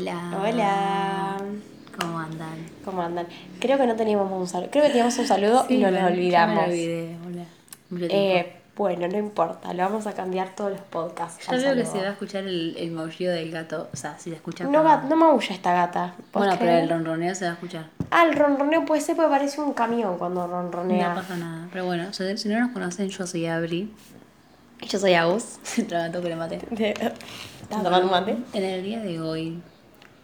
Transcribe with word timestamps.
Hola. 0.00 0.30
Hola. 0.42 1.36
¿Cómo 2.00 2.18
andan? 2.18 2.66
¿Cómo 2.86 3.02
andan? 3.02 3.26
Creo 3.58 3.76
que 3.76 3.86
no 3.86 3.96
teníamos 3.96 4.32
un 4.32 4.48
saludo. 4.48 4.70
Creo 4.70 4.84
que 4.84 4.88
teníamos 4.88 5.18
un 5.18 5.26
saludo 5.26 5.66
y 5.68 5.76
nos 5.76 5.92
lo 5.92 6.06
olvidamos. 6.06 6.30
Ya 6.30 6.46
me 6.46 6.54
lo 6.54 6.62
olvidé, 6.62 7.16
hola. 7.26 7.44
Eh, 8.08 8.56
bueno, 8.74 9.08
no 9.08 9.18
importa, 9.18 9.74
lo 9.74 9.82
vamos 9.82 10.06
a 10.06 10.14
cambiar 10.14 10.54
todos 10.54 10.70
los 10.70 10.80
podcasts. 10.80 11.46
al 11.50 11.60
veo 11.60 11.74
que 11.74 11.84
se 11.84 11.98
va 11.98 12.08
a 12.08 12.12
escuchar 12.12 12.44
el, 12.44 12.76
el 12.78 12.92
maullido 12.92 13.34
del 13.34 13.50
gato. 13.50 13.90
O 13.92 13.96
sea, 13.96 14.18
si 14.18 14.30
se 14.30 14.36
escucha. 14.36 14.64
No, 14.64 14.82
maulla 14.82 15.54
esta 15.54 15.74
gata. 15.74 16.14
¿Vos 16.16 16.44
Bueno, 16.44 16.56
pero 16.58 16.78
el 16.78 16.88
ronroneo 16.88 17.34
se 17.34 17.44
va 17.44 17.50
a 17.50 17.54
escuchar. 17.54 17.84
Ah, 18.10 18.24
el 18.24 18.34
ronroneo 18.34 18.86
puede 18.86 19.02
ser 19.02 19.16
porque 19.16 19.28
parece 19.28 19.60
un 19.60 19.74
camión 19.74 20.16
cuando 20.16 20.46
ronronea. 20.46 21.10
No 21.10 21.14
pasa 21.16 21.36
nada. 21.36 21.68
Pero 21.70 21.84
bueno, 21.84 22.10
si, 22.14 22.48
no 22.48 22.58
nos 22.58 22.70
conocen, 22.70 23.10
yo 23.10 23.26
soy 23.26 23.44
Abri. 23.44 23.92
Yo 24.80 24.98
soy 24.98 25.12
Agus. 25.12 25.58
Trabajo 25.88 26.22
que 26.22 26.28
le 26.30 26.36
mate. 26.36 26.58
¿Estás 26.70 27.82
tomando 27.82 28.10
mate? 28.10 28.38
En 28.54 28.64
el 28.64 28.82
día 28.82 29.00
de 29.00 29.20
hoy, 29.20 29.62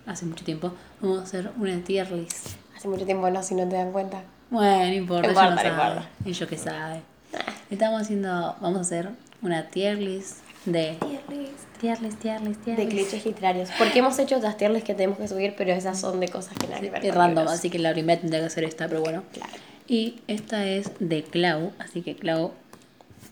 hace 0.07 0.25
mucho 0.27 0.45
tiempo, 0.45 0.73
vamos 1.01 1.21
a 1.21 1.23
hacer 1.23 1.51
una 1.59 1.79
tier 1.81 2.11
list. 2.13 2.49
Hace 2.77 2.89
mucho 2.89 3.05
tiempo 3.05 3.29
no, 3.31 3.43
si 3.43 3.55
no 3.55 3.69
te 3.69 3.77
dan 3.77 3.93
cuenta. 3.93 4.23
Bueno, 4.51 4.87
no 4.87 4.93
importa, 4.93 5.29
importa, 5.29 5.51
no 5.51 5.57
no 5.57 5.63
sabe. 5.63 6.33
yo 6.33 6.47
que 6.47 6.57
sabe. 6.59 7.01
Estamos 7.71 8.03
haciendo, 8.03 8.57
vamos 8.61 8.79
a 8.79 8.81
hacer 8.83 9.09
una 9.43 9.67
tier 9.69 9.99
list 9.99 10.39
de 10.67 10.97
Tier 11.01 11.21
list. 11.29 11.81
tier 11.81 12.01
list, 12.03 12.19
tier 12.21 12.41
list, 12.41 12.63
tier 12.65 12.77
De 12.77 12.85
list. 12.85 12.97
clichés 12.97 13.27
literarios. 13.27 13.69
Porque 13.79 13.99
hemos 14.01 14.19
hecho 14.19 14.37
otras 14.37 14.57
tier 14.57 14.71
lists 14.71 14.87
que 14.87 14.95
tenemos 14.95 15.19
que 15.19 15.27
subir, 15.29 15.55
pero 15.57 15.73
esas 15.73 15.99
son 16.01 16.21
de 16.21 16.29
cosas 16.29 16.55
que 16.59 16.67
nada 16.69 16.81
que 16.81 16.91
ver 16.91 17.05
Es 17.05 17.15
random, 17.15 17.39
libros. 17.45 17.53
así 17.59 17.71
que 17.71 17.79
la 17.79 17.93
primera 17.93 18.21
tendría 18.21 18.41
que 18.41 18.47
hacer 18.47 18.65
esta, 18.65 18.89
pero 18.89 19.01
bueno. 19.01 19.23
Claro. 19.33 19.53
Y 19.89 20.21
esta 20.27 20.67
es 20.67 20.91
de 20.99 21.23
Clau, 21.25 21.73
así 21.79 22.03
que 22.03 22.17
Clau, 22.17 22.53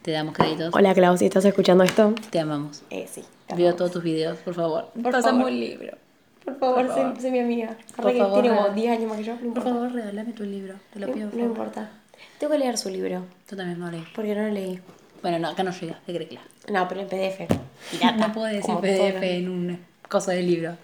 te 0.03 0.11
damos 0.13 0.35
créditos. 0.35 0.73
Hola, 0.75 0.95
Clau, 0.95 1.17
si 1.19 1.25
estás 1.27 1.45
escuchando 1.45 1.83
esto. 1.85 2.15
Te 2.31 2.39
amamos. 2.41 2.83
Eh, 2.91 3.09
sí. 3.13 3.23
te 3.47 3.55
Veo 3.55 3.67
amamos. 3.67 3.77
todos 3.79 3.91
tus 3.93 4.03
videos, 4.05 4.39
por 4.39 4.55
favor. 4.55 4.91
Por 5.01 5.13
Pásame 5.13 5.39
favor. 5.39 5.53
un 5.53 5.61
libro. 5.61 5.97
Por 6.45 6.59
favor, 6.59 6.87
Por 6.87 6.95
sé, 6.95 7.01
favor. 7.03 7.21
sé 7.21 7.31
mi 7.31 7.39
amiga. 7.41 7.77
Por 7.97 8.05
Por 8.05 8.13
que 8.13 8.19
favor, 8.19 8.43
tiene 8.43 8.49
como 8.57 8.63
real. 8.69 8.75
10 8.77 8.93
años 8.99 9.09
más 9.09 9.19
que 9.19 9.25
yo. 9.25 9.37
No 9.43 9.55
Por 9.55 9.63
favor, 9.63 9.93
regálame 9.93 10.33
tu 10.33 10.45
libro. 10.45 10.75
Te 10.93 11.01
lo 11.01 11.07
No, 11.09 11.13
pido, 11.15 11.31
por 11.31 11.39
no 11.39 11.45
favor. 11.47 11.67
importa. 11.67 11.91
Tengo 12.39 12.53
que 12.53 12.59
leer 12.59 12.79
su 12.79 12.91
libro. 12.91 13.25
Tú 13.49 13.57
también 13.57 13.79
no 13.79 13.91
leí. 13.91 14.05
Porque 14.15 14.35
no 14.35 14.43
lo 14.43 14.51
leí. 14.51 14.81
Bueno, 15.23 15.39
no, 15.39 15.49
acá 15.49 15.63
no 15.63 15.71
llega, 15.73 15.99
¿qué 16.07 16.15
crees, 16.15 16.29
Clau? 16.29 16.43
No, 16.71 16.87
pero 16.89 17.01
en 17.01 17.09
PDF. 17.09 17.47
Pirata. 17.91 18.17
No 18.29 18.33
puedo 18.35 18.47
decir 18.47 18.75
PDF 18.77 18.99
todo. 19.15 19.23
en 19.23 19.49
un 19.49 19.79
cosa 20.09 20.33
de 20.33 20.43
libro. 20.43 20.77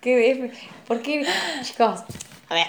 ¿Qué 0.00 0.14
PDF? 0.52 0.86
¿Por 0.86 1.02
qué? 1.02 1.26
Chicos, 1.62 2.00
a 2.48 2.54
ver, 2.54 2.66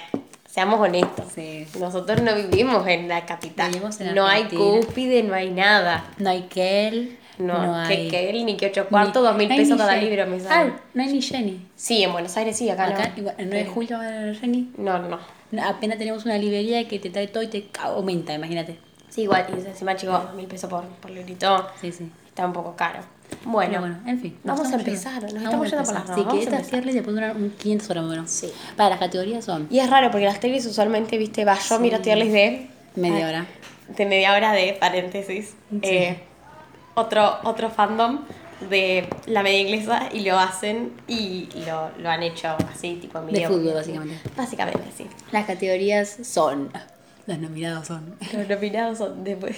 seamos 0.49 0.79
honestos. 0.79 1.25
Sí. 1.33 1.67
Nosotros 1.79 2.21
no 2.23 2.33
vivimos 2.35 2.85
en 2.87 3.07
la 3.07 3.25
capital. 3.25 3.69
Vivimos 3.71 4.01
en 4.01 4.15
no 4.15 4.25
hay 4.27 4.45
cúspide, 4.45 5.21
no 5.23 5.35
hay 5.35 5.51
nada. 5.51 6.03
No 6.17 6.29
hay 6.31 6.43
Kel. 6.43 7.17
No, 7.45 7.65
no 7.81 7.87
que, 7.87 7.93
hay. 7.93 8.07
que 8.09 8.29
él 8.29 8.45
ni 8.45 8.57
que 8.57 8.67
ocho 8.67 8.87
cuartos, 8.87 9.23
dos 9.23 9.35
mil 9.37 9.49
no 9.49 9.55
pesos 9.55 9.77
cada 9.77 9.93
Jenny. 9.93 10.09
libro 10.09 10.27
me 10.27 10.35
Ah, 10.37 10.39
sale. 10.39 10.73
no 10.93 11.03
hay 11.03 11.13
ni 11.13 11.21
Jenny. 11.21 11.65
Sí, 11.75 12.03
en 12.03 12.11
Buenos 12.11 12.35
Aires 12.37 12.57
sí, 12.57 12.69
acá, 12.69 12.87
Acá, 12.87 13.13
no. 13.17 13.29
en 13.37 13.49
9 13.49 13.63
de 13.63 13.65
julio 13.65 13.97
va 13.97 14.03
a 14.03 14.07
haber 14.07 14.35
Jenny. 14.39 14.71
No, 14.77 14.99
no. 14.99 15.19
No, 15.51 15.67
Apenas 15.67 15.97
tenemos 15.97 16.23
una 16.25 16.37
librería 16.37 16.87
que 16.87 16.99
te 16.99 17.09
trae 17.09 17.27
todo 17.27 17.43
y 17.43 17.47
te 17.47 17.65
aumenta, 17.79 18.33
imagínate. 18.33 18.77
Sí, 19.09 19.23
igual, 19.23 19.45
y 19.49 19.67
encima, 19.67 19.95
chicos, 19.95 20.23
dos 20.23 20.33
mil 20.35 20.47
pesos 20.47 20.69
por, 20.69 20.85
por 20.85 21.11
librito 21.11 21.67
Sí, 21.81 21.91
sí. 21.91 22.09
está 22.27 22.45
un 22.45 22.53
poco 22.53 22.75
caro. 22.77 22.99
Bueno, 23.45 23.79
bueno, 23.79 23.97
en 24.07 24.19
fin. 24.19 24.37
vamos 24.43 24.71
a 24.71 24.75
empezar. 24.75 25.21
Nos 25.23 25.33
estamos 25.33 25.69
yendo 25.69 25.83
por 25.85 25.93
las 25.93 26.07
ramas. 26.07 26.15
Sí, 26.15 26.23
que 26.25 26.37
a 26.37 26.39
esta 26.39 26.55
empezar. 26.57 26.81
tierra 26.81 26.85
le 26.85 27.01
durar 27.01 27.35
un 27.35 27.49
500 27.51 27.89
horas 27.89 28.03
menos. 28.05 28.29
Sí. 28.31 28.51
Para 28.77 28.89
las 28.91 28.99
categorías 28.99 29.43
son 29.43 29.67
Y 29.69 29.79
es 29.79 29.89
raro 29.89 30.11
porque 30.11 30.25
las 30.25 30.39
teles 30.39 30.65
usualmente, 30.65 31.17
viste, 31.17 31.43
va, 31.45 31.57
yo 31.57 31.79
miro 31.79 31.99
tier 31.99 32.17
list 32.17 32.31
de... 32.33 32.67
media 32.95 33.27
hora. 33.27 33.45
De 33.89 34.05
media 34.05 34.33
hora 34.33 34.53
de 34.53 34.73
paréntesis. 34.79 35.55
Eh, 35.81 36.17
otro, 36.95 37.37
otro 37.43 37.69
fandom 37.69 38.19
de 38.69 39.07
la 39.25 39.41
media 39.43 39.59
inglesa 39.59 40.09
y 40.13 40.19
lo 40.21 40.37
hacen 40.37 40.93
y 41.07 41.49
lo, 41.67 41.89
lo 41.97 42.09
han 42.09 42.21
hecho 42.23 42.49
así, 42.71 42.95
tipo 43.01 43.17
en 43.19 43.25
De 43.27 43.31
video. 43.31 43.49
fútbol, 43.49 43.73
básicamente. 43.73 44.19
Básicamente, 44.37 44.83
sí. 44.95 45.07
Las 45.31 45.45
categorías 45.45 46.17
son. 46.23 46.71
Los 47.27 47.37
nominados 47.39 47.87
son. 47.87 48.15
Los 48.33 48.47
nominados 48.47 48.97
son 48.99 49.23
después. 49.23 49.55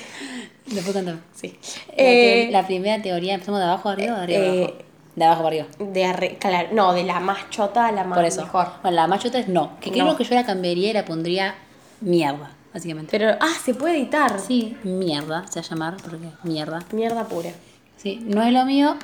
Después 0.65 0.93
contame. 0.95 1.19
Sí. 1.33 1.57
La, 1.89 1.93
Eh, 1.97 2.49
la 2.51 2.65
primera 2.65 3.01
teoría, 3.01 3.33
¿empezamos 3.33 3.59
de 3.59 3.65
abajo 3.65 3.89
arriba 3.89 4.13
o 4.13 4.17
de 4.17 4.23
arriba 4.23 4.39
eh, 4.43 4.63
abajo? 4.63 4.73
De 5.15 5.25
abajo 5.25 5.43
para 5.43 5.47
arriba. 5.55 5.67
de 5.79 6.05
arre- 6.05 6.37
claro, 6.39 6.69
no, 6.71 6.93
de 6.93 7.03
la 7.03 7.19
más 7.19 7.49
chota 7.49 7.87
a 7.87 7.91
la 7.91 8.03
más 8.03 8.17
Por 8.17 8.25
eso. 8.25 8.41
mejor. 8.41 8.67
Bueno, 8.81 8.95
la 8.95 9.07
machota 9.07 9.37
es 9.39 9.47
no. 9.47 9.77
Que 9.79 9.91
creo 9.91 10.05
No. 10.05 10.15
que 10.17 10.23
yo 10.23 10.33
la 10.35 10.45
cambiaría 10.45 10.89
y 10.89 10.93
la 10.93 11.05
pondría 11.05 11.55
mierda, 12.01 12.51
básicamente. 12.73 13.09
Pero, 13.17 13.35
ah, 13.39 13.53
se 13.63 13.73
puede 13.73 13.97
editar. 13.97 14.39
Sí, 14.39 14.77
mierda, 14.83 15.45
se 15.47 15.59
va 15.59 15.65
a 15.65 15.69
llamar, 15.69 15.97
porque 16.03 16.17
mierda. 16.43 16.79
Mierda 16.91 17.25
pura. 17.27 17.51
Sí, 17.97 18.19
no 18.23 18.41
es 18.43 18.51
lo 18.53 18.65
mío, 18.65 18.95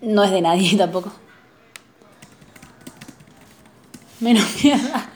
no 0.00 0.24
es 0.24 0.30
de 0.30 0.40
nadie 0.40 0.76
tampoco. 0.78 1.12
Menos 4.20 4.44
mierda. 4.64 5.08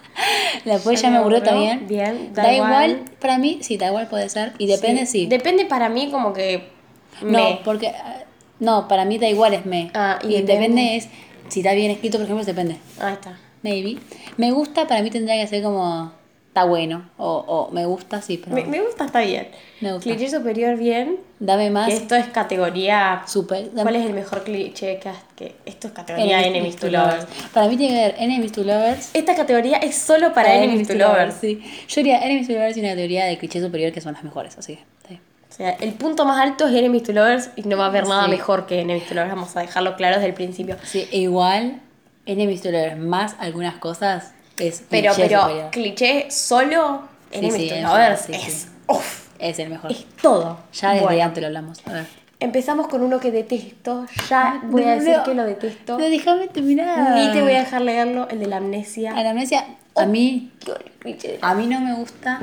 La 0.64 0.78
pues 0.78 1.00
ya 1.02 1.10
me 1.10 1.18
aburrió 1.18 1.42
también. 1.42 1.86
Bien, 1.86 2.32
Da, 2.34 2.42
da, 2.44 2.52
igual. 2.52 3.04
para 3.20 3.38
mí, 3.38 3.58
sí, 3.62 3.76
da 3.76 3.86
igual 3.88 4.08
puede 4.08 4.28
ser. 4.28 4.52
Y 4.58 4.66
depende, 4.66 5.06
sí. 5.06 5.26
Depende 5.26 5.64
para 5.66 5.88
mí 5.88 6.10
como 6.10 6.32
que... 6.32 6.68
No, 7.22 7.50
me- 7.50 7.60
porque. 7.64 7.92
No, 8.58 8.88
para 8.88 9.04
mí 9.04 9.18
da 9.18 9.28
igual 9.28 9.54
es 9.54 9.64
me. 9.66 9.90
Ah, 9.94 10.18
y 10.22 10.26
y 10.28 10.30
depende. 10.42 10.52
depende 10.52 10.96
es. 10.96 11.08
Si 11.48 11.60
está 11.60 11.72
bien 11.74 11.90
escrito, 11.90 12.18
por 12.18 12.24
ejemplo, 12.24 12.44
depende. 12.44 12.78
Ahí 12.98 13.12
está. 13.12 13.38
Maybe. 13.62 13.98
Me 14.38 14.50
gusta, 14.50 14.86
para 14.88 15.02
mí 15.02 15.10
tendría 15.10 15.40
que 15.40 15.46
ser 15.46 15.62
como. 15.62 16.12
Está 16.56 16.64
bueno. 16.64 17.02
O, 17.18 17.44
o 17.46 17.70
me 17.70 17.84
gusta, 17.84 18.22
sí, 18.22 18.38
pero. 18.42 18.56
Me, 18.56 18.64
me 18.64 18.80
gusta, 18.80 19.04
está 19.04 19.20
bien. 19.20 19.48
Me 19.82 19.92
gusta. 19.92 20.04
Cliché 20.08 20.30
superior, 20.30 20.78
bien. 20.78 21.18
Dame 21.38 21.68
más. 21.68 21.90
Esto 21.92 22.14
es 22.14 22.28
categoría... 22.28 23.24
Super. 23.26 23.66
dame- 23.74 23.82
¿Cuál 23.82 23.96
es 23.96 24.06
el 24.06 24.14
mejor 24.14 24.42
cliché 24.42 24.98
que, 24.98 25.10
has- 25.10 25.22
que 25.36 25.54
esto 25.66 25.88
es 25.88 25.92
categoría 25.92 26.38
Enemies 26.40 26.54
Enemies 26.56 26.76
to 26.76 26.86
Lovers? 26.90 27.26
Para 27.52 27.68
mí 27.68 27.76
tiene 27.76 27.94
que 27.94 28.00
ver 28.06 28.14
Enemies 28.18 28.52
to 28.52 28.62
Lovers. 28.64 29.10
Esta 29.12 29.34
categoría 29.36 29.76
es 29.76 29.96
solo 29.96 30.32
para 30.32 30.54
Enemies 30.54 30.88
to 30.88 30.94
Lovers. 30.94 31.34
Sí. 31.34 31.60
Yo 31.88 31.96
diría 31.96 32.24
Enemies 32.24 32.46
to 32.46 32.54
Lovers 32.54 32.76
y 32.78 32.80
una 32.80 32.94
teoría 32.94 33.26
de 33.26 33.36
cliché 33.36 33.60
superior 33.60 33.92
que 33.92 34.00
son 34.00 34.14
las 34.14 34.24
mejores, 34.24 34.56
así 34.56 34.78
que. 35.06 35.16
O 35.16 35.52
sea, 35.56 35.72
el 35.72 35.92
punto 35.92 36.24
más 36.24 36.40
alto 36.40 36.66
es 36.68 36.74
Enemies 36.74 37.02
to 37.02 37.12
Lovers 37.12 37.50
y 37.56 37.64
no 37.64 37.76
va 37.76 37.84
a 37.84 37.88
haber 37.88 38.08
nada 38.08 38.24
Sí. 38.24 38.30
mejor 38.30 38.64
que 38.64 38.80
Enemies 38.80 39.06
to 39.08 39.14
Lovers. 39.14 39.34
Vamos 39.34 39.54
a 39.58 39.60
dejarlo 39.60 39.94
claro 39.96 40.14
desde 40.16 40.28
el 40.28 40.34
principio. 40.34 40.78
Sí, 40.84 41.06
e 41.12 41.18
igual 41.18 41.82
Enemies 42.24 42.62
to 42.62 42.70
Lovers 42.70 42.96
más 42.96 43.36
algunas 43.40 43.74
cosas 43.76 44.32
es 44.58 44.82
Pero, 44.90 45.12
cliché 45.14 45.28
pero, 45.28 45.40
superior. 45.42 45.70
cliché 45.70 46.26
solo 46.30 47.02
Sí, 47.32 47.38
Enemies 47.38 47.54
sí, 47.62 47.68
es 47.70 47.82
Lovers 47.82 48.28
verdad, 48.28 48.40
sí, 48.40 48.48
es, 48.48 48.54
sí. 48.54 48.68
uf, 48.86 49.26
Es 49.38 49.58
el 49.58 49.68
mejor. 49.70 49.90
es 49.92 50.06
todo. 50.22 50.58
Ya 50.72 50.92
desde 50.92 51.04
Bueno, 51.04 51.24
antes 51.24 51.40
lo 51.42 51.46
hablamos. 51.48 51.80
A 51.86 51.92
ver. 51.92 52.06
Empezamos 52.38 52.86
con 52.88 53.02
uno 53.02 53.18
que 53.18 53.30
detesto. 53.30 54.06
Ya 54.30 54.60
voy 54.64 54.84
a 54.84 54.94
decir 54.96 55.16
No, 55.16 55.22
que 55.24 55.34
lo 55.34 55.44
detesto. 55.44 55.98
No, 55.98 56.04
déjame 56.04 56.48
terminar. 56.48 57.14
Ni 57.14 57.32
te 57.32 57.42
voy 57.42 57.52
a 57.52 57.60
dejar 57.60 57.82
leerlo, 57.82 58.28
el 58.28 58.38
de 58.40 58.46
la 58.46 58.58
amnesia. 58.58 59.12
A 59.16 59.22
la 59.22 59.30
amnesia, 59.30 59.64
a 59.96 60.06
mí, 60.06 60.50
a 61.40 61.54
mí 61.54 61.66
no 61.66 61.80
me 61.80 61.94
gusta, 61.94 62.40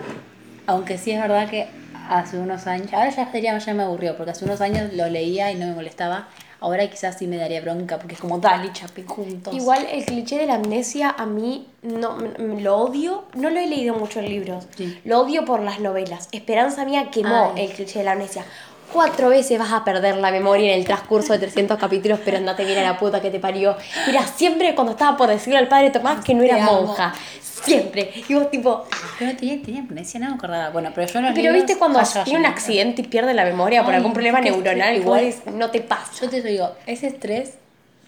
aunque 0.67 0.97
sí 0.97 1.11
es 1.11 1.21
verdad 1.21 1.47
que 1.49 1.67
hace 2.09 2.37
unos 2.37 2.67
años, 2.67 2.91
ahora 2.93 3.09
ya 3.09 3.31
sería, 3.31 3.57
ya 3.57 3.73
me 3.73 3.83
aburrió, 3.83 4.17
porque 4.17 4.31
hace 4.31 4.45
unos 4.45 4.61
años 4.61 4.91
lo 4.93 5.07
leía 5.09 5.51
y 5.51 5.55
no 5.55 5.67
me 5.67 5.73
molestaba. 5.73 6.27
Ahora 6.63 6.89
quizás 6.89 7.17
sí 7.17 7.27
me 7.27 7.35
daría 7.35 7.59
bronca, 7.59 7.99
porque 7.99 8.15
es 8.15 8.21
como 8.21 8.39
dale, 8.39 8.71
chape 8.71 9.03
juntos. 9.03 9.53
Igual 9.53 9.85
el 9.91 10.05
cliché 10.05 10.37
de 10.37 10.45
la 10.45 10.53
amnesia 10.53 11.13
a 11.17 11.25
mí 11.25 11.67
no 11.81 12.17
lo 12.17 12.77
odio, 12.77 13.25
no 13.33 13.49
lo 13.49 13.59
he 13.59 13.67
leído 13.67 13.95
mucho 13.95 14.21
en 14.21 14.29
libros. 14.29 14.65
Sí. 14.77 14.97
Lo 15.03 15.19
odio 15.19 15.43
por 15.43 15.59
las 15.59 15.81
novelas. 15.81 16.29
Esperanza 16.31 16.85
mía 16.85 17.11
quemó 17.11 17.51
Ay. 17.53 17.65
el 17.65 17.73
cliché 17.73 17.99
de 17.99 18.05
la 18.05 18.13
amnesia. 18.13 18.45
Cuatro 18.93 19.29
veces 19.29 19.57
vas 19.57 19.71
a 19.73 19.83
perder 19.83 20.17
la 20.17 20.31
memoria 20.31 20.71
en 20.73 20.79
el 20.79 20.85
transcurso 20.85 21.33
de 21.33 21.39
300 21.39 21.77
capítulos, 21.79 22.19
pero 22.23 22.37
andate 22.37 22.63
bien 22.63 22.77
a 22.79 22.83
la 22.83 22.97
puta 22.99 23.19
que 23.21 23.31
te 23.31 23.39
parió. 23.39 23.75
Mira, 24.05 24.25
siempre 24.27 24.75
cuando 24.75 24.91
estaba 24.93 25.17
por 25.17 25.29
decirle 25.29 25.57
al 25.57 25.67
padre 25.67 25.89
Tomás 25.89 26.23
que 26.23 26.33
no 26.35 26.43
era 26.43 26.57
monja. 26.59 27.13
Siempre. 27.41 28.11
Y 28.27 28.33
vos 28.35 28.51
tipo... 28.51 28.85
ah. 28.91 28.97
Pero 29.17 29.35
tenía, 29.37 29.61
tenía 29.63 29.81
amnesia, 29.81 30.19
no 30.19 30.27
me 30.29 30.35
acordaba. 30.35 30.69
Bueno, 30.69 30.91
pero 30.93 31.07
yo 31.07 31.21
los 31.21 31.29
Pero 31.31 31.41
libros- 31.51 31.55
viste 31.65 31.77
cuando 31.79 31.99
tiene 32.23 32.37
un 32.39 32.43
no. 32.43 32.49
accidente 32.49 33.01
y 33.01 33.05
pierde 33.05 33.33
la 33.33 33.45
memoria 33.45 33.83
por 33.83 33.93
algún 33.95 34.13
problema 34.13 34.39
neuronal, 34.41 34.95
igual 34.97 35.33
no 35.53 35.69
te 35.71 35.81
pasa. 35.81 36.11
Yo 36.21 36.29
te 36.29 36.41
digo, 36.41 36.71
ese 36.85 37.07
estrés, 37.07 37.53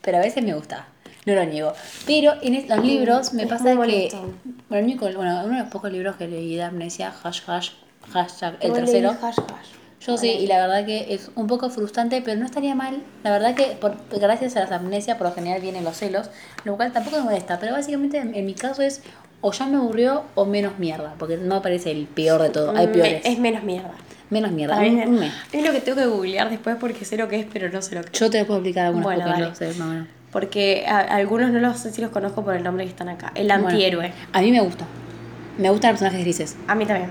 pero 0.02 0.17
a 0.17 0.22
veces 0.22 0.44
me 0.44 0.53
gusta. 0.53 0.88
No 1.25 1.34
lo 1.34 1.44
niego. 1.46 1.73
Pero 2.06 2.34
en 2.44 2.67
los 2.67 2.85
libros 2.85 3.34
me 3.34 3.43
es 3.43 3.49
pasa 3.49 3.64
que. 3.64 3.76
Bueno, 3.76 3.93
el 4.70 4.84
único- 4.84 5.05
bueno, 5.16 5.41
uno 5.46 5.55
de 5.55 5.61
los 5.64 5.70
pocos 5.72 5.91
libros 5.91 6.17
que 6.17 6.28
leí 6.28 6.55
de 6.58 6.64
amnesia, 6.64 7.11
hash, 7.23 7.40
hash, 7.47 7.70
hashtag, 8.11 8.58
el 8.59 8.70
No 8.70 8.76
tercero. 8.76 9.09
hash, 9.22 9.38
hash. 9.40 9.70
Yo 10.05 10.17
sí, 10.17 10.29
y 10.29 10.47
la 10.47 10.59
verdad 10.59 10.85
que 10.85 11.13
es 11.13 11.31
un 11.35 11.47
poco 11.47 11.69
frustrante, 11.69 12.22
pero 12.22 12.37
no 12.40 12.46
estaría 12.46 12.75
mal. 12.75 13.02
La 13.23 13.31
verdad 13.31 13.55
que 13.55 13.75
por, 13.79 13.96
gracias 14.19 14.55
a 14.55 14.59
las 14.61 14.72
amnesias 14.72 15.17
por 15.17 15.28
lo 15.28 15.34
general 15.34 15.61
vienen 15.61 15.84
los 15.84 15.97
celos, 15.97 16.29
lo 16.63 16.75
cual 16.75 16.91
tampoco 16.91 17.17
me 17.17 17.23
molesta. 17.23 17.57
Pero 17.59 17.73
básicamente 17.73 18.17
en, 18.19 18.35
en 18.35 18.46
mi 18.46 18.53
caso 18.53 18.81
es 18.81 19.02
o 19.41 19.52
ya 19.52 19.66
me 19.67 19.78
aburrió 19.78 20.23
o 20.35 20.46
menos 20.46 20.78
mierda, 20.79 21.16
porque 21.17 21.37
no 21.37 21.55
me 21.55 21.61
parece 21.61 21.91
el 21.91 22.05
peor 22.07 22.41
de 22.41 22.49
todo. 22.49 22.75
Hay 22.75 22.87
Me- 22.87 22.93
peores. 22.93 23.22
Es 23.25 23.40
menos 23.40 23.63
mierda. 23.63 23.91
Menos 24.29 24.52
mierda. 24.52 24.78
Un-. 24.79 25.23
Es 25.52 25.63
lo 25.66 25.72
que 25.72 25.81
tengo 25.81 25.97
que 25.97 26.05
googlear 26.07 26.49
después 26.49 26.75
porque 26.79 27.05
sé 27.05 27.16
lo 27.17 27.28
que 27.28 27.40
es, 27.40 27.47
pero 27.52 27.69
no 27.69 27.81
sé 27.81 27.96
lo 27.96 28.02
que 28.02 28.09
es. 28.13 28.19
Yo 28.19 28.29
te 28.29 28.43
puedo 28.46 28.59
explicar 28.59 28.85
algunas 28.87 29.03
Bueno, 29.05 29.23
porque 29.25 29.40
dale. 29.41 29.49
no 29.49 29.55
sé, 29.55 29.67
más 29.79 29.87
o 29.87 29.91
menos. 29.91 30.07
Porque 30.31 30.85
a- 30.87 30.99
algunos 30.99 31.49
no 31.52 31.59
los 31.59 31.79
sé 31.79 31.91
si 31.91 32.02
los 32.02 32.11
conozco 32.11 32.43
por 32.43 32.55
el 32.55 32.63
nombre 32.63 32.84
que 32.85 32.90
están 32.90 33.09
acá. 33.09 33.31
El 33.35 33.47
Bueno, 33.47 33.67
antihéroe. 33.69 34.13
a 34.34 34.41
mí 34.41 34.52
me 34.52 34.61
gusta. 34.61 34.85
Me 35.57 35.69
gustan 35.69 35.91
los 35.91 35.99
personajes 36.02 36.23
grises. 36.25 36.57
A 36.67 36.75
mí 36.75 36.85
también. 36.85 37.09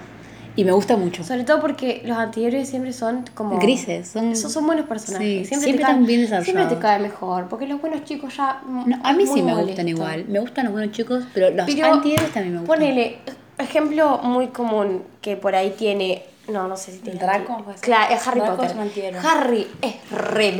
Y 0.57 0.65
me 0.65 0.73
gusta 0.73 0.97
mucho. 0.97 1.25
Sobre 1.25 1.43
todo 1.45 1.61
porque 1.61 2.03
los 2.05 2.17
antihéroes 2.17 2.69
siempre 2.69 2.93
son 2.93 3.25
como... 3.35 3.59
Grises, 3.59 4.09
son- 4.09 4.31
Esos 4.33 4.53
son 4.53 4.67
buenos 4.67 4.87
personajes. 4.87 5.27
Sí, 5.27 5.45
siempre, 5.47 5.59
siempre 5.59 5.73
te 5.73 5.79
caen- 5.79 5.91
están 5.91 6.07
bien 6.07 6.45
Siempre 6.45 6.67
te 6.67 6.79
cae 6.79 6.99
mejor. 7.01 7.49
Porque 7.49 7.67
los 7.67 7.81
buenos 7.81 8.05
chicos 8.05 8.37
ya... 8.37 8.63
No, 8.67 8.97
a 9.03 9.13
mí 9.13 9.27
sí 9.27 9.43
me 9.43 9.51
molesto. 9.51 9.67
gustan 9.67 9.89
igual. 9.89 10.25
Me 10.29 10.39
gustan 10.39 10.65
los 10.67 10.73
buenos 10.73 10.93
chicos, 10.95 11.25
pero 11.35 11.51
los 11.51 11.67
Pero 11.67 11.93
antihéroes 11.95 12.33
también 12.33 12.55
me 12.55 12.61
gustan. 12.61 12.79
Ponele, 12.79 13.19
ejemplo 13.59 14.19
muy 14.23 14.49
común 14.49 15.03
que 15.21 15.37
por 15.37 15.55
ahí 15.57 15.75
tiene. 15.77 16.23
No, 16.49 16.69
no 16.69 16.77
sé 16.77 16.93
si 16.93 16.99
tiene. 16.99 17.19
¿Draco? 17.19 17.65
Claro, 17.81 18.15
es 18.15 18.27
Harry 18.29 18.41
Draco 18.41 18.57
Potter. 18.57 18.71
es 18.71 18.77
un 18.77 18.83
antihéroe. 18.83 19.21
Harry 19.27 19.67
es 19.83 19.95
re 20.11 20.53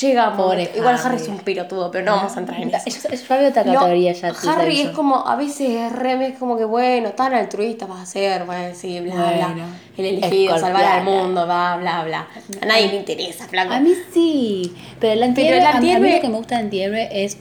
Llega 0.00 0.34
Pobre 0.36 0.70
Igual 0.74 0.96
Harry. 1.04 1.16
Es 1.16 1.28
un 1.28 1.38
pirotudo, 1.40 1.90
pero 1.90 2.06
no 2.06 2.16
vamos 2.16 2.34
a 2.36 2.40
entrar 2.40 2.60
en 2.62 2.70
eso. 2.74 3.08
Eso 3.10 3.24
ya 3.28 3.36
veo 3.36 3.50
otra 3.50 3.62
No, 3.64 3.74
categoría 3.74 4.12
ya. 4.12 4.32
Harry 4.48 4.80
es 4.80 4.88
como, 4.90 5.26
a 5.28 5.36
veces 5.36 5.68
es 5.68 5.92
re, 5.92 6.28
es 6.28 6.38
como 6.38 6.56
que 6.56 6.64
bueno, 6.64 7.10
tan 7.10 7.34
altruista 7.34 7.84
vas 7.86 8.00
a 8.00 8.06
ser, 8.06 8.44
bueno, 8.44 8.74
sí, 8.74 9.00
bla, 9.00 9.14
bla. 9.14 9.46
Bueno, 9.48 9.64
El 9.98 10.04
elegido, 10.06 10.56
salvar 10.58 10.84
al 10.84 11.04
mundo, 11.04 11.44
bla, 11.44 11.76
bla, 11.78 12.04
bla. 12.04 12.26
A 12.62 12.64
nadie 12.66 12.88
le 12.88 12.96
interesa, 12.96 13.46
flaco. 13.48 13.72
A 13.74 13.80
mí 13.80 13.92
sí, 14.14 14.74
pero 14.98 15.12
el 15.12 15.22
antihéroe, 15.22 15.58
el 15.58 15.66
a 15.66 15.70
a 15.70 15.80
mí 15.80 15.90
antihéroe- 15.92 16.14
lo 16.16 16.20
que 16.22 16.28
me 16.28 16.36
gusta 16.38 16.56
del 16.56 16.64
antihéroe 16.66 17.24
es 17.24 17.36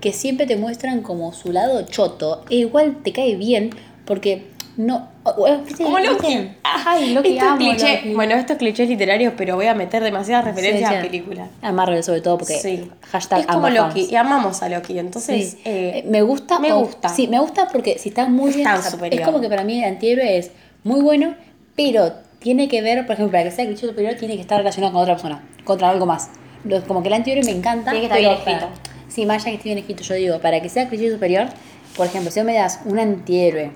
que 0.00 0.12
siempre 0.12 0.46
te 0.46 0.56
muestran 0.56 1.00
como 1.02 1.32
su 1.32 1.50
lado 1.52 1.82
choto, 1.86 2.44
e 2.50 2.56
igual 2.56 2.98
te 3.02 3.12
cae 3.12 3.34
bien 3.34 3.70
porque 4.04 4.46
no... 4.76 5.08
¿viste? 5.64 5.84
Como 5.84 5.98
Loki. 5.98 6.26
¿viste? 6.26 6.56
Ay, 6.62 7.14
Loki, 7.14 7.28
Esto 7.30 7.44
es 7.44 7.50
amo 7.50 7.56
cliché. 7.58 7.96
Loki. 7.96 8.14
Bueno, 8.14 8.34
esto 8.34 8.52
es 8.52 8.58
clichés 8.58 8.88
literarios, 8.88 9.32
pero 9.36 9.56
voy 9.56 9.66
a 9.66 9.74
meter 9.74 10.02
demasiadas 10.02 10.44
referencias 10.44 10.90
Sí, 10.90 10.94
a 10.96 11.00
sí. 11.02 11.06
películas. 11.08 11.48
A 11.62 11.72
Marvel 11.72 12.02
sobre 12.04 12.20
todo 12.20 12.38
porque 12.38 12.58
Sí. 12.58 12.90
hashtag 13.10 13.40
es 13.40 13.46
como 13.46 13.68
Loki, 13.70 14.00
fans. 14.00 14.12
y 14.12 14.16
amamos 14.16 14.62
a 14.62 14.68
Loki. 14.68 14.98
Entonces, 14.98 15.52
Sí. 15.52 15.58
eh, 15.64 15.92
Eh, 15.98 16.04
me 16.08 16.22
gusta. 16.22 16.58
me 16.58 16.72
o- 16.72 16.80
gusta. 16.80 17.08
Sí, 17.08 17.26
me 17.28 17.38
gusta 17.38 17.68
porque 17.72 17.98
si 17.98 18.10
está 18.10 18.26
muy 18.28 18.50
Es 18.50 18.56
bien. 18.56 18.68
superior. 18.82 19.20
Es 19.20 19.26
como 19.26 19.40
que 19.40 19.48
para 19.48 19.64
mí 19.64 19.82
el 19.82 19.88
antihéroe 19.92 20.38
es 20.38 20.50
muy 20.84 21.00
bueno, 21.00 21.34
pero 21.74 22.12
tiene 22.38 22.68
que 22.68 22.82
ver, 22.82 23.06
por 23.06 23.14
ejemplo, 23.14 23.32
para 23.32 23.44
que 23.44 23.50
sea 23.50 23.64
cliché 23.64 23.86
superior, 23.86 24.14
tiene 24.14 24.34
que 24.36 24.42
estar 24.42 24.58
relacionado 24.58 24.92
con 24.92 25.02
otra 25.02 25.14
persona, 25.14 25.42
contra 25.64 25.88
algo 25.90 26.06
más. 26.06 26.28
Como 26.86 27.00
que 27.02 27.08
el 27.08 27.14
antihéroe 27.14 27.44
me 27.44 27.52
encanta. 27.52 27.90
Tiene 27.92 28.00
que 28.08 28.14
estar 28.14 28.18
bien 28.20 28.32
escrito. 28.32 28.60
para- 28.68 28.96
Sí, 29.08 29.24
más 29.24 29.36
allá 29.42 29.52
que 29.52 29.56
esté 29.56 29.68
bien 29.70 29.78
escrito, 29.78 30.02
yo 30.02 30.14
digo, 30.16 30.38
para 30.40 30.60
que 30.60 30.68
sea 30.68 30.88
cliché 30.88 31.10
superior, 31.10 31.46
por 31.96 32.06
ejemplo, 32.06 32.30
si 32.30 32.40
vos 32.40 32.46
me 32.46 32.54
das 32.54 32.80
un 32.84 32.98
antihéroe 32.98 33.70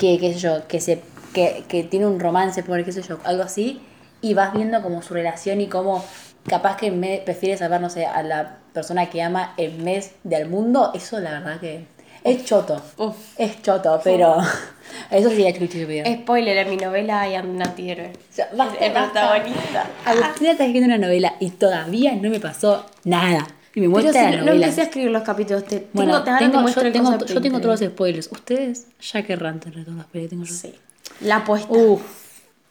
que, 0.00 0.18
qué 0.18 0.32
sé 0.32 0.38
yo, 0.40 0.66
que 0.66 0.80
se 0.80 1.02
que, 1.34 1.62
que 1.68 1.84
tiene 1.84 2.06
un 2.06 2.18
romance, 2.18 2.64
por 2.64 2.82
qué 2.84 2.90
sé 2.90 3.02
yo, 3.02 3.18
algo 3.22 3.44
así, 3.44 3.80
y 4.20 4.34
vas 4.34 4.52
viendo 4.52 4.82
como 4.82 5.02
su 5.02 5.14
relación 5.14 5.60
y 5.60 5.68
cómo 5.68 6.04
capaz 6.48 6.76
que 6.76 6.90
me 6.90 7.18
prefiere 7.24 7.56
salvar, 7.56 7.80
no 7.80 7.90
sé, 7.90 8.06
a 8.06 8.22
la 8.22 8.56
persona 8.72 9.10
que 9.10 9.22
ama 9.22 9.54
el 9.58 9.78
mes 9.78 10.12
del 10.24 10.48
mundo, 10.48 10.90
eso 10.94 11.20
la 11.20 11.32
verdad 11.32 11.60
que 11.60 11.84
es 12.24 12.44
choto. 12.44 12.82
Uf. 12.96 13.16
Es 13.36 13.62
choto, 13.62 14.00
pero 14.02 14.36
eso 15.10 15.28
sería 15.28 15.52
cliché 15.52 15.82
superior. 15.82 16.06
spoiler, 16.22 16.56
en 16.56 16.70
mi 16.70 16.76
novela 16.76 17.20
hay 17.20 17.36
un 17.36 17.62
antihéroe. 17.62 18.08
O 18.08 18.32
sea, 18.32 18.48
basta, 18.54 18.84
el 18.84 18.92
protagonista. 18.92 19.86
Agustina 20.04 20.52
está 20.52 20.64
escribiendo 20.64 20.96
una 20.96 21.06
novela 21.06 21.34
y 21.40 21.50
todavía 21.50 22.14
no 22.14 22.30
me 22.30 22.40
pasó 22.40 22.86
nada. 23.04 23.46
Y 23.74 23.80
me 23.80 23.86
Pero 23.86 23.90
muestra 24.02 24.30
si 24.30 24.36
la 24.36 24.42
no 24.42 24.52
empecé 24.52 24.80
a 24.80 24.84
escribir 24.84 25.10
los 25.10 25.22
capítulos, 25.22 25.64
te, 25.64 25.86
Bueno, 25.92 26.22
tengo, 26.24 26.64
te 26.64 26.72
yo, 26.72 26.92
tengo, 26.92 27.18
yo 27.26 27.60
todos 27.60 27.80
los 27.80 27.90
spoilers. 27.90 28.28
Ustedes 28.32 28.86
ya 29.00 29.22
querrán 29.22 29.60
tener 29.60 29.84
todas 29.84 29.98
las 29.98 30.06
pelis 30.06 30.30
tengo 30.30 30.44
yo. 30.44 30.52
Sí. 30.54 30.74
La 31.20 31.36
apuesta. 31.36 31.72
Uf, 31.72 32.02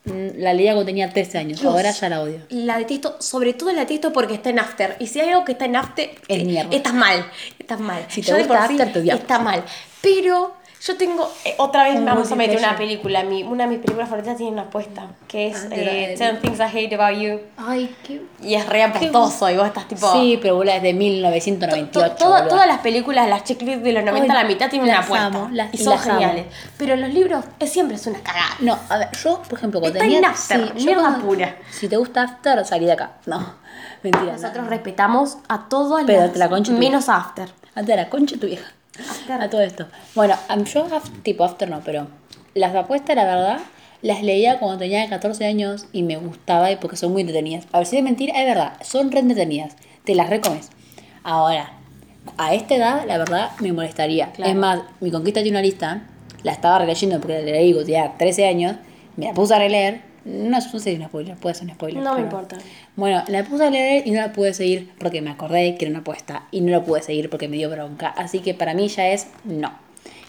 mm, 0.05 0.11
la 0.39 0.53
leía 0.53 0.73
cuando 0.73 0.85
tenía 0.87 1.09
13 1.09 1.37
años. 1.37 1.61
Dios. 1.61 1.73
Ahora 1.73 1.91
ya 1.91 2.09
la 2.09 2.21
odio. 2.21 2.41
La 2.49 2.77
detesto, 2.77 3.15
sobre 3.19 3.53
todo 3.53 3.71
la 3.71 3.81
detesto 3.81 4.11
porque 4.11 4.33
está 4.33 4.49
en 4.49 4.59
After. 4.59 4.97
Y 4.99 5.07
si 5.07 5.21
hay 5.21 5.29
algo 5.29 5.45
que 5.45 5.53
está 5.53 5.65
en 5.65 5.77
After, 5.77 6.09
Es 6.27 6.45
mierda. 6.45 6.75
estás 6.75 6.93
mal. 6.93 7.25
Estás 7.57 7.79
mal. 7.79 8.05
Si 8.09 8.21
te 8.21 8.31
Yo 8.31 8.37
gusta 8.37 8.59
por 8.59 8.67
sí 8.67 8.81
After, 8.81 9.03
te. 9.03 9.11
Está 9.13 9.39
mal. 9.39 9.63
Pero 10.01 10.53
yo 10.81 10.97
tengo. 10.97 11.29
eh, 11.45 11.55
otra 11.57 11.83
vez 11.83 12.03
vamos 12.03 12.31
a 12.31 12.35
meter 12.35 12.57
una 12.57 12.75
película. 12.77 13.23
Mi, 13.23 13.43
una 13.43 13.65
de 13.65 13.69
mis 13.71 13.79
películas 13.79 14.09
favoritas 14.09 14.37
tiene 14.37 14.51
una 14.53 14.61
apuesta. 14.63 15.07
Que 15.27 15.47
es 15.47 15.67
Ah, 15.69 15.75
eh, 15.75 16.15
10 16.17 16.41
Things 16.41 16.59
I 16.59 16.63
Hate 16.63 16.95
About 16.95 17.19
You. 17.21 17.39
Ay, 17.57 17.95
qué. 18.03 18.21
Y 18.41 18.55
es 18.55 18.65
re 18.67 18.83
apostoso. 18.83 19.49
Y 19.49 19.57
vos 19.57 19.67
estás 19.67 19.87
tipo. 19.87 20.11
Sí, 20.13 20.39
pero 20.41 20.61
es 20.63 20.81
de 20.81 20.91
To- 20.93 20.97
1998. 20.97 21.91
toda- 21.91 22.09
boluda. 22.39 22.47
todas 22.47 22.67
las 22.67 22.79
películas, 22.79 23.27
las 23.27 23.43
checklists 23.43 23.83
de 23.83 23.91
los 23.93 24.03
90, 24.03 24.33
Ay, 24.33 24.41
la 24.43 24.47
mitad 24.47 24.69
tienen 24.69 24.89
una 24.89 24.99
apuesta. 24.99 25.25
amo, 25.27 25.49
las- 25.51 25.73
y 25.73 25.77
son 25.77 25.93
las 25.93 26.05
amo. 26.07 26.13
geniales. 26.19 26.45
Pero 26.77 26.95
los 26.95 27.13
libros 27.13 27.45
es, 27.59 27.71
siempre 27.71 27.95
es 27.97 28.07
una 28.07 28.19
cagada. 28.19 28.55
No, 28.59 28.77
a 28.89 28.97
ver, 28.97 29.09
yo, 29.23 29.41
por 29.41 29.57
ejemplo, 29.57 29.79
cuando 29.79 29.97
Está 29.97 30.05
tenía. 30.05 30.19
en 30.19 30.25
After, 30.25 30.73
yo 30.75 30.85
mierda 30.85 31.01
cuando- 31.01 31.25
pura. 31.25 31.55
Si 31.71 31.87
te 31.87 31.97
gusta 31.97 32.23
After, 32.23 32.65
salí 32.65 32.85
de 32.85 32.93
acá. 32.93 33.11
No, 33.25 33.53
mentira. 34.03 34.33
Nosotros 34.33 34.63
no. 34.63 34.69
respetamos 34.69 35.37
a 35.47 35.67
todas 35.67 36.03
Pero 36.05 36.21
las. 36.21 36.33
te 36.33 36.39
la 36.39 36.49
concha 36.49 36.71
menos 36.71 37.09
After. 37.09 37.49
Antes 37.75 37.87
de 37.87 37.95
la 38.01 38.09
concha 38.09 38.35
tu 38.39 38.47
vieja. 38.47 38.71
After. 38.99 39.41
A 39.41 39.49
todo 39.49 39.61
esto. 39.61 39.87
Bueno, 40.15 40.35
yo 40.65 40.87
tipo 41.23 41.43
after 41.43 41.69
no, 41.69 41.81
pero 41.83 42.07
las 42.53 42.75
apuestas, 42.75 43.15
la 43.15 43.25
verdad, 43.25 43.59
las 44.01 44.23
leía 44.23 44.59
cuando 44.59 44.77
tenía 44.77 45.07
14 45.09 45.45
años 45.45 45.85
y 45.91 46.03
me 46.03 46.17
gustaba 46.17 46.71
y 46.71 46.77
porque 46.77 46.97
son 46.97 47.11
muy 47.11 47.21
entretenidas. 47.21 47.65
A 47.71 47.79
ver 47.79 47.87
si 47.87 47.97
es 47.97 48.03
mentira, 48.03 48.39
es 48.39 48.47
verdad, 48.47 48.73
son 48.81 49.11
re 49.11 49.19
entretenidas. 49.19 49.75
Te 50.03 50.15
las 50.15 50.29
recomes. 50.29 50.69
Ahora, 51.23 51.73
a 52.37 52.53
esta 52.53 52.75
edad, 52.75 53.05
la 53.05 53.17
verdad, 53.17 53.51
me 53.59 53.73
molestaría. 53.73 54.31
Claro. 54.31 54.51
Es 54.51 54.57
más, 54.57 54.79
mi 54.99 55.11
conquista 55.11 55.41
tiene 55.41 55.57
una 55.57 55.63
lista, 55.63 56.03
la 56.43 56.51
estaba 56.51 56.79
releyendo 56.79 57.19
porque 57.19 57.41
la 57.41 57.51
leí 57.51 57.73
tenía 57.73 58.13
13 58.17 58.47
años, 58.47 58.75
me 59.15 59.27
la 59.27 59.33
puse 59.33 59.53
a 59.53 59.59
releer. 59.59 60.08
No, 60.29 60.49
no 60.49 60.61
sé 60.61 60.79
si 60.79 60.89
es 60.91 60.99
un 60.99 61.05
spoiler, 61.05 61.35
puede 61.37 61.55
ser 61.55 61.65
un 61.67 61.73
spoiler. 61.73 62.03
No 62.03 62.15
me 62.15 62.21
importa. 62.21 62.57
bueno, 62.95 63.23
la 63.27 63.43
puse 63.43 63.65
a 63.65 63.69
leer 63.69 64.05
y 64.07 64.11
no 64.11 64.21
la 64.21 64.31
pude 64.31 64.53
seguir 64.53 64.91
porque 64.99 65.21
me 65.21 65.29
acordé 65.31 65.75
que 65.75 65.85
era 65.85 65.91
una 65.91 65.99
apuesta 65.99 66.43
y 66.51 66.61
no 66.61 66.71
la 66.71 66.83
pude 66.83 67.01
seguir 67.01 67.29
porque 67.29 67.47
me 67.47 67.57
dio 67.57 67.69
bronca. 67.69 68.09
Así 68.09 68.39
que 68.39 68.53
para 68.53 68.73
mí 68.73 68.87
ya 68.87 69.07
es 69.09 69.27
no. 69.43 69.71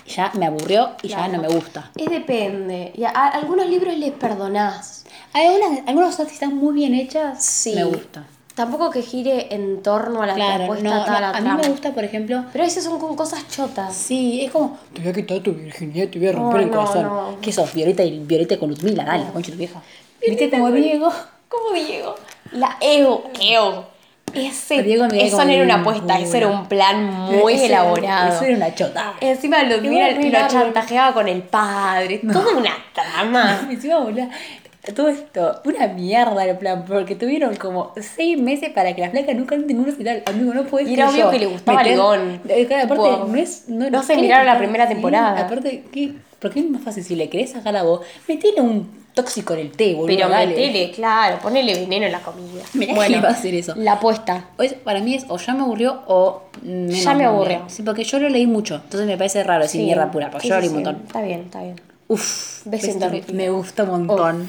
Ya 0.07 0.33
me 0.37 0.47
aburrió 0.47 0.91
y 1.03 1.09
ya 1.09 1.29
no 1.29 1.41
me 1.41 1.49
gusta. 1.49 1.91
Es 1.97 2.11
depende. 2.11 2.93
Y 2.97 3.05
a, 3.05 3.11
a 3.11 3.29
algunos 3.29 3.69
libros 3.69 3.97
les 3.97 4.11
perdonás. 4.13 5.05
Hay 5.33 5.47
algunas, 5.47 5.87
algunas 5.87 6.11
cosas 6.17 6.27
que 6.29 6.35
están 6.35 6.57
muy 6.57 6.75
bien 6.75 6.95
hechas, 6.95 7.45
Sí. 7.45 7.75
me 7.75 7.85
gusta. 7.85 8.25
Tampoco 8.55 8.91
que 8.91 9.03
gire 9.03 9.55
en 9.55 9.83
torno 9.83 10.23
a 10.23 10.27
la 10.27 10.35
Claro, 10.35 10.59
propuesta 10.67 10.89
no, 10.89 10.95
no, 10.99 11.05
toda 11.05 11.21
la 11.21 11.31
a 11.31 11.35
mí 11.35 11.41
trama. 11.41 11.63
me 11.63 11.69
gusta, 11.69 11.93
por 11.93 12.05
ejemplo, 12.05 12.45
Pero 12.53 12.65
a 12.65 12.67
veces 12.67 12.85
son 12.85 12.99
con 12.99 13.17
cosas 13.17 13.47
chotas. 13.49 13.95
sí, 13.95 14.43
es 14.45 14.51
como, 14.51 14.77
te 14.93 15.01
voy 15.01 15.11
a 15.11 15.13
quitar 15.15 15.39
tu 15.41 15.53
virginidad, 15.53 16.09
te 16.09 16.19
voy 16.19 16.29
a 16.29 16.33
romper 16.33 16.59
Ay, 16.59 16.65
el 16.65 16.71
no, 16.71 16.77
corazón. 16.77 17.03
no. 17.05 17.37
¿Qué 17.41 17.53
sos? 17.53 17.73
Violeta 17.73 18.03
y 18.03 18.19
Violeta 18.19 18.59
con 18.59 18.71
Ludmila, 18.71 19.05
dale, 19.05 19.25
la 19.25 19.31
concha 19.31 19.53
tu 19.53 19.57
vieja. 19.59 19.81
¿Viste 20.27 20.51
como 20.51 20.71
Diego? 20.73 21.11
¿Cómo 21.49 21.73
Diego? 21.75 22.15
La 22.53 22.77
Ego. 22.81 23.31
Ego. 23.41 23.87
Ese, 24.35 24.83
Diego 24.85 25.07
eso 25.07 25.37
como 25.39 25.45
no 25.49 25.51
era 25.53 25.65
una 25.65 25.75
un 25.77 25.81
apuesta, 25.81 26.19
eso 26.21 26.37
era 26.37 26.47
un 26.49 26.67
plan 26.67 27.05
muy 27.05 27.55
Eso- 27.55 27.65
elaborado. 27.65 28.33
Eso 28.35 28.45
era 28.45 28.57
una 28.59 28.75
chota. 28.75 29.15
Encima 29.21 29.63
lo, 29.65 29.81
mira, 29.81 30.11
lo 30.13 30.49
chantajeaba 30.49 31.15
con 31.15 31.27
el 31.27 31.43
padre. 31.43 32.21
Toda 32.33 32.57
una 32.57 32.71
trama. 32.95 33.67
Encima, 33.71 33.99
todo 34.93 35.09
esto, 35.09 35.61
una 35.65 35.87
mierda 35.89 36.45
el 36.45 36.57
plan, 36.59 36.85
porque 36.87 37.15
tuvieron 37.15 37.57
como 37.57 37.93
seis 38.01 38.39
meses 38.41 38.71
para 38.71 38.95
que 38.95 39.01
la 39.03 39.11
flaca 39.11 39.33
nunca 39.35 39.55
ante 39.55 39.69
ningún 39.73 39.89
hospital. 39.91 40.23
Amigo, 40.27 40.55
no 40.55 40.65
puedes 40.65 40.89
Y 40.89 40.95
era 40.95 41.09
obvio 41.11 41.31
que 41.31 41.39
le 41.39 41.47
gustaba 41.47 41.83
León. 41.83 42.41
Eh, 42.49 42.67
claro, 42.67 42.85
aparte, 42.85 43.03
Tipo, 43.11 43.25
no 43.27 43.37
es. 43.37 43.65
No, 43.69 43.91
no 43.91 44.03
se 44.03 44.15
¿qué 44.15 44.21
miraron 44.23 44.47
la 44.47 44.59
primera 44.59 44.89
temporada. 44.89 45.41
aparte, 45.41 45.85
¿qué? 45.93 46.13
¿por 46.39 46.51
qué 46.51 46.61
es 46.61 46.71
más 46.71 46.83
fácil 46.83 47.05
si 47.05 47.17
le 47.17 47.29
querés 47.29 47.51
sacar 47.51 47.75
la 47.75 47.83
voz? 47.83 48.01
Metele 48.27 48.61
un 48.63 48.89
tóxico 49.13 49.53
en 49.55 49.61
el 49.61 49.73
té, 49.73 49.95
boludo. 49.95 50.17
Pero 50.17 50.29
dale. 50.31 50.47
metele, 50.47 50.91
claro, 50.93 51.39
ponele 51.43 51.75
veneno 51.75 52.07
en 52.07 52.13
la 52.13 52.21
comida. 52.21 52.63
Mirá 52.75 52.95
que 53.07 53.13
iba 53.13 53.29
a 53.29 53.33
hacer 53.33 53.55
eso. 53.55 53.75
La 53.77 53.93
apuesta. 53.93 54.47
Es- 54.59 54.73
para 54.75 55.01
mí 55.01 55.15
es 55.15 55.27
o 55.29 55.37
ya 55.37 55.53
me 55.53 55.63
aburrió 55.63 56.01
o 56.07 56.45
menos 56.63 57.03
Ya 57.05 57.13
me 57.15 57.25
aburrió. 57.25 57.65
Sí, 57.67 57.83
porque 57.83 58.05
yo 58.05 58.19
lo 58.19 58.29
leí 58.31 58.47
mucho, 58.47 58.77
entonces 58.77 59.07
me 59.07 59.17
parece 59.19 59.43
raro 59.45 59.63
decir 59.65 59.81
Sí. 59.81 59.85
mierda 59.87 60.11
pura, 60.11 60.31
porque 60.31 60.45
Sí, 60.45 60.49
yo 60.49 60.55
lo 60.55 60.61
leí 60.61 60.69
un 60.71 60.75
montón. 60.77 61.03
Está 61.07 61.21
bien, 61.23 61.41
está 61.41 61.63
bien. 61.63 61.81
Uf, 62.09 62.67
me 63.33 63.51
gusta 63.51 63.85
un 63.85 63.91
montón. 63.91 64.49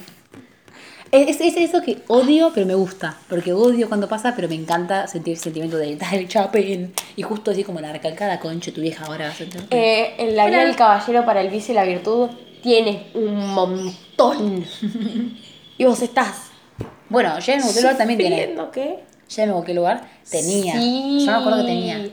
Es, 1.11 1.41
es 1.41 1.57
eso 1.57 1.81
que 1.81 2.01
odio, 2.07 2.51
pero 2.53 2.65
me 2.65 2.73
gusta. 2.75 3.17
Porque 3.27 3.51
odio 3.51 3.87
cuando 3.89 4.07
pasa, 4.07 4.33
pero 4.35 4.47
me 4.47 4.55
encanta 4.55 5.07
sentir 5.07 5.33
el 5.33 5.39
sentimiento 5.39 5.77
de 5.77 5.95
tal 5.97 6.27
Chapin. 6.27 6.93
Y 7.15 7.21
justo 7.23 7.51
así 7.51 7.63
como 7.63 7.81
la 7.81 7.91
recalcada 7.91 8.39
concha, 8.39 8.71
tu 8.71 8.81
vieja 8.81 9.05
ahora. 9.05 9.33
Eh, 9.69 10.13
en 10.17 10.35
la 10.35 10.47
guía 10.47 10.59
Hola. 10.59 10.67
del 10.67 10.75
caballero 10.75 11.25
para 11.25 11.41
el 11.41 11.49
vicio 11.49 11.73
y 11.73 11.75
la 11.75 11.83
virtud 11.83 12.29
tiene 12.63 13.07
un 13.13 13.49
montón. 13.49 14.65
y 15.77 15.85
vos 15.85 16.01
estás. 16.01 16.47
Bueno, 17.09 17.37
ya 17.39 17.55
en 17.55 17.61
cualquier 17.61 17.83
lugar 17.83 17.97
también 17.97 18.17
tiene. 18.19 18.55
¿qué? 18.71 18.99
Ya 19.29 19.43
en 19.43 19.51
cualquier 19.51 19.77
lugar 19.77 20.01
tenía. 20.29 20.73
Sí. 20.73 21.25
Yo 21.25 21.31
me 21.33 21.37
acuerdo 21.37 21.57
que 21.59 21.65
tenía. 21.65 22.09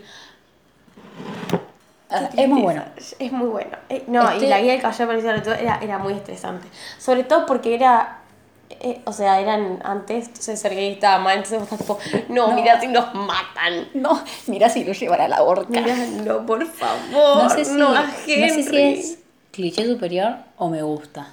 Ah, 2.11 2.31
Es 2.37 2.49
muy 2.49 2.63
bueno. 2.63 2.85
Es 3.19 3.31
muy 3.33 3.49
bueno. 3.49 3.77
Eh, 3.91 4.03
no, 4.09 4.29
Este- 4.31 4.47
y 4.47 4.49
la 4.49 4.61
guía 4.61 4.73
del 4.73 4.81
caballero 4.81 5.07
para 5.07 5.19
el 5.19 5.23
vicio 5.25 5.31
y 5.31 5.37
la 5.37 5.43
virtud 5.45 5.63
era, 5.63 5.79
era 5.83 5.99
muy 5.99 6.15
estresante. 6.15 6.67
Sobre 6.99 7.23
todo 7.25 7.47
porque 7.47 7.75
era. 7.75 8.23
Eh, 8.71 9.01
o 9.05 9.13
sea, 9.13 9.41
eran 9.41 9.81
antes, 9.85 10.27
entonces 10.29 10.61
ser 10.61 10.75
gay 10.75 10.93
estaba 10.93 11.19
mal, 11.19 11.37
entonces 11.39 11.59
vos 11.61 11.73
estás 11.73 11.79
tipo, 11.79 11.99
no, 12.33 12.49
No. 12.49 12.55
mira 12.55 12.81
si 12.81 12.87
nos 12.89 13.13
matan. 13.15 13.89
No, 13.95 14.23
mira 14.47 14.69
si 14.69 14.85
lo 14.85 14.93
llevan 14.93 15.21
a 15.21 15.29
la 15.29 15.43
horca. 15.43 15.69
Mira, 15.81 15.95
no, 16.25 16.45
por 16.47 16.65
favor, 16.67 17.43
no 17.43 17.51
sé 17.51 17.65
si, 17.65 17.73
no 17.75 17.89
a 17.89 18.03
no 18.03 18.09
Henry. 18.27 18.63
sé 18.63 18.63
si 18.71 18.77
es 18.81 19.19
cliché 19.53 19.87
superior 19.87 20.37
o 20.57 20.69
me 20.69 20.83
gusta. 20.83 21.29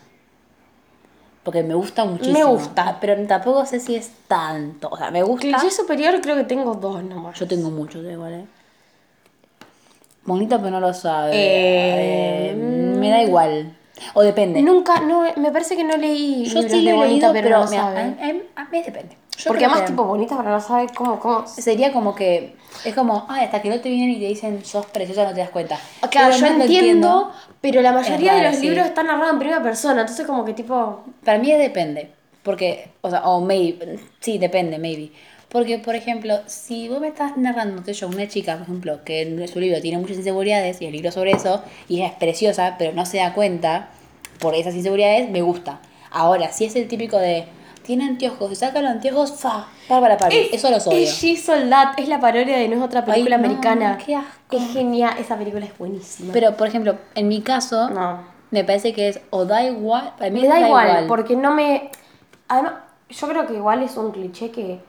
Porque 1.44 1.62
me 1.62 1.76
gusta 1.76 2.06
muchísimo. 2.06 2.40
Me 2.40 2.44
gusta. 2.46 2.84
Ah, 2.88 2.98
Pero 3.00 3.24
tampoco 3.28 3.68
sé 3.68 3.80
si 3.80 3.96
es 3.96 4.12
tanto. 4.28 4.90
O 4.90 4.98
sea, 4.98 5.12
me 5.12 5.22
gusta. 5.22 5.42
Cliché 5.46 5.70
superior 5.70 6.20
creo 6.20 6.36
que 6.36 6.44
tengo 6.44 6.74
dos 6.74 7.04
nomás. 7.04 7.38
Yo 7.40 7.48
tengo 7.48 7.70
muchos 7.70 8.02
de 8.04 8.14
igual, 8.14 8.34
¿eh? 8.34 8.46
Bonita 10.26 10.58
pero 10.58 10.72
no 10.72 10.80
lo 10.80 10.92
sabe. 10.94 11.32
Eh, 11.36 12.50
Eh, 12.50 12.56
me 12.56 13.10
da 13.12 13.22
igual. 13.22 13.75
O 14.14 14.22
depende. 14.22 14.62
Nunca, 14.62 15.00
no, 15.02 15.24
me 15.38 15.52
parece 15.52 15.76
que 15.76 15.84
no 15.84 15.98
leí 15.98 16.46
Yo 16.46 16.62
libros 16.62 16.72
sí 16.72 16.86
de 16.86 16.92
lo 16.92 16.98
Bonita, 16.98 17.32
leído, 17.32 17.34
pero, 17.34 17.44
pero 17.48 17.60
no 17.66 17.70
mira, 17.70 17.84
sabe. 17.84 18.00
a, 18.00 18.60
a- 18.60 18.62
a 18.64 18.66
mí 18.70 18.82
depende. 18.82 19.18
Yo 19.38 19.50
Porque 19.50 19.66
además, 19.66 19.82
que 19.82 19.88
tipo, 19.88 20.04
Bonita, 20.06 20.38
pero 20.38 20.50
no 20.50 20.62
sabe 20.62 20.88
cómo, 20.96 21.20
cómo... 21.20 21.46
Sería 21.48 21.92
como 21.92 22.16
que. 22.16 22.56
Es 22.86 22.94
como, 22.96 23.26
ay, 23.28 23.46
hasta 23.46 23.62
que 23.62 23.70
no 23.70 23.80
te 23.82 23.90
vienen 23.90 24.12
y 24.12 24.20
te 24.20 24.28
dicen 24.28 24.64
sos 24.64 24.86
preciosa, 24.86 25.26
no 25.26 25.34
te 25.34 25.40
das 25.42 25.50
cuenta. 25.50 25.78
Claro, 26.10 26.34
Pero 26.34 26.48
yo 26.48 26.54
no 26.58 26.64
entiendo, 26.64 27.32
pero 27.62 27.82
la 27.82 27.92
mayoría 27.92 28.34
de 28.34 28.40
raro, 28.40 28.52
los 28.52 28.60
sí. 28.60 28.68
libros 28.70 28.86
están 28.86 29.08
narrados 29.08 29.34
en 29.34 29.40
primera 29.40 29.62
persona, 29.62 30.02
entonces 30.02 30.26
como 30.26 30.46
que 30.46 30.54
tipo... 30.54 31.04
Para 31.24 31.38
mí 31.38 31.52
depende. 31.52 32.12
Porque, 32.44 32.92
o 33.02 33.10
sea, 33.10 33.24
o 33.24 33.42
maybe. 33.42 34.00
Sí, 34.20 34.38
depende, 34.38 34.78
maybe. 34.78 35.12
Porque, 35.56 35.80
por 35.80 35.96
ejemplo, 35.96 36.40
si 36.48 36.90
vos 36.90 37.00
me 37.00 37.08
estás 37.08 37.38
narrando, 37.38 37.82
qué 37.82 37.94
sé 37.94 38.02
yo, 38.02 38.10
una 38.10 38.28
chica, 38.28 38.56
por 38.56 38.64
ejemplo, 38.64 39.06
que 39.06 39.22
en 39.22 39.48
su 39.48 39.62
libro 39.62 39.80
tiene 39.80 39.98
muchas 39.98 40.18
inseguridades 40.18 40.82
y 40.82 40.86
el 40.86 40.92
libro 40.92 41.14
sobre 41.14 41.32
eso, 41.32 41.64
y 41.88 41.96
ella 41.96 42.08
es 42.08 42.14
preciosa, 42.16 42.76
pero 42.78 42.92
no 42.92 43.06
se 43.06 43.20
da 43.20 43.34
cuenta 43.34 43.88
por 44.42 44.54
esas 44.54 44.76
inseguridades, 44.76 45.30
me 45.30 45.42
gusta. 45.42 45.80
Ahora, 46.12 46.52
si 46.52 46.66
es 46.66 46.76
el 46.76 46.90
típico 46.90 47.18
de. 47.18 47.46
Tiene 47.84 48.04
anteojos, 48.04 48.50
se 48.50 48.56
saca 48.58 48.82
los 48.82 48.92
anteojos, 48.92 49.32
fa, 49.40 49.70
Bárbara 49.88 50.18
París. 50.18 50.50
Eso 50.52 50.70
los 50.70 50.86
odio. 50.88 50.98
Es 50.98 51.22
She 51.22 51.38
Sold 51.38 51.70
That, 51.70 52.00
es 52.00 52.10
la 52.10 52.20
parodia 52.20 52.58
de 52.58 52.68
No 52.68 52.76
es 52.76 52.82
otra 52.82 53.06
película 53.06 53.38
Ay, 53.38 53.42
no, 53.42 53.48
americana. 53.48 53.98
qué 54.06 54.16
asco. 54.18 54.58
Es 54.58 54.74
genial, 54.74 55.16
esa 55.20 55.38
película 55.38 55.64
es 55.64 55.78
buenísima. 55.78 56.34
Pero, 56.34 56.58
por 56.58 56.68
ejemplo, 56.68 56.98
en 57.16 57.30
mi 57.30 57.40
caso, 57.40 57.90
no. 57.92 58.26
me 58.52 58.66
parece 58.66 58.92
que 58.92 59.08
es 59.08 59.22
o 59.30 59.46
da 59.46 59.64
igual. 59.64 60.12
Para 60.18 60.30
mí 60.32 60.42
Me 60.42 60.48
es 60.48 60.54
da 60.54 60.68
igual, 60.68 61.06
porque 61.08 61.38
no 61.38 61.54
me... 61.56 61.92
Además, 62.50 62.74
yo 63.08 63.28
creo 63.30 63.48
que 63.48 63.54
igual 63.54 63.84
es 63.84 63.96
un 63.96 64.12
cliché 64.12 64.52
que... 64.52 64.82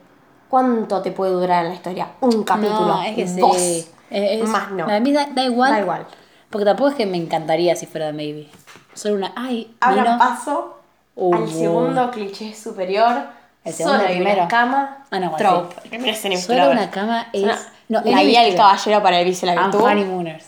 ¿Cuánto 0.49 1.01
te 1.01 1.11
puede 1.11 1.31
durar 1.33 1.63
en 1.65 1.69
la 1.71 1.75
historia? 1.75 2.07
Un 2.21 2.43
capítulo, 2.43 2.85
No, 2.87 3.03
es 3.03 3.15
que 3.15 3.25
dos. 3.25 3.57
sí. 3.57 3.87
Es- 4.09 4.41
es- 4.43 4.47
Más 4.49 4.71
no. 4.71 4.85
A 4.89 4.99
mí 4.99 5.11
da, 5.11 5.27
da 5.31 5.43
igual. 5.43 5.71
Da 5.71 5.79
igual. 5.81 6.07
Porque 6.49 6.63
tampoco 6.65 6.89
es 6.91 6.95
que 6.95 7.05
me 7.05 7.17
encantaría 7.17 7.75
si 7.75 7.85
fuera 7.85 8.11
Maybe. 8.13 8.49
Solo 8.93 9.15
una. 9.15 9.33
Ay, 9.35 9.75
Ahora 9.81 10.17
paso 10.17 10.77
Uh. 11.15 11.35
al 11.35 11.49
segundo 11.49 12.09
cliché 12.11 12.55
superior. 12.55 13.23
El 13.65 13.73
segundo, 13.73 13.97
Solo 13.99 14.09
primero. 14.09 14.37
una 14.39 14.47
cama. 14.47 15.05
Ah, 15.11 15.19
no, 15.19 15.35
trope. 15.35 15.75
sí. 15.75 15.79
El 15.83 15.89
primero 15.89 16.11
es 16.11 16.23
Enemy 16.25 16.41
Solo 16.41 16.71
una 16.71 16.89
cama 16.89 17.27
es. 17.33 17.43
Una- 17.43 17.59
no, 17.89 18.01
la 18.05 18.23
guía 18.23 18.43
del 18.43 18.55
caballero 18.55 19.03
para 19.03 19.19
el 19.19 19.25
vicio 19.25 19.51
y 19.51 19.53
la 19.55 19.61
virtud. 19.61 19.81
Honeymooners. 19.81 20.45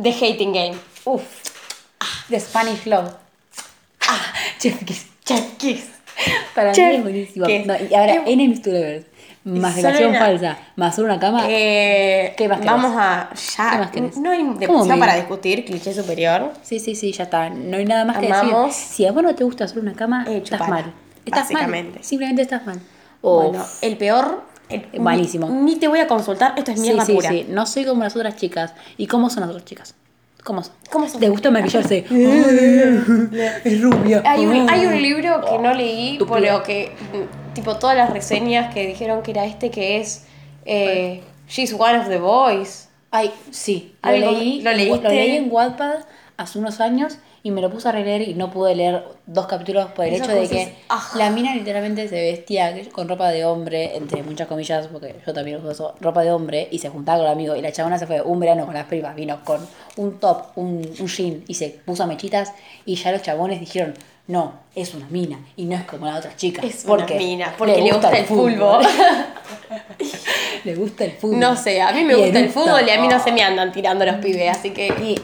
The 0.00 0.10
Hating 0.12 0.52
Game. 0.52 0.78
Uf. 1.04 1.22
The 2.30 2.40
Spanish 2.40 2.86
Love. 2.86 3.12
Ah, 4.08 4.32
Chef 4.58 4.82
Kiss. 4.84 5.06
Chef 5.24 5.56
Kiss. 5.58 5.88
Para 6.54 6.72
Chef 6.72 6.88
mí 6.90 6.96
es 6.96 7.02
buenísimo. 7.02 7.46
No, 7.46 7.74
y 7.76 7.94
ahora, 7.94 8.24
Qué- 8.24 8.32
Enemies 8.32 8.62
to 8.62 8.70
Lovers. 8.70 9.06
Más 9.42 9.74
relación 9.76 10.10
una- 10.10 10.18
falsa. 10.18 10.58
Más 10.76 10.98
una 10.98 11.18
cama. 11.18 11.44
Eh, 11.48 12.34
¿Qué 12.36 12.46
más 12.48 12.62
vamos 12.64 12.92
a. 12.94 13.30
¿Qué 13.32 13.40
Ya. 13.56 13.78
más 13.78 13.90
querés? 13.90 14.16
No 14.18 14.30
hay 14.30 14.40
¿Cómo 14.42 14.58
demasiado 14.58 15.00
para 15.00 15.14
discutir. 15.16 15.64
Cliché 15.64 15.94
superior. 15.94 16.52
Sí, 16.62 16.78
sí, 16.78 16.94
sí, 16.94 17.12
ya 17.12 17.24
está. 17.24 17.48
No 17.48 17.78
hay 17.78 17.86
nada 17.86 18.04
más 18.04 18.18
que 18.18 18.26
Amamos. 18.26 18.66
decir. 18.68 18.86
Si 18.96 19.06
a 19.06 19.12
vos 19.12 19.22
no 19.22 19.34
te 19.34 19.44
gusta 19.44 19.64
hacer 19.64 19.78
una 19.78 19.94
cama, 19.94 20.24
Eh, 20.28 20.36
estás 20.44 20.58
chupala, 20.60 20.68
mal. 20.82 20.92
Estás 21.24 21.42
básicamente. 21.44 21.94
mal. 22.00 22.04
Simplemente 22.04 22.42
estás 22.42 22.66
mal. 22.66 22.80
O 23.22 23.44
Bueno, 23.48 23.64
el 23.80 23.96
peor. 23.96 24.44
Malísimo. 24.98 25.48
Ni, 25.48 25.72
ni 25.72 25.76
te 25.76 25.88
voy 25.88 25.98
a 26.00 26.06
consultar. 26.06 26.54
Esto 26.56 26.70
es 26.72 26.76
sí, 26.78 26.82
mierda 26.86 27.04
sí, 27.04 27.12
pura. 27.14 27.30
sí. 27.30 27.46
No 27.48 27.66
soy 27.66 27.84
como 27.86 28.02
las 28.04 28.14
otras 28.14 28.36
chicas. 28.36 28.74
¿Y 28.98 29.06
cómo 29.08 29.28
son 29.30 29.40
las 29.40 29.50
otras 29.50 29.64
chicas? 29.64 29.94
¿Cómo 30.44 30.62
son? 30.62 30.74
¿Cómo 30.90 31.08
son? 31.08 31.20
¿Les 31.20 31.30
gusta 31.30 31.50
maquillarse? 31.50 32.04
es 33.64 33.80
rubia. 33.80 34.22
Hay 34.24 34.46
un, 34.46 34.68
hay 34.70 34.86
un 34.86 35.00
libro 35.00 35.40
que 35.44 35.58
no 35.58 35.74
leí, 35.74 36.18
pero 36.32 36.62
que, 36.62 36.92
tipo, 37.54 37.76
todas 37.76 37.96
las 37.96 38.10
reseñas 38.10 38.72
que 38.72 38.86
dijeron 38.86 39.22
que 39.22 39.32
era 39.32 39.44
este, 39.44 39.70
que 39.70 40.00
es 40.00 40.26
eh, 40.64 41.22
She's 41.48 41.72
One 41.72 41.98
of 41.98 42.08
the 42.08 42.18
Boys. 42.18 42.88
Ay, 43.10 43.32
sí. 43.50 43.94
Lo 44.02 44.12
leí, 44.12 44.62
¿lo 44.62 44.72
leíste? 44.72 45.02
lo 45.02 45.10
leí 45.10 45.36
en 45.36 45.48
Wattpad 45.50 46.04
hace 46.36 46.58
unos 46.58 46.80
años 46.80 47.18
y 47.42 47.50
me 47.50 47.60
lo 47.62 47.70
puse 47.70 47.88
a 47.88 47.92
releer 47.92 48.22
y 48.22 48.34
no 48.34 48.50
pude 48.50 48.74
leer 48.74 49.02
dos 49.26 49.46
capítulos 49.46 49.86
por 49.92 50.04
el 50.04 50.14
Esa 50.14 50.24
hecho 50.24 50.34
de 50.34 50.48
que 50.48 50.62
es- 50.62 50.70
ah. 50.90 51.10
la 51.16 51.30
mina 51.30 51.54
literalmente 51.54 52.08
se 52.08 52.16
vestía 52.16 52.74
con 52.92 53.08
ropa 53.08 53.30
de 53.30 53.44
hombre, 53.44 53.96
entre 53.96 54.22
muchas 54.22 54.46
comillas, 54.46 54.88
porque 54.88 55.16
yo 55.26 55.32
también 55.32 55.58
uso 55.58 55.70
eso, 55.70 55.94
ropa 56.00 56.22
de 56.22 56.32
hombre, 56.32 56.68
y 56.70 56.78
se 56.78 56.88
juntaba 56.90 57.18
con 57.18 57.26
el 57.26 57.32
amigo. 57.32 57.56
Y 57.56 57.62
la 57.62 57.72
chabona 57.72 57.98
se 57.98 58.06
fue 58.06 58.20
un 58.20 58.40
verano 58.40 58.66
con 58.66 58.74
las 58.74 58.86
primas, 58.86 59.14
vino 59.16 59.42
con 59.44 59.66
un 59.96 60.18
top, 60.18 60.48
un, 60.56 60.88
un 60.98 61.06
jean 61.08 61.44
y 61.48 61.54
se 61.54 61.70
puso 61.84 62.06
mechitas 62.06 62.52
y 62.84 62.96
ya 62.96 63.12
los 63.12 63.22
chabones 63.22 63.58
dijeron, 63.60 63.94
no, 64.26 64.52
es 64.76 64.94
una 64.94 65.08
mina 65.08 65.40
y 65.56 65.64
no 65.64 65.74
es 65.76 65.82
como 65.84 66.06
las 66.06 66.18
otras 66.18 66.36
chicas. 66.36 66.64
Es 66.64 66.84
una 66.84 66.98
porque 66.98 67.16
mina, 67.16 67.54
porque 67.56 67.80
le 67.80 67.90
gusta 67.90 68.10
el 68.16 68.26
fútbol. 68.26 68.82
le 70.64 70.74
gusta 70.76 71.04
el 71.04 71.12
fútbol. 71.12 71.40
No 71.40 71.56
sé, 71.56 71.80
a 71.80 71.90
mí 71.92 72.04
me 72.04 72.12
Y 72.12 72.16
gusta 72.16 72.38
el 72.38 72.50
fútbol 72.50 72.86
y 72.86 72.90
a 72.90 73.00
mí 73.00 73.08
no 73.08 73.18
se 73.18 73.32
me 73.32 73.42
andan 73.42 73.72
tirando 73.72 74.04
los 74.04 74.16
pibes, 74.16 74.56
así 74.56 74.70
que... 74.70 74.88
Y, 74.88 75.20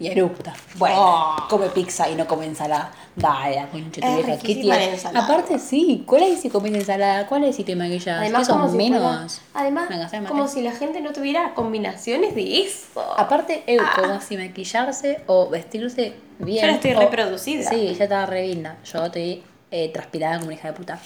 y 0.00 0.06
eructa. 0.08 0.52
Bueno, 0.76 0.96
Oh. 0.98 1.36
come 1.48 1.66
pizza 1.68 2.08
y 2.08 2.14
no 2.16 2.26
come 2.26 2.46
ensalada. 2.46 2.90
Dale, 3.14 3.54
la 3.56 3.66
concha 3.66 4.00
tu 4.00 4.06
vieja. 4.24 4.38
¿Qué 4.38 4.54
tiene? 4.54 4.96
la. 5.12 5.20
Aparte, 5.24 5.58
sí. 5.58 6.04
¿Cuál 6.06 6.22
es 6.24 6.40
si 6.40 6.48
comes 6.48 6.72
ensalada? 6.74 7.26
¿Cuál 7.26 7.44
es 7.44 7.56
si 7.56 7.64
te 7.64 7.76
maquillas? 7.76 8.18
Además, 8.20 8.40
¿Qué 8.40 8.44
son 8.46 8.60
como 8.60 8.70
si 8.72 8.76
menos? 8.78 9.00
fuera- 9.02 9.26
además 9.54 9.88
como 10.28 10.48
si 10.48 10.62
la 10.62 10.72
gente 10.72 11.00
no 11.02 11.12
tuviera 11.12 11.52
combinaciones 11.54 12.34
de 12.34 12.62
eso. 12.62 13.00
Aparte, 13.16 13.62
eu, 13.66 13.82
Ah. 13.84 13.92
como 14.00 14.20
si 14.20 14.36
maquillarse 14.36 15.20
o 15.26 15.48
vestirse 15.50 16.14
bien. 16.38 16.56
Yo 16.58 16.62
ahora 16.62 16.74
estoy 16.76 16.92
o- 16.94 17.00
reproducida. 17.00 17.68
Sí, 17.68 17.94
ya 17.94 18.04
estaba 18.04 18.26
re 18.26 18.48
linda. 18.48 18.76
Yo 18.90 19.04
estoy 19.04 19.42
eh, 19.72 19.88
transpirada 19.92 20.34
como 20.36 20.46
una 20.46 20.54
hija 20.54 20.68
de 20.68 20.74
puta. 20.74 20.98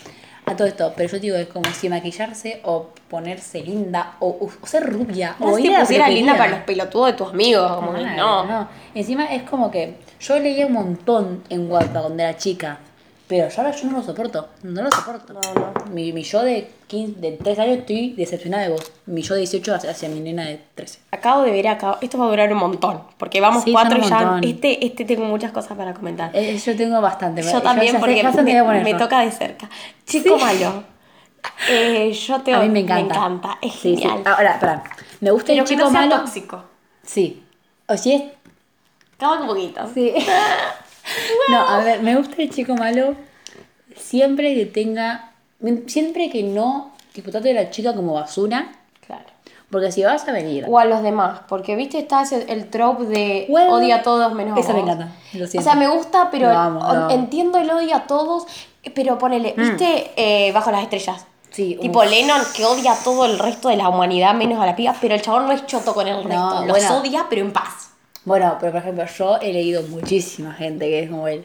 A 0.46 0.56
todo 0.56 0.68
esto, 0.68 0.92
pero 0.94 1.08
yo 1.08 1.18
digo, 1.18 1.36
es 1.36 1.48
como 1.48 1.70
si 1.72 1.88
maquillarse 1.88 2.60
o 2.64 2.88
ponerse 3.08 3.62
linda 3.62 4.16
o, 4.20 4.50
o 4.62 4.66
ser 4.66 4.84
rubia 4.92 5.36
No 5.40 5.52
o 5.52 5.58
ir 5.58 5.70
si 5.70 5.74
pusiera 5.74 6.08
linda 6.08 6.36
para 6.36 6.50
los 6.50 6.60
pelotudos 6.60 7.06
de 7.06 7.12
tus 7.14 7.28
amigos, 7.30 7.72
como 7.72 7.92
Claro, 7.94 8.44
no. 8.44 8.68
Encima 8.94 9.24
es 9.26 9.44
como 9.44 9.70
que 9.70 9.96
yo 10.20 10.38
leía 10.38 10.66
un 10.66 10.72
montón 10.72 11.42
en 11.48 11.70
Wattpad 11.70 12.00
cuando 12.02 12.22
era 12.22 12.36
chica, 12.36 12.78
pero 13.26 13.48
yo 13.48 13.54
ahora 13.62 13.74
yo 13.74 13.88
no 13.90 13.98
lo 13.98 14.02
soporto, 14.02 14.48
no 14.62 14.82
lo 14.82 14.90
soporto. 14.90 15.32
No, 15.32 15.40
no. 15.54 15.72
Mi, 15.92 16.12
mi 16.12 16.22
yo 16.22 16.42
de 16.42 16.70
15, 16.88 17.20
de 17.20 17.32
3 17.32 17.58
años 17.58 17.78
estoy 17.78 18.12
decepcionada 18.12 18.64
de 18.64 18.68
vos. 18.70 18.92
Mi 19.06 19.22
yo 19.22 19.34
de 19.34 19.40
18 19.40 19.74
hacia, 19.74 19.90
hacia 19.90 20.08
mi 20.08 20.20
nena 20.20 20.44
de 20.44 20.60
13. 20.74 20.98
Acabo 21.10 21.42
de 21.42 21.50
ver 21.52 21.68
acá, 21.68 21.98
esto 22.02 22.18
va 22.18 22.26
a 22.26 22.28
durar 22.28 22.52
un 22.52 22.58
montón, 22.58 23.02
porque 23.18 23.40
vamos 23.40 23.64
Sí, 23.64 23.72
cuatro 23.72 23.98
y 23.98 24.02
ya. 24.08 24.38
Este, 24.42 24.84
este 24.84 25.04
tengo 25.04 25.24
muchas 25.24 25.52
cosas 25.52 25.76
para 25.76 25.94
comentar. 25.94 26.30
Eh, 26.34 26.56
yo 26.58 26.76
tengo 26.76 27.00
bastante. 27.00 27.42
yo 27.42 27.62
también, 27.62 27.92
ya 27.92 27.98
sé- 27.98 27.98
porque 28.00 28.20
sé 28.20 28.42
me, 28.42 28.82
me 28.82 28.90
yo. 28.92 28.96
toca 28.98 29.20
de 29.20 29.30
cerca. 29.30 29.70
Chico 30.06 30.36
Sí. 30.38 30.44
malo. 30.44 30.84
Eh, 31.68 32.10
yo 32.12 32.40
te 32.40 32.54
A 32.54 32.60
mí 32.60 32.68
me 32.68 32.80
encanta. 32.80 33.14
encanta, 33.14 33.58
es 33.60 33.72
Sí, 33.74 33.96
genial. 33.96 34.22
Ahora, 34.24 34.58
pará. 34.58 34.82
Me 35.20 35.30
gusta 35.30 35.48
Pero 35.48 35.62
el 35.62 35.68
que 35.68 35.74
chico 35.74 35.84
no 35.86 35.90
sea 35.90 36.00
malo. 36.00 36.16
tóxico. 36.22 36.64
Sí. 37.02 37.42
O 37.86 37.96
si 37.96 38.12
es 38.14 38.22
Acaba 39.16 39.40
un 39.40 39.46
poquito. 39.46 39.80
Sí. 39.94 40.12
No, 41.50 41.58
a 41.60 41.78
ver, 41.84 42.02
me 42.02 42.16
gusta 42.16 42.40
el 42.42 42.50
chico 42.50 42.74
malo 42.74 43.14
siempre 43.96 44.54
que 44.54 44.66
tenga. 44.66 45.32
Siempre 45.86 46.30
que 46.30 46.42
no. 46.42 46.92
Tipo, 47.12 47.30
trate 47.30 47.50
a 47.50 47.54
la 47.62 47.70
chica 47.70 47.94
como 47.94 48.14
basura. 48.14 48.72
Claro. 49.06 49.24
Porque 49.70 49.90
si 49.92 50.02
vas 50.04 50.26
a 50.28 50.32
venir. 50.32 50.66
O 50.68 50.78
a 50.78 50.84
los 50.84 51.02
demás, 51.02 51.40
porque 51.48 51.74
viste, 51.76 51.98
está 51.98 52.22
ese- 52.22 52.50
el 52.52 52.70
trope 52.70 53.04
de 53.04 53.46
Well, 53.48 53.68
odia 53.70 53.96
a 53.96 54.02
todos 54.02 54.32
menos 54.34 54.56
a 54.56 54.60
esa 54.60 54.72
me 54.72 54.80
vos. 54.80 54.88
encanta, 54.90 55.12
lo 55.32 55.44
O 55.44 55.48
siento. 55.48 55.68
sea, 55.70 55.78
me 55.78 55.88
gusta, 55.88 56.28
pero 56.30 56.48
Lo 56.52 56.58
amo, 56.58 56.80
lo 56.80 56.86
amo. 56.86 57.10
entiendo 57.10 57.58
el 57.58 57.70
odio 57.70 57.96
a 57.96 58.04
todos, 58.04 58.46
pero 58.94 59.18
ponele, 59.18 59.54
viste, 59.56 60.12
Eh, 60.16 60.52
bajo 60.52 60.70
las 60.70 60.82
estrellas. 60.82 61.26
Sí, 61.50 61.78
Tipo 61.80 62.00
uf. 62.00 62.10
Lennon 62.10 62.40
que 62.54 62.64
odia 62.64 62.92
a 62.92 62.96
todo 63.04 63.26
el 63.26 63.38
resto 63.38 63.68
de 63.68 63.76
la 63.76 63.88
humanidad 63.88 64.34
menos 64.34 64.60
a 64.60 64.66
la 64.66 64.74
piba, 64.76 64.94
pero 65.00 65.14
el 65.14 65.22
chabón 65.22 65.46
no 65.46 65.52
es 65.52 65.64
choto 65.66 65.94
con 65.94 66.06
el 66.08 66.22
resto. 66.24 66.64
Los 66.66 66.78
bueno. 66.78 66.96
odia, 66.98 67.26
pero 67.30 67.42
en 67.42 67.52
paz. 67.52 67.90
Bueno, 68.24 68.56
pero 68.60 68.72
por 68.72 68.80
ejemplo, 68.80 69.04
yo 69.18 69.38
he 69.40 69.52
leído 69.52 69.82
muchísima 69.84 70.52
gente 70.54 70.86
que 70.88 71.02
es 71.04 71.10
como 71.10 71.28
él. 71.28 71.44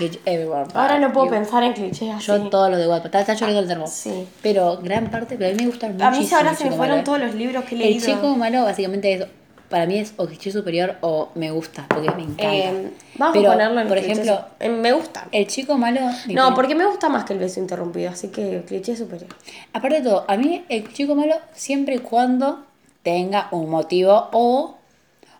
Like 0.00 0.20
everyone, 0.26 0.66
Ahora 0.74 0.98
no 0.98 1.12
puedo 1.12 1.26
you. 1.26 1.32
pensar 1.32 1.62
en 1.62 1.72
clichés 1.72 2.10
así. 2.14 2.26
Yo 2.26 2.48
todo 2.50 2.68
lo 2.68 2.76
de 2.76 2.86
Wattpad. 2.88 3.06
Está, 3.06 3.20
está 3.20 3.34
llorando 3.34 3.60
el 3.60 3.68
termo. 3.68 3.86
Sí. 3.86 4.26
Pero 4.42 4.78
gran 4.82 5.10
parte, 5.10 5.36
pero 5.38 5.50
a 5.50 5.52
mí 5.54 5.62
me 5.62 5.66
gustan 5.70 6.00
a 6.02 6.10
muchísimo. 6.10 6.28
mí 6.28 6.34
ahora 6.36 6.50
el 6.50 6.56
se 6.56 6.64
me 6.64 6.70
fueron 6.76 6.88
malo, 6.88 7.00
¿eh? 7.00 7.04
todos 7.04 7.20
los 7.20 7.34
libros 7.34 7.64
que 7.64 7.74
he 7.76 7.78
El 7.78 7.84
leído. 7.84 8.06
chico 8.06 8.36
malo 8.36 8.64
básicamente 8.64 9.12
es, 9.14 9.26
para 9.70 9.86
mí 9.86 9.98
es 9.98 10.12
o 10.16 10.26
cliché 10.26 10.50
superior 10.50 10.96
o 11.00 11.28
me 11.34 11.50
gusta, 11.50 11.86
porque 11.88 12.10
me 12.10 12.24
encanta. 12.24 12.44
Eh, 12.44 12.90
vamos 13.16 13.36
Pero, 13.38 13.50
a 13.50 13.52
ponerlo 13.54 13.80
en 13.80 13.88
por 13.88 13.96
ejemplo, 13.98 14.40
Eh, 14.60 14.68
me 14.68 14.92
gusta. 14.92 15.28
el 15.32 15.46
chico 15.46 15.78
malo... 15.78 16.00
No, 16.28 16.54
porque 16.54 16.74
me 16.74 16.84
gusta 16.84 17.08
más 17.08 17.24
que 17.24 17.32
el 17.34 17.38
beso 17.38 17.60
interrumpido, 17.60 18.10
así 18.10 18.28
que 18.28 18.64
cliché 18.66 18.96
superior. 18.96 19.30
Aparte 19.72 20.02
de 20.02 20.02
todo, 20.10 20.24
a 20.28 20.36
mí 20.36 20.64
el 20.68 20.92
chico 20.92 21.14
malo 21.14 21.36
siempre 21.54 21.94
y 21.94 21.98
cuando 22.00 22.64
tenga 23.02 23.48
un 23.52 23.70
motivo 23.70 24.28
o... 24.32 24.74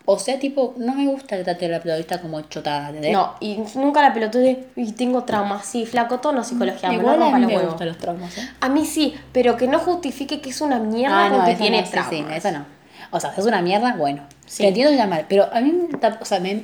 O 0.09 0.17
sea, 0.17 0.39
tipo, 0.39 0.73
no 0.77 0.93
me 0.95 1.05
gusta 1.05 1.35
que 1.35 1.43
trate 1.43 1.65
a 1.65 1.69
la 1.69 1.79
protagonista 1.81 2.21
como 2.21 2.39
chotada, 2.43 2.87
¿entendés? 2.87 3.11
No, 3.11 3.33
y 3.41 3.57
nunca 3.75 4.01
la 4.01 4.13
pelotude 4.13 4.67
y 4.77 4.93
tengo 4.93 5.25
traumas. 5.25 5.65
Sí, 5.65 5.85
flaco, 5.85 6.19
todo 6.21 6.31
no 6.31 6.45
psicología, 6.45 6.87
me 6.87 6.95
Igual 6.95 7.19
no 7.19 7.25
a 7.25 7.37
mí 7.37 7.45
me 7.45 7.55
huevos. 7.57 7.71
gustan 7.71 7.89
los 7.89 7.97
traumas, 7.97 8.37
¿eh? 8.37 8.49
A 8.61 8.69
mí 8.69 8.85
sí, 8.85 9.15
pero 9.33 9.57
que 9.57 9.67
no 9.67 9.79
justifique 9.79 10.39
que 10.39 10.51
es 10.51 10.61
una 10.61 10.79
mierda 10.79 11.25
Ah, 11.25 11.29
no, 11.29 11.35
porque 11.35 11.51
eso 11.51 11.61
tiene 11.61 11.79
no, 11.81 11.85
sí, 11.85 11.91
traumas. 11.91 12.13
sí, 12.13 12.25
eso 12.37 12.51
no. 12.51 12.65
O 13.11 13.19
sea, 13.19 13.33
si 13.33 13.41
es 13.41 13.47
una 13.47 13.61
mierda, 13.61 13.95
bueno. 13.97 14.23
Sí. 14.45 14.63
Te 14.63 14.69
entiendo 14.69 15.07
mal, 15.07 15.25
pero 15.27 15.49
a 15.53 15.59
mí, 15.59 15.73
me 15.73 15.89
o 16.21 16.25
sea, 16.25 16.39
me- 16.39 16.63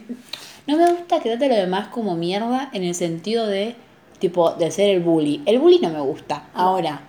no 0.66 0.78
me 0.78 0.90
gusta 0.94 1.20
que 1.20 1.28
trate 1.30 1.46
a 1.46 1.50
lo 1.50 1.56
demás 1.56 1.90
como 1.90 2.16
mierda 2.16 2.70
en 2.72 2.84
el 2.84 2.96
sentido 2.96 3.46
de, 3.46 3.76
tipo, 4.20 4.52
de 4.52 4.72
ser 4.72 4.90
el 4.90 5.02
bully. 5.02 5.44
El 5.46 5.60
bully 5.60 5.80
no 5.80 5.90
me 5.90 6.00
gusta. 6.00 6.44
Ahora, 6.54 7.02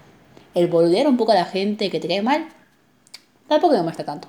el 0.54 0.66
boludear 0.66 1.06
un 1.06 1.16
poco 1.16 1.30
a 1.30 1.36
la 1.36 1.44
gente 1.44 1.90
que 1.90 2.00
te 2.00 2.08
cae 2.08 2.22
mal, 2.22 2.46
tampoco 3.48 3.74
me 3.74 3.82
molesta 3.82 4.04
tanto. 4.04 4.26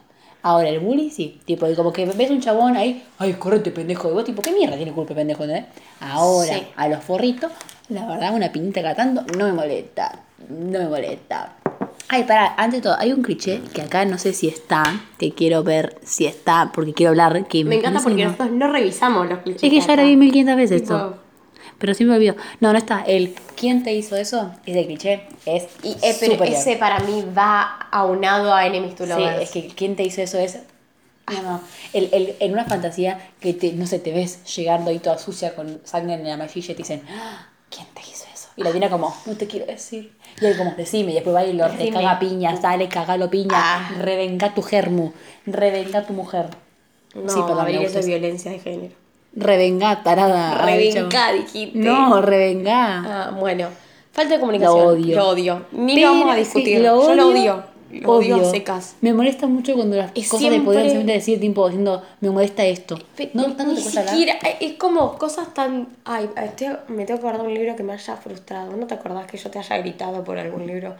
Ahora, 0.48 0.70
el 0.70 0.80
bullying 0.80 1.10
sí. 1.10 1.40
Tipo, 1.44 1.68
y 1.68 1.74
como 1.74 1.92
que 1.92 2.06
ves 2.06 2.30
un 2.30 2.40
chabón 2.40 2.78
ahí, 2.78 3.04
ay, 3.18 3.34
correte, 3.34 3.72
pendejo. 3.72 4.12
Y 4.12 4.14
vos, 4.14 4.24
tipo, 4.24 4.44
¿qué 4.44 4.52
mierda 4.52 4.76
tiene 4.78 4.92
culpa, 4.92 5.16
pendejo? 5.16 5.44
¿entendés? 5.44 5.66
Ahora, 6.00 6.54
Sí. 6.54 6.68
a 6.76 6.88
los 6.88 7.04
forritos, 7.04 7.52
la 7.90 8.06
verdad, 8.06 8.32
una 8.32 8.52
pinita 8.52 8.84
catando 8.84 9.24
no 9.36 9.46
me 9.46 9.54
molesta. 9.54 10.20
No 10.48 10.78
me 10.78 10.88
molesta. 10.88 11.54
Ay, 12.10 12.26
pará, 12.26 12.54
antes 12.58 12.84
de 12.84 12.90
todo, 12.90 12.96
hay 13.00 13.12
un 13.12 13.24
cliché 13.24 13.62
que 13.74 13.82
acá 13.82 14.06
no 14.06 14.20
sé 14.20 14.34
si 14.34 14.48
está, 14.48 14.84
que 15.18 15.32
quiero 15.32 15.64
ver 15.64 15.98
si 16.04 16.28
está, 16.28 16.72
porque 16.72 16.94
quiero 16.94 17.10
hablar. 17.10 17.48
Que 17.48 17.66
Me 17.66 17.78
encanta 17.78 17.94
no 17.96 18.00
sé 18.02 18.04
porque 18.10 18.24
no. 18.26 18.30
nosotros 18.32 18.52
no 18.56 18.72
revisamos 18.72 19.28
los 19.28 19.40
clichés. 19.40 19.64
Es 19.64 19.70
que 19.72 19.80
ya 19.80 19.84
acá. 19.94 19.96
lo 19.96 20.04
vi 20.04 20.16
1500 20.16 20.56
veces 20.58 20.82
esto. 20.84 21.18
Pero 21.80 21.94
sí 21.94 22.06
me 22.06 22.16
olvido. 22.16 22.36
No, 22.60 22.72
no 22.72 22.78
está. 22.78 23.04
El 23.06 23.36
¿quién 23.56 23.84
te 23.84 23.94
hizo 23.94 24.16
eso? 24.16 24.52
Ese 24.66 24.86
cliché 24.86 25.24
es 25.46 25.64
Y 25.84 25.92
eh, 26.02 26.16
pero 26.20 26.34
superior. 26.34 26.58
ese 26.58 26.78
para 26.78 27.00
mí 27.00 27.24
va 27.38 27.88
aunado 27.92 28.54
a 28.54 28.66
Enemies 28.66 28.96
to 28.96 29.04
Sí, 29.06 29.10
Lovers. 29.10 29.42
es 29.42 29.50
que 29.52 29.68
¿quién 29.68 29.96
te 29.96 30.04
hizo 30.04 30.22
eso? 30.22 30.38
Es. 30.40 30.60
No, 31.32 31.42
no. 31.42 31.62
El, 31.92 32.10
el- 32.14 32.36
en 32.40 32.54
una 32.54 32.66
fantasía 32.66 33.20
que 33.40 33.54
te, 33.54 33.74
no 33.74 33.88
sé, 33.88 34.00
te 34.00 34.12
ves 34.14 34.44
llegando 34.56 34.92
ahí 34.92 35.00
toda 35.00 35.18
sucia 35.18 35.56
con 35.56 35.82
sangre 35.84 36.14
en 36.14 36.28
la 36.28 36.38
mejilla 36.38 36.72
y 36.72 36.76
te 36.76 36.84
dicen, 36.84 37.02
"Ah, 37.10 37.48
¿quién 37.70 37.88
te 37.96 38.02
hizo 38.02 38.26
eso? 38.34 38.50
Y 38.56 38.64
la 38.64 38.72
tiene 38.72 38.90
como, 38.90 39.14
no 39.26 39.34
te 39.36 39.48
quiero 39.48 39.66
decir. 39.66 40.16
Y 40.40 40.46
él 40.46 40.56
como, 40.58 40.76
decime, 40.76 41.12
y 41.12 41.16
después 41.16 41.36
va 41.36 41.44
y 41.44 41.54
lo 41.54 41.68
te 41.72 41.90
caga 41.90 42.20
piña, 42.20 42.56
sale, 42.62 42.88
cagalo 42.90 43.30
piña, 43.30 43.50
Ah. 43.54 43.92
revenga 44.00 44.54
tu 44.54 44.62
germu, 44.62 45.12
revenga 45.46 46.06
tu 46.06 46.14
mujer. 46.14 46.48
No, 47.16 47.30
sí, 47.30 47.40
perdón, 47.48 47.66
me 47.66 47.72
eso 47.76 47.84
es 47.86 47.96
eso. 47.96 48.08
violencia 48.08 48.52
de 48.52 48.60
género. 48.60 48.94
Revenga, 49.36 50.02
tarada. 50.04 50.58
Chavo. 50.92 51.34
dijiste. 51.38 51.78
No, 51.80 52.22
revenga. 52.22 53.00
Ah, 53.28 53.32
bueno. 53.38 53.68
Falta 54.12 54.36
de 54.36 54.40
comunicación. 54.40 54.80
Lo 54.80 54.88
odio. 54.92 55.16
Lo 55.18 55.28
odio. 55.30 55.66
Ni 55.74 55.96
Pero, 55.96 56.08
lo 56.14 56.20
vamos 56.20 56.34
a 56.34 56.38
discutir. 56.38 56.80
lo 56.80 57.02
Yo 57.08 57.16
lo 57.16 57.28
odio, 57.30 57.54
odio. 57.56 57.64
Lo 58.02 58.12
odio, 58.12 58.50
secas. 58.50 58.96
Me 59.02 59.14
molesta 59.14 59.46
mucho 59.48 59.74
cuando 59.76 59.96
las 59.98 60.12
Es 60.16 60.28
cosas 60.30 60.40
siempre- 60.48 60.62
podían 60.66 60.84
simplemente 60.84 61.14
decir, 61.14 61.40
tipo, 61.40 61.68
diciendo, 61.68 62.02
me 62.22 62.30
molesta 62.30 62.66
esto. 62.66 62.98
Pe- 63.16 63.32
No, 63.34 63.48
ni- 63.48 63.54
tanto 63.56 63.74
ni 63.74 63.82
te 63.82 63.90
hablar. 63.90 64.10
siquiera, 64.10 64.34
es 64.60 64.74
como 64.74 65.18
cosas 65.18 65.54
tan... 65.54 65.90
Ay, 66.06 66.30
estoy- 66.44 66.78
me 66.88 67.06
tengo 67.06 67.20
que 67.20 67.28
acordar 67.28 67.42
de 67.42 67.48
un 67.48 67.54
libro 67.54 67.76
que 67.76 67.84
me 67.84 67.94
haya 67.94 68.16
frustrado. 68.18 68.76
¿No 68.76 68.88
te 68.88 68.94
acordás 68.96 69.28
que 69.28 69.38
yo 69.38 69.50
te 69.50 69.60
haya 69.60 69.78
gritado 69.78 70.24
por 70.24 70.38
algún 70.40 70.66
libro? 70.66 70.96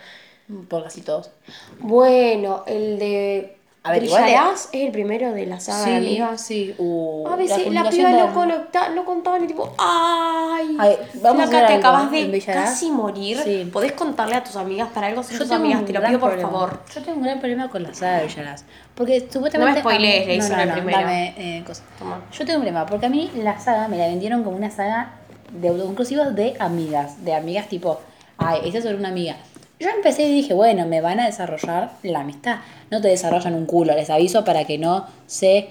Por 0.70 0.84
casi 0.84 1.02
todos. 1.02 1.32
Bueno, 1.80 2.64
el 2.68 3.00
de... 3.00 3.58
A 3.86 3.92
ver, 3.92 4.00
¿Brillarás? 4.02 4.70
Es 4.72 4.86
el 4.88 4.92
primero 4.92 5.32
de 5.34 5.46
la 5.46 5.60
saga 5.60 5.86
de 5.86 5.98
amigas. 5.98 6.42
sí. 6.42 6.74
Uh, 6.80 7.28
A 7.28 7.36
veces 7.36 7.58
la, 7.60 7.64
comunicación 7.84 8.08
piba 8.14 8.26
no, 8.28 8.34
conecta, 8.34 8.90
no 8.90 9.06
contaba 9.06 9.38
ni 9.38 9.46
tipo, 9.46 9.72
¡ay! 9.78 10.76
Ay, 10.80 10.98
vamos 11.22 11.44
a 11.44 11.48
flaca, 11.48 11.66
hacer 11.66 11.68
te 11.68 11.74
algo, 11.76 11.88
acabas 11.88 12.14
¿en 12.14 12.32
de 12.32 12.42
casi 12.42 12.90
morir. 12.90 13.38
Sí. 13.44 13.70
Podés 13.72 13.92
contarle 13.92 14.36
a 14.36 14.44
tus 14.44 14.56
amigas, 14.56 14.90
para 14.94 15.08
algo 15.08 15.22
son 15.22 15.34
Yo 15.34 15.38
tus 15.40 15.50
tengo 15.50 15.62
amigas, 15.62 15.80
un 15.82 15.86
te 15.86 15.94
lo 15.94 16.00
gran 16.00 16.12
pido 16.12 16.20
por 16.20 16.30
problema. 16.32 16.50
favor. 16.52 16.80
Yo 16.96 17.02
tengo 17.04 17.18
un 17.18 17.24
gran 17.24 17.40
problema 17.40 17.70
con 17.70 17.84
la 17.84 17.94
saga 17.94 18.18
de 18.22 18.28
Villarás. 18.28 18.66
Porque 18.96 19.28
supuestamente. 19.32 19.82
spoilees, 19.82 20.16
a 20.16 20.20
mí- 20.22 20.26
le 20.28 20.36
hizo 20.38 20.50
no, 20.50 20.58
no, 20.58 20.66
no, 20.66 20.74
primero. 20.74 21.00
dame, 21.00 21.34
eh, 21.38 21.64
cosa. 21.66 21.84
Yo 22.32 22.38
tengo 22.46 22.58
un 22.60 22.64
problema, 22.66 22.86
porque 22.88 23.06
a 23.06 23.10
mí 23.10 23.30
la 23.36 23.60
saga 23.60 23.88
me 23.88 23.98
la 23.98 24.08
vendieron 24.08 24.44
como 24.44 24.58
una 24.58 24.72
saga 24.72 25.12
de 25.52 25.68
autoconclusivas 25.68 26.36
de 26.36 26.56
amigas. 26.60 27.24
De 27.24 27.36
amigas 27.36 27.68
tipo, 27.68 28.00
ay, 28.40 28.62
esa 28.66 28.80
es 28.80 28.84
sobre 28.84 28.98
una 28.98 29.10
amiga. 29.10 29.36
Yo 29.80 29.90
empecé 29.90 30.24
y 30.24 30.34
dije, 30.34 30.54
bueno, 30.54 30.86
me 30.86 31.02
van 31.02 31.20
a 31.20 31.26
desarrollar 31.26 31.92
la 32.04 32.22
amistad. 32.22 32.60
No 32.92 33.02
te 33.02 33.10
desarrollan 33.10 33.56
un 33.56 33.66
culo, 33.66 33.94
les 33.94 34.10
aviso 34.10 34.46
para 34.46 34.66
que 34.66 34.78
no 34.78 35.06
se. 35.28 35.70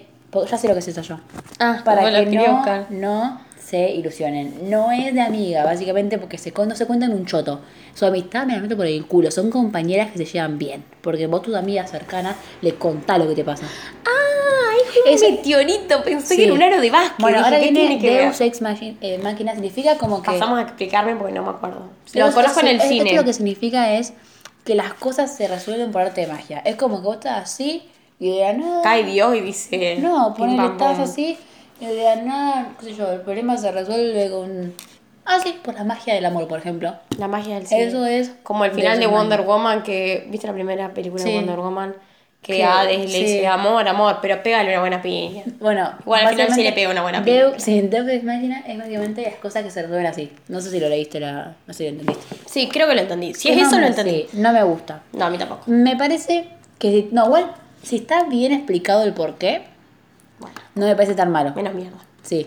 Ya 0.51 0.59
sé 0.59 0.67
lo 0.69 0.75
que 0.75 0.81
es 0.81 0.89
eso 0.89 1.01
yo. 1.03 1.21
Ah, 1.61 1.81
para 1.85 2.11
que 2.11 2.27
no, 2.27 2.87
no 2.91 3.41
se 3.65 3.91
ilusionen. 3.91 4.69
No 4.69 4.93
es 4.93 5.15
de 5.15 5.21
amiga, 5.21 5.65
básicamente 5.65 6.19
porque 6.19 6.39
se, 6.39 6.53
no 6.53 6.75
se 6.75 6.87
cuentan 6.87 7.13
un 7.13 7.25
choto. 7.25 7.61
Su 7.95 8.05
amistad 8.05 8.45
me 8.47 8.55
la 8.55 8.61
meto 8.61 8.77
por 8.77 8.87
el 8.87 9.07
culo. 9.07 9.31
Son 9.31 9.51
compañeras 9.51 10.11
que 10.11 10.19
se 10.19 10.25
llevan 10.27 10.59
bien. 10.59 10.85
Porque 11.01 11.27
vos, 11.27 11.43
tus 11.43 11.55
amigas 11.55 11.91
cercanas, 11.91 12.37
le 12.61 12.75
contás 12.75 13.19
lo 13.19 13.29
que 13.29 13.35
te 13.35 13.45
pasa. 13.45 13.67
¡Ah! 14.05 14.24
Es 15.07 15.23
un 15.23 15.35
meteorito, 15.37 16.03
pensé 16.03 16.27
Sí. 16.29 16.37
que 16.37 16.45
era 16.45 16.55
un 16.55 16.63
aro 16.63 16.81
de 16.81 16.91
básquet. 16.91 17.19
Bueno, 17.19 17.39
Dije, 17.39 17.49
ahora 17.49 17.61
¿qué 17.61 17.73
tiene 17.73 17.99
que 17.99 18.11
ver? 18.11 18.23
Deus 18.25 18.41
Ex 18.41 18.63
Machi- 18.63 18.97
eh, 19.01 19.19
Máquina. 19.23 19.53
Significa 19.55 19.97
como 19.99 20.23
que. 20.23 20.31
Pasamos 20.31 20.59
a 20.59 20.63
explicarme 20.63 21.17
porque 21.17 21.33
no 21.35 21.43
me 21.43 21.51
acuerdo. 21.51 21.89
Lo 22.15 22.33
conozco 22.33 22.61
en 22.61 22.69
el 22.69 22.77
Ex- 22.77 22.89
cine. 22.89 23.05
Esto 23.11 23.17
lo 23.17 23.25
que 23.25 23.33
significa 23.33 23.93
es 23.95 24.13
que 24.65 24.75
las 24.75 24.95
cosas 24.95 25.35
se 25.37 25.47
resuelven 25.49 25.93
por 25.93 26.03
arte 26.03 26.23
de 26.23 26.27
magia. 26.29 26.59
Es 26.65 26.77
como 26.77 26.99
que 27.01 27.07
vos 27.07 27.15
estás 27.17 27.43
así 27.45 27.83
y 28.19 28.31
de 28.31 28.41
la 28.41 28.53
nada. 28.55 28.83
Cae 28.83 29.05
Dios 29.05 29.37
y 29.37 29.41
dice... 29.41 29.97
No, 30.01 30.33
ponele, 30.37 30.57
pam, 30.57 30.73
estás 30.73 30.99
así 31.01 31.37
y 31.81 31.87
de 31.87 32.03
la 32.03 32.17
nada, 32.17 32.69
qué 32.79 32.87
sé 32.87 32.95
yo, 32.95 33.11
el 33.13 33.21
problema 33.21 33.57
se 33.59 33.71
resuelve 33.73 34.31
con. 34.31 34.73
Ah, 35.27 35.39
sí, 35.43 35.57
por 35.63 35.75
la 35.75 35.85
magia 35.85 36.15
del 36.15 36.25
amor, 36.25 36.47
por 36.49 36.59
ejemplo. 36.61 36.95
La 37.19 37.29
magia 37.29 37.57
del 37.57 37.67
cine. 37.67 37.85
Eso 37.85 38.07
es 38.07 38.31
Como 38.43 38.65
el 38.65 38.71
final 38.73 38.99
de 38.99 39.05
Ex 39.07 39.13
Wonder 39.13 39.41
Machina. 39.41 39.55
Woman, 39.57 39.83
que... 39.83 40.27
¿Viste 40.31 40.47
la 40.47 40.53
primera 40.53 40.95
película 40.95 41.23
Sí. 41.23 41.31
de 41.31 41.37
Wonder 41.37 41.57
Woman? 41.57 41.95
Que 42.45 42.63
Hades 42.63 43.11
le 43.11 43.19
dice, 43.21 43.47
amor, 43.47 43.89
amor, 43.89 44.19
pero 44.21 44.43
pégale 44.43 44.69
una 44.71 44.81
buena 44.81 45.01
piña. 45.01 45.43
Bueno, 45.61 45.93
Igual 46.03 46.27
al 46.27 46.29
final 46.35 46.53
sí 46.55 46.63
le 46.63 46.73
pega 46.73 46.91
una 46.91 47.01
buena 47.03 47.23
Deus, 47.23 47.53
piña. 47.55 47.65
sí, 47.65 47.81
Deus 47.81 48.07
Ex 48.09 48.23
Machina 48.23 48.61
es 48.67 48.77
básicamente 48.79 49.23
las 49.23 49.35
cosas 49.37 49.65
que 49.65 49.71
se 49.71 49.81
resuelven 49.83 50.07
así. 50.07 50.31
No 50.49 50.61
sé 50.61 50.71
si 50.71 50.79
lo 50.79 50.89
leíste, 50.91 51.21
la, 51.21 51.55
no 51.67 51.73
sé 51.73 51.79
si 51.79 51.85
lo 51.85 52.01
entendiste. 52.01 52.37
Sí, 52.47 52.69
creo 52.71 52.87
que 52.87 52.95
lo 52.95 53.01
entendí. 53.01 53.33
Si 53.35 53.49
es 53.49 53.57
eso, 53.57 53.77
lo 53.77 53.81
no, 53.81 53.87
entendí. 53.87 54.27
sí, 54.31 54.39
no 54.39 54.53
me 54.53 54.63
gusta. 54.63 55.01
No, 55.15 55.25
a 55.25 55.31
mí 55.31 55.39
tampoco. 55.39 55.63
Me 55.67 55.97
parece 55.97 56.49
que, 56.79 56.91
si- 56.91 57.09
no, 57.13 57.25
igual, 57.27 57.53
si 57.83 57.97
está 57.97 58.25
bien 58.25 58.53
explicado 58.53 59.05
el 59.05 59.15
por 59.15 59.37
qué, 59.39 59.63
Bueno, 60.39 60.55
no 60.75 60.85
me 60.87 60.95
parece 60.95 61.15
tan 61.15 61.31
malo. 61.33 61.53
menos 61.55 61.73
mierda. 61.75 61.97
Sí. 62.23 62.47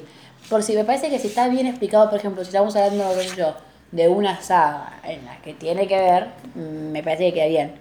Por 0.49 0.61
si 0.61 0.75
me 0.75 0.83
parece 0.85 1.09
que 1.09 1.17
si 1.17 1.27
está 1.27 1.47
bien 1.49 1.65
explicado, 1.65 2.07
por 2.09 2.19
ejemplo, 2.19 2.43
si 2.43 2.49
estamos 2.49 2.75
hablando, 2.75 3.11
yo, 3.35 3.55
de 3.91 4.07
una 4.09 4.39
saga 4.41 4.99
en 5.03 5.25
la 5.25 5.37
que 5.41 5.53
tiene 5.53 5.87
que 5.87 5.97
ver, 5.97 6.27
mm, 6.53 6.91
me 6.91 7.01
parece 7.01 7.25
que 7.29 7.33
queda 7.33 7.47
bien. 7.47 7.71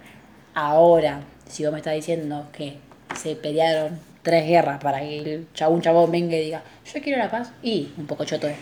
Ahora, 0.55 1.19
si 1.49 1.63
vos 1.63 1.71
me 1.73 1.79
estás 1.79 1.93
diciendo 1.93 2.45
que 2.51 2.77
se 3.15 3.35
pelearon 3.35 3.99
tres 4.21 4.45
guerras 4.45 4.81
para 4.81 4.99
que 4.99 5.19
el 5.19 5.47
chabón 5.53 5.81
chabón 5.81 6.11
venga 6.11 6.35
y 6.35 6.41
diga, 6.41 6.61
yo 6.93 7.01
quiero 7.01 7.17
la 7.19 7.29
paz, 7.31 7.51
y 7.63 7.91
un 7.97 8.05
poco 8.07 8.25
choto 8.25 8.47
es. 8.47 8.57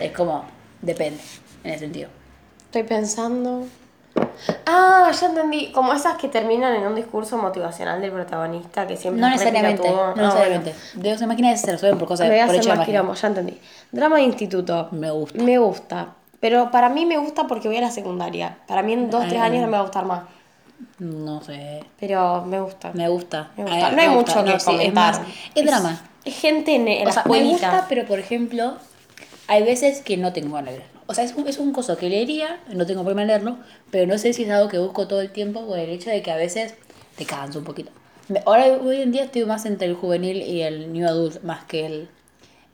Es 0.00 0.12
como, 0.12 0.44
depende, 0.82 1.20
en 1.64 1.70
ese 1.70 1.80
sentido. 1.80 2.08
Estoy 2.66 2.82
pensando. 2.84 3.66
Ah, 4.66 5.10
ya 5.18 5.26
entendí. 5.26 5.72
Como 5.72 5.92
esas 5.92 6.16
que 6.16 6.28
terminan 6.28 6.74
en 6.74 6.86
un 6.86 6.94
discurso 6.94 7.36
motivacional 7.36 8.00
del 8.00 8.12
protagonista 8.12 8.86
que 8.86 8.96
siempre 8.96 9.20
No 9.20 9.28
necesariamente, 9.28 9.82
todo. 9.82 10.14
no 10.14 10.22
Ah, 10.22 10.26
necesariamente. 10.26 10.74
Deus 10.94 11.20
Ex 11.20 11.26
Máquina 11.28 11.56
se 11.56 11.72
resuelven 11.72 11.98
por 11.98 12.08
bueno. 12.08 12.08
cosas 12.08 12.26
a 12.26 12.30
por 12.30 12.38
hacer 12.38 12.56
hecho 12.56 12.70
de 12.70 13.14
ya 13.20 13.26
entendí. 13.28 13.60
Drama 13.92 14.16
de 14.16 14.22
instituto. 14.22 14.88
Me 14.92 15.10
gusta. 15.10 15.42
Me 15.42 15.58
gusta. 15.58 16.08
Pero 16.40 16.70
para 16.70 16.88
mí 16.88 17.06
me 17.06 17.16
gusta 17.18 17.46
porque 17.46 17.68
voy 17.68 17.78
a 17.78 17.80
la 17.80 17.90
secundaria. 17.90 18.58
Para 18.68 18.82
mí 18.82 18.92
en 18.92 19.10
dos, 19.10 19.26
tres 19.28 19.40
años 19.40 19.62
no 19.62 19.66
me 19.66 19.72
va 19.72 19.78
a 19.78 19.82
gustar 19.82 20.04
más. 20.04 20.24
No 20.98 21.42
sé. 21.42 21.84
Pero 21.98 22.44
me 22.44 22.60
gusta. 22.60 22.92
Me 22.94 23.08
gusta. 23.08 23.50
Me 23.56 23.64
gusta. 23.64 23.90
Mí 23.90 23.96
No 23.96 24.02
hay 24.02 24.08
gusta. 24.16 24.42
mucho 24.42 24.52
que 24.52 24.60
sí, 24.60 24.76
es 24.80 24.92
más, 24.92 25.20
es 25.54 25.64
drama. 25.66 26.00
Es 26.24 26.34
gente 26.40 26.74
en, 26.74 26.88
en 26.88 27.08
O 27.08 27.12
sea, 27.12 27.24
me 27.24 27.42
gusta, 27.44 27.86
pero 27.88 28.06
por 28.06 28.18
ejemplo, 28.18 28.76
hay 29.46 29.62
veces 29.62 30.00
que 30.02 30.16
no 30.16 30.32
tengo 30.32 30.54
ganas 30.54 30.72
de 30.72 30.78
leerlo. 30.80 31.00
O 31.06 31.14
sea, 31.14 31.24
es 31.24 31.34
un, 31.34 31.46
es 31.46 31.58
un 31.58 31.72
coso 31.72 31.96
que 31.98 32.08
leería, 32.08 32.60
no 32.72 32.86
tengo 32.86 33.02
problema 33.02 33.22
en 33.22 33.28
leerlo, 33.28 33.58
pero 33.90 34.06
no 34.06 34.16
sé 34.18 34.32
si 34.32 34.44
es 34.44 34.50
algo 34.50 34.68
que 34.68 34.78
busco 34.78 35.06
todo 35.06 35.20
el 35.20 35.30
tiempo 35.30 35.66
por 35.66 35.78
el 35.78 35.90
hecho 35.90 36.08
de 36.10 36.22
que 36.22 36.30
a 36.30 36.36
veces 36.36 36.74
te 37.16 37.26
canso 37.26 37.58
un 37.58 37.64
poquito. 37.64 37.90
Ahora, 38.46 38.66
hoy 38.82 39.02
en 39.02 39.12
día 39.12 39.24
estoy 39.24 39.44
más 39.44 39.66
entre 39.66 39.86
el 39.86 39.94
juvenil 39.94 40.40
y 40.40 40.62
el 40.62 40.92
new 40.92 41.06
adult, 41.06 41.42
más 41.42 41.64
que 41.66 41.84
el... 41.84 42.08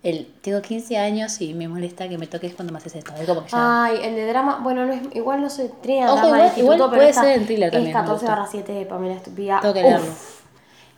el 0.02 0.26
tengo 0.40 0.62
15 0.62 0.96
años 0.96 1.40
y 1.42 1.52
me 1.52 1.68
molesta 1.68 2.08
que 2.08 2.16
me 2.16 2.26
toques 2.26 2.54
cuando 2.54 2.72
me 2.72 2.78
haces 2.78 2.94
esto. 2.96 3.12
Es 3.20 3.26
como 3.26 3.44
que 3.44 3.50
ya... 3.50 3.84
Ay, 3.84 3.98
el 4.02 4.14
de 4.14 4.26
drama, 4.26 4.60
bueno, 4.62 4.86
no 4.86 4.92
es, 4.94 5.00
igual 5.14 5.42
no 5.42 5.50
se 5.50 5.68
trina 5.68 6.06
Ojo, 6.12 6.26
drama 6.28 6.46
igual- 6.56 6.76
igual 6.76 6.90
puede 6.90 7.12
ser 7.12 7.38
en 7.38 7.46
thriller 7.46 7.70
también, 7.70 7.90
Es 7.90 7.94
me 7.94 8.00
14 8.00 8.24
gusta. 8.24 8.36
barra 8.36 8.48
7 8.50 8.72
de 8.72 8.86
Pamela 8.86 9.14
Estúpida. 9.14 9.58
Tengo 9.60 9.74
que 9.74 9.82
leerlo. 9.82 10.06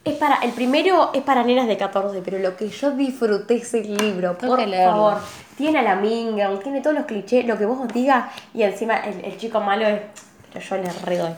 Es 0.04 0.14
para, 0.14 0.36
el 0.42 0.50
primero 0.52 1.10
es 1.14 1.22
para 1.22 1.44
nenas 1.44 1.68
de 1.68 1.76
14, 1.76 2.22
pero 2.24 2.38
lo 2.38 2.56
que 2.56 2.68
yo 2.68 2.90
disfruté 2.92 3.54
ese 3.56 3.82
libro, 3.84 4.36
Tengo 4.36 4.56
por 4.56 4.72
favor. 4.74 5.18
Tiene 5.56 5.78
a 5.78 5.82
la 5.82 5.94
Mingle, 5.96 6.56
tiene 6.62 6.80
todos 6.80 6.96
los 6.96 7.06
clichés, 7.06 7.44
lo 7.46 7.56
que 7.56 7.66
vos 7.66 7.78
os 7.80 7.88
digas, 7.92 8.24
y 8.52 8.62
encima 8.62 8.96
el, 8.98 9.24
el 9.24 9.36
chico 9.36 9.60
malo 9.60 9.86
es. 9.86 10.00
Pero 10.52 10.64
yo 10.64 10.76
le 10.76 10.90
redoy. 11.04 11.30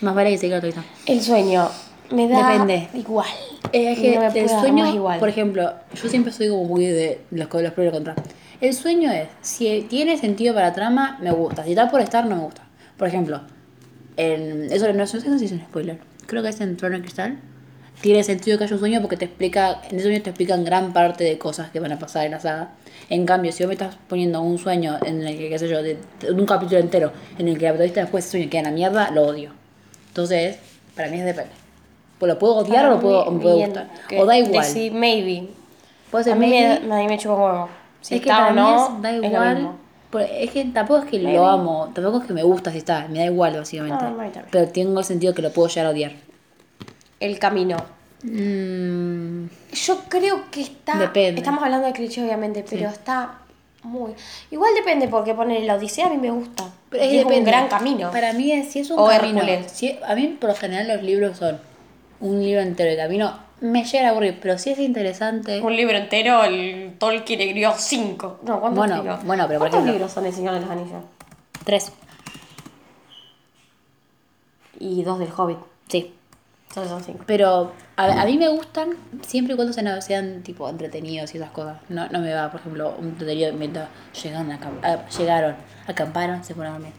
Más 0.00 0.14
vale 0.14 0.30
que 0.30 0.38
se 0.38 0.48
quede. 0.48 0.72
El 1.06 1.20
sueño 1.22 1.68
me 2.10 2.28
da 2.28 2.50
Depende. 2.50 2.88
igual. 2.94 3.28
Es 3.72 3.98
que 3.98 4.16
No 4.16 4.22
el 4.28 4.48
sueño, 4.48 4.94
igual. 4.94 5.18
por 5.18 5.28
ejemplo, 5.28 5.72
yo 5.94 6.08
siempre 6.08 6.32
soy 6.32 6.48
como 6.48 6.64
muy 6.64 6.86
de 6.86 7.20
los, 7.30 7.48
los 7.52 7.72
pros 7.72 7.78
y 7.78 7.84
los 7.84 7.92
contras. 7.92 8.16
El 8.60 8.74
sueño 8.74 9.10
es, 9.12 9.28
si 9.40 9.86
tiene 9.88 10.16
sentido 10.18 10.54
para 10.54 10.68
la 10.68 10.74
trama, 10.74 11.18
me 11.20 11.30
gusta. 11.30 11.64
Si 11.64 11.70
está 11.70 11.90
por 11.90 12.00
estar, 12.00 12.26
no 12.26 12.36
me 12.36 12.42
gusta. 12.42 12.62
Por 12.96 13.06
ejemplo, 13.06 13.40
en, 14.16 14.72
eso 14.72 14.92
no, 14.92 15.06
sé 15.06 15.20
si 15.20 15.44
es 15.44 15.52
un 15.52 15.60
spoiler. 15.60 15.98
Creo 16.26 16.42
que 16.42 16.48
es 16.48 16.60
en 16.60 16.76
Trono 16.76 16.96
de 16.96 17.02
Cristal. 17.02 17.38
Tiene 18.00 18.22
sentido 18.22 18.58
que 18.58 18.64
haya 18.64 18.74
un 18.74 18.80
sueño 18.80 19.00
porque 19.00 19.16
te 19.16 19.24
explica, 19.24 19.80
en 19.90 19.96
ese 19.96 20.04
sueño 20.04 20.22
te 20.22 20.30
explican 20.30 20.64
gran 20.64 20.92
parte 20.92 21.24
de 21.24 21.36
cosas 21.36 21.70
que 21.70 21.80
van 21.80 21.92
a 21.92 21.98
pasar 21.98 22.26
en 22.26 22.32
la 22.32 22.40
saga. 22.40 22.70
En 23.10 23.26
cambio, 23.26 23.52
si 23.52 23.62
vos 23.64 23.68
me 23.68 23.74
estás 23.74 23.96
poniendo 24.08 24.40
un 24.40 24.58
sueño 24.58 24.98
en 25.04 25.22
el 25.22 25.36
que, 25.36 25.48
qué 25.48 25.58
sé 25.58 25.68
yo, 25.68 25.82
de, 25.82 25.98
de 26.20 26.32
un 26.32 26.46
capítulo 26.46 26.80
entero, 26.80 27.12
en 27.38 27.48
el 27.48 27.58
que 27.58 27.64
la 27.64 27.70
protagonista 27.70 28.00
después 28.00 28.24
de 28.24 28.28
ese 28.28 28.38
sueño 28.38 28.50
queda 28.50 28.60
en 28.60 28.66
la 28.66 28.72
mierda, 28.72 29.10
lo 29.10 29.22
odio. 29.22 29.52
Entonces, 30.08 30.58
para 30.94 31.08
mí 31.08 31.18
es 31.18 31.24
depende. 31.24 31.50
Pues 32.18 32.32
lo 32.32 32.38
puedo 32.38 32.56
odiar 32.56 32.86
o 32.86 32.90
lo 32.90 33.00
puedo, 33.00 33.24
o 33.24 33.30
me 33.30 33.40
puede 33.40 33.56
Bien, 33.56 33.68
gustar. 33.70 33.88
O 34.18 34.26
da 34.26 34.36
igual. 34.38 34.64
decí 34.66 34.90
maybe. 34.90 35.48
Puede 36.10 36.24
ser 36.24 36.32
a 36.32 36.36
mí 36.36 36.46
maybe. 36.48 36.80
me, 36.86 36.94
a 36.94 36.98
mí 36.98 37.06
me 37.06 37.18
chupa 37.18 37.34
un 37.34 37.42
huevo. 37.42 37.68
Si 38.00 38.14
es 38.16 38.20
que 38.22 38.28
está 38.28 38.48
para 38.48 38.50
o 38.50 38.54
mí 38.54 38.60
no, 38.60 38.96
es, 38.96 39.02
da 39.02 39.12
igual. 39.12 39.70
es 40.30 40.50
que 40.50 40.64
tampoco 40.66 41.00
es 41.04 41.10
que 41.10 41.18
Maybe. 41.18 41.38
lo 41.38 41.46
amo, 41.46 41.90
tampoco 41.94 42.18
es 42.20 42.24
que 42.26 42.32
me 42.32 42.42
gusta 42.42 42.72
si 42.72 42.78
está, 42.78 43.06
me 43.08 43.18
da 43.18 43.24
igual 43.26 43.56
básicamente. 43.56 44.04
Ah. 44.04 44.42
Pero 44.50 44.68
tengo 44.68 44.98
el 45.00 45.04
sentido 45.04 45.34
que 45.34 45.42
lo 45.42 45.52
puedo 45.52 45.68
llegar 45.68 45.86
a 45.86 45.90
odiar. 45.90 46.12
El 47.20 47.38
camino. 47.38 47.76
Mm, 48.22 49.46
Yo 49.72 49.98
creo 50.08 50.50
que 50.50 50.62
está. 50.62 50.96
Depende. 50.98 51.40
Estamos 51.40 51.62
hablando 51.62 51.86
de 51.86 51.92
cliché, 51.92 52.22
obviamente, 52.24 52.64
pero 52.68 52.88
está 52.88 53.38
muy. 53.82 54.12
Igual 54.50 54.74
depende, 54.74 55.08
porque 55.08 55.34
poner 55.34 55.62
la 55.64 55.74
Odisea 55.76 56.06
a 56.06 56.10
mí 56.10 56.16
me 56.16 56.30
gusta. 56.30 56.64
pero 56.90 57.02
es 57.04 57.24
un 57.24 57.44
gran 57.44 57.68
camino. 57.68 58.10
Para 58.10 58.32
mí, 58.32 58.50
es, 58.52 58.72
si 58.72 58.80
es 58.80 58.90
un 58.90 58.98
O 58.98 59.06
camino. 59.06 59.42
Si- 59.72 59.98
a 60.06 60.14
mí, 60.14 60.36
por 60.40 60.50
lo 60.50 60.56
general, 60.56 60.88
los 60.88 61.02
libros 61.02 61.36
son 61.38 61.58
un 62.20 62.42
libro 62.42 62.60
entero 62.60 62.90
de 62.90 62.96
camino. 62.96 63.46
Me 63.60 63.82
llega 63.84 64.06
a 64.08 64.10
aburrir, 64.10 64.38
pero 64.40 64.56
si 64.56 64.70
es 64.70 64.78
interesante. 64.78 65.60
Un 65.60 65.74
libro 65.74 65.96
entero, 65.98 66.44
el 66.44 66.94
Tolkien 66.98 67.40
escribió 67.40 67.72
cinco. 67.76 68.38
No, 68.44 68.60
¿cuántos 68.60 68.78
Bueno, 68.78 68.94
escribió? 68.96 69.18
bueno, 69.24 69.44
pero 69.48 69.58
por 69.58 69.68
¿Cuántos 69.70 69.78
ejemplo- 69.78 69.92
libros 69.94 70.12
son 70.12 70.26
El 70.26 70.32
Señor 70.32 70.54
de 70.54 70.60
los 70.60 70.70
Anillos? 70.70 71.02
Tres. 71.64 71.92
Y 74.78 75.02
dos 75.02 75.18
del 75.18 75.28
Hobbit. 75.36 75.58
Sí. 75.88 76.14
Entonces 76.68 76.90
son 76.92 77.02
cinco. 77.02 77.24
Pero 77.26 77.72
a, 77.96 78.22
a 78.22 78.24
mí 78.26 78.36
me 78.38 78.48
gustan 78.48 78.90
siempre 79.26 79.54
y 79.54 79.56
cuando 79.56 79.72
sean, 79.72 80.00
sean 80.02 80.42
tipo 80.42 80.68
entretenidos 80.68 81.34
y 81.34 81.38
esas 81.38 81.50
cosas. 81.50 81.78
No, 81.88 82.08
no 82.10 82.20
me 82.20 82.32
va, 82.32 82.50
por 82.50 82.60
ejemplo, 82.60 82.94
un 82.98 83.06
entretenido 83.08 83.52
mientras 83.54 83.88
llegaron, 84.22 84.52
a, 84.52 84.58
a- 84.82 85.08
llegaron, 85.08 85.56
acamparon, 85.86 86.44
se 86.44 86.54
fueron 86.54 86.74
a 86.74 86.78
dormir. 86.78 86.94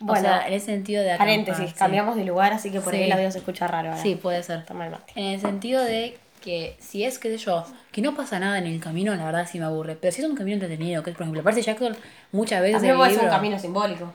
Bueno, 0.00 0.20
o 0.20 0.22
sea, 0.22 0.46
en 0.46 0.52
el 0.54 0.60
sentido 0.60 1.02
de 1.02 1.12
acampar. 1.12 1.26
Paréntesis, 1.26 1.70
sí. 1.70 1.76
cambiamos 1.76 2.16
de 2.16 2.24
lugar, 2.24 2.52
así 2.52 2.70
que 2.70 2.80
por 2.80 2.92
ahí 2.94 3.00
Sí. 3.00 3.06
el 3.06 3.12
audio 3.12 3.30
se 3.32 3.38
escucha 3.38 3.66
raro 3.66 3.90
ahora. 3.90 4.02
Sí, 4.02 4.14
puede 4.14 4.42
ser. 4.42 4.60
Está 4.60 4.74
mal, 4.74 4.90
Mati. 4.90 5.12
En 5.16 5.26
el 5.34 5.40
sentido 5.40 5.82
de 5.82 6.16
que 6.42 6.76
si 6.80 7.02
es, 7.04 7.18
qué 7.18 7.30
sé 7.30 7.38
yo, 7.38 7.64
que 7.90 8.00
no 8.00 8.14
pasa 8.14 8.38
nada 8.38 8.58
en 8.58 8.66
el 8.66 8.80
camino, 8.80 9.14
la 9.16 9.24
verdad 9.24 9.48
sí 9.50 9.58
me 9.58 9.64
aburre. 9.64 9.96
Pero 9.96 10.12
si 10.14 10.22
es 10.22 10.28
un 10.28 10.36
camino 10.36 10.54
entretenido, 10.54 11.02
que 11.02 11.10
es, 11.10 11.16
por 11.16 11.24
ejemplo, 11.24 11.42
Percy 11.42 11.62
Jackson, 11.62 11.96
muchas 12.30 12.60
veces 12.60 12.74
También 12.74 12.92
el 12.92 12.98
puede 12.98 13.10
ser 13.10 13.18
un 13.20 13.24
libro- 13.26 13.36
camino 13.36 13.58
simbólico. 13.58 14.12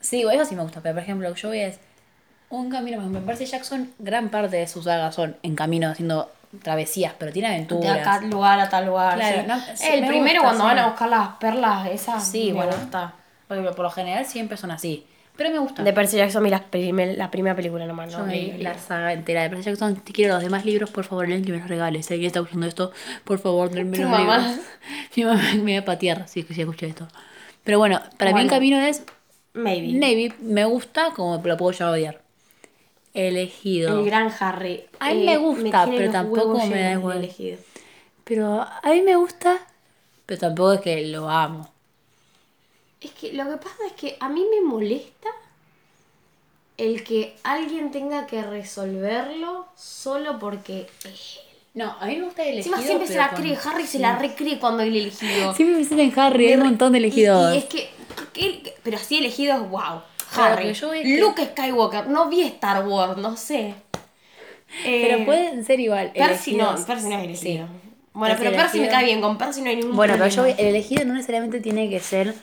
Sí, 0.00 0.24
eso 0.32 0.44
sí 0.44 0.56
me 0.56 0.62
gusta, 0.62 0.80
pero 0.80 0.94
por 0.96 1.02
ejemplo, 1.04 1.32
yo 1.34 1.48
voy 1.48 1.58
es 1.60 1.78
un 2.48 2.68
camino, 2.70 2.96
por 2.96 3.04
ejemplo, 3.04 3.24
Percy 3.24 3.44
Jackson, 3.46 3.92
gran 4.00 4.30
parte 4.30 4.56
de 4.56 4.66
sus 4.66 4.84
sagas 4.84 5.14
son 5.14 5.36
en 5.44 5.54
camino 5.54 5.88
haciendo 5.88 6.32
travesías, 6.64 7.14
pero 7.16 7.30
tiene 7.32 7.48
De 7.50 7.54
aventuras. 7.54 8.02
tal 8.02 8.28
lugar 8.30 8.58
a 8.58 8.68
tal 8.68 8.86
lugar. 8.86 9.14
Claro, 9.14 9.40
sí. 9.42 9.46
no, 9.46 9.60
sí, 9.76 9.86
el 9.92 10.00
me 10.00 10.08
primero 10.08 10.40
gusta, 10.42 10.56
cuando 10.56 10.64
sí. 10.64 10.68
van 10.68 10.78
a 10.78 10.86
buscar 10.88 11.08
las 11.08 11.28
perlas, 11.36 11.88
esas. 11.90 12.26
Sí, 12.28 12.50
bueno, 12.50 12.72
ejemplo, 13.48 13.76
por 13.76 13.84
lo 13.84 13.90
general 13.90 14.26
siempre 14.26 14.56
son 14.56 14.72
así. 14.72 15.06
Pero 15.40 15.52
me 15.52 15.58
gusta. 15.58 15.82
De 15.82 15.92
Percy 15.94 16.18
Jackson, 16.18 16.42
mira, 16.42 16.66
primer- 16.68 17.16
la 17.16 17.30
primera 17.30 17.56
película 17.56 17.86
nomás, 17.86 18.12
¿no? 18.12 18.26
me 18.26 18.34
vi 18.38 18.52
la 18.62 18.76
saga 18.78 19.14
entera 19.14 19.42
de 19.42 19.48
Percy 19.48 19.70
Jackson. 19.70 20.02
Si 20.04 20.12
quiero 20.12 20.34
los 20.34 20.42
demás 20.42 20.66
libros, 20.66 20.90
por 20.90 21.04
favor, 21.04 21.26
leen 21.26 21.42
que 21.42 21.50
me 21.52 21.58
los 21.60 21.66
regales. 21.68 22.04
Si 22.04 22.12
alguien 22.12 22.26
está 22.26 22.40
escuchando 22.40 22.66
esto, 22.66 22.92
por 23.24 23.38
favor, 23.38 23.70
denme 23.70 23.96
los 23.96 24.10
mamá. 24.10 24.36
libros. 24.48 24.66
Mi 25.16 25.24
mamá 25.24 25.42
me 25.62 25.76
va 25.78 25.80
a 25.80 25.84
patear 25.86 26.28
si 26.28 26.42
si 26.42 26.60
escucha 26.60 26.84
esto. 26.84 27.08
Pero 27.64 27.78
bueno, 27.78 28.02
para 28.18 28.32
mí 28.32 28.40
el 28.40 28.46
Bueno. 28.48 28.50
camino 28.50 28.78
es 28.80 29.02
Maybe. 29.54 29.92
Navy. 29.98 30.32
Me 30.42 30.66
gusta 30.66 31.10
como 31.16 31.40
lo 31.42 31.56
puedo 31.56 31.72
ya 31.72 31.90
odiar. 31.90 32.20
Elegido. 33.14 33.98
El 34.00 34.04
gran 34.04 34.30
Harry. 34.40 34.84
A 34.98 35.12
mí 35.14 35.24
me 35.24 35.38
gusta, 35.38 35.84
tiene 35.84 35.98
pero 36.00 36.12
tampoco 36.12 36.66
me 36.66 36.82
da 36.82 36.92
igual. 36.92 37.16
elegido. 37.18 37.58
Pero 38.24 38.60
a 38.60 38.90
mí 38.90 39.00
me 39.00 39.16
gusta, 39.16 39.56
pero 40.26 40.38
tampoco 40.38 40.74
es 40.74 40.80
que 40.82 41.06
lo 41.06 41.28
amo. 41.30 41.72
Es 43.00 43.10
que 43.12 43.32
lo 43.32 43.44
que 43.48 43.56
pasa 43.56 43.76
es 43.86 43.92
que 43.92 44.16
a 44.20 44.28
mí 44.28 44.44
me 44.50 44.60
molesta 44.66 45.28
el 46.76 47.02
que 47.04 47.36
alguien 47.42 47.90
tenga 47.90 48.26
que 48.26 48.42
resolverlo 48.42 49.66
solo 49.76 50.38
porque 50.38 50.86
es. 51.04 51.38
No, 51.72 51.94
a 52.00 52.06
mí 52.06 52.16
me 52.16 52.24
gusta 52.24 52.42
el 52.42 52.54
elegido. 52.54 52.74
Encima 52.76 52.86
siempre 52.86 53.06
se 53.06 53.12
pero 53.14 53.24
la 53.26 53.30
cree, 53.36 53.58
Harry 53.64 53.86
se 53.86 53.98
la 54.00 54.18
recree 54.18 54.58
cuando 54.58 54.82
el 54.82 54.94
elegido. 54.96 55.54
Siempre 55.54 55.78
me 55.78 55.84
sienten 55.84 56.12
Harry, 56.18 56.48
hay 56.48 56.54
un 56.54 56.64
montón 56.64 56.92
de 56.92 56.98
elegidos. 56.98 57.54
Y, 57.54 57.56
y 57.56 57.58
es 57.58 57.64
que, 57.66 58.74
pero 58.82 58.96
así 58.96 59.18
elegidos, 59.18 59.68
wow. 59.70 60.02
Harry, 60.34 60.64
que 60.68 60.74
yo 60.74 60.92
es 60.92 61.02
que- 61.02 61.18
Luke 61.20 61.44
Skywalker, 61.52 62.08
no 62.08 62.28
vi 62.28 62.42
Star 62.42 62.86
Wars, 62.86 63.16
no 63.18 63.36
sé. 63.36 63.74
Eh, 64.84 65.06
Pero 65.08 65.24
pueden 65.24 65.64
ser 65.64 65.80
igual. 65.80 66.12
Percy 66.12 66.54
no. 66.54 66.74
Percy 66.86 67.08
no 67.08 67.18
es 67.18 67.24
elegido. 67.24 67.66
Sí. 67.66 67.72
Bueno, 68.12 68.34
Percy 68.36 68.44
pero 68.50 68.56
Percy 68.62 68.78
me 68.78 68.84
elegido. 68.84 68.90
cae 68.98 69.04
bien, 69.04 69.20
con 69.20 69.38
Percy 69.38 69.62
no 69.62 69.70
hay 69.70 69.76
ningún 69.76 69.96
Bueno, 69.96 70.14
pero 70.14 70.26
yo 70.28 70.34
problema. 70.36 70.56
voy- 70.56 70.64
el 70.64 70.74
elegido 70.74 71.04
no 71.04 71.14
necesariamente 71.14 71.60
tiene 71.60 71.88
que 71.90 72.00
ser 72.00 72.34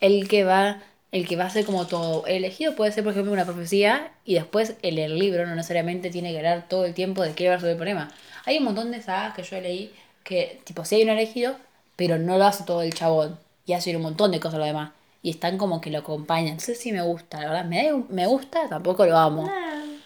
el 0.00 0.28
que 0.28 0.44
va 0.44 0.82
el 1.12 1.26
que 1.26 1.34
va 1.34 1.46
a 1.46 1.50
ser 1.50 1.64
como 1.66 1.88
todo. 1.88 2.24
El 2.26 2.36
elegido 2.36 2.76
puede 2.76 2.92
ser, 2.92 3.02
por 3.02 3.12
ejemplo, 3.12 3.32
una 3.32 3.44
profecía 3.44 4.12
y 4.24 4.34
después 4.34 4.74
el, 4.82 4.96
el 5.00 5.18
libro 5.18 5.44
no 5.44 5.56
necesariamente 5.56 6.08
tiene 6.10 6.30
que 6.30 6.36
hablar 6.38 6.66
todo 6.68 6.84
el 6.84 6.94
tiempo 6.94 7.22
de 7.22 7.32
qué 7.34 7.48
va 7.48 7.54
a 7.54 7.56
resolver 7.56 7.72
el 7.72 7.78
problema. 7.78 8.12
Hay 8.46 8.58
un 8.58 8.64
montón 8.64 8.92
de 8.92 9.02
sagas 9.02 9.34
que 9.34 9.42
yo 9.42 9.60
leí 9.60 9.92
que, 10.22 10.60
tipo, 10.62 10.84
sí 10.84 10.94
hay 10.94 11.02
un 11.02 11.08
elegido, 11.10 11.56
pero 11.96 12.16
no 12.16 12.38
lo 12.38 12.44
hace 12.44 12.62
todo 12.62 12.82
el 12.82 12.94
chabón 12.94 13.36
y 13.66 13.72
hace 13.72 13.96
un 13.96 14.02
montón 14.02 14.30
de 14.30 14.38
cosas 14.38 14.60
lo 14.60 14.66
demás. 14.66 14.92
Y 15.20 15.30
están 15.30 15.58
como 15.58 15.80
que 15.80 15.90
lo 15.90 15.98
acompañan. 15.98 16.50
Entonces 16.52 16.78
sí 16.78 16.92
me 16.92 17.02
gusta, 17.02 17.40
la 17.40 17.46
verdad. 17.46 17.64
Me, 17.64 17.84
da- 17.90 17.98
me 18.08 18.26
gusta, 18.28 18.68
tampoco 18.68 19.04
lo 19.04 19.18
amo. 19.18 19.50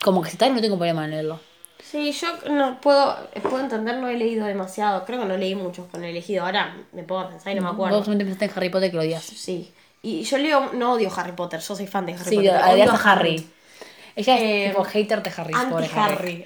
Como 0.02 0.22
que 0.22 0.30
si 0.30 0.38
tal 0.38 0.54
no 0.54 0.62
tengo 0.62 0.76
problema 0.76 1.04
en 1.04 1.11
leerlo. 1.11 1.38
Sí, 1.83 2.12
yo 2.12 2.28
no 2.50 2.80
puedo, 2.80 3.14
puedo 3.42 3.61
entender, 3.61 3.98
no 3.98 4.09
he 4.09 4.16
leído 4.16 4.46
demasiado. 4.46 5.04
Creo 5.04 5.20
que 5.20 5.26
no 5.26 5.37
leí 5.37 5.54
muchos 5.54 5.87
con 5.88 6.02
el 6.02 6.11
elegido. 6.11 6.46
Ahora 6.46 6.74
me 6.92 7.02
puedo 7.02 7.28
pensar 7.28 7.52
y 7.52 7.57
no 7.57 7.62
me 7.62 7.68
acuerdo. 7.68 7.96
Vos 7.98 8.07
solamente 8.07 8.24
pensaste 8.24 8.46
en 8.46 8.50
Harry 8.57 8.70
Potter 8.70 8.90
que 8.90 8.96
lo 8.96 9.02
odias. 9.02 9.22
Sí. 9.22 9.70
Y 10.05 10.23
yo 10.23 10.37
leo, 10.38 10.71
no 10.75 10.93
odio 10.93 11.11
Harry 11.17 11.33
Potter, 11.33 11.61
yo 11.61 11.75
soy 11.75 11.87
fan 11.87 12.05
de 12.07 12.12
Harry 12.12 12.25
Sí, 12.25 12.37
Potter. 12.37 12.53
pero 12.61 12.73
odias 12.75 12.90
a 12.90 13.12
Harry. 13.12 13.51
Ella 14.17 14.37
es 14.37 14.43
Eh, 14.43 14.69
tipo 14.69 14.85
hater 14.85 15.23
de 15.25 15.33
Harry. 15.37 15.53
pobre. 15.53 15.88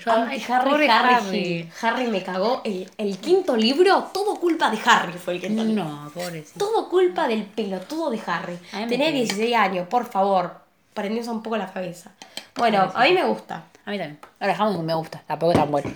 Yo, 0.02 0.12
Anti-Harry, 0.12 0.70
pobre 0.70 0.88
Harry. 0.90 1.14
Harry. 1.14 1.16
Harry. 1.18 1.70
Harry 1.82 2.06
me 2.06 2.22
cagó. 2.22 2.62
El, 2.64 2.88
el 2.96 3.18
quinto 3.18 3.56
libro, 3.56 4.04
todo 4.14 4.36
culpa 4.36 4.70
de 4.70 4.78
Harry 4.86 5.12
fue 5.12 5.34
el 5.34 5.40
quinto 5.40 5.64
libro. 5.64 5.84
No, 5.84 6.10
pobrecito. 6.14 6.58
Todo 6.66 6.88
culpa 6.88 7.26
del 7.28 7.42
pelo, 7.44 7.78
todo 7.80 8.10
de 8.10 8.20
Harry. 8.26 8.56
Cae. 8.70 8.86
16 8.86 9.54
años, 9.56 9.86
por 9.88 10.06
favor. 10.06 10.54
Prendióse 10.94 11.28
un 11.30 11.42
poco 11.42 11.56
la 11.58 11.70
cabeza. 11.70 12.12
Bueno, 12.56 12.90
a 12.94 13.04
mí 13.04 13.12
me 13.12 13.24
gusta. 13.26 13.64
A 13.84 13.90
mí 13.90 13.98
también. 13.98 14.18
Ahora 14.40 14.56
Hammond 14.56 14.84
me 14.84 14.94
gusta, 14.94 15.22
tampoco 15.26 15.52
es 15.52 15.58
tan 15.58 15.70
bueno. 15.70 15.90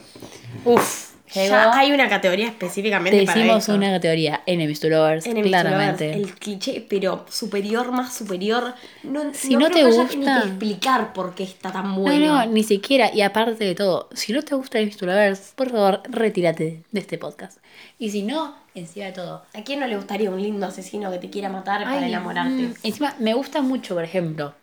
Uf. 0.64 1.12
Ya 1.35 1.73
hay 1.77 1.92
una 1.92 2.09
categoría 2.09 2.49
específicamente 2.49 3.18
Te 3.21 3.27
para 3.27 3.38
hicimos 3.40 3.68
una 3.68 3.90
categoría 3.92 4.42
Enemies 4.47 4.81
to 4.81 4.88
Lovers, 4.88 5.27
Enemies 5.27 5.45
to 5.53 5.61
claramente. 5.61 6.09
lovers, 6.12 6.29
el 6.31 6.35
cliché, 6.38 6.87
pero 6.88 7.27
superior, 7.31 7.90
más 7.92 8.14
superior. 8.14 8.75
No, 9.03 9.33
Si 9.33 9.57
no 9.57 9.71
te 9.71 9.85
gusta- 9.85 10.16
ni 10.16 10.25
que 10.25 10.49
explicar 10.49 11.12
por 11.12 11.35
qué 11.35 11.45
está 11.45 11.73
tan 11.73 11.88
No, 11.95 12.01
bueno. 12.01 12.45
no, 12.45 12.47
ni 12.47 12.62
siquiera. 12.64 13.11
Y 13.14 13.21
aparte 13.23 13.64
de 13.64 13.75
todo, 13.75 14.09
si 14.12 14.33
no 14.33 14.42
te 14.42 14.55
gusta 14.55 14.79
Enemies 14.79 14.97
to 14.99 15.07
Lovers, 15.07 15.53
por 15.57 15.71
favor, 15.71 16.03
retírate 16.09 16.83
de 16.90 17.01
este 17.01 17.18
podcast. 17.18 17.59
Y 17.99 18.11
si 18.11 18.23
no, 18.23 18.55
encima 18.75 19.07
de 19.07 19.12
todo. 19.12 19.45
¿A 19.55 19.62
quién 19.62 19.81
no 19.81 19.87
le 19.87 19.97
gustaría 19.97 20.31
un 20.31 20.40
lindo 20.42 20.66
asesino 20.66 21.11
que 21.11 21.18
te 21.18 21.31
quiera 21.31 21.49
matar 21.49 21.85
para 21.85 22.07
enamorarte? 22.07 22.51
mm, 22.62 22.75
encima, 22.83 23.14
me 23.18 23.35
gusta 23.35 23.62
mucho, 23.62 23.95
por 23.95 24.05
ejemplo, 24.05 24.55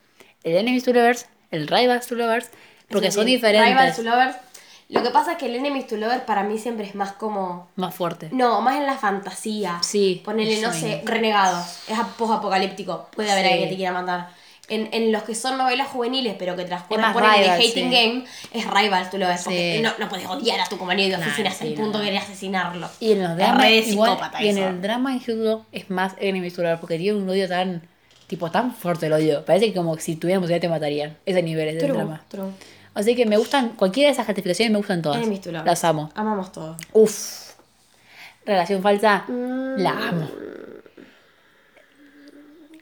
el 0.43 0.55
Enemies 0.55 0.83
to 0.83 0.93
Lovers, 0.93 1.25
el 1.51 1.67
Rivals 1.67 2.07
to 2.07 2.15
Lovers, 2.15 2.49
porque 2.89 3.11
son 3.11 3.25
diferentes. 3.25 3.69
Rivals 3.69 3.95
to 3.97 4.03
Lovers. 4.03 4.35
Lo 4.89 5.03
que 5.03 5.11
pasa 5.11 5.33
es 5.33 5.37
que 5.37 5.45
el 5.45 5.55
Enemies 5.55 5.85
to 5.87 5.97
Lover 5.97 6.25
para 6.25 6.43
mí 6.43 6.57
siempre 6.57 6.85
es 6.85 6.95
más 6.95 7.11
como. 7.13 7.69
Más 7.75 7.93
fuerte. 7.93 8.29
No, 8.31 8.59
más 8.61 8.75
en 8.77 8.85
la 8.87 8.97
fantasía. 8.97 9.77
Sí, 9.83 10.21
Ponele, 10.25 10.53
eso 10.59 10.67
no 10.67 10.73
sé, 10.73 11.01
renegados. 11.05 11.79
Es 11.87 11.97
post-apocalíptico. 12.17 13.07
Puede 13.15 13.31
haber 13.31 13.45
Sí. 13.45 13.51
alguien 13.51 13.69
que 13.69 13.73
te 13.75 13.77
quiera 13.77 13.93
matar. 13.93 14.29
En, 14.67 14.87
en 14.91 15.11
los 15.11 15.23
que 15.23 15.33
son 15.33 15.57
novelas 15.57 15.87
juveniles, 15.87 16.35
pero 16.37 16.55
que 16.55 16.63
transcurren 16.63 17.01
más 17.01 17.13
por 17.13 17.23
el 17.23 17.41
de 17.41 17.49
Hating 17.49 17.71
sí. 17.73 17.81
Game, 17.91 18.25
es 18.53 18.67
Rivals, 18.69 19.09
tú 19.09 19.17
lo 19.17 19.27
ves. 19.27 19.41
Porque 19.43 19.79
no, 19.81 19.91
no 19.97 20.07
puedes 20.09 20.27
odiar 20.27 20.59
a 20.59 20.65
tu 20.65 20.77
compañero 20.77 21.09
de 21.17 21.17
Nah, 21.17 21.25
oficina 21.27 21.49
hasta 21.49 21.63
sí, 21.65 21.69
el 21.71 21.73
punto 21.75 21.93
no. 21.93 21.99
de 21.99 22.05
querer 22.05 22.21
asesinarlo. 22.21 22.87
Y 22.99 23.13
en 23.13 23.23
los 23.23 23.35
dramas, 23.35 23.65
y 24.41 24.47
en 24.49 24.57
el 24.59 24.81
drama 24.81 25.13
instituto 25.13 25.65
es 25.71 25.89
más 25.89 26.13
enemies 26.19 26.53
to 26.53 26.61
lovers, 26.61 26.79
porque 26.79 26.97
tiene 26.99 27.17
un 27.17 27.27
odio 27.27 27.47
tan, 27.47 27.81
tipo, 28.27 28.51
tan 28.51 28.71
fuerte 28.75 29.07
el 29.07 29.13
odio. 29.13 29.43
Parece 29.43 29.67
que 29.67 29.73
como 29.73 29.97
si 29.97 30.15
tuvieran 30.17 30.41
posibilidad 30.41 30.61
te 30.61 30.69
matarían. 30.69 31.17
Ese 31.25 31.41
nivel 31.41 31.67
es 31.69 31.75
del 31.75 31.85
True, 31.85 31.97
drama. 31.97 32.23
true. 32.27 32.51
Así 32.93 33.15
que 33.15 33.25
me 33.25 33.37
gustan, 33.37 33.69
cualquiera 33.69 34.07
de 34.09 34.13
esas 34.13 34.25
justificaciones 34.25 34.71
me 34.71 34.77
gustan 34.77 35.01
todas. 35.01 35.17
Enemies 35.19 35.41
to 35.41 35.51
Lovers. 35.51 35.65
Las 35.67 35.83
amo. 35.83 36.11
Amamos 36.15 36.51
todo. 36.51 36.75
Uf. 36.93 37.49
Relación 38.45 38.81
falsa, 38.81 39.25
Mm. 39.27 39.77
la 39.81 39.91
amo. 40.09 40.27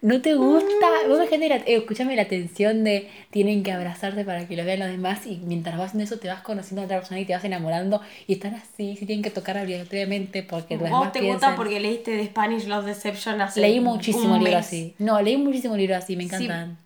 ¿No 0.04 0.22
te 0.22 0.36
gusta? 0.36 0.68
Vos 1.08 1.18
imagínate, 1.18 1.50
la, 1.50 1.56
eh, 1.56 1.78
escúchame 1.78 2.16
la 2.16 2.26
tensión 2.26 2.84
de 2.84 3.10
tienen 3.32 3.64
que 3.64 3.72
abrazarse 3.72 4.24
para 4.24 4.48
que 4.48 4.56
lo 4.56 4.64
vean 4.64 4.80
los 4.80 4.90
demás 4.90 5.26
y 5.26 5.38
mientras 5.44 5.76
vas 5.76 5.88
haciendo 5.88 6.04
eso 6.06 6.20
te 6.20 6.28
vas 6.28 6.42
conociendo 6.42 6.84
a 6.84 6.86
otra 6.86 6.98
persona 7.00 7.20
y 7.20 7.26
te 7.26 7.34
vas 7.34 7.44
enamorando 7.44 8.00
y 8.28 8.34
están 8.34 8.54
así, 8.54 8.96
se 8.96 9.08
tienen 9.08 9.24
que 9.24 9.32
tocar 9.32 9.58
obligatoriamente 9.58 10.44
porque 10.44 10.78
los 10.78 10.90
Vos 10.92 11.12
te 11.12 11.20
piensan... 11.20 11.50
gusta 11.52 11.56
porque 11.56 11.80
leíste 11.80 12.12
de 12.12 12.26
Spanish 12.28 12.68
Love 12.68 12.86
Deception 12.86 13.42
hace 13.42 13.60
Leí 13.60 13.80
un 13.80 13.86
muchísimo 13.86 14.36
libros 14.38 14.44
mes. 14.44 14.56
así. 14.68 14.96
No, 15.00 15.20
leí 15.20 15.36
muchísimo 15.36 15.76
libros 15.76 15.98
así, 15.98 16.16
me 16.16 16.24
encantan. 16.26 16.78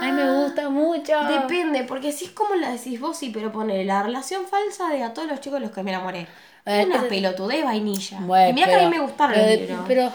A 0.00 0.04
mí 0.06 0.12
me 0.12 0.42
gusta 0.44 0.68
mucho. 0.70 1.12
Depende, 1.24 1.84
porque 1.84 2.12
si 2.12 2.26
es 2.26 2.30
como 2.32 2.54
la 2.54 2.70
decís 2.72 2.98
vos, 3.00 3.16
sí, 3.16 3.30
pero 3.32 3.52
pone 3.52 3.84
la 3.84 4.02
relación 4.02 4.46
falsa 4.46 4.88
de 4.88 5.02
a 5.02 5.12
todos 5.14 5.28
los 5.28 5.40
chicos 5.40 5.60
de 5.60 5.66
los 5.66 5.74
que 5.74 5.82
me 5.82 5.90
enamoré. 5.90 6.26
Eh, 6.64 6.84
Una 6.86 6.96
ese- 6.96 7.06
pelotudez 7.06 7.64
vainilla. 7.64 8.18
Bueno, 8.20 8.50
y 8.50 8.52
mira 8.52 8.66
que 8.66 8.74
a 8.74 8.78
mí 8.80 8.88
me 8.88 8.98
gustaron 9.00 9.34
pero, 9.34 9.46
los 9.46 9.50
de- 9.60 9.66
libros. 9.66 9.84
pero 9.86 10.12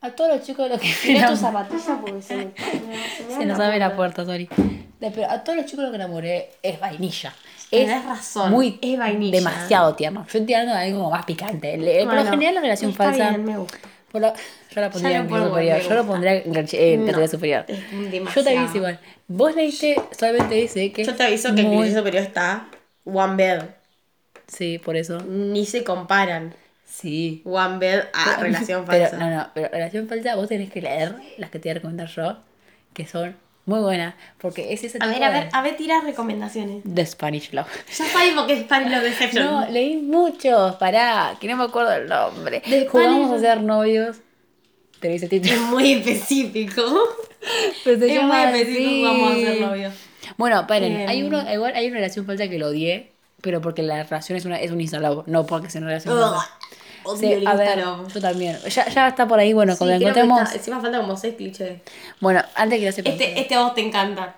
a 0.00 0.10
todos 0.10 0.36
los 0.36 0.46
chicos 0.46 0.68
lo 0.68 0.78
que 0.78 0.86
me 1.06 1.18
enamoré- 1.18 1.36
zapatilla 1.36 1.98
porque 2.00 2.22
se 2.22 2.36
me, 2.36 2.52
Se 3.38 3.46
nos 3.46 3.58
abre 3.58 3.78
la 3.78 3.96
puerta. 3.96 4.24
De- 4.24 4.48
Pero 5.00 5.30
a 5.30 5.42
todos 5.44 5.56
los 5.56 5.66
chicos 5.66 5.84
lo 5.84 5.90
que 5.90 5.96
enamoré 5.96 6.50
es 6.62 6.78
vainilla. 6.78 7.34
Tenés 7.70 8.04
razón, 8.04 8.50
Muy 8.50 8.78
es 8.80 8.98
vainilla. 8.98 9.36
Demasiado 9.38 9.94
tierno. 9.94 10.26
Yo 10.32 10.38
estoy 10.38 10.54
hablando 10.54 10.74
de 10.78 10.86
algo 10.86 10.98
como 11.00 11.10
más 11.10 11.24
picante. 11.26 11.72
Por 11.76 11.84
lo 11.86 12.04
Bueno, 12.06 12.30
general 12.30 12.54
la 12.54 12.60
relación 12.62 12.90
está 12.92 13.04
falsa. 13.04 13.28
bien, 13.30 13.44
me 13.44 13.58
gusta. 13.58 13.78
Por 14.10 14.20
lo- 14.20 14.32
yo 14.70 14.80
la 14.80 14.90
pondría 14.90 15.16
en 15.18 15.26
categoría 15.28 15.74
superior. 15.76 15.88
Yo 15.88 15.94
lo 15.94 16.06
pondría 16.06 16.34
en 16.34 16.52
categoría 16.54 16.96
No, 16.96 17.06
categoría 17.06 17.28
superior. 17.28 17.64
Yo 18.34 18.44
te 18.44 18.58
aviso 18.58 18.76
igual. 18.76 19.00
Vos 19.28 19.54
leíste, 19.56 19.96
solamente 20.18 20.54
dice 20.54 20.92
que. 20.92 21.04
Yo 21.04 21.14
te 21.14 21.22
aviso 21.24 21.54
que 21.54 21.60
el 21.62 21.66
muy- 21.68 21.78
cliché 21.84 21.96
superior 21.98 22.22
está 22.22 22.68
One 23.04 23.36
Bed. 23.36 23.62
Sí, 24.46 24.78
por 24.78 24.96
eso. 24.96 25.20
Ni 25.26 25.66
se 25.66 25.84
comparan. 25.84 26.54
Sí. 26.86 27.42
One 27.44 27.78
Bed 27.78 28.04
a 28.14 28.36
relación 28.40 28.84
Pero, 28.86 29.06
falsa. 29.08 29.18
no, 29.18 29.30
no, 29.36 29.48
pero 29.54 29.68
relación 29.68 30.08
falsa 30.08 30.34
vos 30.36 30.48
tenés 30.48 30.70
que 30.70 30.80
leer 30.80 31.14
las 31.36 31.50
que 31.50 31.58
te 31.58 31.68
voy 31.68 31.70
a 31.72 31.74
recomendar 31.74 32.08
yo, 32.08 32.38
que 32.94 33.06
son 33.06 33.36
muy 33.68 33.80
buenas, 33.80 34.14
porque 34.38 34.72
es 34.72 34.82
ese 34.82 34.98
A 34.98 35.00
tipo 35.06 35.12
ver, 35.12 35.24
a 35.24 35.30
ver, 35.30 35.48
a 35.52 35.62
ver, 35.62 35.76
tira 35.76 36.00
recomendaciones. 36.00 36.82
de 36.84 37.06
Spanish 37.06 37.52
Love. 37.52 37.68
Ya 37.98 38.04
sabemos 38.06 38.46
que 38.46 38.54
es 38.54 38.60
Spanish 38.62 38.90
Love 38.90 39.02
Deception. 39.04 39.44
No, 39.44 39.70
leí 39.70 39.96
muchos, 39.98 40.74
pará, 40.76 41.36
que 41.40 41.46
no 41.48 41.56
me 41.56 41.64
acuerdo 41.64 41.92
el 41.92 42.08
nombre. 42.08 42.62
De 42.66 42.86
Jugamos 42.88 43.28
Spanish- 43.30 43.36
a 43.36 43.40
ser 43.40 43.62
novios. 43.62 44.16
Te 45.00 45.08
dice 45.08 45.26
Es 45.26 45.30
título. 45.30 45.60
muy 45.68 45.92
específico. 45.94 46.82
Pero 47.84 48.04
es 48.04 48.22
muy 48.22 48.36
específico 48.36 48.88
así. 48.88 49.02
vamos 49.04 49.30
a 49.32 49.34
ser 49.36 49.60
novios. 49.60 49.94
Bueno, 50.36 50.60
esperen, 50.60 51.00
Em. 51.02 51.08
hay 51.08 51.22
uno, 51.22 51.52
igual 51.52 51.72
hay 51.76 51.86
una 51.86 51.96
relación 51.96 52.26
falsa 52.26 52.48
que 52.48 52.58
lo 52.58 52.68
odié, 52.68 53.12
pero 53.40 53.60
porque 53.60 53.82
la 53.82 54.02
relación 54.02 54.36
es 54.36 54.44
una 54.44 54.60
es 54.60 54.70
un 54.72 54.80
Insta 54.80 54.98
no 54.98 55.46
porque 55.46 55.70
sea 55.70 55.80
una 55.80 55.88
relación 55.90 56.18
falsa. 56.18 56.50
Odio 57.08 57.18
Sí, 57.20 57.32
el 57.32 57.46
a 57.46 57.54
ver, 57.54 57.68
Instagram. 57.78 58.08
yo 58.08 58.20
también. 58.20 58.58
Ya, 58.68 58.88
ya 58.88 59.08
está 59.08 59.26
por 59.28 59.38
ahí, 59.38 59.52
bueno, 59.52 59.72
Sí, 59.72 59.78
cuando 59.78 59.98
que 59.98 60.04
encontremos. 60.04 60.42
está- 60.42 60.54
encima 60.56 60.80
falta 60.80 60.98
como 60.98 61.16
seis 61.16 61.34
clichés. 61.36 61.80
Bueno, 62.20 62.42
antes 62.54 62.78
que 62.78 62.86
lo 62.86 62.92
sepas. 62.92 63.12
Este, 63.12 63.40
este 63.40 63.54
a 63.54 63.62
vos 63.62 63.74
te 63.74 63.80
encanta. 63.80 64.36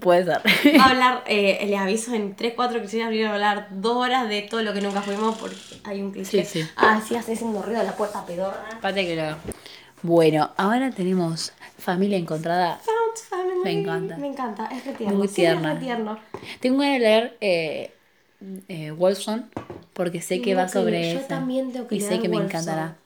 Puede 0.00 0.24
ser. 0.24 0.40
Va 0.78 0.84
a 0.84 0.88
hablar, 0.90 1.24
eh, 1.26 1.64
les 1.66 1.78
aviso, 1.80 2.14
en 2.14 2.36
3, 2.36 2.52
4 2.54 2.78
clichés 2.78 3.04
voy 3.06 3.22
a 3.24 3.32
hablar 3.32 3.66
dos 3.72 3.96
horas 3.96 4.28
de 4.28 4.42
todo 4.42 4.62
lo 4.62 4.72
que 4.72 4.80
nunca 4.80 5.02
fuimos 5.02 5.36
porque 5.36 5.56
hay 5.84 6.00
un 6.00 6.12
cliché. 6.12 6.44
Sí, 6.44 6.62
sí. 6.62 6.68
Ah, 6.76 7.00
sí, 7.06 7.16
haces 7.16 7.42
un 7.42 7.60
ruido 7.60 7.80
a 7.80 7.84
la 7.84 7.96
puerta 7.96 8.24
pedorra. 8.24 8.66
Espérate 8.70 9.04
que 9.06 9.16
lo. 9.16 9.36
Bueno, 10.02 10.50
ahora 10.56 10.90
tenemos 10.92 11.52
familia 11.76 12.16
encontrada. 12.16 12.78
Found 12.84 13.18
family. 13.28 13.60
Me 13.64 13.72
encanta. 13.72 14.16
Me 14.16 14.28
encanta, 14.28 14.68
es 14.72 14.86
re 14.86 14.92
tierno. 14.92 15.18
Muy 15.18 15.28
Sí, 15.28 15.34
tierna. 15.34 15.72
es 15.74 15.80
tierno. 15.80 16.18
Tengo 16.60 16.78
ganas 16.78 16.92
de 16.94 16.98
leer 17.00 17.36
eh, 17.40 17.94
eh, 18.68 18.90
Wolfson 18.92 19.46
porque 19.92 20.20
sé 20.22 20.38
que 20.40 20.50
Tengo 20.50 20.58
va 20.60 20.66
que 20.66 20.72
sobre 20.72 21.12
yo 21.12 21.18
eso. 21.18 21.28
también 21.28 21.72
tengo 21.72 21.86
que 21.88 21.96
y 21.96 22.00
sé 22.00 22.18
que 22.20 22.28
me 22.28 22.36
Wolfson. 22.38 22.60
encantará. 22.62 22.96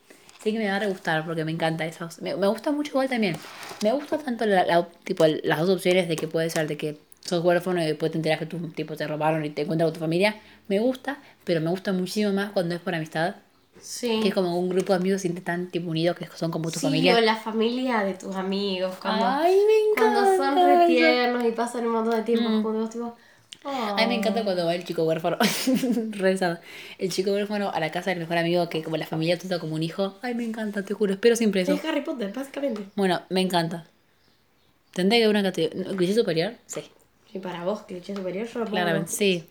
Sé 0.43 0.53
que 0.53 0.59
me 0.59 0.69
va 0.69 0.77
a 0.77 0.87
gustar 0.87 1.25
porque 1.25 1.45
me 1.45 1.53
encanta 1.53 1.87
eso. 1.87 2.07
Me, 2.21 2.37
me 2.37 2.47
gusta 2.47 2.71
mucho 2.71 2.91
igual 2.91 3.09
también. 3.09 3.37
Me 3.83 3.93
gusta 3.93 4.19
tanto 4.19 4.45
la, 4.47 4.65
la- 4.67 4.87
tipo, 5.05 5.25
las 5.43 5.61
dos 5.61 5.71
opciones 5.71 6.07
de 6.09 6.17
que 6.17 6.29
puede 6.29 6.51
ser 6.51 6.67
de 6.69 6.77
que 6.77 6.99
sos 7.21 7.43
huérfano 7.43 7.83
y 7.83 7.87
después 7.87 8.13
te 8.13 8.19
enteras 8.19 8.39
que 8.39 8.47
tu 8.47 8.59
tipo 8.69 8.95
te 8.97 9.07
robaron 9.07 9.43
y 9.45 9.51
te 9.51 9.63
encuentras 9.63 9.87
con 9.89 9.95
tu 9.95 10.01
familia. 10.01 10.37
Me 10.69 10.79
gusta, 10.81 11.19
pero 11.45 11.61
me 11.63 11.71
gusta 11.71 11.93
muchísimo 11.95 12.33
más 12.33 12.53
cuando 12.53 12.75
es 12.75 12.81
por 12.83 12.95
amistad. 12.95 13.37
Sí. 13.81 14.21
Que 14.23 14.29
es 14.29 14.35
como 14.35 14.59
un 14.59 14.69
grupo 14.69 14.93
de 14.93 14.99
amigos 14.99 15.23
tan 15.43 15.69
tipo 15.69 15.91
unidos 15.91 16.17
que 16.17 16.27
son 16.37 16.51
como 16.51 16.71
tu 16.71 16.79
sí, 16.79 16.87
familia. 16.87 17.17
o 17.17 17.21
la 17.21 17.37
familia 17.37 18.01
de 18.05 18.15
tus 18.15 18.37
amigos. 18.37 18.95
Cuando, 19.01 19.25
Ay, 19.27 19.57
me 19.57 20.01
cuando 20.01 20.21
son 20.25 20.35
encanta 20.35 20.67
re 20.67 20.75
eso. 20.75 20.87
tiernos 20.87 21.45
y 21.45 21.51
pasan 21.53 21.87
un 21.87 21.93
montón 21.93 22.15
de 22.17 22.23
tiempo 22.23 22.49
Mm. 22.51 22.63
juntos. 22.63 22.91
Tipo, 22.91 23.17
A 23.65 23.95
mí 23.97 24.07
me 24.09 24.15
encanta 24.17 24.45
cuando 24.45 24.67
va 24.67 24.75
el 24.75 24.85
chico 24.85 25.05
huérfano. 25.05 25.39
El 26.99 27.11
chico 27.11 27.33
huérfano 27.33 27.71
a 27.71 27.81
la 27.81 27.91
casa 27.91 28.11
del 28.11 28.19
mejor 28.21 28.39
amigo 28.39 28.69
que 28.69 28.83
como 28.83 28.97
la 28.97 29.07
familia 29.07 29.39
trata 29.39 29.59
como 29.59 29.75
un 29.75 29.83
hijo. 29.83 30.17
Ay, 30.23 30.35
me 30.35 30.45
encanta, 30.45 30.83
te 30.85 30.95
juro. 30.95 31.13
Espero 31.15 31.37
siempre 31.37 31.63
eso. 31.63 31.73
Es 31.75 31.85
Harry 31.85 32.03
Potter, 32.03 32.33
básicamente. 32.33 32.83
Bueno, 32.95 33.23
me 33.31 33.41
encanta. 33.41 33.87
¿Tendré 34.93 35.19
que 35.19 35.25
haber 35.25 35.37
una 35.37 35.43
categoría? 35.43 35.97
¿Cliché 35.97 36.15
superior? 36.15 36.55
Sí, 36.67 36.83
Y 37.33 37.39
para 37.39 37.65
vos, 37.65 37.83
cliché 37.83 38.15
superior, 38.15 38.47
yo 38.47 38.59
lo 38.61 38.65
pongo. 38.67 38.77
claramente. 38.77 39.11
Sí. 39.11 39.45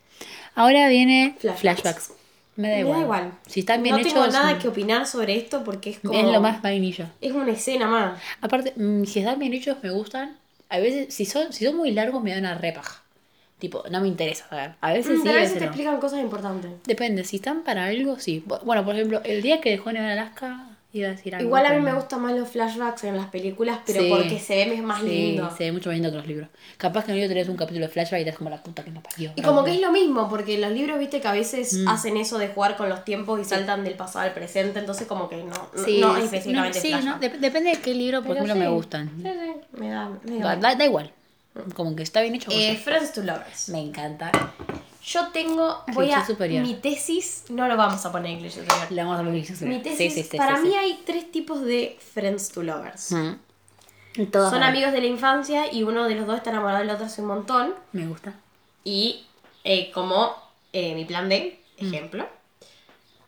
Ahora 0.56 0.88
viene 0.88 1.36
Flashbacks. 1.39 1.60
flashbacks. 1.82 2.12
Me 2.56 2.69
da 2.69 2.76
Me 2.76 2.80
igual. 2.82 2.97
da 2.99 3.04
igual. 3.04 3.32
Si 3.47 3.60
están 3.62 3.82
bien 3.84 3.95
no 3.95 4.02
hechos. 4.02 4.13
tengo 4.13 4.28
nada 4.28 4.60
que 4.60 4.67
opinar 4.67 5.08
sobre 5.08 5.36
esto 5.36 5.63
porque 5.63 5.89
es 5.89 5.99
como. 5.99 6.13
Es 6.17 6.23
lo 6.26 6.39
más 6.39 6.62
vainilla. 6.62 7.12
Es 7.19 7.32
una 7.34 7.52
escena 7.52 7.88
más. 7.88 8.21
Aparte, 8.41 8.73
mm, 8.76 9.06
si 9.06 9.19
están 9.19 9.39
bien 9.39 9.54
hechos, 9.54 9.78
me 9.82 9.89
gustan. 9.89 10.38
A 10.69 10.78
veces, 10.80 11.13
si 11.13 11.26
son, 11.26 11.52
si 11.52 11.65
son 11.65 11.76
muy 11.76 11.91
largos, 11.91 12.23
me 12.23 12.32
da 12.32 12.38
una 12.38 12.56
repaja. 12.56 13.03
Tipo, 13.63 13.82
no 13.89 14.02
me 14.02 14.10
interesa 14.10 14.45
saber. 14.49 14.71
A 14.82 14.91
veces 14.91 15.13
Mm, 15.13 15.15
sí, 15.15 15.21
pero 15.23 15.36
a 15.36 15.38
a 15.38 15.39
veces 15.39 15.54
veces 15.54 15.54
te 15.60 15.60
no. 15.62 15.71
explican 15.71 15.99
cosas 16.02 16.19
importantes. 16.19 16.71
Depende, 16.86 17.23
si 17.23 17.38
están 17.38 17.62
para 17.63 17.86
algo, 17.86 18.19
sí. 18.19 18.43
Bueno, 18.65 18.84
por 18.84 18.93
ejemplo, 18.93 19.21
el 19.23 19.41
día 19.41 19.62
que 19.62 19.69
dejó 19.69 19.88
de 19.88 19.93
nevar 19.99 20.12
Alaska, 20.12 20.65
iba 20.91 21.08
a 21.08 21.12
decir 21.12 21.34
algo. 21.34 21.47
Igual 21.47 21.65
a 21.67 21.69
mí 21.73 21.80
me 21.80 21.93
gustan 21.93 22.21
más 22.23 22.34
los 22.34 22.49
flashbacks 22.49 23.06
en 23.06 23.15
las 23.15 23.28
películas, 23.28 23.80
pero 23.86 24.02
Sí. 24.02 24.10
porque 24.10 24.38
se 24.38 24.65
ve 24.67 24.82
más 24.82 24.99
Sí, 24.99 25.08
lindo. 25.08 25.49
se 25.58 25.63
ve 25.63 25.71
mucho 25.71 25.88
más 25.89 25.93
lindo 25.95 26.12
que 26.12 26.17
los 26.17 26.28
libros. 26.28 26.49
Capaz 26.76 27.06
que 27.06 27.12
en 27.12 27.15
el 27.15 27.21
libro 27.21 27.34
tenés 27.36 27.47
un 27.47 27.56
capítulo 27.56 27.86
de 27.86 27.91
flashback 27.93 28.19
y 28.19 28.23
te 28.26 28.30
das 28.32 28.38
como 28.38 28.49
la 28.49 28.62
puta 28.62 28.84
que 28.84 28.91
me 28.91 28.99
parió. 28.99 29.32
Y 29.34 29.41
como 29.41 29.63
que 29.63 29.71
es 29.76 29.80
lo 29.80 29.93
mismo, 29.93 30.28
porque 30.30 30.58
los 30.58 30.71
libros, 30.73 30.99
viste, 30.99 31.21
que 31.21 31.28
a 31.30 31.32
veces 31.32 31.86
hacen 31.88 32.17
eso 32.17 32.38
de 32.39 32.49
jugar 32.49 32.76
con 32.76 32.89
los 32.89 33.06
tiempos 33.06 33.39
y 33.39 33.45
saltan 33.45 33.86
del 33.86 33.93
pasado 33.93 34.26
al 34.26 34.34
presente, 34.34 34.80
entonces 34.80 35.08
como 35.08 35.30
que 35.30 35.38
no, 35.38 35.52
no- 35.73 35.84
Sí, 35.86 36.02
no 36.02 36.17
específicamente 36.17 36.82
flashback. 36.82 37.06
¿no? 37.06 37.19
Dep- 37.21 37.39
depende 37.39 37.69
de 37.69 37.78
qué 37.78 37.93
libro, 37.93 38.17
por 38.21 38.34
Pero 38.36 38.43
ejemplo, 38.43 38.56
me 38.56 38.67
gustan. 38.69 39.10
Sí, 39.15 39.23
sí, 39.23 39.80
me 39.80 39.89
da, 39.89 40.10
me 40.26 40.39
da- 40.39 40.76
da 40.76 40.86
igual. 40.86 41.13
Como 41.76 41.96
que 41.96 42.04
está 42.04 42.22
bien 42.22 42.36
hecho. 42.36 42.50
Eh, 42.52 42.72
pues, 42.74 42.84
Friends 42.84 43.13
to 43.13 43.22
Lovers. 43.24 43.70
me 43.70 43.80
encanta. 43.80 44.32
Yo 45.06 45.28
tengo, 45.34 45.84
voy 45.94 46.12
a, 46.12 46.26
superior. 46.26 46.63
mi 46.63 46.76
tesis, 46.76 47.44
no 47.50 47.68
lo 47.68 47.76
vamos 47.76 48.06
a 48.06 48.12
poner 48.12 48.32
en 48.32 48.39
cliché 48.39 48.62
superior. 48.62 48.92
Le 48.92 49.04
vamos 49.04 49.20
a 49.20 49.24
poner 49.24 49.34
cliché 49.34 49.52
Mi 49.52 49.58
superior. 49.58 49.84
tesis, 49.84 50.13
Sí, 50.13 50.24
sí, 50.24 50.30
sí, 50.32 50.38
para 50.38 50.60
mí 50.60 50.74
hay 50.76 51.02
tres 51.06 51.30
tipos 51.32 51.62
de 51.62 51.98
Friends 52.13 52.50
to 52.50 52.63
Lovers. 52.63 53.12
Mm. 53.12 53.34
Todos 54.32 54.52
Son 54.52 54.63
amigos 54.63 54.94
de 54.94 55.02
la 55.02 55.08
infancia 55.08 55.74
y 55.74 55.84
uno 55.84 56.06
de 56.08 56.16
los 56.16 56.26
dos 56.28 56.38
está 56.38 56.52
enamorado 56.52 56.80
del 56.80 56.89
otro 56.92 57.06
hace 57.06 57.22
un 57.22 57.28
montón. 57.28 57.74
Me 57.92 58.06
gusta. 58.08 58.34
Y 58.84 59.26
eh, 59.63 59.92
como 59.92 60.36
eh, 60.72 60.94
mi 60.96 61.04
plan 61.06 61.28
B, 61.28 61.60
ejemplo, 61.78 62.28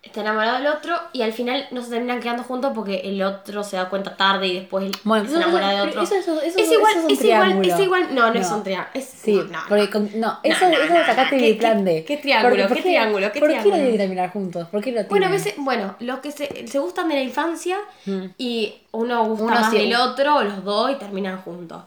está 0.05 0.21
enamorado 0.21 0.57
del 0.59 0.67
otro 0.67 0.95
y 1.13 1.23
al 1.23 1.33
final 1.33 1.67
no 1.71 1.81
se 1.83 1.89
terminan 1.89 2.21
quedando 2.21 2.43
juntos 2.43 2.71
porque 2.73 3.01
el 3.03 3.21
otro 3.23 3.63
se 3.63 3.75
da 3.75 3.89
cuenta 3.89 4.15
tarde 4.15 4.47
y 4.47 4.59
después 4.59 4.91
Bueno, 5.03 5.27
se 5.27 5.35
enamora 5.35 5.69
de 5.71 5.81
otro. 5.81 6.01
eso- 6.03 6.15
eso- 6.15 6.39
eso- 6.41 6.59
es 6.59 6.71
igual, 6.71 6.91
eso 6.91 6.99
es 6.99 7.05
un 7.05 7.11
es 7.11 7.21
igual, 7.23 7.41
triángulo. 7.41 7.73
es 7.73 7.79
igual, 7.79 8.15
no, 8.15 8.33
no, 8.33 8.39
es 8.39 8.49
No. 8.49 8.57
un 8.57 8.63
triángulo. 8.63 8.91
Sí, 9.05 9.41
no, 9.51 9.59
porque 9.67 9.89
con- 9.89 10.09
no, 10.19 10.39
eso, 10.43 10.69
no, 10.69 10.75
eso 10.77 10.93
no, 10.93 10.99
lo 10.99 11.05
sacaste 11.05 11.35
no, 11.35 11.41
de 11.41 11.47
¿qué- 11.53 11.59
plan 11.59 11.77
qué- 11.83 11.91
D. 11.91 12.05
qué 12.05 12.17
triángulo, 12.17 12.67
¿Por 12.67 12.77
qué 12.77 12.81
triángulo, 12.83 13.25
¿Por 13.33 13.33
qué 13.49 13.59
tienen 13.63 13.91
que 13.91 13.97
terminar 13.97 14.29
juntos? 14.31 14.67
¿Por 14.69 14.81
qué 14.83 14.91
lo 14.91 15.03
Bueno, 15.05 15.25
a 15.25 15.29
veces, 15.29 15.53
bueno, 15.57 15.95
los 15.99 16.19
que 16.19 16.31
se, 16.31 16.67
se 16.67 16.79
gustan 16.79 17.09
de 17.09 17.15
la 17.15 17.21
infancia 17.21 17.77
Mm. 18.05 18.25
y 18.37 18.75
uno 18.91 19.25
gusta 19.25 19.43
Uno 19.45 19.53
más 19.55 19.71
sí- 19.71 19.77
del 19.79 19.95
otro, 19.95 20.35
o 20.37 20.43
los 20.43 20.63
dos 20.63 20.91
y 20.91 20.95
terminan 20.95 21.41
juntos. 21.41 21.83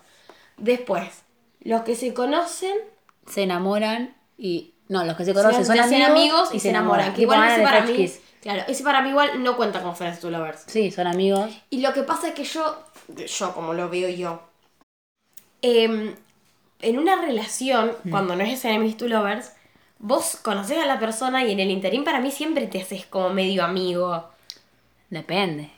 Después, 0.56 1.22
los 1.62 1.82
que 1.82 1.94
se 1.94 2.12
conocen 2.12 2.74
se 3.26 3.42
enamoran 3.44 4.14
y. 4.36 4.74
No, 4.88 5.04
los 5.04 5.16
que 5.16 5.24
se 5.24 5.34
conocen 5.34 5.64
son 5.64 5.78
hacen 5.78 6.02
amigos, 6.02 6.48
y 6.52 6.60
se 6.60 6.70
enamoran. 6.70 7.12
Que 7.14 7.22
igual 7.22 7.46
ese 7.50 7.62
para 7.62 7.82
mí, 7.82 7.92
Kiss. 7.94 8.20
claro, 8.40 8.62
ese 8.68 8.82
para 8.82 9.02
mí 9.02 9.10
igual 9.10 9.42
no 9.42 9.56
cuenta 9.56 9.80
como 9.82 9.94
Friends 9.94 10.20
to 10.20 10.30
Lovers. 10.30 10.64
Sí, 10.66 10.90
son 10.90 11.06
amigos. 11.06 11.50
Y 11.70 11.80
lo 11.80 11.92
que 11.92 12.02
pasa 12.02 12.28
es 12.28 12.34
que 12.34 12.44
yo, 12.44 12.82
yo 13.08 13.54
como 13.54 13.74
lo 13.74 13.88
veo 13.90 14.08
yo, 14.08 14.42
em, 15.62 16.14
en 16.80 16.98
una 16.98 17.16
relación, 17.20 17.92
Mm. 18.04 18.10
cuando 18.10 18.36
no 18.36 18.44
es 18.44 18.64
enemies 18.64 18.96
to 18.96 19.08
lovers, 19.08 19.52
vos 19.98 20.36
conocés 20.42 20.78
a 20.78 20.86
la 20.86 20.98
persona 21.00 21.44
y 21.44 21.50
en 21.52 21.60
el 21.60 21.70
interín 21.70 22.04
para 22.04 22.20
mí 22.20 22.30
siempre 22.30 22.66
te 22.68 22.80
haces 22.80 23.04
como 23.04 23.30
medio 23.30 23.64
amigo. 23.64 24.24
Depende. 25.10 25.70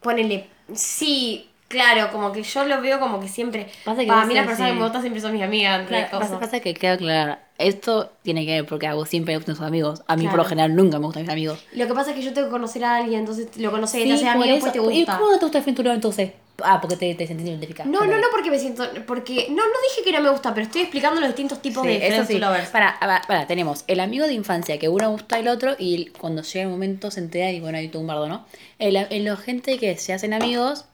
Ponele, 0.00 0.48
sí, 0.74 1.50
claro, 1.68 2.10
como 2.12 2.32
que 2.32 2.42
yo 2.42 2.64
lo 2.64 2.80
veo 2.80 2.98
como 3.00 3.20
que 3.20 3.28
siempre. 3.28 3.66
Pasa 3.84 4.02
que 4.04 4.10
vos 4.10 4.26
mí 4.26 4.34
las 4.34 4.46
personas 4.46 4.70
que 4.72 4.76
me 4.78 4.82
gustan 4.82 5.00
siempre 5.02 5.20
son 5.20 5.32
mis 5.32 5.42
amigas. 5.42 5.86
Claro, 5.86 6.18
pasa, 6.18 6.60
que 6.60 6.74
queda 6.74 6.96
claro. 6.96 7.38
Esto 7.58 8.12
tiene 8.22 8.44
que 8.44 8.52
ver 8.52 8.66
porque 8.66 8.86
a 8.86 8.92
vos 8.94 9.08
siempre 9.08 9.32
me 9.32 9.38
gustan 9.38 9.54
tus 9.56 9.64
amigos. 9.64 10.02
A 10.06 10.16
mí 10.16 10.26
por 10.28 10.36
lo 10.36 10.44
general 10.44 10.76
nunca 10.76 10.98
me 10.98 11.06
gustan 11.06 11.22
mis 11.22 11.32
amigos. 11.32 11.64
Lo 11.72 11.86
que 11.86 11.94
pasa 11.94 12.10
es 12.10 12.16
que 12.16 12.22
yo 12.22 12.32
tengo 12.34 12.48
que 12.48 12.52
conocer 12.52 12.84
a 12.84 12.96
alguien, 12.96 13.20
entonces 13.20 13.48
lo 13.56 13.70
conoces, 13.70 14.02
Sí, 14.02 14.08
te 14.08 14.14
haces 14.14 14.26
amigo, 14.26 14.52
después 14.52 14.72
te 14.72 14.78
¿Y 14.78 14.82
gusta. 14.82 15.16
cómo 15.18 15.30
no 15.30 15.38
te 15.38 15.44
gusta 15.46 15.58
el 15.58 15.86
entonces? 15.92 16.32
Ah, 16.62 16.80
porque 16.80 16.96
te, 16.96 17.14
te 17.14 17.26
sentís 17.26 17.46
identificada. 17.46 17.88
No, 17.90 18.04
no, 18.06 18.16
no 18.16 18.26
porque 18.30 18.50
me 18.50 18.58
siento. 18.58 18.84
Porque. 19.06 19.46
No, 19.50 19.56
no 19.56 19.72
dije 19.90 20.02
que 20.04 20.12
no 20.12 20.22
me 20.22 20.30
gusta, 20.30 20.54
pero 20.54 20.66
estoy 20.66 20.82
explicando 20.82 21.20
los 21.20 21.28
distintos 21.28 21.60
tipos 21.60 21.82
Sí, 21.82 21.88
de 21.88 22.06
eso 22.08 22.24
sí. 22.24 22.38
Lovers. 22.38 22.68
Para, 22.70 22.98
para, 22.98 23.20
para, 23.22 23.46
tenemos 23.46 23.84
el 23.86 24.00
amigo 24.00 24.26
de 24.26 24.32
infancia 24.34 24.78
que 24.78 24.88
uno 24.88 25.10
gusta 25.10 25.38
el 25.38 25.48
otro 25.48 25.74
y 25.78 26.06
cuando 26.18 26.42
llega 26.42 26.62
el 26.64 26.70
momento 26.70 27.10
se 27.10 27.20
entera 27.20 27.50
y 27.50 27.60
bueno, 27.60 27.76
hay 27.78 27.88
todo 27.88 28.00
un 28.00 28.06
bardo, 28.08 28.28
¿no? 28.28 28.46
El, 28.78 28.96
el- 28.96 29.24
la 29.24 29.36
gente 29.36 29.78
que 29.78 29.96
se 29.98 30.14
hacen 30.14 30.32
amigos, 30.32 30.86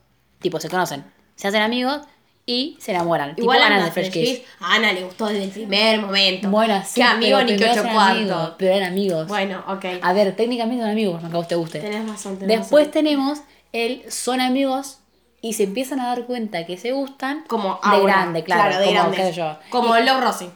tipo, 0.43 0.61
se 0.61 0.69
conocen, 0.69 1.05
se 1.37 1.49
hacen 1.49 1.63
amigos 1.63 2.01
y 2.45 2.77
se 2.81 2.91
enamoran. 2.91 3.35
Igual 3.37 3.59
tipo 3.59 3.67
Ana 3.73 3.85
de 3.85 3.91
Fresh 3.93 4.11
Kiss. 4.11 4.39
Kiss, 4.41 4.43
a 4.61 4.75
Ana 4.75 4.93
le 4.93 5.05
gustó 5.05 5.27
desde 5.27 5.45
el 5.45 5.51
primer 5.51 6.01
momento. 6.01 6.49
Bueno, 6.51 6.83
sí, 6.85 6.95
Que 7.01 7.05
amigo 7.05 7.39
pero 7.39 7.51
ni 7.51 7.57
que 7.57 7.71
ocho 7.71 7.85
cuartos. 7.93 8.55
pero 8.59 8.73
eran 8.75 8.89
amigos. 8.93 9.29
Bueno, 9.29 9.63
ok. 9.69 9.85
A 10.03 10.13
ver, 10.13 10.35
técnicamente 10.35 10.83
son 10.83 10.91
amigos, 10.91 11.21
aunque 11.23 11.37
a 11.37 11.39
vos 11.39 11.49
te 11.49 11.55
guste. 11.55 11.79
Tenés 11.81 12.09
razón, 12.09 12.39
tenés 12.39 12.59
Después 12.61 12.87
razón. 12.87 12.93
tenemos 12.93 13.39
el 13.73 14.03
son 14.11 14.41
amigos 14.41 14.99
y 15.41 15.53
se 15.55 15.65
empiezan 15.65 16.01
a 16.01 16.09
dar 16.09 16.25
cuenta 16.27 16.67
que 16.67 16.77
se 16.79 16.93
gustan 16.93 17.45
Como 17.49 17.75
de 17.75 17.79
ahora. 17.83 18.13
grande, 18.13 18.45
claro, 18.45 18.79
de 18.79 18.87
como, 18.87 19.31
yo. 19.31 19.59
Como 19.71 19.97
Love 19.99 20.21
Rossi. 20.21 20.51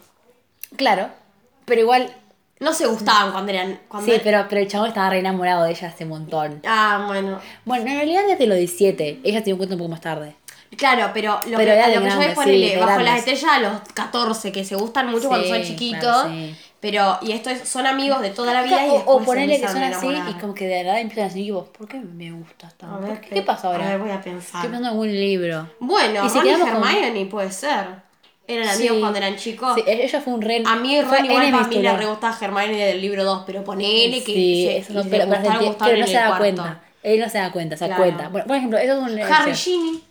Claro, 0.75 1.09
pero 1.65 1.81
igual, 1.81 2.13
No 2.59 2.73
se 2.73 2.87
gustaban 2.87 3.31
cuando 3.31 3.51
eran. 3.51 3.79
Cuando 3.87 4.11
sí, 4.11 4.19
pero, 4.23 4.45
pero 4.49 4.61
el 4.61 4.67
chabón 4.67 4.87
estaba 4.89 5.09
re 5.11 5.19
enamorado 5.19 5.63
de 5.65 5.71
ella 5.71 5.87
hace 5.89 6.03
un 6.05 6.09
montón. 6.11 6.61
Ah, 6.65 7.03
bueno. 7.07 7.39
Bueno, 7.65 7.85
en 7.89 7.97
realidad 7.97 8.21
desde 8.27 8.47
los 8.47 8.57
17, 8.57 9.19
ella 9.23 9.39
se 9.39 9.45
dio 9.45 9.57
cuenta 9.57 9.75
un 9.75 9.79
poco 9.79 9.91
más 9.91 10.01
tarde. 10.01 10.35
Claro, 10.75 11.11
pero 11.13 11.39
lo 11.47 11.57
Pero 11.57 11.71
que, 11.73 11.77
lo 11.77 11.83
que 11.85 11.93
yo 11.93 12.01
grande, 12.01 12.15
voy 12.17 12.25
a 12.25 12.35
ponerle 12.35 12.69
sí, 12.73 12.77
bajo 12.77 13.01
las 13.01 13.19
estrellas 13.19 13.51
a 13.53 13.59
los 13.59 13.81
14, 13.93 14.51
que 14.51 14.65
se 14.65 14.75
gustan 14.75 15.09
mucho 15.09 15.29
cuando 15.29 15.47
Sí, 15.47 15.53
son 15.53 15.63
chiquitos. 15.63 16.01
claro, 16.01 16.29
sí. 16.29 16.55
Pero, 16.79 17.17
y 17.21 17.31
esto 17.31 17.49
es, 17.49 17.67
son 17.67 17.87
amigos 17.87 18.21
de 18.21 18.29
toda 18.31 18.53
la 18.53 18.61
vida 18.63 18.85
y 18.85 18.89
o, 18.89 18.93
después 18.95 19.17
o 19.21 19.23
ponerle 19.25 19.59
que 19.59 19.67
son 19.67 19.81
así 19.81 20.07
y 20.07 20.33
como 20.39 20.53
que 20.53 20.67
de 20.67 20.83
verdad 20.83 20.99
empiezan 20.99 21.25
a 21.25 21.27
decir, 21.29 21.45
y 21.45 21.51
vos, 21.51 21.67
¿por 21.69 21.87
qué 21.87 21.99
me 21.99 22.31
gustas 22.31 22.75
tanto? 22.77 22.99
ver, 22.99 23.09
¿Por 23.11 23.21
qué, 23.21 23.29
¿Qué 23.29 23.41
pasa 23.41 23.67
ahora? 23.69 23.85
A 23.85 23.89
ver, 23.91 23.99
voy 23.99 24.11
a 24.11 24.21
pensar. 24.21 24.41
Estoy 24.43 24.61
pensando 24.69 24.87
en 24.89 24.91
algún 24.91 25.07
libro. 25.11 25.69
Bueno, 25.79 26.25
Y 26.25 26.29
si 26.29 26.37
Ron 26.37 26.45
y 26.45 26.49
quedamos 26.49 26.69
con- 26.69 26.87
Hermione 26.89 27.25
puede 27.27 27.51
ser. 27.51 27.87
Eran 28.49 28.69
amigos 28.69 28.95
Sí. 28.95 28.99
cuando 29.01 29.17
eran 29.17 29.35
chicos. 29.35 29.75
Sí, 29.75 29.83
ella 29.85 30.21
fue 30.21 30.33
un 30.33 30.41
re. 30.41 30.63
A 30.65 30.75
mí 30.77 31.01
Ron 31.01 31.25
igual 31.25 31.51
para 31.51 31.67
mí 31.67 31.75
le 31.79 31.97
re 31.97 32.05
gustaba 32.05 32.37
Hermione 32.39 32.77
del 32.85 33.01
libro 33.01 33.23
2, 33.25 33.43
pero 33.45 33.63
ponele 33.63 34.23
que 34.23 34.33
Sí, 34.33 34.65
se, 34.65 34.77
eso 34.77 34.93
no, 34.93 35.03
pero, 35.03 35.25
pero 35.25 35.25
gustaron, 35.37 35.59
se- 35.59 35.65
gustaron 35.67 35.93
pero 35.93 35.97
no 35.99 36.05
en 36.05 36.07
se 36.07 36.13
da 36.17 36.37
cuenta. 36.37 36.81
Él 37.03 37.19
no 37.19 37.29
se 37.29 37.37
da 37.37 37.51
cuenta, 37.51 37.77
se 37.77 37.87
da 37.87 37.95
Claro. 37.95 38.03
cuenta. 38.03 38.29
Bueno, 38.29 38.47
por 38.47 38.55
ejemplo, 38.55 38.77
eso 38.79 38.93
es 38.93 39.11
un. 39.11 39.19
Harry. 39.19 39.53
Ginny. 39.55 40.01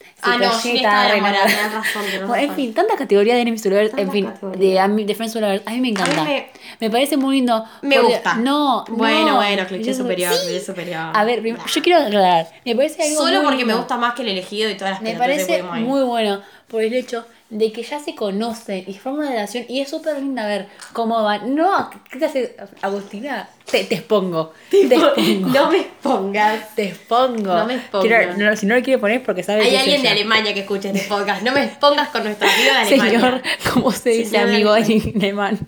Sí, 0.00 0.20
ah, 0.22 0.36
pero 0.38 0.50
no, 0.52 0.58
estaba 0.58 1.08
re 1.08 1.18
enamorada, 1.18 1.46
tenés 1.46 1.72
razón, 1.72 2.02
Bueno, 2.28 2.34
en 2.36 2.54
fin, 2.54 2.74
tanta 2.74 2.96
categoría 2.96 3.34
de 3.34 3.40
enemies 3.40 3.62
to 3.62 3.68
lovers, 3.70 3.92
en 3.96 4.10
fin, 4.10 4.26
categorías. 4.26 4.88
de 4.96 5.04
de 5.04 5.14
friends 5.14 5.32
to 5.34 5.40
lovers, 5.40 5.62
a 5.66 5.70
mí 5.70 5.80
me 5.80 5.88
encanta. 5.88 6.24
me- 6.24 6.46
me 6.80 6.90
parece 6.90 7.16
muy 7.16 7.36
lindo. 7.36 7.64
Me 7.82 7.96
porque- 7.96 8.14
gusta. 8.14 8.34
No, 8.36 8.84
Bueno, 8.88 9.28
no. 9.30 9.36
bueno, 9.36 9.66
cliché 9.66 9.90
Yo- 9.90 9.94
superior, 9.94 10.32
sí. 10.34 10.46
cliché 10.46 10.64
superior. 10.64 11.10
A 11.12 11.24
ver, 11.24 11.40
prim- 11.40 11.56
yo 11.66 11.82
quiero 11.82 12.00
aclarar, 12.00 12.48
me 12.64 12.74
parece 12.76 13.02
algo 13.02 13.16
Solo 13.22 13.36
muy 13.38 13.44
porque 13.44 13.56
me 13.58 13.62
lindo. 13.64 13.78
gusta 13.78 13.96
más 13.96 14.14
que 14.14 14.22
el 14.22 14.28
elegido 14.28 14.70
y 14.70 14.74
todas 14.76 14.92
las 14.94 15.02
Me 15.02 15.10
pelotudeces 15.14 15.46
parece 15.62 15.62
muy 15.84 16.02
bueno 16.04 16.42
por 16.68 16.82
el 16.82 16.92
hecho 16.94 17.26
de 17.54 17.70
que 17.70 17.84
ya 17.84 18.00
se 18.00 18.16
conocen 18.16 18.82
y 18.88 18.94
forman 18.94 19.20
una 19.20 19.30
relación 19.30 19.64
y 19.68 19.80
es 19.80 19.88
súper 19.88 20.18
linda 20.18 20.44
ver 20.44 20.66
cómo 20.92 21.22
van. 21.22 21.54
No, 21.54 21.88
¿qué 22.10 22.18
te 22.18 22.24
hace 22.24 22.56
Agustina? 22.82 23.48
Te, 23.70 23.84
te 23.84 23.94
expongo. 23.94 24.52
Te 24.70 24.82
expongo. 24.82 25.48
No 25.50 25.70
me 25.70 25.82
pongas. 26.02 26.74
Te 26.74 26.88
expongo. 26.88 27.54
No 27.54 27.64
me 27.64 27.76
expongas. 27.76 28.08
Quiero- 28.08 28.36
no, 28.36 28.56
si 28.56 28.66
no 28.66 28.74
lo 28.74 28.82
quiere 28.82 28.98
poner 28.98 29.22
porque 29.22 29.44
sabe 29.44 29.62
Hay 29.62 29.70
que 29.70 29.78
alguien 29.78 30.02
de. 30.02 30.08
Alemania 30.08 30.52
que 30.52 30.60
escucha 30.60 30.90
este 30.90 31.06
podcast. 31.08 31.42
No 31.42 31.52
me 31.52 31.68
pongas 31.68 32.08
con 32.08 32.24
nuestro 32.24 32.48
amigo 32.52 32.72
de 32.72 32.78
Alemania. 32.78 33.20
Señor, 33.20 33.42
¿cómo 33.72 33.92
se 33.92 34.10
dice 34.10 34.36
amigo 34.38 34.76
en 34.76 35.12
alemán? 35.16 35.58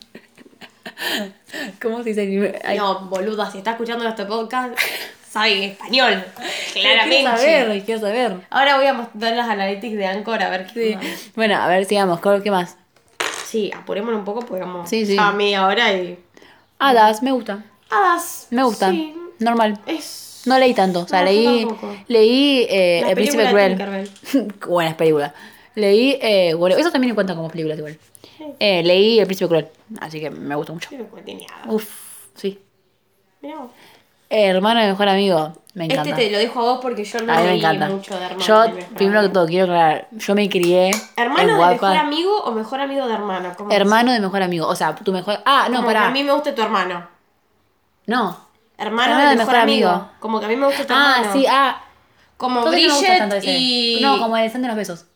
¿Cómo 1.81 2.03
se 2.03 2.15
dice 2.15 2.61
ay, 2.65 2.79
No, 2.79 3.01
boluda, 3.09 3.49
si 3.51 3.59
está 3.59 3.73
escuchando 3.73 4.03
nuestro 4.03 4.27
podcast, 4.27 4.77
sabe 5.37 5.65
español. 5.67 6.25
Quiero 6.73 6.89
Claramente. 6.89 7.25
saber, 7.25 7.85
quiero 7.85 8.01
saber. 8.01 8.37
Ahora 8.51 8.77
voy 8.77 8.87
a 8.87 8.95
mostrar 8.95 9.35
las 9.37 9.49
analytics 9.49 9.97
de 9.97 10.07
Anchor 10.07 10.43
a 10.43 10.49
ver 10.51 10.67
qué 10.67 10.99
Sí. 11.01 11.31
Bueno, 11.35 11.57
a 11.57 11.69
ver, 11.69 11.85
sigamos. 11.85 12.21
¿Qué 12.43 12.51
más? 12.51 12.77
Sí, 13.47 13.71
apurémonos 13.75 14.19
un 14.21 14.25
poco 14.25 14.41
porque 14.41 14.63
vamos 14.65 14.89
Sí, 14.89 15.05
sí. 15.07 15.17
a 15.19 15.31
media 15.33 15.67
hora 15.67 15.93
y. 15.93 16.19
Hadas, 16.79 17.23
me 17.23 17.33
gusta. 17.33 17.65
Hadas. 17.91 18.49
Me 18.51 18.63
gusta. 18.65 18.91
Sí, 18.91 19.15
Normal. 19.39 19.79
es. 19.87 20.43
No 20.47 20.59
leí 20.59 20.75
tanto, 20.75 21.01
o 21.01 21.09
sea, 21.09 21.21
No, 21.21 21.27
leí, 21.27 21.67
leí 22.09 22.67
eh, 22.71 23.03
El 23.07 23.15
Príncipe 23.15 23.49
Cruel. 23.49 24.09
Buenas 24.69 24.95
películas. 24.95 25.33
Leí, 25.75 26.19
eh, 26.23 26.55
bueno, 26.55 26.77
eso 26.77 26.91
también 26.91 27.15
cuenta 27.15 27.35
como 27.35 27.49
películas 27.49 27.79
igual. 27.79 27.99
Eh, 28.61 28.83
leí 28.85 29.19
El 29.19 29.27
Príncipe 29.27 29.49
Cruel, 29.49 29.69
así 30.01 30.21
que 30.21 30.31
me 30.31 30.55
gustó 30.55 30.73
mucho. 30.73 30.89
Uf, 31.67 31.89
sí. 32.35 32.59
Mirá. 33.43 33.57
Eh, 33.57 33.96
hermano 34.31 34.81
de 34.81 34.89
mejor 34.89 35.09
amigo, 35.09 35.53
me 35.75 35.85
encanta. 35.85 36.11
Este 36.11 36.25
te 36.27 36.31
lo 36.33 36.39
dejo 36.39 36.61
a 36.61 36.63
vos 36.63 36.79
porque 36.83 37.05
yo 37.05 37.21
no 37.21 37.33
A 37.33 37.37
mí 37.37 37.43
me 37.43 37.49
leí 37.51 37.59
encanta. 37.61 37.89
mucho 37.89 38.19
de 38.19 38.25
hermano. 38.25 38.45
Yo, 38.45 38.63
de 38.63 38.73
mejor 38.73 38.95
primero 38.95 39.23
que 39.23 39.29
todo, 39.29 39.47
quiero 39.47 39.65
aclarar, 39.65 40.09
yo 40.13 40.35
me 40.35 40.49
crié 40.49 40.91
¿Hermano 41.17 41.59
de 41.59 41.67
mejor 41.75 41.97
amigo 41.97 42.41
o 42.45 42.53
mejor 42.53 42.81
amigo 42.81 43.07
de 43.07 43.15
hermano? 43.15 43.53
¿Cómo 43.57 43.71
es? 43.71 43.77
Hermano 43.77 44.13
de 44.13 44.21
mejor 44.21 44.43
amigo, 44.43 44.67
o 44.67 44.75
sea, 44.77 44.95
tu 44.95 45.13
mejor... 45.13 45.41
Ah, 45.45 45.69
no, 45.71 45.77
Como 45.79 45.89
que 45.91 45.97
a 45.97 46.11
mí 46.11 46.23
me 46.25 46.33
gusta 46.33 46.55
tu 46.55 46.63
hermano. 46.63 47.09
No. 48.07 48.47
Hermano, 48.79 49.31
de, 49.31 49.37
mejor, 49.37 49.57
amigo. 49.57 50.09
Como 50.21 50.39
que 50.39 50.47
a 50.47 50.49
mí 50.49 50.57
me 50.57 50.67
gusta 50.67 50.87
tu 50.87 50.93
Ah, 50.95 51.17
hermano. 51.21 51.33
sí, 51.33 51.47
ah. 51.49 51.83
Como 52.37 52.61
no 52.61 52.71
Bridget 52.71 53.43
y. 53.45 53.99
No, 54.03 54.19
como 54.19 54.37
el 54.37 54.53
de 54.53 54.59
los 54.69 54.77
besos. 54.77 55.07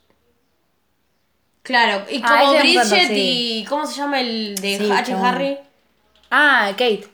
Claro, 1.63 2.05
y 2.11 2.23
Ah, 2.25 2.41
como 2.41 2.59
Bridget 2.59 3.09
sí. 3.09 3.61
y. 3.61 3.65
¿Cómo 3.69 3.87
se 3.87 3.97
llama 3.97 4.21
el 4.21 4.55
de 4.57 4.79
Sí, 4.79 4.91
H. 4.91 5.13
Harry? 5.13 5.59
Ah, 6.31 6.69
Kate. 6.71 7.07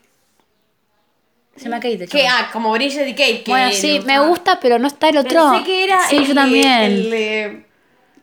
Se 1.56 1.64
llama 1.64 1.76
Kate, 1.76 1.96
de 1.98 2.06
Que, 2.08 2.26
ah, 2.28 2.50
como 2.52 2.70
Bridget 2.72 3.08
y 3.08 3.12
Kate. 3.12 3.42
que 3.42 3.50
Bueno, 3.50 3.70
sí, 3.72 4.00
me 4.04 4.18
gusta, 4.20 4.58
pero 4.60 4.78
no 4.78 4.86
está 4.86 5.08
el 5.08 5.18
otro. 5.18 5.50
Pensé 5.52 5.64
que 5.64 5.84
era 5.84 6.00
Sí, 6.08 6.16
el 6.16 6.22
yo 6.22 6.28
de- 6.28 6.34
también. 6.34 6.82
el 6.82 7.10
de- 7.10 7.66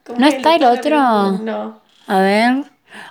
¿cómo 0.06 0.19
¿No 0.19 0.28
es 0.28 0.36
está 0.36 0.54
el 0.54 0.60
de 0.62 0.65
otro? 0.67 0.98
No. 1.39 1.82
A 2.08 2.19
ver. 2.19 2.63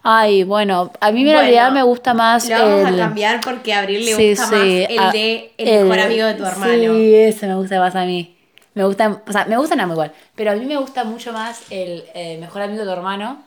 Ay, 0.05 0.45
bueno, 0.45 0.93
a 1.01 1.11
mí 1.11 1.21
en 1.23 1.27
Bueno, 1.27 1.41
realidad 1.41 1.73
me 1.73 1.83
gusta 1.83 2.15
más 2.15 2.49
Lo 2.49 2.55
vamos 2.57 2.89
el... 2.89 2.95
a 2.95 3.05
cambiar 3.05 3.41
porque 3.41 3.75
a 3.75 3.81
Abril 3.81 4.05
le 4.05 4.15
Sí, 4.15 4.29
gusta 4.31 4.47
sí, 4.47 4.55
más 4.55 4.91
el 4.91 4.99
a- 5.01 5.11
de 5.11 5.53
el 5.59 5.83
mejor 5.89 5.99
amigo 5.99 6.27
de 6.27 6.35
tu 6.35 6.45
hermano. 6.47 6.73
Sí, 6.95 7.15
ese 7.17 7.47
me 7.49 7.55
gusta 7.57 7.81
más 7.81 7.97
a 7.97 8.05
mí. 8.05 8.37
Me 8.75 8.85
gustan, 8.85 9.21
o 9.27 9.33
sea, 9.33 9.45
me 9.47 9.57
gustan 9.57 9.81
ambos 9.81 9.97
igual, 9.97 10.13
pero 10.37 10.53
a 10.53 10.55
mí 10.55 10.65
me 10.65 10.77
gusta 10.77 11.03
mucho 11.05 11.33
más 11.33 11.63
el 11.71 12.05
eh, 12.15 12.39
mejor 12.39 12.63
amigo 12.63 12.81
de 12.81 12.87
tu 12.87 12.93
hermano, 12.93 13.43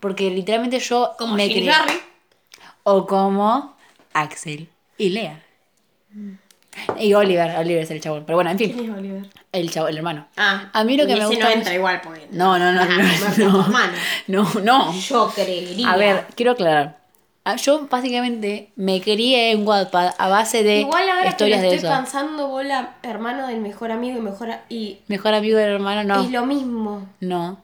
porque 0.00 0.30
literalmente 0.30 0.78
yo 0.78 1.14
Como 1.18 1.34
me 1.34 1.46
crié. 1.46 1.72
O 2.84 3.06
como 3.06 3.76
Axel 4.14 4.68
y 4.96 5.08
Lea. 5.10 5.42
Y 6.98 7.14
Oliver, 7.14 7.56
Oliver 7.58 7.82
es 7.84 7.90
el 7.90 8.00
chabón. 8.00 8.24
Pero 8.26 8.36
bueno, 8.36 8.50
en 8.50 8.58
fin, 8.58 8.72
¿Quién 8.72 8.90
es 8.92 8.98
Oliver? 8.98 9.22
el 9.52 9.70
chabón, 9.70 9.90
el 9.90 9.96
hermano. 9.96 10.26
Ah, 10.36 10.68
A 10.74 10.84
mí 10.84 10.96
lo 10.96 11.06
que 11.06 11.16
me 11.16 11.24
gusta 11.26 11.40
no 11.44 11.46
mucho- 11.46 11.58
entra 11.58 11.74
igual 11.74 12.00
porque 12.04 12.28
No, 12.32 12.58
no, 12.58 12.72
no, 12.72 12.82
Ah, 12.82 12.86
no, 13.38 13.66
no, 14.26 14.44
no, 14.54 14.60
no. 14.62 14.92
yo 15.00 15.32
creería. 15.34 15.90
A 15.90 15.96
ver, 15.96 16.26
quiero 16.34 16.52
aclarar. 16.52 16.98
Ah, 17.48 17.54
Yo 17.56 17.86
básicamente 17.88 18.72
me 18.76 19.00
crié 19.00 19.52
en 19.52 19.66
Wattpad 19.66 20.14
a 20.18 20.28
base 20.28 20.64
de 20.64 20.80
Igual 20.80 21.08
ahora 21.08 21.28
historias 21.28 21.60
que 21.60 21.64
lo 21.66 21.70
de 21.70 21.76
estoy 21.76 21.88
eso. 21.90 21.96
pensando, 21.98 22.48
bola, 22.48 22.96
hermano 23.04 23.46
del 23.46 23.60
mejor 23.60 23.92
amigo 23.92 24.18
y 24.18 24.20
mejor 24.20 24.50
a- 24.50 24.64
y 24.68 24.98
Mejor 25.06 25.32
amigo 25.32 25.56
del 25.56 25.70
hermano, 25.74 26.02
no. 26.02 26.24
es 26.24 26.30
lo 26.32 26.44
mismo. 26.44 27.06
No. 27.20 27.62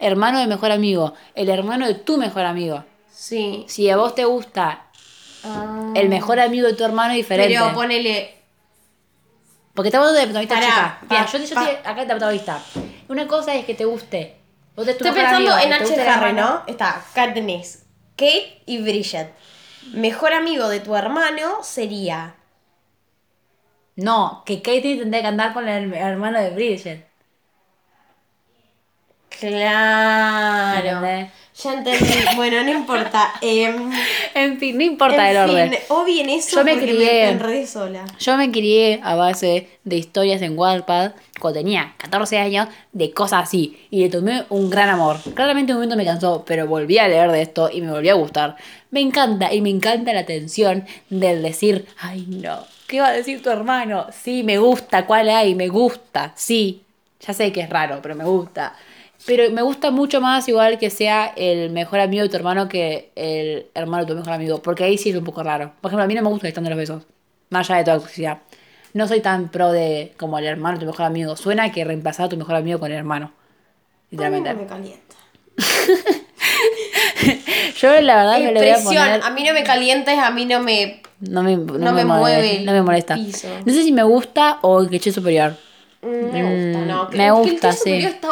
Hermano 0.00 0.40
de 0.40 0.46
mejor 0.48 0.72
amigo. 0.72 1.14
El 1.36 1.48
hermano 1.48 1.86
de 1.86 1.94
tu 1.94 2.16
mejor 2.18 2.44
amigo. 2.46 2.84
Sí. 3.10 3.64
Si 3.68 3.88
a 3.88 3.96
vos 3.96 4.14
te 4.16 4.24
gusta 4.24 4.85
Ah. 5.46 5.92
el 5.94 6.08
mejor 6.08 6.40
amigo 6.40 6.66
de 6.66 6.74
tu 6.74 6.84
hermano, 6.84 7.12
es 7.12 7.18
diferente. 7.18 7.54
Pero 7.54 7.72
ponele. 7.74 8.34
Porque 9.74 9.88
estamos 9.88 10.08
hablando 10.08 10.20
de 10.26 10.32
protagonista 10.32 10.54
Pará, 10.54 10.66
chica. 10.66 10.98
bien, 11.10 11.22
Ah, 11.22 11.26
yo, 11.32 11.38
yo 11.38 11.54
pa- 11.54 11.62
estoy 11.70 11.76
acá 11.92 12.00
de 12.00 12.06
protagonista. 12.06 12.62
Una 13.08 13.26
cosa 13.28 13.54
es 13.54 13.64
que 13.66 13.74
te 13.74 13.84
guste. 13.84 14.36
Vos 14.74 14.84
te 14.86 14.92
Estoy 14.92 15.10
pensando 15.12 15.52
amigo, 15.54 15.58
en 15.58 15.72
H. 15.72 16.00
Harry. 16.08 16.32
¿no? 16.34 16.62
Está 16.66 17.02
Katniss, 17.14 17.84
Kate 18.16 18.62
y 18.66 18.78
Bridget. 18.82 19.32
Mejor 19.92 20.32
amigo 20.32 20.68
de 20.68 20.80
tu 20.80 20.96
hermano 20.96 21.62
sería. 21.62 22.34
No, 23.96 24.42
que 24.44 24.60
Katie 24.60 24.98
tendría 24.98 25.22
que 25.22 25.28
andar 25.28 25.52
con 25.54 25.68
el 25.68 25.92
hermano 25.94 26.38
de 26.40 26.50
Bridget. 26.50 27.06
Claro. 29.30 30.88
¿Entendés? 30.88 31.30
Ya 31.62 31.72
entendí. 31.72 32.06
Bueno, 32.36 32.62
no 32.64 32.70
importa. 32.70 33.32
Em, 33.40 33.90
En 34.34 34.58
fin, 34.58 34.76
no 34.76 34.84
importa 34.84 35.30
el 35.30 35.36
fin, 35.48 35.56
orden. 35.56 35.78
O 35.88 36.04
bien 36.04 36.28
eso 36.28 36.56
Yo 36.58 36.64
me 36.64 36.76
crié- 36.76 37.32
me 37.34 37.66
sola. 37.66 38.04
Yo 38.18 38.36
me 38.36 38.50
crié 38.50 39.00
a 39.02 39.14
base 39.14 39.68
de 39.84 39.96
historias 39.96 40.42
en 40.42 40.58
Wattpad 40.58 41.12
cuando 41.40 41.60
tenía 41.60 41.94
14 41.96 42.38
años 42.38 42.68
de 42.92 43.10
cosas 43.12 43.44
así 43.44 43.78
y 43.90 44.00
le 44.02 44.10
tomé 44.10 44.44
un 44.50 44.68
gran 44.68 44.90
amor. 44.90 45.16
Claramente 45.34 45.72
en 45.72 45.76
un 45.78 45.82
momento 45.84 45.96
me 45.96 46.04
cansó, 46.04 46.44
pero 46.46 46.66
volví 46.66 46.98
a 46.98 47.08
leer 47.08 47.30
de 47.32 47.42
esto 47.42 47.70
y 47.72 47.80
me 47.80 47.90
volvió 47.90 48.12
a 48.12 48.16
gustar. 48.16 48.56
Me 48.90 49.00
encanta 49.00 49.52
y 49.54 49.62
me 49.62 49.70
encanta 49.70 50.12
la 50.12 50.26
tensión 50.26 50.84
del 51.08 51.42
decir, 51.42 51.86
ay 51.98 52.26
no, 52.28 52.64
¿qué 52.86 53.00
va 53.00 53.08
a 53.08 53.12
decir 53.12 53.42
tu 53.42 53.48
hermano? 53.50 54.06
Sí, 54.12 54.42
me 54.42 54.58
gusta, 54.58 55.06
¿cuál 55.06 55.28
hay? 55.30 55.54
Me 55.54 55.68
gusta, 55.68 56.32
sí. 56.36 56.82
Ya 57.26 57.32
sé 57.32 57.50
que 57.50 57.62
es 57.62 57.70
raro, 57.70 58.00
pero 58.02 58.14
me 58.14 58.24
gusta. 58.24 58.74
Pero 59.24 59.50
me 59.50 59.62
gusta 59.62 59.90
mucho 59.90 60.20
más 60.20 60.46
igual 60.48 60.78
que 60.78 60.90
sea 60.90 61.32
el 61.36 61.70
mejor 61.70 62.00
amigo 62.00 62.22
de 62.22 62.28
tu 62.28 62.36
hermano 62.36 62.68
que 62.68 63.10
el 63.16 63.66
hermano 63.74 64.04
de 64.04 64.12
tu 64.12 64.18
mejor 64.18 64.32
amigo. 64.34 64.60
Porque 64.62 64.84
ahí 64.84 64.98
sí 64.98 65.10
es 65.10 65.16
un 65.16 65.24
poco 65.24 65.42
raro. 65.42 65.72
Por 65.80 65.90
ejemplo, 65.90 66.04
a 66.04 66.06
mí 66.06 66.14
no 66.14 66.22
me 66.22 66.28
gusta 66.28 66.48
estando 66.48 66.70
los 66.70 66.78
besos. 66.78 67.02
Más 67.50 67.68
allá 67.70 67.78
de 67.78 67.84
toda 67.84 67.98
toxicidad. 67.98 68.38
No 68.92 69.08
soy 69.08 69.20
tan 69.20 69.48
pro 69.48 69.72
de 69.72 70.12
como 70.16 70.38
el 70.38 70.44
hermano 70.46 70.78
de 70.78 70.84
tu 70.84 70.90
mejor 70.90 71.06
amigo. 71.06 71.36
Suena 71.36 71.70
que 71.72 71.84
reemplazar 71.84 72.26
a 72.26 72.28
tu 72.28 72.36
mejor 72.36 72.54
amigo 72.56 72.78
con 72.78 72.90
el 72.92 72.98
hermano. 72.98 73.26
A 73.26 73.28
mí 73.28 73.34
Literalmente. 74.10 74.54
no 74.54 74.60
me 74.60 74.66
calienta. 74.66 75.16
Yo 77.80 78.00
la 78.00 78.16
verdad 78.16 78.38
me 78.38 78.52
le 78.52 78.60
voy 78.60 78.68
a 78.70 78.78
poner. 78.84 79.20
a 79.22 79.30
mí 79.30 79.44
no 79.44 79.52
me 79.52 79.64
calienta, 79.64 80.26
a 80.26 80.30
mí 80.30 80.44
no 80.44 80.60
me. 80.62 81.02
No 81.20 81.42
me, 81.42 81.56
no 81.56 81.78
no 81.78 81.92
me, 81.92 82.04
me 82.04 82.04
mueve, 82.04 82.20
mueve 82.20 82.56
el 82.58 82.64
no 82.66 82.72
me 82.72 82.82
molesta. 82.82 83.14
piso. 83.14 83.48
No 83.64 83.72
sé 83.72 83.82
si 83.82 83.92
me 83.92 84.02
gusta 84.02 84.58
o 84.62 84.80
el 84.80 84.88
cliché 84.88 85.12
superior. 85.12 85.56
Me 86.02 86.42
gusta, 86.42 86.78
Mm, 86.78 86.86
no. 86.88 87.10
que- 87.10 87.16
me 87.16 87.24
que 87.24 87.30
gusta, 87.30 87.68
el 87.68 87.72
sí. 87.74 87.78
superior 87.78 88.12
está. 88.12 88.30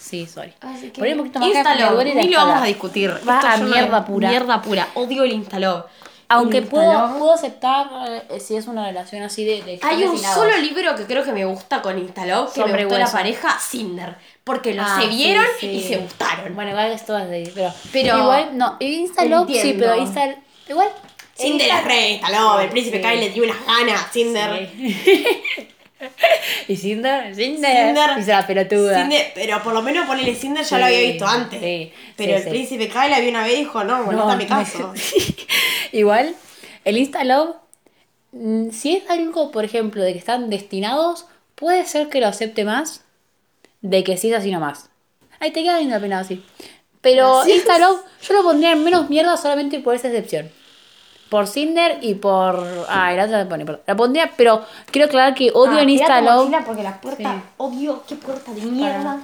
Sí, 0.00 0.26
sorry. 0.26 0.52
Así 0.60 0.90
que. 0.90 1.00
Poné 1.00 1.12
un 1.12 1.18
poquito 1.18 1.38
más 1.40 1.48
Instalo, 1.48 1.80
la 1.80 2.04
ni 2.04 2.28
lo 2.28 2.38
vamos 2.38 2.62
a 2.62 2.66
discutir. 2.66 3.10
Va 3.28 3.36
Esto 3.36 3.46
a 3.48 3.56
no- 3.56 3.66
mierda 3.68 4.04
pura. 4.04 4.28
Mierda 4.28 4.62
pura. 4.62 4.88
Odio 4.94 5.24
el 5.24 5.32
instaló. 5.32 5.86
Aunque 6.28 6.58
El 6.58 6.66
puedo, 6.66 6.90
instaló. 6.90 7.18
puedo 7.18 7.32
aceptar 7.34 7.86
eh, 8.30 8.40
si 8.40 8.56
es 8.56 8.66
una 8.66 8.86
relación 8.86 9.22
así 9.22 9.44
de, 9.44 9.78
Hay 9.82 10.04
un 10.04 10.18
solo 10.18 10.56
libro 10.58 10.94
que 10.96 11.04
creo 11.04 11.22
que 11.22 11.32
me 11.32 11.44
gusta 11.44 11.82
con 11.82 11.98
Instaló, 11.98 12.46
que 12.46 12.60
Sobre 12.60 12.72
me 12.72 12.84
gustó 12.84 12.98
la 12.98 13.04
hueso. 13.04 13.16
pareja, 13.16 13.58
Cinder. 13.58 14.16
Porque 14.42 14.72
los 14.74 14.86
Ah, 14.88 14.98
se 15.00 15.06
vieron 15.08 15.44
sí. 15.60 15.66
y 15.68 15.82
se 15.82 15.96
gustaron. 15.98 16.54
Bueno, 16.54 16.70
igual 16.70 16.92
es 16.92 17.04
todas 17.04 17.28
de 17.28 17.50
pero, 17.54 17.72
Pero- 17.92 18.18
igual, 18.18 18.56
no, 18.56 18.76
Insta 18.80 19.24
Love 19.26 19.48
sí, 19.60 19.76
pero 19.78 19.96
Insta 19.96 20.34
igual 20.68 20.88
Cinder 21.36 21.68
Insta- 21.68 21.78
es 21.80 21.84
re 21.84 22.10
Instaló, 22.12 22.60
el 22.60 22.68
príncipe 22.70 22.96
Sí. 22.98 23.02
Kyle 23.02 23.20
le 23.20 23.30
dio 23.30 23.44
unas 23.44 23.66
ganas, 23.66 24.12
Cinder. 24.12 24.70
Y 26.68 26.76
Cinder, 26.76 27.34
Cinder, 27.34 27.94
Cinder- 27.94 28.22
se 28.24 28.30
la 28.32 28.46
pelotuda. 28.46 28.96
Cinder- 29.06 29.32
pero 29.34 29.62
por 29.62 29.72
lo 29.74 29.82
menos 29.82 30.06
ponele 30.06 30.34
Cinder 30.34 30.62
ya 30.64 30.68
Sí, 30.68 30.74
lo 30.76 30.84
había 30.86 31.00
visto 31.00 31.26
antes. 31.26 31.60
sí, 31.60 31.92
pero 32.16 32.36
sí, 32.38 32.42
el 32.44 32.48
príncipe 32.50 32.88
Kyle 32.88 33.10
la 33.10 33.20
vio 33.20 33.30
una 33.30 33.42
vez 33.44 33.54
y 33.54 33.58
dijo, 33.60 33.84
no, 33.84 34.04
bueno, 34.04 34.20
no, 34.22 34.26
dame 34.28 34.46
caso. 34.46 34.92
igual, 35.92 36.34
el 36.84 36.98
Insta 36.98 37.24
Love, 37.24 37.56
mm, 38.32 38.70
si 38.70 38.96
es 38.96 39.08
algo, 39.10 39.50
por 39.50 39.64
ejemplo, 39.64 40.02
de 40.02 40.12
que 40.12 40.18
están 40.18 40.50
destinados, 40.50 41.26
puede 41.54 41.84
ser 41.86 42.08
que 42.08 42.20
lo 42.20 42.26
acepte 42.28 42.64
más 42.64 43.02
de 43.80 44.02
que 44.04 44.16
si 44.16 44.30
es 44.30 44.36
así 44.38 44.50
nomás. 44.50 44.90
Ahí 45.40 45.50
te 45.50 45.62
queda 45.62 45.78
lindo 45.78 45.94
el 45.96 46.00
peinado 46.00 46.22
así. 46.22 46.42
Pero 47.00 47.34
Gracias. 47.40 47.56
Instalove, 47.58 48.00
yo 48.26 48.34
lo 48.34 48.42
pondría 48.42 48.72
en 48.72 48.82
menos 48.82 49.10
mierda 49.10 49.36
solamente 49.36 49.78
por 49.80 49.94
esa 49.94 50.08
excepción. 50.08 50.50
Por 51.30 51.46
Cinder 51.46 51.98
y 52.02 52.14
por. 52.14 52.56
Ah, 52.88 53.10
otra 53.12 53.38
la 53.44 53.48
pone. 53.48 53.64
La 53.86 53.96
pondría, 53.96 54.30
pero 54.36 54.62
quiero 54.90 55.06
aclarar 55.06 55.34
que 55.34 55.50
odio 55.52 55.78
Ah, 55.78 55.82
en 55.82 55.90
Instalove. 55.90 56.56
porque 56.66 56.82
la 56.82 57.00
puerta, 57.00 57.34
Sí. 57.34 57.40
odio, 57.56 58.02
qué 58.08 58.14
puerta 58.16 58.52
de 58.52 58.62
mierda. 58.62 59.18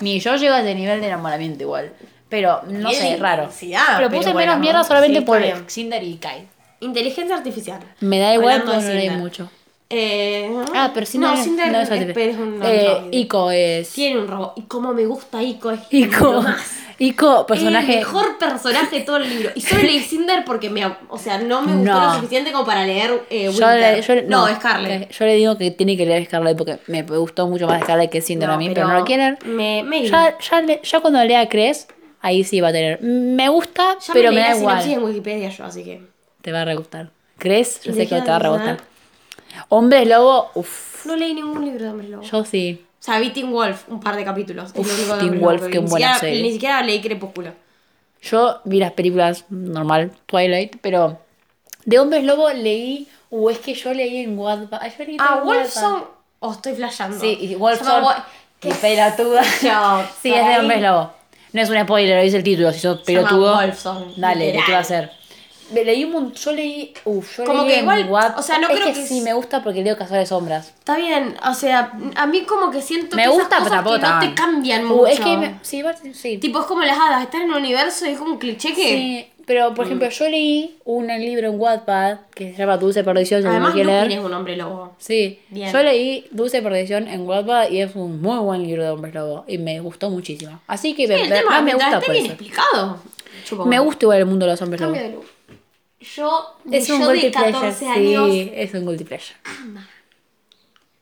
Ni 0.00 0.20
yo 0.20 0.36
llego 0.36 0.54
a 0.54 0.60
ese 0.60 0.74
nivel 0.74 1.00
de 1.00 1.06
enamoramiento 1.08 1.62
igual. 1.64 1.92
Pero 2.28 2.62
no 2.68 2.90
sé, 2.90 3.16
raro. 3.16 3.44
intensidad, 3.44 3.82
pero 3.96 4.08
pero 4.08 4.20
puse 4.20 4.32
bueno, 4.32 4.52
menos 4.52 4.60
mierda 4.60 4.84
solamente 4.84 5.18
sí, 5.20 5.24
por 5.24 5.40
bien. 5.40 5.64
Cinder 5.68 6.02
y 6.02 6.16
Kai. 6.16 6.48
Inteligencia 6.80 7.36
artificial. 7.36 7.80
Me 8.00 8.18
da 8.18 8.34
igual 8.34 8.60
de 8.66 8.72
no 8.72 8.80
leí 8.80 9.10
mucho. 9.10 9.48
Eh, 9.90 10.52
Ah, 10.74 10.90
pero 10.92 11.06
Cinder 11.06 11.30
no, 11.30 11.36
Cinder 11.36 11.70
no 11.70 11.78
es 11.78 11.90
es, 11.90 11.90
artificial. 12.00 12.28
es 12.30 12.36
un 12.36 12.60
Eh. 12.64 13.08
Ico 13.12 13.50
es. 13.50 13.90
Tiene 13.90 14.20
un 14.20 14.26
robot. 14.28 14.54
Y 14.56 14.62
como 14.62 14.92
me 14.92 15.06
gusta 15.06 15.42
Ico, 15.42 15.70
es 15.70 15.80
Ico. 15.90 16.32
lo 16.32 16.42
más. 16.42 16.60
Ico, 16.98 17.46
personaje. 17.46 17.92
el 17.94 17.98
mejor 17.98 18.38
personaje 18.38 18.98
de 19.00 19.02
todo 19.04 19.16
el 19.18 19.28
libro. 19.28 19.50
Y 19.54 19.60
solo 19.60 19.82
leí 19.82 19.98
Cinder 20.08 20.44
porque 20.44 20.70
me, 20.70 20.84
o 21.08 21.18
sea, 21.18 21.38
no 21.38 21.62
me 21.62 21.74
gustó 21.76 21.92
No. 21.92 22.06
lo 22.06 22.14
suficiente 22.14 22.52
como 22.52 22.64
para 22.64 22.84
leer 22.86 23.24
eh, 23.30 23.44
Yo 23.44 23.50
Winter. 23.50 23.96
le, 23.96 24.02
yo 24.02 24.14
le- 24.14 24.22
no, 24.22 24.46
Scarlet. 24.54 25.08
que 25.08 25.14
Yo 25.14 25.24
le 25.24 25.34
digo 25.34 25.58
que 25.58 25.70
tiene 25.70 25.96
que 25.96 26.06
leer 26.06 26.24
Scarlet 26.26 26.56
porque 26.56 26.78
me 26.86 27.02
gustó 27.02 27.46
mucho 27.48 27.66
más 27.66 27.82
Scarlet 27.82 28.10
que 28.10 28.20
Cinder 28.22 28.48
a 28.50 28.56
mí, 28.56 28.70
pero, 28.72 28.86
no 28.88 28.94
lo 28.94 29.04
quieren. 29.04 29.38
Me, 29.44 29.82
me 29.82 30.06
Ya, 30.08 30.36
ya, 30.38 30.60
le- 30.62 30.80
ya 30.82 31.00
cuando 31.00 31.24
lea 31.24 31.48
Cres, 31.48 31.88
ahí 32.20 32.44
sí 32.44 32.60
va 32.60 32.68
a 32.68 32.72
tener. 32.72 33.02
Me 33.02 33.48
gusta, 33.48 33.96
ya 34.06 34.12
pero 34.12 34.30
me 34.30 34.36
me 34.36 34.40
da 34.48 34.56
igual. 34.56 34.90
en 34.90 35.02
Wikipedia 35.02 35.48
yo, 35.50 35.64
así 35.64 35.82
que. 35.84 36.02
Te 36.42 36.52
va 36.52 36.60
a 36.62 36.64
re 36.64 36.74
gustar. 36.76 37.10
¿Crees? 37.38 37.80
Yo 37.82 37.92
sé 37.92 38.06
que 38.06 38.20
te 38.22 38.28
va 38.30 38.36
a 38.36 38.38
re 38.38 38.48
gustar. 38.50 38.76
Hombres 39.68 40.06
lobo, 40.08 40.50
uff. 40.54 41.06
No 41.06 41.16
leí 41.16 41.34
ningún 41.34 41.64
libro 41.64 41.84
de 41.84 41.90
Hombres 41.90 42.10
Lobo. 42.10 42.22
Yo 42.22 42.44
sí. 42.44 42.84
O 43.04 43.06
sea, 43.06 43.18
vi 43.18 43.28
Teen 43.34 43.52
Wolf 43.52 43.84
un 43.88 44.00
par 44.00 44.16
de 44.16 44.24
capítulos. 44.24 44.72
Uf, 44.74 44.88
de 44.88 45.18
Teen 45.18 45.38
Wolf, 45.38 45.66
qué. 45.70 45.78
Ni 45.78 45.90
buena 45.90 46.14
siquiera- 46.14 46.18
serie. 46.18 46.42
Ni 46.42 46.52
siquiera 46.52 46.82
leí 46.82 47.02
Crepúsculo. 47.02 47.52
Yo 48.22 48.60
vi 48.64 48.78
las 48.78 48.92
películas 48.92 49.44
normal, 49.50 50.10
Twilight, 50.24 50.76
pero 50.80 51.18
de 51.84 51.98
hombres 51.98 52.24
lobo 52.24 52.48
leí. 52.50 53.06
Uh, 53.28 53.50
es 53.50 53.58
que 53.58 53.74
yo 53.74 53.92
leí 53.92 54.22
en 54.22 54.38
Wattpad. 54.38 54.80
Ah. 55.18 55.42
Wolfson. 55.44 56.04
O 56.38 56.52
estoy 56.52 56.74
flasheando. 56.76 57.20
Sí, 57.20 57.54
Wolfson. 57.58 58.04
Y 58.62 58.72
pelotuda. 58.72 59.42
Sí, 60.22 60.32
es 60.32 60.46
de 60.46 60.58
hombres 60.60 60.80
lobo. 60.80 61.10
No 61.52 61.60
es 61.60 61.68
un 61.68 61.78
spoiler, 61.82 62.16
lo 62.16 62.22
dice 62.24 62.38
el 62.38 62.42
título. 62.42 62.72
Si 62.72 62.80
sos 62.80 63.02
pelotudo. 63.02 63.60
Dale. 64.16 64.52
¿qué 64.64 64.72
va 64.72 64.78
a 64.78 64.80
hacer? 64.80 65.10
Leí 65.72 66.04
un 66.04 66.12
mon- 66.12 66.32
yo 66.34 66.52
leí, 66.52 66.92
uf, 67.04 67.38
yo 67.38 67.44
Como 67.44 67.62
leí 67.64 67.72
que 67.74 67.80
igual, 67.80 68.06
Wattpad. 68.10 68.38
o 68.38 68.42
sea, 68.42 68.58
no 68.58 68.68
es 68.68 68.74
creo 68.74 68.86
que, 68.92 69.00
que 69.00 69.06
sí 69.06 69.20
me 69.22 69.32
gusta 69.32 69.62
porque 69.62 69.82
leo 69.82 69.96
Cazadores 69.96 70.28
de 70.28 70.34
Sombras. 70.34 70.68
Está 70.78 70.96
bien, 70.96 71.34
o 71.48 71.54
sea, 71.54 71.92
a 72.16 72.26
mí 72.26 72.42
como 72.42 72.70
que 72.70 72.82
siento 72.82 73.16
Me 73.16 73.22
que 73.22 73.28
gusta, 73.30 73.58
esas 73.58 73.82
cosas 73.82 74.00
que 74.00 74.06
no 74.06 74.18
te 74.20 74.34
cambian 74.34 74.84
Uh, 74.84 74.88
mucho. 74.88 75.06
es 75.06 75.20
que 75.20 75.36
me- 75.36 75.58
sí, 75.62 75.82
sí. 76.12 76.38
Tipo, 76.38 76.60
es 76.60 76.66
como 76.66 76.82
las 76.82 76.98
hadas, 76.98 77.22
están 77.22 77.42
en 77.42 77.50
un 77.50 77.56
universo 77.56 78.06
y 78.06 78.10
es 78.10 78.18
como 78.18 78.32
un 78.32 78.38
cliché 78.38 78.74
que... 78.74 78.88
Sí, 78.88 79.26
pero 79.46 79.70
Mm. 79.70 79.74
por 79.74 79.84
ejemplo, 79.86 80.08
yo 80.08 80.28
leí 80.28 80.78
un 80.84 81.06
libro 81.06 81.48
en 81.48 81.58
Wattpad 81.60 82.18
que 82.34 82.52
se 82.52 82.58
llama 82.58 82.76
Dulce 82.78 83.02
Perdición, 83.04 83.42
si 83.42 83.48
Además, 83.48 83.74
no 83.74 83.84
leer. 83.84 84.20
un 84.20 84.32
hombre 84.32 84.56
lobo. 84.56 84.94
Sí, 84.98 85.38
Bien. 85.50 85.70
yo 85.72 85.82
leí 85.82 86.26
Dulce 86.30 86.62
Perdición 86.62 87.08
en 87.08 87.26
Wattpad 87.26 87.70
y 87.70 87.80
es 87.80 87.94
un 87.94 88.22
muy 88.22 88.38
buen 88.38 88.62
libro 88.62 88.82
de 88.82 88.90
hombres 88.90 89.14
lobo 89.14 89.44
y 89.48 89.58
me 89.58 89.80
gustó 89.80 90.08
muchísimo. 90.10 90.60
Así 90.66 90.94
que 90.94 91.06
Sí, 91.06 91.12
me, 91.12 91.22
el 91.22 91.28
tema, 91.30 91.60
me 91.62 91.74
gusta 91.74 92.00
por 92.00 92.10
bien 92.12 92.24
eso. 92.24 92.32
explicado. 92.34 92.98
Chupo 93.44 93.66
Me 93.66 93.78
gusta 93.78 94.04
igual 94.06 94.18
el 94.20 94.26
mundo 94.26 94.46
de 94.46 94.52
los 94.52 94.62
hombres 94.62 94.80
Cambio 94.80 95.02
lobo. 95.02 95.20
de. 95.20 95.33
Yo, 96.04 96.56
Es 96.70 96.88
un 96.90 97.00
yo 97.00 97.08
de 97.08 97.30
14 97.30 97.58
pleasure, 97.60 97.88
años, 97.90 98.30
sí, 98.30 98.50
es 98.54 98.74
un 98.74 98.86
guilty 98.86 99.04
pleasure. 99.04 99.36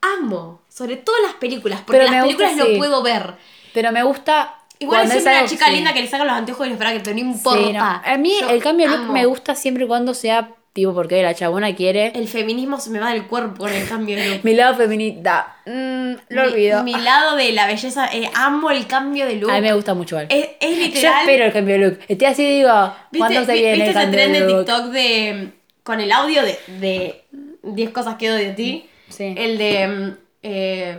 amo. 0.01 0.63
Sobre 0.69 0.97
todo 0.97 1.17
las 1.23 1.35
películas, 1.35 1.81
porque 1.87 2.01
Pero 2.01 2.11
las 2.11 2.25
gusta, 2.25 2.39
películas 2.47 2.67
sí. 2.67 2.73
lo 2.73 2.79
puedo 2.79 3.03
ver. 3.03 3.35
Pero 3.75 3.93
me 3.93 4.03
gusta 4.03 4.59
Igual 4.79 5.05
es 5.07 5.13
siempre 5.13 5.39
una 5.39 5.47
chica 5.49 5.67
sí. 5.67 5.73
linda 5.73 5.95
que 5.95 6.01
le 6.03 6.09
saca 6.09 6.25
los 6.25 6.35
anteojos 6.35 6.67
y 6.67 6.71
le 6.71 6.75
espera 6.75 6.93
que 6.93 7.01
pero 7.01 7.15
no 7.15 7.21
importa. 7.21 7.61
Sí, 7.67 7.73
no. 7.73 8.13
A 8.13 8.17
mí 8.19 8.35
Yo 8.41 8.49
el 8.51 8.63
cambio 8.63 8.91
de 8.91 8.99
look 8.99 9.13
me 9.13 9.27
gusta 9.27 9.55
siempre 9.55 9.87
cuando 9.87 10.13
sea 10.15 10.55
tipo 10.73 10.95
porque 10.95 11.23
la 11.23 11.35
chabona 11.35 11.75
quiere 11.75 12.13
El 12.15 12.29
feminismo 12.29 12.81
se 12.81 12.89
me 12.91 12.99
va 12.99 13.13
del 13.13 13.27
cuerpo 13.27 13.65
con 13.65 13.73
el 13.73 13.87
cambio 13.89 14.17
de 14.17 14.29
look. 14.31 14.41
mi 14.45 14.55
lado 14.55 14.75
feminista. 14.75 15.57
Mm, 15.67 16.13
lo 16.31 16.43
Mi- 16.43 16.49
olvido. 16.49 16.83
Mi, 16.83 16.95
lado 16.95 17.37
de 17.37 17.53
la 17.53 17.67
belleza, 17.67 18.07
eh, 18.13 18.31
amo 18.35 18.71
el 18.71 18.87
cambio 18.87 19.27
de 19.27 19.37
look. 19.37 19.51
A 19.51 19.55
mí 19.57 19.61
me 19.61 19.73
gusta 19.75 19.93
mucho. 19.95 20.19
Es, 20.19 20.29
es 20.31 20.51
Yo 20.61 20.77
literal. 20.83 21.21
espero 21.21 21.45
el 21.45 21.53
cambio 21.53 21.75
de 21.79 21.81
look. 21.89 21.99
Estoy 22.09 22.27
así 22.27 22.45
digo, 22.57 22.95
¿Viste, 23.11 23.19
¿cuándo 23.19 23.45
se 23.45 23.53
vi- 23.53 23.59
viene 23.61 23.75
¿viste 23.75 23.85
el 23.85 23.91
ese 23.91 24.01
cambio 24.01 24.19
tren 24.21 24.33
de? 24.33 24.55
TikTok 24.55 24.85
de 24.87 25.53
con 25.83 26.01
el 26.01 26.11
audio 26.13 26.43
de, 26.43 26.59
de 26.79 27.25
10 27.65 27.91
cosas 27.91 28.15
que 28.17 28.31
odio 28.31 28.49
de 28.49 28.53
ti? 28.55 28.89
Sí. 29.09 29.35
El 29.37 29.59
de 29.59 29.87
mm, 29.89 30.17
eh, 30.43 30.99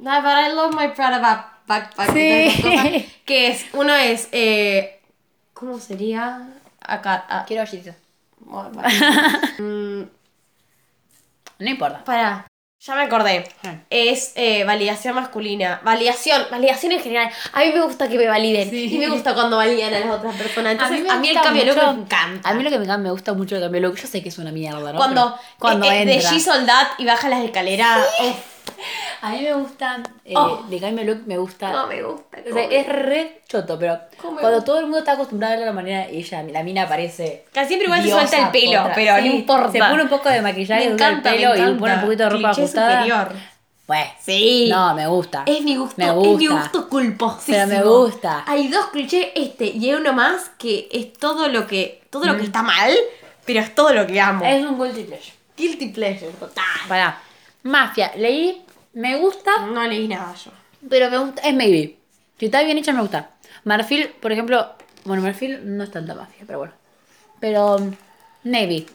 "No, 0.00 0.10
but 0.22 0.30
I 0.44 0.54
love 0.54 0.74
my 0.74 0.88
Prada 0.88 1.18
back- 1.20 1.66
backpack. 1.68 2.12
Sí. 2.14 2.48
cosas, 2.62 3.06
que 3.24 3.46
es, 3.48 3.66
uno 3.74 3.94
es 3.94 4.28
eh, 4.32 4.98
¿cómo 5.54 5.78
sería? 5.78 6.48
Acá, 6.80 7.26
ah, 7.28 7.44
Quiero 7.46 7.62
ojito. 7.62 7.92
Bueno. 8.48 8.82
Mm, 9.58 10.02
No 11.58 11.68
importa. 11.70 12.04
Para, 12.04 12.46
ya 12.80 12.94
me 12.94 13.02
acordé. 13.02 13.48
Es 13.90 14.32
eh, 14.36 14.62
validación 14.64 15.14
masculina. 15.16 15.80
Validación, 15.82 16.42
validación 16.50 16.92
en 16.92 17.00
general. 17.00 17.30
A 17.52 17.60
mí 17.60 17.72
me 17.72 17.80
gusta 17.82 18.08
que 18.08 18.16
me 18.16 18.26
validen. 18.28 18.70
Sí. 18.70 18.94
Y 18.94 18.98
me 18.98 19.08
gusta 19.08 19.34
cuando 19.34 19.56
validan 19.56 19.92
a 19.94 19.98
las 20.00 20.10
otras 20.10 20.36
personas. 20.36 20.72
Entonces, 20.72 21.10
a 21.10 21.16
mí, 21.16 21.26
me 21.28 21.30
el 21.34 21.40
cambio 21.42 21.64
look 21.64 21.74
mucho- 21.76 21.92
me 21.94 22.02
encanta. 22.02 22.48
A 22.48 22.54
mí 22.54 22.62
lo 22.62 22.70
que 22.70 22.78
me, 22.78 22.84
encanta- 22.84 23.02
me 23.02 23.10
gusta 23.10 23.32
mucho 23.34 23.56
el 23.56 23.62
cambio 23.62 23.80
look. 23.80 23.96
Yo 23.96 24.06
sé 24.06 24.22
que 24.22 24.28
es 24.28 24.38
una 24.38 24.52
mierda, 24.52 24.92
¿no? 24.92 24.96
cuando 24.98 25.34
Pero 25.36 25.42
cuando 25.58 25.86
eh, 25.90 26.02
eh, 26.02 26.06
de. 26.06 26.20
She 26.20 26.38
Soldat 26.40 26.88
y 26.98 27.04
baja 27.04 27.28
las 27.28 27.42
escaleras. 27.44 28.06
uf, 28.20 28.36
A 29.20 29.30
mí 29.30 29.40
me 29.42 29.52
gusta, 29.54 30.00
eh, 30.24 30.32
Oh. 30.36 30.62
de 30.68 31.04
look 31.04 31.22
me 31.26 31.36
gusta. 31.38 31.72
no 31.72 31.86
me 31.88 32.02
gusta. 32.02 32.38
O 32.48 32.52
sea, 32.54 32.64
es 32.64 32.86
re 32.88 33.42
choto, 33.48 33.76
pero 33.78 33.98
¿Cómo 34.20 34.34
me 34.34 34.40
cuando 34.40 34.58
gusta? 34.58 34.64
todo 34.66 34.78
el 34.78 34.84
mundo 34.84 34.98
está 34.98 35.12
acostumbrado 35.12 35.54
a 35.54 35.56
verlo 35.56 35.64
de 35.66 35.70
la 35.76 35.82
manera, 35.82 36.06
ella, 36.08 36.42
la 36.44 36.62
mina 36.62 36.82
aparece. 36.82 37.44
Casi 37.52 37.68
siempre 37.68 37.86
igual 37.86 38.02
se 38.04 38.10
suelta 38.10 38.38
el 38.46 38.50
pelo, 38.50 38.88
pero 38.94 39.16
Sí, 39.16 39.28
no 39.28 39.34
importa. 39.34 39.72
Se 39.72 39.78
pone 39.78 40.02
un 40.04 40.08
poco 40.08 40.28
de 40.28 40.40
maquillaje, 40.40 40.88
me 40.88 40.94
usa 40.94 41.08
el 41.08 41.12
encanta, 41.14 41.30
pelo 41.32 41.48
me 41.50 41.56
y 41.56 41.60
encanta. 41.60 41.80
pone 41.80 41.94
un 41.94 42.00
poquito 42.02 42.22
de 42.22 42.28
ropa 42.30 42.48
Cliché 42.50 42.62
ajustada. 42.62 43.02
superior. 43.02 43.32
Pues, 43.86 44.06
Sí. 44.20 44.68
no, 44.70 44.94
me 44.94 45.06
gusta. 45.08 45.42
Es 45.46 45.62
mi 45.62 45.74
gusto, 45.76 45.94
Me 45.96 46.06
es 46.08 46.14
mi 46.14 46.46
gusta. 46.46 46.60
gusto 46.62 46.88
culposísimo. 46.88 47.56
Pero 47.56 47.66
me 47.66 47.82
gusta. 47.82 48.44
Hay 48.46 48.68
dos 48.68 48.86
clichés, 48.88 49.28
este 49.34 49.64
y 49.66 49.88
hay 49.90 49.94
uno 49.94 50.12
más 50.12 50.50
que 50.58 50.88
es 50.92 51.12
todo 51.14 51.48
lo 51.48 51.66
que 51.66 52.02
todo 52.10 52.24
lo 52.26 52.36
que 52.36 52.44
está 52.44 52.62
mal, 52.62 52.92
pero 53.46 53.60
es 53.60 53.74
todo 53.74 53.92
lo 53.92 54.06
que 54.06 54.20
amo. 54.20 54.44
Es 54.44 54.64
un 54.64 54.78
guilty 54.78 55.04
pleasure. 55.04 55.32
guilty 55.56 55.88
pleasure 55.88 56.30
total. 56.38 56.64
Pará. 56.86 57.20
Mafia, 57.68 58.12
leí, 58.16 58.64
me 58.94 59.16
gusta, 59.16 59.66
No 59.66 59.86
leí 59.86 60.08
nada 60.08 60.34
yo. 60.34 60.50
pero 60.88 61.10
me 61.10 61.18
gusta, 61.18 61.42
es 61.42 61.54
maybe. 61.54 61.98
Si 62.38 62.46
está 62.46 62.62
bien 62.62 62.78
hecha, 62.78 62.92
me 62.92 63.02
gusta. 63.02 63.30
Marfil, 63.64 64.08
por 64.20 64.32
ejemplo, 64.32 64.72
bueno, 65.04 65.22
Marfil 65.22 65.76
no 65.76 65.84
es 65.84 65.90
tanta 65.90 66.14
mafia, 66.14 66.44
pero 66.46 66.58
bueno. 66.60 66.74
Pero, 67.40 67.76
um, 67.76 67.92
maybe. 68.44 68.86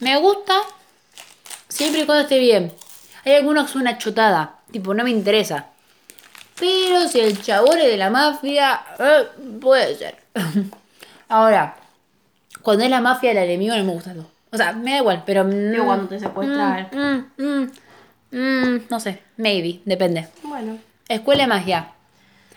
Me 0.00 0.16
gusta 0.18 0.54
siempre 1.68 2.02
y 2.02 2.06
cuando 2.06 2.22
esté 2.22 2.38
bien. 2.38 2.72
Hay 3.24 3.34
algunos 3.34 3.66
que 3.66 3.72
son 3.74 3.82
una 3.82 3.98
chotada, 3.98 4.56
tipo, 4.70 4.94
no 4.94 5.04
me 5.04 5.10
interesa. 5.10 5.66
Pero 6.58 7.08
si 7.08 7.20
el 7.20 7.40
chabón 7.42 7.78
es 7.78 7.86
de 7.86 7.96
la 7.98 8.08
mafia, 8.10 8.80
eh, 8.98 9.24
puede 9.60 9.94
ser. 9.96 10.16
Ahora, 11.28 11.76
cuando 12.62 12.84
es 12.84 12.90
la 12.90 13.00
mafia 13.00 13.30
del 13.30 13.44
enemigo 13.44 13.76
no 13.76 13.84
me 13.84 13.92
gusta 13.92 14.14
todo. 14.14 14.30
O 14.50 14.56
sea, 14.56 14.72
me 14.72 14.92
da 14.92 14.96
igual, 14.98 15.22
pero... 15.24 15.44
Pero 15.48 15.82
mm, 15.82 15.86
cuando 15.86 16.08
te 16.08 16.18
secuestran. 16.18 16.88
mm, 16.92 17.42
mm, 17.42 17.62
mm, 17.62 17.70
no 18.32 19.00
sé, 19.00 19.20
maybe, 19.36 19.80
depende. 19.84 20.26
Bueno. 20.42 20.78
Escuela 21.08 21.42
de 21.42 21.48
magia. 21.48 21.88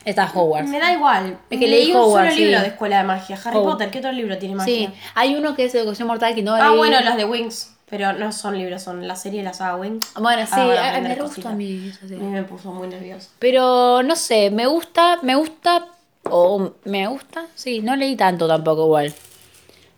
Está 0.05 0.31
Hogwarts. 0.33 0.69
Me 0.69 0.79
da 0.79 0.93
igual. 0.93 1.37
Es 1.49 1.59
que 1.59 1.67
leí 1.67 1.85
leí 1.85 1.91
un 1.91 1.97
Hogwarts, 1.97 2.33
solo 2.33 2.45
libro 2.45 2.57
sí. 2.59 2.63
de 2.63 2.69
escuela 2.69 2.97
de 2.99 3.03
magia. 3.05 3.35
Harry 3.43 3.57
Hogwarts. 3.57 3.71
Potter, 3.73 3.89
¿qué 3.91 3.99
otro 3.99 4.11
libro 4.11 4.37
tiene 4.37 4.53
Sí, 4.63 4.87
magia? 4.87 4.93
hay 5.15 5.35
uno 5.35 5.55
que 5.55 5.65
es 5.65 5.73
Educación 5.75 6.07
Mortal 6.07 6.35
que 6.35 6.43
no 6.43 6.53
Ah, 6.53 6.69
leí. 6.69 6.77
bueno, 6.77 7.01
los 7.01 7.17
de 7.17 7.25
Wings. 7.25 7.71
Pero 7.89 8.13
no 8.13 8.31
son 8.31 8.57
libros, 8.57 8.81
son 8.81 9.07
la 9.07 9.15
serie 9.15 9.39
de 9.39 9.45
la 9.45 9.53
saga 9.53 9.75
Wings. 9.75 10.11
Bueno, 10.19 10.43
sí, 10.45 10.51
Ah, 10.53 10.65
bueno, 10.65 10.81
a- 10.81 10.89
aprender 10.89 11.17
me 11.19 11.23
a 11.49 11.51
mí 11.51 11.91
A 12.01 12.23
me 12.23 12.43
puso 12.43 12.71
muy 12.71 12.87
nerviosa. 12.87 13.29
Pero 13.39 14.01
no 14.03 14.15
sé, 14.15 14.49
me 14.51 14.65
gusta, 14.65 15.19
me 15.21 15.35
gusta, 15.35 15.87
o 16.23 16.71
me 16.83 17.05
gusta, 17.07 17.45
sí, 17.53 17.81
no 17.81 17.95
leí 17.95 18.15
tanto 18.15 18.47
tampoco 18.47 18.85
igual. 18.85 19.13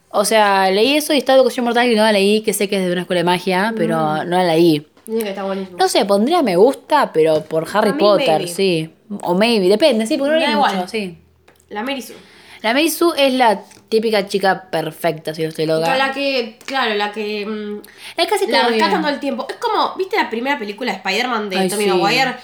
O 0.09 0.25
sea, 0.25 0.69
leí 0.71 0.95
eso 0.97 1.13
y 1.13 1.17
está 1.17 1.33
Educación 1.35 1.65
Mortal 1.65 1.87
que 1.87 1.95
no 1.95 2.03
la 2.03 2.11
leí, 2.11 2.41
que 2.41 2.53
sé 2.53 2.67
que 2.67 2.77
es 2.77 2.85
de 2.85 2.91
una 2.91 3.01
escuela 3.01 3.19
de 3.21 3.25
magia, 3.25 3.73
pero 3.75 3.97
Mm. 3.97 4.29
no 4.29 4.37
la 4.37 4.43
leí. 4.43 4.87
Dice 5.07 5.23
que 5.23 5.29
está 5.29 5.43
buenísimo. 5.43 5.77
No 5.77 5.87
sé, 5.87 6.05
pondría 6.05 6.41
me 6.43 6.55
gusta, 6.55 7.11
pero 7.13 7.43
por 7.43 7.67
Harry 7.73 7.93
mí, 7.93 7.97
Potter, 7.99 8.39
maybe. 8.39 8.47
sí. 8.47 8.93
O 9.23 9.33
maybe, 9.35 9.67
depende, 9.69 10.05
sí, 10.05 10.17
porque 10.17 10.33
no 10.33 10.39
leí 10.39 10.51
igual. 10.51 10.75
mucho, 10.75 10.87
sí. 10.89 11.17
La 11.69 11.81
Mary 11.83 12.01
Sue. 12.01 12.15
La 12.61 12.73
Mary 12.73 12.89
Sue 12.89 13.13
es 13.17 13.33
la 13.33 13.61
típica 13.87 14.27
chica 14.27 14.69
perfecta, 14.69 15.33
si 15.33 15.43
no 15.43 15.49
estoy 15.49 15.65
loca. 15.65 15.95
La 15.95 16.11
que, 16.11 16.57
claro, 16.65 16.93
la 16.95 17.11
que 17.11 17.45
mm, 17.45 17.81
La 18.17 18.27
casi 18.27 18.47
la 18.47 18.67
rescatan 18.67 19.01
todo 19.01 19.11
el 19.13 19.19
tiempo. 19.19 19.47
Es 19.49 19.55
como, 19.57 19.93
¿viste 19.95 20.17
la 20.17 20.29
primera 20.29 20.59
película 20.59 20.91
de 20.91 20.97
Spider-Man 20.97 21.49
de 21.49 21.57
Ay, 21.57 21.69
Tommy 21.69 21.83
sí. 21.85 21.89
Maguire? 21.89 22.35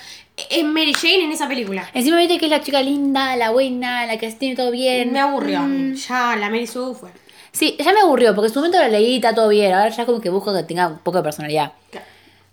Es 0.49 0.63
Mary 0.63 0.93
Jane 0.93 1.25
en 1.25 1.31
esa 1.31 1.47
película. 1.47 1.87
Encima 1.93 2.17
viste 2.17 2.37
que 2.39 2.45
es 2.45 2.51
la 2.51 2.61
chica 2.61 2.81
linda, 2.81 3.35
la 3.35 3.51
buena, 3.51 4.05
la 4.05 4.17
que 4.17 4.31
tiene 4.31 4.55
todo 4.55 4.71
bien. 4.71 5.11
Me 5.11 5.19
aburrió. 5.19 5.59
Mm. 5.61 5.95
Ya, 5.95 6.35
la 6.37 6.49
Mary 6.49 6.65
Sue 6.67 6.95
fue. 6.95 7.09
Sí, 7.51 7.75
ya 7.77 7.91
me 7.93 7.99
aburrió, 7.99 8.33
porque 8.33 8.47
en 8.47 8.53
su 8.53 8.59
momento 8.59 8.79
la 8.79 8.87
leí 8.87 9.13
y 9.13 9.15
está 9.17 9.35
todo 9.35 9.49
bien. 9.49 9.73
Ahora 9.73 9.89
ya 9.89 10.05
como 10.05 10.21
que 10.21 10.29
busco 10.29 10.53
que 10.53 10.63
tenga 10.63 10.87
un 10.87 10.99
poco 10.99 11.17
de 11.17 11.23
personalidad. 11.23 11.73
Claro. 11.91 12.07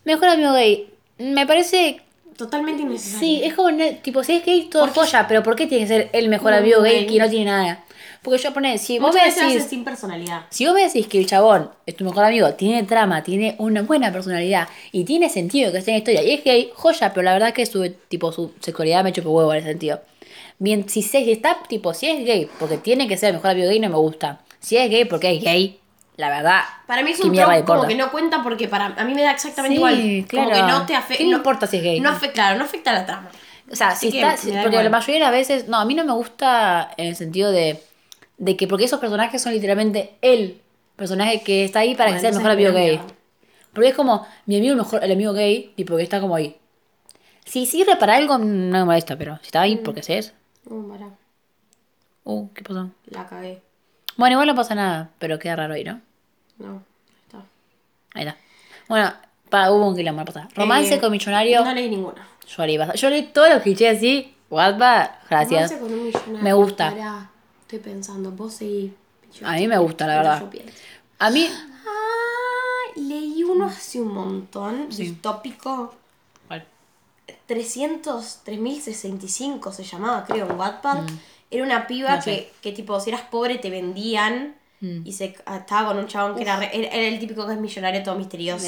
Mejor 0.05 0.28
amigo 0.28 0.53
gay. 0.53 0.88
Me 1.18 1.46
parece 1.46 2.01
Totalmente 2.36 2.80
innecesario. 2.82 3.18
Sí, 3.20 3.40
es 3.44 3.53
como, 3.53 3.68
tipo, 4.03 4.24
si 4.24 4.32
es 4.36 4.44
gay, 4.46 4.68
todo 4.70 4.84
Porque- 4.86 5.01
joya, 5.01 5.26
pero 5.28 5.42
¿por 5.42 5.57
qué 5.57 5.66
tiene 5.66 5.84
que 5.84 5.88
ser 5.88 6.11
el 6.14 6.28
mejor 6.30 6.55
amigo 6.55 6.80
gay 6.80 7.05
gay. 7.05 7.07
que 7.07 7.18
no 7.18 7.28
tiene 7.28 7.44
nada? 7.51 7.84
Porque 8.22 8.42
yo 8.42 8.53
pone, 8.55 8.78
si 8.78 8.98
vos 8.98 9.09
Muchas 9.09 9.22
me 9.22 9.26
veces 9.28 9.40
lo 9.42 9.46
hacen 9.48 9.59
decís, 9.59 9.70
sin 9.70 9.84
personalidad. 9.84 10.42
si 10.51 10.64
vos 10.64 10.74
me 10.74 10.82
decís 10.84 11.07
que 11.07 11.18
el 11.18 11.26
chabón 11.26 11.70
es 11.86 11.96
tu 11.96 12.05
mejor 12.05 12.24
amigo, 12.24 12.53
tiene 12.55 12.82
trama, 12.84 13.22
tiene 13.22 13.57
una 13.59 13.82
buena 13.82 14.11
personalidad 14.12 14.68
y 14.92 15.05
tiene 15.05 15.28
sentido 15.28 15.70
que 15.72 15.78
esté 15.78 15.90
en 15.90 15.94
la 15.96 15.98
historia 15.98 16.22
y 16.22 16.30
es 16.32 16.44
gay, 16.44 16.70
joya, 16.74 17.12
pero 17.12 17.24
la 17.24 17.32
verdad 17.34 17.53
que 17.53 17.66
su, 17.66 17.90
tipo, 18.09 18.32
su 18.32 18.53
sexualidad 18.61 19.05
me 19.05 19.12
chupa 19.12 19.28
huevo 19.28 19.53
en 19.53 19.59
ese 19.61 19.68
sentido. 19.68 20.01
Bien, 20.59 20.88
si, 20.88 21.03
se, 21.03 21.24
si 21.24 21.32
está, 21.32 21.59
tipo, 21.68 21.92
si 21.94 22.07
es 22.09 22.24
gay, 22.26 22.48
porque 22.59 22.76
tiene 22.78 23.07
que 23.09 23.16
ser 23.18 23.30
el 23.30 23.34
mejor 23.36 23.51
amigo 23.51 23.68
gay, 23.68 23.80
no 23.80 23.88
me 23.90 23.96
gusta. 23.96 24.40
Si 24.61 24.76
es 24.78 24.90
gay 24.90 25.05
porque 25.07 25.30
es 25.36 25.42
gay, 25.42 25.78
la 26.20 26.28
verdad. 26.28 26.60
Para 26.86 27.02
mí 27.02 27.10
es 27.10 27.20
¿qué 27.20 27.26
un 27.26 27.34
trope 27.34 27.64
como 27.64 27.86
que 27.86 27.94
no 27.96 28.10
cuenta 28.12 28.42
porque 28.42 28.68
para 28.68 28.86
a 28.96 29.04
mí 29.04 29.14
me 29.14 29.22
da 29.22 29.32
exactamente 29.32 29.74
Sí, 29.76 29.78
igual. 29.78 30.26
claro. 30.28 30.50
Como 30.50 30.56
que 30.66 30.72
no 30.72 30.86
te 30.86 30.94
afecta. 30.94 31.18
¿Qué 31.24 31.28
me 31.30 31.36
importa 31.36 31.66
si 31.66 31.78
es 31.78 31.82
gay? 31.82 32.00
No 32.00 32.10
afecta, 32.10 32.34
claro, 32.34 32.58
no 32.58 32.64
afecta 32.64 32.90
a 32.90 32.94
la 32.94 33.06
trama. 33.06 33.30
O 33.72 33.74
sea, 33.76 33.88
Así 33.88 34.10
si 34.10 34.18
está, 34.18 34.36
porque 34.62 34.68
igual. 34.68 34.84
la 34.84 34.90
mayoría 34.90 35.14
de 35.16 35.20
las 35.20 35.32
veces, 35.32 35.68
no, 35.68 35.78
a 35.78 35.84
mí 35.84 35.94
no 35.94 36.04
me 36.04 36.12
gusta 36.12 36.90
en 36.96 37.06
el 37.06 37.16
sentido 37.16 37.50
de, 37.52 37.80
de 38.38 38.56
que, 38.56 38.66
porque 38.68 38.84
esos 38.84 39.00
personajes 39.00 39.40
son 39.42 39.52
literalmente 39.52 40.14
el 40.22 40.60
personaje 40.96 41.42
que 41.42 41.64
está 41.64 41.80
ahí 41.80 41.94
para 41.94 42.10
Bueno, 42.10 42.16
que 42.16 42.20
sea 42.20 42.30
el 42.30 42.36
mejor 42.36 42.50
amigo 42.52 42.72
gay. 42.72 43.00
Porque 43.72 43.88
es 43.90 43.94
como 43.94 44.26
mi 44.46 44.56
amigo, 44.56 44.72
el 44.72 44.78
mejor, 44.78 45.04
el 45.04 45.12
amigo 45.12 45.32
gay, 45.32 45.72
tipo 45.76 45.96
que 45.96 46.02
está 46.02 46.20
como 46.20 46.34
ahí. 46.34 46.56
Si 47.44 47.64
sirve 47.66 47.96
para 47.96 48.16
algo, 48.16 48.38
no 48.38 48.78
me 48.78 48.84
molesta, 48.84 49.16
pero 49.16 49.36
si 49.38 49.46
está 49.46 49.62
ahí 49.62 49.76
Mm. 49.76 49.82
porque 49.84 50.02
se 50.02 50.18
es. 50.18 50.34
Uh, 50.66 50.92
Uh, 52.24 52.48
¿qué 52.52 52.62
pasó? 52.62 52.90
la 53.06 53.26
cagué. 53.26 53.62
Bueno, 54.16 54.34
igual 54.34 54.48
no 54.48 54.54
pasa 54.54 54.74
nada, 54.74 55.10
pero 55.18 55.38
queda 55.38 55.56
raro 55.56 55.74
ahí, 55.74 55.84
¿no? 55.84 56.00
No, 56.61 56.74
ahí 56.74 57.22
está. 57.26 57.38
Ahí 58.14 58.26
está. 58.26 58.36
Bueno, 58.88 59.12
pa, 59.48 59.70
hubo 59.70 59.88
un 59.88 59.96
quilombo, 59.96 60.24
pasa. 60.24 60.48
Romance 60.54 60.94
Eh, 60.94 61.00
con 61.00 61.11
millonario. 61.12 61.64
No 61.64 61.74
leí 61.74 61.88
ninguna. 61.90 62.26
Yo 62.46 62.66
leí 62.66 62.76
bastante. 62.78 63.00
Yo 63.00 63.11
leí 63.11 63.22
todos 63.32 63.50
los 63.50 63.62
clichés 63.62 63.96
así. 63.98 64.34
Wattpad, 64.50 65.11
gracias. 65.28 65.70
Romance 65.70 65.78
con 65.78 65.92
un 65.92 66.04
millonario. 66.06 66.38
Me 66.42 66.52
gusta. 66.52 67.28
Estoy 67.62 67.78
pensando, 67.78 68.30
vos 68.32 68.54
seguís. 68.54 68.92
A 69.44 69.52
mí 69.52 69.68
me 69.68 69.78
gusta, 69.78 70.06
la 70.06 70.16
verdad. 70.16 70.50
A 71.20 71.30
mí. 71.30 71.46
Ah, 71.48 72.92
leí 72.96 73.44
uno 73.44 73.66
hace 73.66 74.00
un 74.00 74.12
montón, 74.12 74.88
distópico. 74.88 75.94
300, 77.46 78.40
3065 78.44 79.72
se 79.72 79.84
llamaba, 79.84 80.24
creo, 80.24 80.48
en 80.50 80.56
Wattpad. 80.58 80.98
Era 81.50 81.64
una 81.64 81.86
piba 81.86 82.11
Mm. 82.12 82.16
No 82.16 82.22
sé. 82.22 82.30
que, 82.30 82.70
que, 82.70 82.72
tipo, 82.76 82.98
si 83.00 83.11
eras 83.11 83.22
pobre 83.22 83.58
te 83.58 83.70
vendían 83.70 84.54
Mm. 84.80 85.06
y 85.06 85.12
se 85.12 85.26
estaba 85.26 85.88
con 85.88 85.98
un 85.98 86.06
chabón 86.06 86.34
que 86.36 86.42
era, 86.42 86.56
re- 86.56 86.70
era, 86.72 86.88
era 86.88 87.06
el 87.08 87.18
típico 87.18 87.46
que 87.46 87.52
es 87.52 87.58
millonario 87.60 88.02
todo 88.02 88.14
misterioso. 88.16 88.66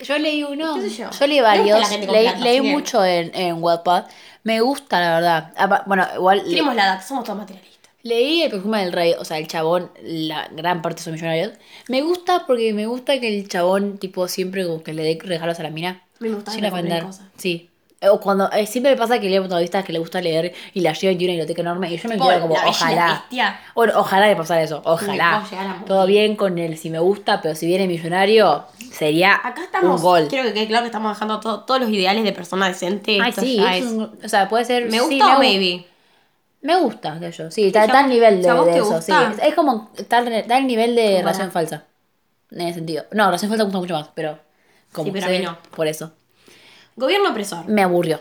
Yo 0.00 0.18
leí 0.18 0.44
uno. 0.44 0.74
¿Qué 0.76 0.88
sé 0.88 0.96
yo? 1.02 1.10
Yo 1.10 1.26
leí 1.26 1.40
varios. 1.40 1.90
leí 1.90 2.06
plata, 2.06 2.38
leí 2.38 2.60
mucho 2.60 3.04
en, 3.04 3.30
en 3.34 3.62
Wattpad. 3.62 4.06
Me 4.44 4.60
gusta, 4.60 5.00
la 5.00 5.14
verdad. 5.20 5.84
Bueno, 5.86 6.06
igual. 6.14 6.44
Queremos 6.44 6.74
la 6.74 6.84
edad, 6.84 7.04
somos 7.06 7.24
todos 7.24 7.38
materialistas. 7.38 7.90
leí 8.02 8.42
el 8.42 8.50
perfume 8.50 8.78
del 8.84 8.92
rey. 8.92 9.14
O 9.18 9.24
sea, 9.24 9.38
el 9.38 9.48
chabón, 9.48 9.90
la 10.02 10.48
gran 10.52 10.82
parte 10.82 11.02
son 11.02 11.14
millonarios. 11.14 11.52
Me 11.88 12.02
gusta 12.02 12.46
porque 12.46 12.72
me 12.72 12.86
gusta 12.86 13.18
que 13.20 13.28
el 13.36 13.48
chabón, 13.48 13.98
tipo, 13.98 14.28
siempre 14.28 14.64
como 14.64 14.82
que 14.82 14.92
le 14.94 15.02
dé 15.02 15.18
regalos 15.22 15.58
a 15.58 15.64
la 15.64 15.70
mina. 15.70 16.02
Me 16.20 16.30
gusta 16.30 16.50
Sin 16.52 16.64
ofender. 16.64 17.02
cosas. 17.04 17.26
Sí. 17.36 17.67
O 18.00 18.20
cuando. 18.20 18.48
eh, 18.52 18.64
siempre 18.66 18.92
me 18.92 18.96
pasa 18.96 19.18
que 19.18 19.28
leo 19.28 19.42
protagonistas 19.42 19.84
que 19.84 19.92
le 19.92 19.98
gusta 19.98 20.20
leer 20.20 20.54
y 20.72 20.80
la 20.82 20.92
llevan 20.92 21.18
de 21.18 21.24
una 21.24 21.32
biblioteca 21.32 21.60
enorme. 21.62 21.90
Y 21.92 21.96
yo 21.98 22.08
me 22.08 22.14
Tipo, 22.14 22.28
quedo 22.28 22.40
como, 22.42 22.54
La 22.54 22.68
ojalá. 22.68 23.06
Bestia. 23.28 23.60
Bueno, 23.74 23.92
ojalá 23.96 24.26
de 24.28 24.36
pasar 24.36 24.60
eso, 24.60 24.80
ojalá. 24.84 25.44
Todo 25.84 26.06
bien 26.06 26.36
con 26.36 26.58
el 26.58 26.78
si 26.78 26.90
me 26.90 27.00
gusta, 27.00 27.40
pero 27.42 27.56
si 27.56 27.66
viene 27.66 27.88
millonario, 27.88 28.66
sería 28.92 29.34
Acá 29.42 29.64
estamos, 29.64 29.96
un 30.00 30.02
gol. 30.02 30.26
quiero 30.28 30.44
que 30.44 30.54
quede 30.54 30.68
claro 30.68 30.84
que 30.84 30.88
estamos 30.88 31.16
dejando 31.16 31.40
todo- 31.40 31.64
todos 31.64 31.80
los 31.80 31.90
ideales 31.90 32.22
de 32.22 32.32
persona 32.32 32.68
decente. 32.68 33.18
Ay, 33.20 33.32
sí, 33.32 33.58
es 33.58 33.84
es- 33.84 33.90
un- 33.90 34.16
o 34.24 34.28
sea, 34.28 34.48
puede 34.48 34.64
ser. 34.64 34.84
¿Me 34.84 34.92
sí, 34.92 34.98
gusta 35.00 35.26
o 35.26 35.30
gu- 35.36 35.38
maybe? 35.40 35.86
Me 36.60 36.76
gusta, 36.80 37.18
que 37.18 37.32
yo. 37.32 37.50
Sí, 37.50 37.66
está, 37.66 37.82
¿a 37.82 37.84
está 37.86 37.98
al 37.98 38.04
vos- 38.04 38.12
nivel 38.14 38.42
de, 38.42 38.52
de 38.52 38.78
eso, 38.78 39.02
sí. 39.02 39.12
Es 39.42 39.54
como 39.56 39.90
está, 39.96 40.18
al- 40.18 40.32
está 40.32 40.56
al 40.56 40.66
nivel 40.68 40.94
de 40.94 41.22
Como 41.22 41.36
la- 41.36 41.50
falsa. 41.50 41.84
En 42.52 42.60
ese 42.62 42.74
sentido. 42.74 43.04
No, 43.10 43.26
relación 43.26 43.48
falsa 43.50 43.64
me 43.64 43.70
gusta 43.70 43.78
mucho 43.80 43.94
más, 43.94 44.08
pero. 44.14 44.38
Como 44.92 45.06
Sí, 45.06 45.10
pero 45.12 45.26
a 45.26 45.28
mí 45.30 45.38
no. 45.40 45.58
Por 45.74 45.86
eso. 45.88 46.12
Gobierno 46.98 47.30
opresor. 47.30 47.66
Me 47.66 47.82
aburrió. 47.82 48.20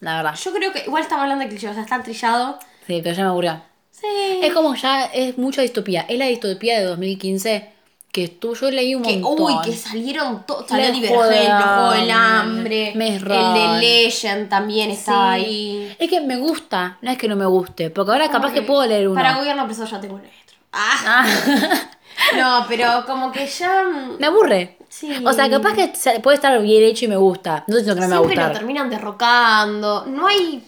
La 0.00 0.16
verdad. 0.16 0.34
Yo 0.42 0.52
creo 0.52 0.72
que 0.72 0.80
igual 0.86 1.02
estamos 1.02 1.22
hablando 1.22 1.44
de 1.44 1.48
clichés, 1.50 1.70
o 1.70 1.74
sea, 1.74 1.82
está 1.82 2.02
trillado. 2.02 2.58
Sí, 2.86 3.00
pero 3.02 3.14
ya 3.14 3.22
me 3.22 3.28
aburrió. 3.30 3.62
Sí. 3.90 4.06
Es 4.42 4.52
como 4.52 4.74
ya, 4.74 5.04
es 5.06 5.38
mucha 5.38 5.62
distopía. 5.62 6.04
Es 6.08 6.18
la 6.18 6.26
distopía 6.26 6.78
de 6.78 6.84
2015 6.84 7.72
que 8.12 8.28
tú, 8.28 8.54
yo 8.54 8.70
leí 8.70 8.94
un 8.94 9.02
Que, 9.02 9.18
montón. 9.18 9.44
uy, 9.46 9.54
que 9.64 9.72
salieron 9.74 10.44
todos. 10.46 10.66
Salió 10.68 10.90
Divergente, 10.90 11.16
juego 11.36 11.90
del 11.92 12.10
hambre. 12.10 12.92
Maze 12.94 13.16
el 13.16 13.54
de 13.54 13.78
Legend 13.80 14.48
también 14.48 14.90
estaba 14.90 15.36
Sí. 15.36 15.44
ahí. 15.44 15.96
Es 15.98 16.08
que 16.10 16.20
me 16.20 16.36
gusta, 16.38 16.98
no 17.02 17.10
es 17.10 17.18
que 17.18 17.28
no 17.28 17.36
me 17.36 17.46
guste, 17.46 17.90
porque 17.90 18.12
ahora 18.12 18.28
capaz 18.30 18.52
que 18.52 18.62
puedo 18.62 18.86
leer 18.86 19.08
uno. 19.08 19.16
Para 19.20 19.36
gobierno 19.36 19.62
opresor 19.64 19.86
ya 19.88 20.00
tengo 20.00 20.16
el 20.16 20.22
nuestro. 20.22 20.56
Ah, 20.72 21.02
Ah, 21.06 21.26
no, 22.36 22.66
pero 22.68 23.04
como 23.06 23.30
que 23.32 23.46
ya. 23.46 23.82
mm, 23.84 24.16
me 24.18 24.26
aburre. 24.26 24.75
Sí. 24.98 25.12
O 25.26 25.32
sea, 25.32 25.50
capaz 25.50 25.74
que 25.74 25.92
puede 26.20 26.36
estar 26.36 26.58
bien 26.62 26.82
hecho 26.82 27.04
y 27.04 27.08
me 27.08 27.16
gusta. 27.16 27.64
No 27.66 27.76
sé 27.76 27.82
si 27.82 27.88
no 27.88 27.94
que 27.96 28.00
no 28.00 28.08
me 28.08 28.14
va 28.14 28.20
a 28.20 28.24
Siempre 28.24 28.46
lo 28.46 28.52
terminan 28.52 28.88
derrocando. 28.88 30.06
No 30.06 30.26
hay 30.26 30.62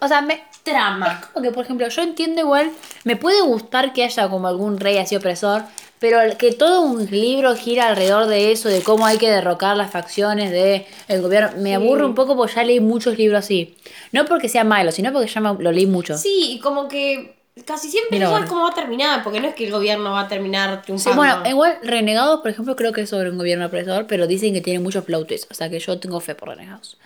O 0.00 0.08
sea, 0.08 0.22
me, 0.22 0.42
trama. 0.62 1.20
Como 1.32 1.44
que, 1.44 1.52
por 1.52 1.64
ejemplo, 1.64 1.86
yo 1.88 2.02
entiendo 2.02 2.40
igual, 2.40 2.70
me 3.04 3.16
puede 3.16 3.42
gustar 3.42 3.92
que 3.92 4.02
haya 4.04 4.28
como 4.28 4.48
algún 4.48 4.80
rey 4.80 4.96
así 4.98 5.14
opresor, 5.16 5.64
pero 5.98 6.18
que 6.38 6.52
todo 6.52 6.80
un 6.82 7.06
libro 7.10 7.54
gira 7.54 7.88
alrededor 7.88 8.26
de 8.26 8.52
eso, 8.52 8.68
de 8.68 8.82
cómo 8.82 9.06
hay 9.06 9.18
que 9.18 9.30
derrocar 9.30 9.76
las 9.76 9.90
facciones 9.90 10.50
de 10.50 10.86
el 11.08 11.22
gobierno, 11.22 11.50
me 11.58 11.74
aburre 11.74 12.04
un 12.04 12.14
poco 12.14 12.36
porque 12.36 12.54
ya 12.54 12.64
leí 12.64 12.80
muchos 12.80 13.18
libros 13.18 13.40
así. 13.44 13.76
No 14.12 14.24
porque 14.24 14.48
sea 14.48 14.64
malo, 14.64 14.90
sino 14.92 15.12
porque 15.12 15.30
ya 15.30 15.40
me- 15.40 15.62
lo 15.62 15.72
leí 15.72 15.86
mucho. 15.86 16.16
Sí, 16.18 16.52
y 16.56 16.58
como 16.60 16.88
que 16.88 17.36
casi 17.66 17.90
siempre 17.90 18.18
Mira, 18.18 18.30
bueno. 18.30 18.46
cómo 18.48 18.62
va 18.62 18.70
a 18.70 18.74
terminar, 18.74 19.22
porque 19.22 19.40
no 19.40 19.48
es 19.48 19.54
que 19.54 19.64
el 19.66 19.70
gobierno 19.72 20.10
va 20.12 20.20
a 20.22 20.28
terminar 20.28 20.78
Sí, 20.78 20.82
triunfando. 20.86 21.16
bueno, 21.16 21.42
igual 21.48 21.78
Renegados, 21.82 22.40
por 22.40 22.50
ejemplo, 22.50 22.74
creo 22.76 22.92
que 22.92 23.02
es 23.02 23.10
sobre 23.10 23.30
un 23.30 23.38
gobierno 23.38 23.66
opresor, 23.66 24.06
pero 24.06 24.26
dicen 24.26 24.52
que 24.54 24.60
tiene 24.60 24.80
muchos 24.80 25.04
twists, 25.06 25.46
o 25.50 25.54
sea 25.54 25.70
que 25.70 25.78
yo 25.78 25.98
tengo 26.00 26.20
fe 26.20 26.34
por 26.34 26.48
Renegados. 26.48 26.98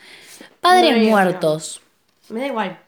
Padres 0.61 0.97
No 0.97 1.11
muertos. 1.11 1.81
Me 2.31 2.41
da 2.41 2.47
igual. 2.47 2.79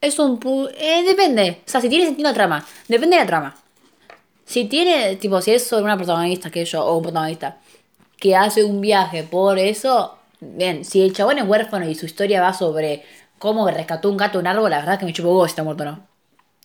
Es 0.00 0.18
un... 0.18 0.38
pu- 0.38 0.70
eh, 0.76 1.02
depende. 1.04 1.62
O 1.66 1.70
sea, 1.70 1.80
si 1.80 1.88
tiene 1.88 2.04
sentido 2.04 2.28
la 2.28 2.34
trama. 2.34 2.64
Depende 2.88 3.16
de 3.16 3.22
la 3.22 3.26
trama. 3.26 3.56
Si 4.44 4.66
tiene, 4.66 5.16
tipo, 5.16 5.40
si 5.40 5.52
es 5.52 5.66
sobre 5.66 5.84
una 5.84 5.96
protagonista 5.96 6.50
que 6.50 6.64
yo, 6.64 6.84
o 6.84 6.96
un 6.98 7.02
protagonista, 7.02 7.56
que 8.18 8.36
hace 8.36 8.62
un 8.62 8.80
viaje 8.80 9.24
por 9.24 9.58
eso, 9.58 10.16
bien. 10.40 10.84
Si 10.84 11.02
el 11.02 11.12
chabón 11.12 11.38
es 11.38 11.44
huérfano 11.48 11.88
y 11.88 11.94
su 11.94 12.06
historia 12.06 12.40
va 12.40 12.52
sobre 12.54 13.04
cómo 13.38 13.68
rescató 13.70 14.08
un 14.08 14.16
gato 14.16 14.38
un 14.38 14.46
árbol, 14.46 14.70
la 14.70 14.78
verdad 14.78 14.98
que 14.98 15.06
me 15.06 15.12
chupo 15.12 15.30
huevo 15.30 15.46
si 15.46 15.50
está 15.50 15.64
muerto 15.64 15.82
o 15.82 15.86
no. 15.86 16.06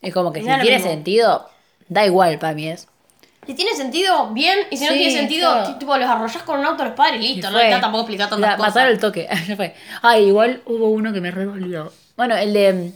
Es 0.01 0.13
como 0.13 0.31
que 0.33 0.39
si 0.41 0.45
tiene 0.45 0.63
mismo. 0.77 0.87
sentido, 0.89 1.49
da 1.87 2.05
igual 2.05 2.39
para 2.39 2.53
mí 2.53 2.67
es. 2.67 2.87
Si 3.45 3.53
tiene 3.55 3.73
sentido, 3.75 4.29
bien. 4.33 4.57
Y 4.69 4.77
si 4.77 4.85
no 4.85 4.91
Sí, 4.91 4.97
tiene 4.99 5.13
sentido, 5.17 5.51
claro. 5.51 5.77
tipo, 5.77 5.97
los 5.97 6.07
arrollás 6.09 6.43
con 6.43 6.59
un 6.59 6.65
auto 6.65 6.83
a 6.83 6.87
los 6.87 6.95
padres 6.95 7.19
y 7.23 7.27
listo. 7.33 7.47
Y 7.47 7.51
no 7.51 7.57
necesitas 7.57 7.81
tampoco 7.81 8.01
explicar 8.03 8.29
tantas 8.29 8.51
La- 8.51 8.57
cosas. 8.57 8.75
Matar 8.75 8.89
el 8.91 8.99
toque. 8.99 9.27
Ya 9.47 9.55
fue. 9.55 9.75
Ay, 10.01 10.25
igual 10.27 10.61
hubo 10.65 10.89
uno 10.89 11.11
que 11.11 11.21
me 11.21 11.31
re 11.31 11.45
dolió. 11.45 11.91
Bueno, 12.15 12.35
el 12.35 12.53
de 12.53 12.91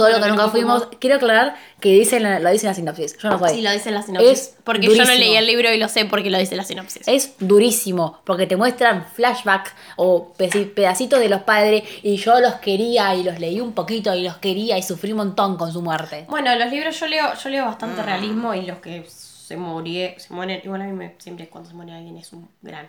todo 0.00 0.08
Bueno, 0.10 0.18
lo 0.18 0.24
que 0.24 0.30
nunca 0.38 0.48
fuimos. 0.50 0.78
fuimos. 0.82 0.98
Quiero 1.00 1.16
aclarar 1.16 1.54
que 1.80 1.90
dice 1.92 2.16
en 2.16 2.22
la- 2.24 2.38
lo 2.40 2.50
dice 2.50 2.66
la 2.66 2.74
sinopsis. 2.74 3.16
Yo 3.18 3.28
no 3.30 3.38
soy. 3.38 3.50
Sí, 3.56 3.62
lo 3.62 3.70
dice 3.70 3.88
en 3.90 3.94
la 3.94 4.02
sinopsis. 4.02 4.30
Es 4.30 4.54
porque 4.64 4.86
yo 4.94 5.04
no 5.04 5.10
leí 5.14 5.36
el 5.36 5.46
libro 5.46 5.72
y 5.72 5.78
lo 5.78 5.88
sé 5.88 6.04
porque 6.06 6.30
lo 6.30 6.38
dice 6.38 6.56
la 6.56 6.64
sinopsis. 6.64 7.06
Es 7.06 7.34
durísimo, 7.38 8.20
porque 8.24 8.46
te 8.46 8.56
muestran 8.56 9.06
flashback 9.14 9.74
o 9.96 10.32
pedacitos 10.34 11.20
de 11.20 11.28
los 11.28 11.42
padres 11.42 11.82
y 12.02 12.16
yo 12.16 12.40
los 12.40 12.54
quería 12.56 13.14
y 13.14 13.22
los 13.24 13.38
leí 13.38 13.60
un 13.60 13.72
poquito 13.72 14.14
y 14.14 14.22
los 14.22 14.36
quería 14.38 14.78
y 14.78 14.82
sufrí 14.82 15.12
un 15.12 15.18
montón 15.18 15.56
con 15.56 15.72
su 15.72 15.82
muerte. 15.82 16.24
Bueno, 16.28 16.54
los 16.56 16.70
libros 16.70 16.98
yo 16.98 17.06
leo, 17.06 17.32
yo 17.34 17.48
leo 17.50 17.66
bastante 17.66 18.02
realismo 18.02 18.54
y 18.54 18.62
los 18.62 18.78
que 18.78 19.04
se 19.08 19.56
murie, 19.56 20.14
se 20.18 20.32
mueren, 20.32 20.60
igual 20.64 20.82
a 20.82 20.84
mí 20.84 20.92
me- 20.92 21.14
siempre 21.18 21.48
cuando 21.48 21.68
se 21.68 21.74
muere 21.76 21.92
alguien 21.92 22.16
es 22.16 22.32
un 22.32 22.48
gran. 22.62 22.88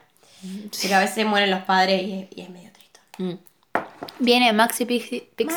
Pero 0.82 0.95
a 0.95 0.99
veces 0.99 1.26
mueren 1.26 1.51
los 1.51 1.62
padres 1.64 2.01
y 2.03 2.14
es, 2.22 2.28
y 2.38 2.41
es 2.41 2.49
medio 2.49 2.70
triste. 2.72 2.99
Mm. 3.18 3.34
Viene 4.20 4.54
Maxi. 4.54 4.86
Maxi 4.86 5.30
Dream 5.36 5.52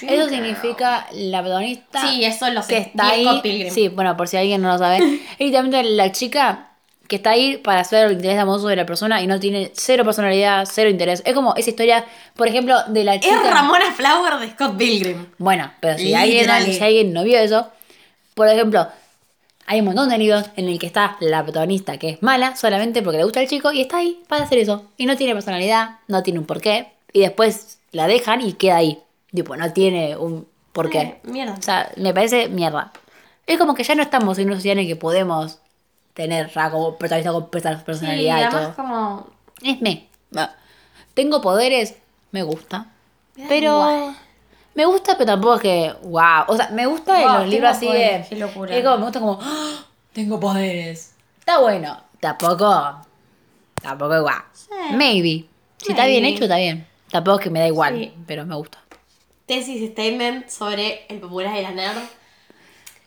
Eso 0.00 0.28
significa 0.28 1.06
la 1.12 1.40
protagonista. 1.40 2.02
Sí, 2.02 2.24
eso 2.24 2.48
lo 2.50 2.62
sé. 2.62 2.68
que 2.68 2.78
está 2.78 3.16
Y 3.16 3.26
ahí. 3.26 3.40
Pilgrim. 3.42 3.72
Sí, 3.74 3.88
bueno, 3.88 4.16
por 4.16 4.28
si 4.28 4.36
alguien 4.36 4.62
no 4.62 4.72
lo 4.72 4.78
sabe. 4.78 4.98
Es 5.38 5.40
literalmente 5.40 5.82
la 5.82 6.12
chica 6.12 6.68
que 7.08 7.16
está 7.16 7.30
ahí 7.30 7.56
para 7.56 7.80
hacer 7.80 8.06
el 8.06 8.12
interés 8.12 8.38
amoroso 8.38 8.68
de 8.68 8.76
la 8.76 8.86
persona 8.86 9.20
y 9.20 9.26
no 9.26 9.40
tiene 9.40 9.72
cero 9.74 10.04
personalidad, 10.04 10.64
cero 10.70 10.88
interés. 10.88 11.22
Es 11.26 11.34
como 11.34 11.56
esa 11.56 11.70
historia, 11.70 12.04
por 12.36 12.46
ejemplo, 12.46 12.76
de 12.86 13.02
la 13.02 13.18
chica. 13.18 13.34
Es 13.34 13.50
Ramona 13.52 13.92
Flower 13.92 14.38
de 14.38 14.50
Scott 14.50 14.76
Pilgrim. 14.76 15.26
Bueno, 15.38 15.72
pero 15.80 15.98
si 15.98 16.14
alguien, 16.14 16.48
si 16.72 16.80
alguien 16.80 17.12
no 17.12 17.24
vio 17.24 17.40
eso, 17.40 17.66
por 18.34 18.46
ejemplo, 18.46 18.86
hay 19.66 19.80
un 19.80 19.86
montón 19.86 20.08
de 20.08 20.18
libros 20.18 20.44
en 20.54 20.68
el 20.68 20.78
que 20.78 20.86
está 20.86 21.16
la 21.18 21.42
protagonista 21.42 21.98
que 21.98 22.10
es 22.10 22.22
mala 22.22 22.54
solamente 22.54 23.02
porque 23.02 23.18
le 23.18 23.24
gusta 23.24 23.40
el 23.40 23.48
chico 23.48 23.72
y 23.72 23.80
está 23.80 23.98
ahí 23.98 24.20
para 24.28 24.44
hacer 24.44 24.58
eso. 24.58 24.84
Y 24.96 25.06
no 25.06 25.16
tiene 25.16 25.32
personalidad, 25.32 25.98
no 26.06 26.22
tiene 26.22 26.38
un 26.38 26.46
porqué. 26.46 26.92
Y 27.12 27.20
después 27.20 27.78
la 27.92 28.06
dejan 28.06 28.40
y 28.40 28.52
queda 28.54 28.76
ahí. 28.76 29.02
Tipo, 29.32 29.56
no 29.56 29.72
tiene 29.72 30.16
un 30.16 30.46
porqué. 30.72 30.98
Eh, 31.00 31.20
mierda. 31.24 31.54
O 31.58 31.62
sea, 31.62 31.90
me 31.96 32.12
parece 32.14 32.48
mierda. 32.48 32.92
Es 33.46 33.58
como 33.58 33.74
que 33.74 33.82
ya 33.84 33.94
no 33.94 34.02
estamos 34.02 34.38
en 34.38 34.46
una 34.46 34.56
sociedad 34.56 34.78
en 34.78 34.84
la 34.84 34.88
que 34.88 34.96
podemos 34.96 35.58
tener 36.14 36.50
ya 36.52 36.70
como 36.70 36.96
protagonista 36.96 37.32
con 37.32 37.50
perso- 37.50 37.78
Sí, 37.78 37.84
personalidad 37.84 38.46
y 38.46 38.50
todo. 38.50 38.74
como... 38.76 39.26
Es 39.62 39.80
me. 39.80 40.08
Tengo 41.14 41.40
poderes, 41.40 41.96
me 42.30 42.42
gusta. 42.42 42.86
Me 43.36 43.46
Pero. 43.48 43.72
igual. 43.72 44.16
Me 44.74 44.84
gusta, 44.86 45.14
pero 45.18 45.26
tampoco 45.26 45.56
es 45.56 45.60
que. 45.62 45.94
¡Wow! 46.02 46.44
O 46.46 46.56
sea, 46.56 46.70
me 46.70 46.86
gusta 46.86 47.20
en 47.20 47.32
los 47.40 47.48
libros 47.48 47.70
así 47.76 47.86
de. 47.86 48.24
qué 48.28 48.36
locura. 48.36 48.74
Es 48.76 48.84
como, 48.84 48.96
me 48.98 49.02
gusta 49.04 49.20
como. 49.20 49.38
¡Ah! 49.42 49.84
Tengo 50.12 50.38
poderes. 50.38 51.14
Está 51.40 51.58
bueno. 51.58 52.00
Tampoco. 52.20 52.96
Tampoco 53.82 54.14
es 54.14 54.22
guau. 54.22 54.40
Sí. 54.52 54.68
Maybe. 54.92 55.44
Si 55.78 55.90
está 55.92 56.06
bien 56.06 56.24
hecho, 56.24 56.44
está 56.44 56.56
bien. 56.56 56.86
Tampoco 57.10 57.38
es 57.38 57.44
que 57.44 57.50
me 57.50 57.60
da 57.60 57.66
igual, 57.66 57.96
Sí. 57.98 58.12
pero 58.26 58.44
me 58.46 58.54
gusta. 58.54 58.78
Tesis 59.46 59.90
statement 59.92 60.48
sobre 60.48 61.06
el 61.08 61.18
popular 61.18 61.56
y 61.58 61.62
la 61.62 61.70
nerd. 61.72 61.98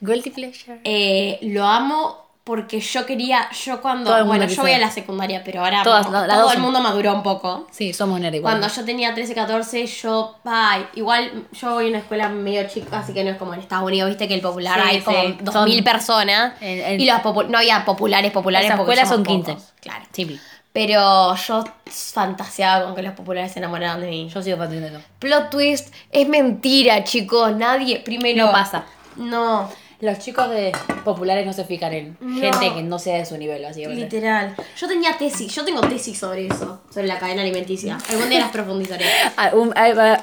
Guilty 0.02 0.30
pleasure. 0.32 0.82
Eh, 0.84 1.40
lo 1.44 1.66
amo 1.66 2.22
porque 2.44 2.82
yo 2.82 3.06
quería, 3.06 3.50
yo 3.52 3.82
cuando, 3.82 4.18
el 4.18 4.26
bueno, 4.26 4.46
yo 4.48 4.62
voy 4.64 4.74
a 4.74 4.78
la 4.78 4.92
secundaria, 4.92 5.42
pero 5.46 5.64
ahora 5.64 5.82
Todas, 5.82 6.06
como 6.08 6.20
las 6.26 6.38
todo 6.38 6.52
el 6.52 6.60
mundo 6.60 6.82
maduró 6.82 7.14
un 7.14 7.24
poco. 7.24 7.68
Sí, 7.72 7.94
somos 7.94 8.20
nerd 8.20 8.34
igual. 8.34 8.56
Cuando 8.60 8.68
yo 8.76 8.84
tenía 8.84 9.14
13, 9.14 9.34
14, 9.34 9.86
yo, 9.88 10.36
ay, 10.44 10.86
igual 10.96 11.48
yo 11.54 11.72
voy 11.76 11.86
a 11.86 11.90
una 11.90 12.00
escuela 12.00 12.28
medio 12.28 12.68
chica, 12.68 13.00
así 13.00 13.14
que 13.14 13.24
no 13.24 13.30
es 13.30 13.38
como 13.38 13.54
en 13.54 13.62
Estados 13.62 13.86
Unidos, 13.88 14.10
viste 14.10 14.28
que 14.28 14.34
el 14.34 14.42
popular 14.42 14.78
Sí, 14.84 14.90
hay 14.90 14.98
sí. 14.98 15.04
como 15.06 15.18
Son- 15.24 15.38
2000 15.46 15.84
personas 15.86 16.62
En- 16.62 16.80
en- 16.82 17.00
y 17.00 17.06
los 17.06 17.24
no 17.50 17.58
había 17.58 17.86
populares 17.86 18.32
populares 18.34 18.70
porque 18.76 18.92
escuelas 18.92 19.08
son 19.08 19.24
15. 19.24 19.54
pocos, 19.54 19.74
claro. 19.80 20.04
Simple. 20.12 20.38
Pero 20.74 21.36
yo 21.36 21.64
fantaseaba 21.86 22.86
con 22.86 22.96
que 22.96 23.04
los 23.04 23.14
populares 23.14 23.52
se 23.52 23.60
enamoraran 23.60 24.02
de 24.02 24.08
mí. 24.08 24.28
Yo 24.34 24.42
sigo 24.42 24.62
eso. 24.64 25.00
Plot 25.20 25.50
twist, 25.52 25.94
es 26.12 26.28
mentira, 26.28 27.04
chicos. 27.04 27.56
Nadie, 27.56 28.00
primero. 28.00 28.48
No 28.48 28.52
pasa. 28.52 28.84
No, 29.16 29.70
Los 30.02 30.20
chicos 30.20 30.50
de 30.50 30.74
populares 31.06 31.46
no 31.46 31.54
se 31.54 31.64
fijan 31.64 31.94
en 31.94 32.18
No. 32.20 32.42
gente 32.42 32.74
que 32.74 32.82
no 32.84 33.00
sea 33.00 33.20
de 33.20 33.26
su 33.26 33.38
nivel, 33.38 33.62
básicamente. 33.64 34.04
literal. 34.04 34.54
Yo 34.76 34.88
tenía 34.88 35.16
tesis, 35.18 35.54
yo 35.56 35.64
tengo 35.64 35.80
tesis 35.82 36.18
sobre 36.18 36.48
eso, 36.48 36.82
sobre 36.94 37.08
la 37.08 37.18
cadena 37.20 37.42
alimenticia. 37.44 37.98
Algún 38.10 38.28
día 38.28 38.40
las 38.42 38.52
profundizaré. 38.52 39.06
Ah, 39.38 39.52
un- 39.54 39.72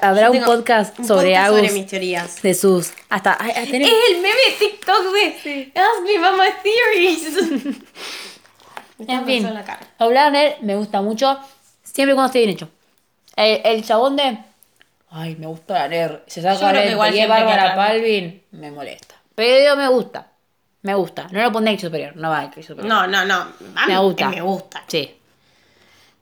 habrá 0.02 0.30
un 0.30 0.42
podcast 0.44 0.98
un 0.98 1.06
sobre 1.06 1.28
podcast 1.30 1.46
Agus 1.46 1.60
sobre 1.60 1.72
mis 1.72 1.86
teorías. 1.86 2.42
de 2.42 2.52
sus. 2.54 2.90
Hasta. 3.08 3.38
Es 3.56 3.56
el 3.68 3.72
meme 3.72 4.28
de 4.50 4.56
TikTok 4.58 5.12
de 5.14 5.72
Ask 5.76 6.02
me 6.04 6.16
about 6.18 6.38
my 6.38 6.50
theories. 6.62 7.76
En 9.08 9.24
fin, 9.26 9.42
pasando 9.42 9.48
en 9.48 9.54
la 9.54 9.64
cara. 9.64 9.80
Hablar 9.98 10.32
de 10.32 10.46
él 10.48 10.54
me 10.62 10.76
gusta 10.76 11.00
mucho, 11.02 11.38
siempre 11.82 12.14
cuando 12.14 12.26
esté 12.26 12.38
bien 12.40 12.50
hecho. 12.50 12.68
El, 13.36 13.60
el 13.64 13.84
chabón 13.84 14.16
de. 14.16 14.38
Ay, 15.10 15.36
me 15.36 15.46
gusta 15.46 15.74
la 15.74 15.88
nerd. 15.88 16.20
Se 16.26 16.40
saca 16.42 16.84
igual 16.86 17.14
y 17.14 17.20
es 17.20 17.28
Bárbara. 17.28 17.74
Palvin, 17.74 18.42
me 18.52 18.70
molesta. 18.70 19.14
Pero 19.34 19.76
me 19.76 19.88
gusta. 19.88 20.26
Me 20.82 20.94
gusta. 20.94 21.26
No 21.30 21.42
lo 21.42 21.52
pondré 21.52 21.72
en 21.74 21.78
superior, 21.80 22.16
no 22.16 22.30
va 22.30 22.44
en 22.44 22.62
superior. 22.62 22.86
No, 22.86 23.06
no, 23.06 23.24
no. 23.24 23.34
A 23.74 23.86
mí 23.86 23.92
me 23.92 23.98
gusta. 23.98 24.28
Me 24.30 24.40
gusta. 24.40 24.82
Sí. 24.86 25.14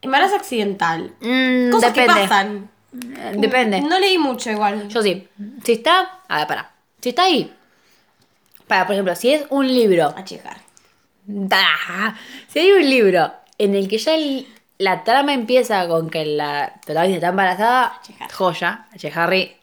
Embarazo 0.01 0.37
accidental. 0.37 1.13
Mm, 1.21 1.71
Cosas 1.71 1.93
depende. 1.95 2.15
que 2.15 2.29
pasan. 2.29 2.71
Eh, 2.93 3.35
Depende. 3.37 3.81
No 3.83 3.99
leí 3.99 4.17
mucho 4.19 4.51
igual. 4.51 4.89
Yo 4.89 5.03
sí. 5.03 5.29
Si 5.65 5.73
está. 5.73 6.21
A 6.29 6.39
ver, 6.39 6.47
para. 6.47 6.71
Si 7.01 7.11
está 7.11 7.25
ahí. 7.25 7.55
Para, 8.67 8.87
por 8.87 8.95
ejemplo, 8.95 9.15
si 9.17 9.33
es 9.35 9.45
un 9.51 9.67
libro. 9.67 10.15
A 10.17 10.25
checar. 10.25 10.57
Da. 11.31 12.17
Si 12.49 12.59
hay 12.59 12.73
un 12.73 12.89
libro 12.89 13.31
en 13.59 13.75
el 13.75 13.87
que 13.89 13.99
ya 13.99 14.15
el- 14.15 14.47
la 14.79 15.05
trama 15.05 15.35
empieza 15.35 15.87
con 15.87 16.09
que 16.09 16.25
la 16.25 16.73
protagonista 16.87 17.17
está 17.19 17.29
embarazada, 17.29 18.01
joya, 18.33 18.87
Che 18.97 19.13
Harry, 19.15 19.55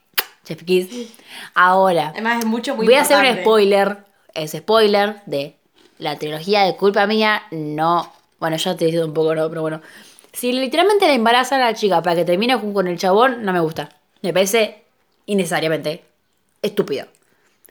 Chef 0.46 0.64
Kiss. 0.64 1.14
Ahora, 1.56 2.10
Además 2.10 2.40
es 2.40 2.46
mucho 2.46 2.76
muy 2.76 2.86
voy 2.86 2.96
a 2.96 3.02
hacer 3.02 3.18
un 3.18 3.24
importante. 3.24 3.42
spoiler, 3.44 3.98
es 4.34 4.52
spoiler 4.52 5.22
de 5.26 5.56
la 5.98 6.18
trilogía 6.20 6.64
de 6.64 6.76
culpa 6.76 7.08
mía, 7.08 7.44
no, 7.52 8.12
bueno, 8.40 8.58
ya 8.58 8.76
te 8.76 8.86
he 8.86 8.92
dicho 8.92 9.06
un 9.06 9.14
poco, 9.14 9.34
no, 9.34 9.48
pero 9.50 9.62
bueno. 9.62 9.82
Si 10.34 10.52
literalmente 10.52 11.08
la 11.08 11.14
embaraza 11.14 11.56
a 11.56 11.60
la 11.60 11.74
chica 11.74 12.02
para 12.04 12.18
que 12.18 12.26
termine 12.26 12.60
con 12.74 12.88
el 12.88 12.98
chabón, 13.00 13.44
no 13.46 13.54
me 13.54 13.62
gusta. 13.62 13.90
Me 14.22 14.34
parece 14.34 14.84
innecesariamente 15.26 16.04
estúpido. 16.62 17.08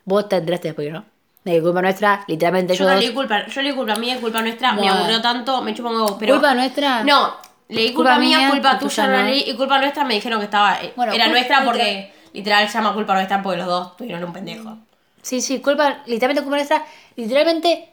Vos 0.07 0.29
te 0.29 0.37
enteraste 0.37 0.69
después, 0.69 0.91
¿no? 0.91 1.05
De 1.45 1.61
culpa 1.61 1.83
nuestra, 1.83 2.25
literalmente 2.27 2.75
Yo 2.75 2.79
yo 2.81 2.85
no 2.89 2.95
dos- 2.95 3.05
leí 3.05 3.13
culpa, 3.13 3.47
yo 3.47 3.63
leí 3.63 3.73
culpa 3.75 3.97
mía, 3.97 4.19
culpa 4.21 4.41
nuestra, 4.41 4.73
me 4.73 4.89
aburrió 4.89 5.21
tanto, 5.21 5.61
me 5.63 5.75
chupa 5.75 5.91
un 5.91 5.97
huevo, 5.97 6.17
pero... 6.19 6.35
¿Culpa 6.35 6.55
nuestra? 6.55 7.03
No, 7.05 7.35
leí 7.69 7.93
culpa, 7.93 8.13
Culpa 8.13 8.19
mía, 8.19 8.39
mía, 8.39 8.51
culpa 8.51 8.79
tuya 8.79 9.07
no 9.07 9.23
leí, 9.25 9.45
y 9.51 9.55
culpa 9.55 9.79
nuestra 9.79 10.05
me 10.05 10.15
dijeron 10.15 10.39
que 10.39 10.47
estaba... 10.47 10.83
eh, 10.83 10.93
Bueno, 10.97 11.13
era 11.13 11.29
nuestra 11.29 11.63
porque 11.65 12.13
literal 12.33 12.67
llama 12.69 12.95
culpa 12.95 13.15
nuestra 13.15 13.43
porque 13.43 13.59
los 13.59 13.67
dos 13.67 13.97
tuvieron 13.97 14.25
un 14.25 14.33
pendejo. 14.33 14.79
Sí, 15.21 15.41
sí, 15.43 15.61
culpa, 15.61 16.03
literalmente 16.07 16.43
culpa 16.43 16.57
nuestra. 16.57 16.85
Literalmente, 17.17 17.91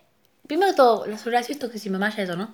primero 0.47 0.73
todo, 0.73 1.05
lo 1.05 1.17
gracioso 1.17 1.65
es 1.67 1.71
que 1.73 1.79
si 1.79 1.89
mamá 1.89 2.09
ya 2.15 2.23
eso, 2.23 2.35
¿no? 2.37 2.53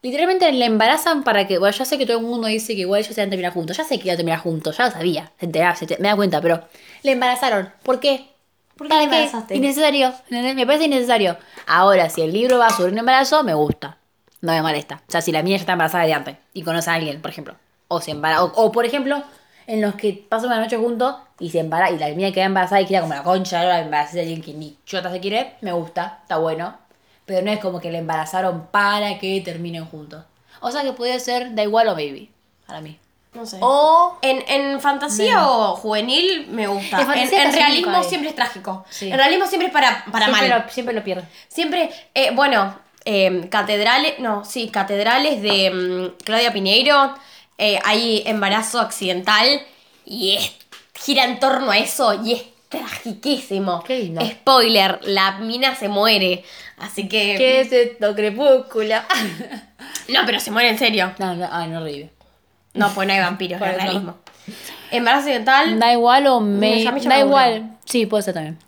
Literalmente 0.00 0.50
le 0.50 0.64
embarazan 0.64 1.22
para 1.24 1.46
que, 1.46 1.58
bueno, 1.58 1.76
ya 1.76 1.84
sé 1.84 1.96
que 1.96 2.06
todo 2.06 2.18
el 2.18 2.24
mundo 2.24 2.48
dice 2.48 2.74
que 2.74 2.80
igual 2.80 3.00
ellos 3.02 3.14
se 3.14 3.20
van 3.20 3.28
a 3.28 3.30
terminar 3.30 3.52
juntos. 3.52 3.76
Ya 3.76 3.84
sé 3.84 3.98
que 3.98 4.04
iban 4.08 4.14
a 4.14 4.16
terminar 4.16 4.40
juntos, 4.40 4.76
ya 4.76 4.86
lo 4.86 4.90
sabía, 4.90 5.30
se 5.38 5.46
enteraba, 5.46 5.76
se 5.76 5.86
te- 5.86 5.98
me 5.98 6.08
da 6.08 6.16
cuenta, 6.16 6.40
pero 6.40 6.64
le 7.04 7.12
embarazaron. 7.12 7.70
¿Por 7.84 8.00
qué? 8.00 8.31
¿Por 8.76 8.88
qué 8.88 8.88
¿Para 8.88 9.02
le 9.02 9.08
qué? 9.08 9.16
embarazaste? 9.16 9.54
Innecesario, 9.56 10.12
me 10.30 10.66
parece 10.66 10.84
innecesario. 10.84 11.36
Ahora, 11.66 12.10
si 12.10 12.22
el 12.22 12.32
libro 12.32 12.58
va 12.58 12.70
sobre 12.70 12.92
un 12.92 12.98
embarazo, 12.98 13.42
me 13.44 13.54
gusta. 13.54 13.98
No 14.40 14.52
me 14.52 14.62
molesta. 14.62 15.02
O 15.08 15.10
sea, 15.12 15.20
si 15.22 15.30
la 15.32 15.42
mía 15.42 15.56
ya 15.56 15.60
está 15.60 15.72
embarazada 15.72 16.04
de 16.04 16.14
antes 16.14 16.36
y 16.52 16.62
conoce 16.62 16.90
a 16.90 16.94
alguien, 16.94 17.20
por 17.22 17.30
ejemplo. 17.30 17.54
O 17.88 18.00
se 18.00 18.10
embaraza. 18.10 18.44
O, 18.44 18.52
o, 18.66 18.72
por 18.72 18.84
ejemplo, 18.84 19.22
en 19.66 19.80
los 19.80 19.94
que 19.94 20.24
pasan 20.28 20.48
una 20.48 20.60
noche 20.60 20.76
juntos 20.76 21.14
y 21.38 21.50
se 21.50 21.60
embaraza 21.60 21.92
y 21.92 21.98
la 21.98 22.08
mía 22.08 22.32
queda 22.32 22.46
embarazada 22.46 22.80
y 22.80 22.86
queda 22.86 23.02
como 23.02 23.14
la 23.14 23.22
concha, 23.22 23.60
ahora 23.60 23.80
embarazada 23.80 24.16
de 24.16 24.20
alguien 24.22 24.42
que 24.42 24.54
ni 24.54 24.76
chota 24.84 25.10
se 25.12 25.20
quiere, 25.20 25.54
me 25.60 25.72
gusta, 25.72 26.18
está 26.22 26.38
bueno. 26.38 26.76
Pero 27.24 27.42
no 27.44 27.52
es 27.52 27.60
como 27.60 27.80
que 27.80 27.92
le 27.92 27.98
embarazaron 27.98 28.66
para 28.72 29.18
que 29.18 29.40
terminen 29.44 29.84
juntos. 29.86 30.24
O 30.60 30.70
sea 30.72 30.82
que 30.82 30.92
puede 30.92 31.20
ser 31.20 31.54
da 31.54 31.62
igual 31.62 31.88
o 31.88 31.92
baby, 31.94 32.30
para 32.66 32.80
mí. 32.80 32.98
No 33.34 33.46
sé. 33.46 33.58
O 33.60 34.18
En, 34.20 34.44
en 34.46 34.80
fantasía 34.80 35.48
o 35.48 35.76
juvenil 35.76 36.48
me 36.50 36.66
gusta. 36.66 37.00
En 37.00 37.52
realismo 37.52 38.02
siempre 38.04 38.30
es 38.30 38.36
trágico. 38.36 38.84
Sí. 38.90 39.10
En 39.10 39.16
realismo 39.16 39.46
siempre 39.46 39.68
es 39.68 39.72
para, 39.72 40.04
para 40.12 40.26
siempre, 40.26 40.48
mal. 40.48 40.64
Lo, 40.66 40.70
siempre 40.70 40.94
lo 40.94 41.02
pierde. 41.02 41.26
Siempre, 41.48 41.90
eh, 42.14 42.30
bueno, 42.34 42.78
eh, 43.04 43.48
catedrales, 43.50 44.18
no, 44.18 44.44
sí, 44.44 44.68
catedrales 44.68 45.40
de 45.42 45.70
mm, 45.70 46.22
Claudia 46.24 46.52
Piñeiro, 46.52 47.14
eh, 47.58 47.78
hay 47.84 48.22
embarazo 48.26 48.80
accidental 48.80 49.62
y 50.04 50.36
es, 50.36 50.52
gira 50.94 51.24
en 51.24 51.40
torno 51.40 51.70
a 51.70 51.78
eso 51.78 52.22
y 52.22 52.34
es 52.34 52.44
tragiquísimo. 52.68 53.82
Qué 53.82 53.98
lindo. 53.98 54.24
Spoiler, 54.24 55.00
la 55.02 55.32
mina 55.38 55.74
se 55.74 55.88
muere, 55.88 56.44
así 56.78 57.08
que... 57.08 57.36
¿Qué 57.38 57.60
es 57.60 57.72
esto, 57.72 58.14
crepúsculo? 58.14 58.96
No, 60.08 60.20
pero 60.26 60.40
se 60.40 60.50
muere 60.50 60.68
en 60.68 60.78
serio. 60.78 61.12
no, 61.18 61.34
no, 61.34 61.48
ay, 61.50 61.68
no 61.68 61.82
revive. 61.82 62.10
No, 62.74 62.88
pues 62.94 63.06
no 63.06 63.14
hay 63.14 63.20
vampiros, 63.20 63.60
es 63.60 63.76
realismo. 63.76 64.16
Embarazo 64.90 65.20
accidental, 65.24 65.78
Da 65.78 65.92
igual 65.92 66.26
o 66.26 66.40
me. 66.40 66.84
Da 66.84 67.18
igual. 67.18 67.76
Sí, 67.84 68.06
puede 68.06 68.22
ser 68.22 68.34
también. 68.34 68.58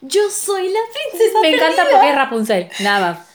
yo 0.00 0.22
soy 0.30 0.68
la 0.68 0.80
princesa 0.92 1.40
Me 1.40 1.50
encanta 1.50 1.76
perdida. 1.82 1.92
porque 1.92 2.10
es 2.10 2.14
Rapunzel. 2.16 2.68
Nada 2.80 3.00
más. 3.12 3.26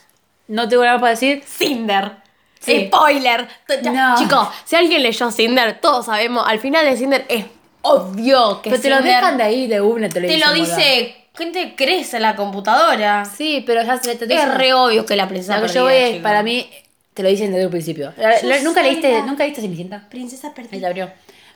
No 0.47 0.67
tengo 0.67 0.83
nada 0.83 0.95
más 0.95 1.01
para 1.01 1.11
decir. 1.11 1.43
Cinder. 1.45 2.11
Sí. 2.59 2.87
Spoiler. 2.87 3.47
No. 3.83 4.15
Chicos, 4.17 4.47
si 4.63 4.75
alguien 4.75 5.03
leyó 5.03 5.31
Cinder, 5.31 5.79
todos 5.81 6.05
sabemos, 6.05 6.45
al 6.47 6.59
final 6.59 6.85
de 6.85 6.95
Cinder 6.95 7.25
es 7.27 7.45
obvio 7.81 8.61
que 8.61 8.69
Pero 8.69 8.81
te 8.81 8.89
lo 8.89 8.97
Cinder 8.97 9.15
dejan 9.15 9.37
de 9.37 9.43
ahí 9.43 9.67
de 9.67 9.81
una, 9.81 10.07
te 10.09 10.21
lo 10.21 10.27
te 10.27 10.33
dicen, 10.33 10.49
lo 10.49 10.53
dice, 10.55 11.27
gente 11.35 11.75
crece 11.75 12.17
en 12.17 12.21
la 12.23 12.35
computadora. 12.35 13.25
Sí, 13.25 13.63
pero 13.65 13.83
ya 13.83 13.97
se 13.97 14.15
te 14.15 14.33
Es 14.33 14.53
re 14.53 14.73
obvio 14.73 15.05
que 15.05 15.15
la 15.17 15.27
princesa 15.27 15.57
Lo 15.59 15.67
que 15.67 15.73
yo 15.73 15.83
voy 15.83 15.93
es, 15.93 16.21
para 16.21 16.43
mí, 16.43 16.69
te 17.13 17.23
lo 17.23 17.29
dicen 17.29 17.51
desde 17.51 17.65
un 17.65 17.71
principio. 17.71 18.13
La- 18.17 18.41
Yo 18.41 18.47
la- 18.47 18.59
¿Nunca 18.61 18.81
leíste, 18.81 19.11
la- 19.11 19.25
¿Nunca 19.25 19.43
leíste 19.43 19.61
Cenicienta? 19.61 20.07
Princesa 20.09 20.47
Ahí 20.47 20.53
te 20.53 20.61
perdida. 20.63 20.87
abrió. 20.87 21.11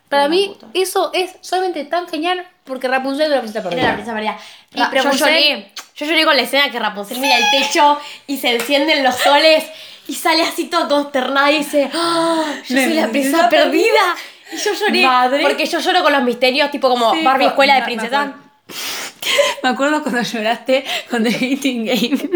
Para 0.09 0.29
mí, 0.29 0.55
eso 0.73 1.11
es 1.13 1.31
solamente 1.41 1.83
tan 1.83 2.07
genial 2.07 2.47
porque 2.63 2.87
Rapunzel 2.87 3.23
es 3.25 3.29
la 3.31 3.39
princesa 3.41 3.59
Era 3.59 3.69
la 3.69 3.75
perdida. 3.75 3.93
princesa 3.93 4.13
perdida. 4.13 4.37
Y 4.73 4.79
Ra- 4.79 5.03
yo 5.03 5.11
lloré. 5.11 5.71
Yo 5.95 6.05
lloré 6.05 6.25
con 6.25 6.35
la 6.37 6.43
escena 6.43 6.71
que 6.71 6.79
Rapunzel 6.79 7.19
mira 7.19 7.37
el 7.37 7.43
techo 7.51 7.99
y 8.27 8.37
se 8.37 8.55
encienden 8.55 9.03
los 9.03 9.15
soles 9.15 9.65
y 10.07 10.13
sale 10.13 10.43
así 10.43 10.65
todo 10.65 10.87
consternada 10.87 11.51
y 11.51 11.57
dice, 11.57 11.89
"Ah, 11.93 12.45
yo 12.67 12.75
Me- 12.75 12.85
soy 12.85 12.93
la 12.93 13.07
princesa 13.09 13.49
perdida. 13.49 14.15
Y 14.53 14.57
yo 14.57 14.71
lloré 14.73 15.03
Madre. 15.05 15.41
porque 15.41 15.65
yo 15.65 15.79
lloro 15.79 16.03
con 16.03 16.13
los 16.13 16.23
misterios, 16.23 16.71
tipo 16.71 16.87
como 16.87 17.13
Sí, 17.13 17.21
Barbie 17.23 17.47
Escuela 17.47 17.73
de 17.73 17.79
me- 17.81 17.85
me 17.87 17.95
Princesa. 17.95 18.21
acuerdo. 18.21 18.47
Me 19.63 19.69
acuerdo 19.69 20.03
cuando 20.03 20.21
lloraste 20.21 20.85
con 21.09 21.23
The 21.23 21.29
Hating 21.35 21.85
Game. 21.85 22.29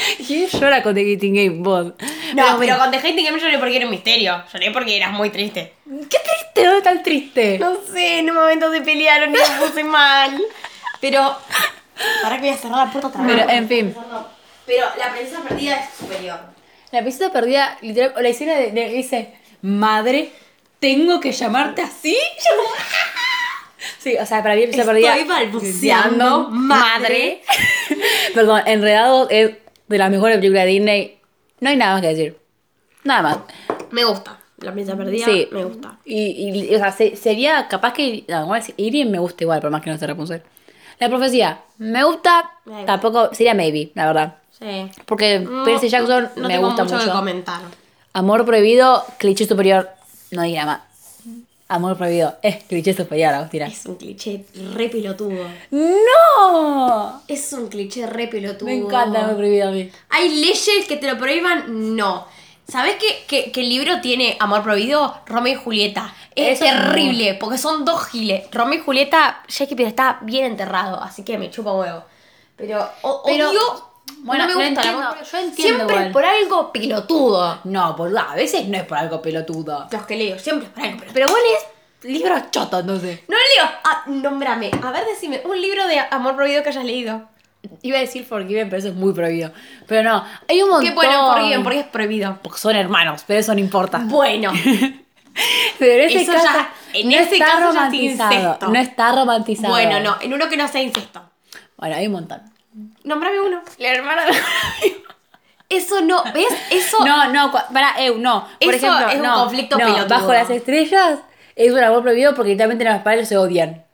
¿Quién 0.26 0.48
llora 0.48 0.82
con 0.82 0.94
The 0.94 1.00
Hating 1.14 1.34
Game? 1.34 1.62
Vos. 1.62 1.92
No, 2.34 2.56
pero 2.58 2.78
con 2.78 2.90
The 2.90 2.98
Hating 2.98 3.24
Game 3.24 3.38
lloré 3.40 3.58
porque 3.58 3.76
era 3.76 3.84
un 3.86 3.90
misterio. 3.90 4.42
Lloré 4.52 4.70
porque 4.70 4.96
eras 4.96 5.12
muy 5.12 5.30
triste. 5.30 5.74
Qué 5.86 6.18
triste, 6.18 6.64
¿dónde 6.64 6.78
está 6.78 6.90
el 6.90 7.02
triste? 7.02 7.58
No 7.58 7.76
sé, 7.92 8.18
en 8.18 8.30
un 8.30 8.36
momento 8.36 8.70
se 8.72 8.80
pelearon 8.82 9.30
y 9.30 9.32
me 9.32 9.66
puse 9.66 9.84
mal. 9.84 10.40
Pero. 11.00 11.36
Para 12.22 12.36
que 12.36 12.42
voy 12.42 12.50
a 12.50 12.56
cerrar 12.56 12.86
la 12.86 12.92
puerta 12.92 13.08
otra 13.08 13.22
vez. 13.22 13.36
Pero, 13.36 13.50
en 13.50 13.68
fin. 13.68 13.94
Pero 14.66 14.86
la 14.98 15.12
princesa 15.12 15.42
perdida 15.42 15.76
es 15.76 15.96
superior. 15.98 16.38
La 16.92 17.00
princesa 17.00 17.32
perdida, 17.32 17.76
literal, 17.80 18.14
o 18.16 18.20
la 18.20 18.28
escena 18.28 18.54
de, 18.54 18.70
de- 18.70 18.88
dice, 18.90 19.34
madre, 19.62 20.30
¿tengo 20.78 21.20
que 21.20 21.32
llamarte 21.32 21.82
así? 21.82 22.16
Sí, 24.00 24.16
o 24.16 24.26
sea, 24.26 24.42
para 24.42 24.54
mí 24.54 24.62
la 24.62 24.66
princesa 24.68 24.92
Estoy 24.92 25.10
perdida... 25.12 25.34
balbuceando, 25.34 26.48
madre. 26.50 27.42
Perdón, 28.34 28.62
Enredados 28.66 29.28
es 29.30 29.52
de 29.88 29.98
las 29.98 30.10
mejores 30.10 30.36
películas 30.38 30.64
de 30.64 30.70
Disney. 30.70 31.18
No 31.60 31.70
hay 31.70 31.76
nada 31.76 31.92
más 31.94 32.02
que 32.02 32.08
decir. 32.08 32.38
Nada 33.04 33.22
más. 33.22 33.38
Me 33.90 34.04
gusta. 34.04 34.38
La 34.58 34.74
pieza 34.74 34.96
perdida 34.96 35.24
Sí. 35.24 35.48
me 35.52 35.64
gusta. 35.64 35.98
Y, 36.04 36.50
y, 36.70 36.74
o 36.74 36.78
sea, 36.78 36.90
se- 36.92 37.16
sería 37.16 37.68
capaz 37.68 37.92
que. 37.92 38.24
No, 38.28 38.50
Irien 38.76 39.10
me 39.10 39.18
gusta 39.18 39.44
igual, 39.44 39.60
por 39.60 39.70
más 39.70 39.82
que 39.82 39.90
no 39.90 39.98
sea 39.98 40.08
Rapunzel. 40.08 40.42
La 40.98 41.08
profecía, 41.08 41.60
me 41.78 42.02
gusta. 42.04 42.50
Maybe. 42.64 42.84
Tampoco. 42.86 43.32
Sería 43.32 43.54
maybe, 43.54 43.92
la 43.94 44.06
verdad. 44.06 44.34
Sí. 44.58 44.90
Porque 45.06 45.38
No- 45.38 45.64
Percy 45.64 45.88
Jackson 45.88 46.28
no 46.36 46.48
me 46.48 46.54
tengo 46.54 46.66
gusta 46.66 46.82
mucho, 46.84 46.96
mucho. 46.96 47.06
que 47.06 47.12
comentar. 47.12 47.60
Amor 48.12 48.44
prohibido, 48.44 49.04
cliché 49.18 49.46
superior. 49.46 49.88
No 50.32 50.42
diga 50.42 50.66
más. 50.66 50.80
Amor 51.70 51.98
prohibido, 51.98 52.34
es 52.42 52.64
cliché 52.64 52.94
superior, 52.94 53.34
Agustina. 53.34 53.66
Es 53.66 53.84
un 53.84 53.96
cliché 53.96 54.46
re 54.74 54.88
pelotudo. 54.88 55.44
¡No! 55.70 57.22
Es 57.28 57.52
un 57.52 57.68
cliché 57.68 58.06
re 58.06 58.26
pelotudo. 58.28 58.66
Me 58.66 58.74
encanta 58.76 59.24
amor 59.24 59.36
prohibido 59.36 59.68
a 59.68 59.72
mí. 59.72 59.90
¿Hay 60.08 60.28
leyes 60.40 60.86
que 60.88 60.96
te 60.96 61.10
lo 61.10 61.18
prohíban? 61.18 61.94
No. 61.96 62.26
¿Sabes 62.66 62.96
que- 63.26 63.50
que 63.50 63.60
el 63.60 63.68
libro 63.68 64.00
tiene 64.00 64.36
amor 64.40 64.62
prohibido? 64.62 65.14
Romeo 65.26 65.54
y 65.54 65.56
Julieta. 65.56 66.14
Es 66.34 66.60
Eso 66.60 66.64
terrible, 66.70 67.34
porque 67.34 67.58
son 67.58 67.84
dos 67.84 68.06
giles. 68.06 68.44
Romeo 68.52 68.78
y 68.78 68.82
Julieta, 68.82 69.42
Shakespeare 69.48 69.88
está 69.88 70.18
bien 70.22 70.44
enterrado, 70.44 71.00
así 71.02 71.22
que 71.24 71.36
me 71.38 71.50
chupa 71.50 71.72
huevo. 71.72 72.04
Pero, 72.56 72.86
o- 73.02 73.22
Pero, 73.24 73.50
odio. 73.50 73.87
Bueno, 74.20 74.46
no 74.46 74.58
me 74.58 74.66
gusta 74.66 74.82
entiendo, 74.82 75.14
yo 75.32 75.38
entiendo 75.38 75.54
Siempre 75.78 75.96
igual. 75.96 76.12
por 76.12 76.24
algo 76.24 76.72
pelotudo. 76.72 77.60
No, 77.64 77.94
boludo, 77.96 78.18
a 78.20 78.34
veces 78.34 78.66
no 78.68 78.76
es 78.76 78.84
por 78.84 78.98
algo 78.98 79.20
pelotudo. 79.22 79.86
Los 79.90 80.06
que 80.06 80.16
leo, 80.16 80.38
siempre 80.38 80.66
es 80.68 80.72
por 80.72 80.82
algo 80.82 80.96
pelotudo. 80.98 81.14
Pero 81.14 81.28
vos 81.28 81.38
lees 81.42 82.14
libros 82.14 82.42
chotos, 82.50 82.80
entonces. 82.80 83.20
No 83.28 83.36
leo. 83.36 83.70
Ah, 83.84 84.02
nómbrame. 84.06 84.70
A 84.82 84.90
ver, 84.90 85.04
decime, 85.06 85.42
un 85.44 85.60
libro 85.60 85.86
de 85.86 85.98
amor 85.98 86.36
prohibido 86.36 86.62
que 86.62 86.68
hayas 86.70 86.84
leído. 86.84 87.28
Iba 87.82 87.98
a 87.98 88.00
decir 88.00 88.24
Forgiven, 88.24 88.68
pero 88.70 88.78
eso 88.78 88.88
es 88.88 88.94
muy 88.94 89.12
prohibido. 89.12 89.52
Pero 89.86 90.08
no, 90.08 90.24
hay 90.48 90.62
un 90.62 90.70
montón. 90.70 90.88
Qué 90.88 90.94
bueno, 90.94 91.32
por 91.34 91.62
porque 91.64 91.80
es 91.80 91.86
prohibido. 91.86 92.38
Porque 92.42 92.58
son 92.58 92.76
hermanos, 92.76 93.24
pero 93.26 93.40
eso 93.40 93.52
no 93.52 93.60
importa. 93.60 93.98
Bueno. 94.04 94.52
Pero 95.78 96.02
en 96.02 96.08
ese 96.08 96.22
Eso 96.22 96.32
caso, 96.32 96.46
ya- 96.46 96.72
en 96.94 97.08
no 97.10 97.14
ese 97.16 97.34
está 97.34 97.44
caso 97.46 97.58
ya 97.60 97.68
es 97.68 97.74
romantizado. 97.74 98.72
No 98.72 98.80
está 98.80 99.12
romantizado. 99.12 99.68
Bueno, 99.68 100.00
no, 100.00 100.16
en 100.20 100.34
uno 100.34 100.48
que 100.48 100.56
no 100.56 100.66
sea 100.66 100.82
incesto. 100.82 101.22
Bueno, 101.76 101.94
hay 101.94 102.06
un 102.08 102.14
montón. 102.14 102.42
Nómbrame 103.04 103.40
uno. 103.40 103.62
La 103.78 103.88
hermana 103.92 104.24
de... 104.26 104.32
Eso 105.68 106.00
no, 106.00 106.22
¿ves? 106.32 106.46
Eso. 106.70 107.04
No, 107.04 107.30
no, 107.30 107.52
para, 107.52 108.02
Eu, 108.02 108.16
no. 108.18 108.46
Por 108.60 108.74
Eso 108.74 108.86
ejemplo, 108.86 109.08
es 109.08 109.20
un 109.20 109.42
conflicto 109.42 109.76
no, 109.78 109.84
pelotudo. 109.84 110.08
Bajo 110.08 110.32
las 110.32 110.48
estrellas 110.48 111.18
es 111.56 111.72
un 111.72 111.78
amor 111.80 112.02
prohibido 112.02 112.34
porque 112.34 112.52
literalmente 112.52 112.84
los 112.84 113.02
padres 113.02 113.28
se 113.28 113.36
odian. 113.36 113.84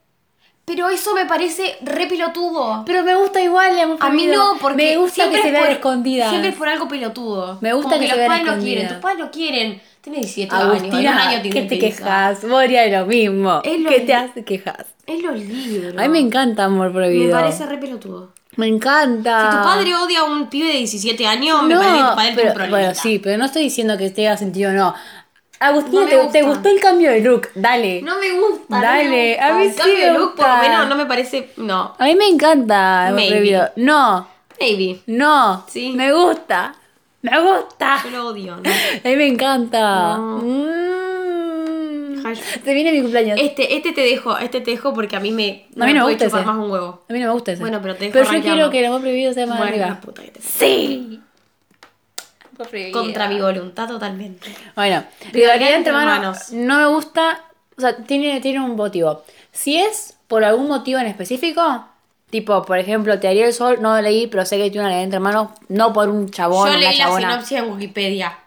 Pero 0.67 0.89
eso 0.89 1.15
me 1.15 1.27
parece 1.27 1.77
re 1.83 2.07
pelotudo. 2.07 2.85
Pero 2.87 3.03
me 3.03 3.15
gusta 3.17 3.43
igual 3.43 3.79
amor 3.79 3.99
A 4.01 4.09
mí 4.11 4.27
no, 4.27 4.57
porque 4.61 4.77
Me 4.77 4.97
gusta 4.97 5.15
siempre 5.15 5.37
que 5.39 5.43
se 5.43 5.49
es 5.49 5.61
vean 5.61 5.73
escondidas. 5.73 6.29
Siempre 6.31 6.51
es 6.51 6.57
por 6.57 6.69
algo 6.69 6.89
pelotudo. 6.89 7.59
Me 7.61 7.73
gusta 7.75 7.91
Como 7.91 8.01
que 8.01 8.09
se 8.09 8.17
los 8.17 8.27
padres 8.27 8.47
no 8.47 8.63
quieren, 8.63 8.89
tus 8.89 8.97
padres 8.99 9.19
no 9.19 9.31
quieren. 9.31 9.83
Tiene 10.01 10.19
17 10.19 10.55
años, 10.55 10.65
en 10.65 10.71
un 10.71 10.77
Agustina, 10.85 11.29
año 11.29 11.43
¿qué 11.43 11.51
tiene 11.51 11.69
te 11.69 11.79
quejas? 11.79 12.43
Vos 12.49 12.61
harías 12.61 12.91
lo 12.93 13.07
mismo. 13.07 13.61
Es 13.65 13.81
lo 13.81 13.91
¿Qué 13.91 14.01
te 14.01 14.15
hace 14.15 14.45
quejas? 14.45 14.87
Es 15.07 15.23
los 15.23 15.39
libros. 15.39 15.95
A 15.99 16.03
mí 16.03 16.09
me 16.09 16.19
encanta 16.21 16.65
amor 16.65 16.89
Me 16.89 16.95
prohibido. 16.95 17.33
parece 17.33 17.67
re 17.67 17.79
pelotudo. 17.79 18.33
Me 18.57 18.67
encanta. 18.69 19.51
Si 19.51 19.57
tu 19.59 19.63
padre 19.65 19.95
odia 19.97 20.21
a 20.21 20.25
un 20.25 20.49
pibe 20.49 20.69
de 20.69 20.79
17 20.79 21.27
años, 21.27 21.63
me 21.63 21.75
no, 21.75 21.81
parece 21.81 21.97
que 21.97 22.03
tu 22.11 22.15
padre 22.17 22.27
pero, 22.29 22.35
tiene 22.37 22.49
un 22.51 22.55
problema. 22.55 22.79
bueno, 22.79 22.95
sí, 22.95 23.19
pero 23.19 23.39
no 23.39 23.45
estoy 23.47 23.63
diciendo 23.65 23.97
que 23.99 24.11
tenga 24.11 24.37
sentido 24.37 24.73
no. 24.73 24.95
Agustina, 25.61 26.01
No 26.01 26.05
me 26.07 26.11
te, 26.11 26.17
gusta. 26.17 26.33
te 26.33 26.43
gustó 26.43 26.69
el 26.69 26.81
cambio 26.81 27.11
de 27.13 27.21
look? 27.21 27.49
Dale. 27.55 28.03
No 28.03 28.19
me 28.19 28.31
gusta. 28.33 28.81
Dale, 28.81 29.05
no 29.05 29.11
me 29.11 29.29
gusta. 29.31 29.47
a 29.47 29.53
mí 29.55 29.65
En 29.65 29.71
sí 29.73 29.77
cambio, 29.79 29.97
me 29.99 30.05
de 30.05 30.13
look, 30.19 30.35
por 30.37 30.49
lo 30.49 30.57
menos, 30.57 30.89
no 30.89 30.95
me 30.97 31.07
parece. 31.07 31.51
No. 31.57 31.95
A 31.99 32.05
mí 32.05 32.15
me 32.17 32.27
encanta 32.29 33.11
Maybe. 33.15 33.71
No, 33.77 34.27
Maybe. 34.61 35.01
no. 35.07 35.65
Sí. 35.69 35.93
Me 35.97 36.13
gusta. 36.13 36.75
Me 37.23 37.41
gusta. 37.41 38.01
Yo 38.05 38.11
lo 38.11 38.27
odio, 38.29 38.57
¿no? 38.57 38.63
A 39.05 39.09
mí 39.09 39.17
me 39.17 39.27
encanta. 39.29 40.17
No. 40.19 40.39
Mm. 40.43 41.14
Ay. 42.25 42.37
Se 42.37 42.75
viene 42.75 42.91
mi 42.93 43.01
cumpleaños. 43.03 43.39
Este, 43.41 43.77
este 43.77 43.93
te 43.93 44.01
dejo, 44.01 44.37
este 44.39 44.61
te 44.61 44.71
dejo 44.73 44.93
porque 44.95 45.15
a 45.17 45.21
mí 45.21 45.31
me. 45.31 45.67
A 45.81 45.87
mí 45.87 45.93
no 45.93 46.05
me 46.07 46.11
gusta 46.13 46.25
ese. 46.27 46.37
más 46.45 46.57
un 46.57 46.71
huevo. 46.71 47.03
A 47.09 47.13
mí 47.13 47.19
no 47.21 47.27
me 47.27 47.33
gusta 47.33 47.53
ese. 47.53 47.61
Bueno, 47.61 47.81
pero 47.83 47.95
te 47.97 48.07
dejo 48.11 48.13
Pero 48.15 48.33
yo 48.33 48.43
quiero 48.43 48.71
que 48.71 48.79
el 48.81 48.85
amor 48.87 49.01
prohibido 49.03 49.33
sea 49.33 49.47
más 49.47 49.59
Bueno, 49.59 49.73
arriba. 49.73 50.01
puta 50.01 50.23
que 50.23 50.31
te- 50.31 50.41
Sí. 50.43 51.21
Contra 52.93 53.29
mi 53.29 53.41
voluntad 53.41 53.89
totalmente. 53.89 54.55
Bueno, 54.77 55.05
Rivalidad 55.33 55.75
entre 55.75 55.93
hermanos 55.93 56.53
no 56.53 56.79
me 56.79 56.87
gusta, 56.87 57.45
o 57.77 57.81
sea, 57.81 57.97
tiene, 57.97 58.41
tiene 58.41 58.61
un 58.61 58.77
motivo. 58.77 59.25
Si 59.51 59.77
es 59.77 60.17
por 60.29 60.45
algún 60.45 60.69
motivo 60.69 61.01
en 61.01 61.07
específico, 61.07 61.85
tipo, 62.31 62.63
por 62.63 62.79
ejemplo, 62.79 63.19
Te 63.19 63.27
haría 63.27 63.47
el 63.47 63.53
sol, 63.53 63.79
no 63.81 63.97
lo 63.97 64.03
leí, 64.03 64.29
pero 64.29 64.47
sé 64.47 64.57
que 64.57 64.71
tiene 64.71 64.81
una 64.87 64.89
rivalidad 64.91 65.03
entre 65.05 65.17
hermanos, 65.17 65.49
no 65.69 65.93
por 65.93 66.09
un 66.09 66.31
chabón 66.31 66.69
Yo 66.73 66.79
leí 66.79 66.85
la 66.97 67.05
chabona. 67.05 67.31
sinopsis 67.33 67.59
en 67.59 67.73
Wikipedia. 67.73 68.39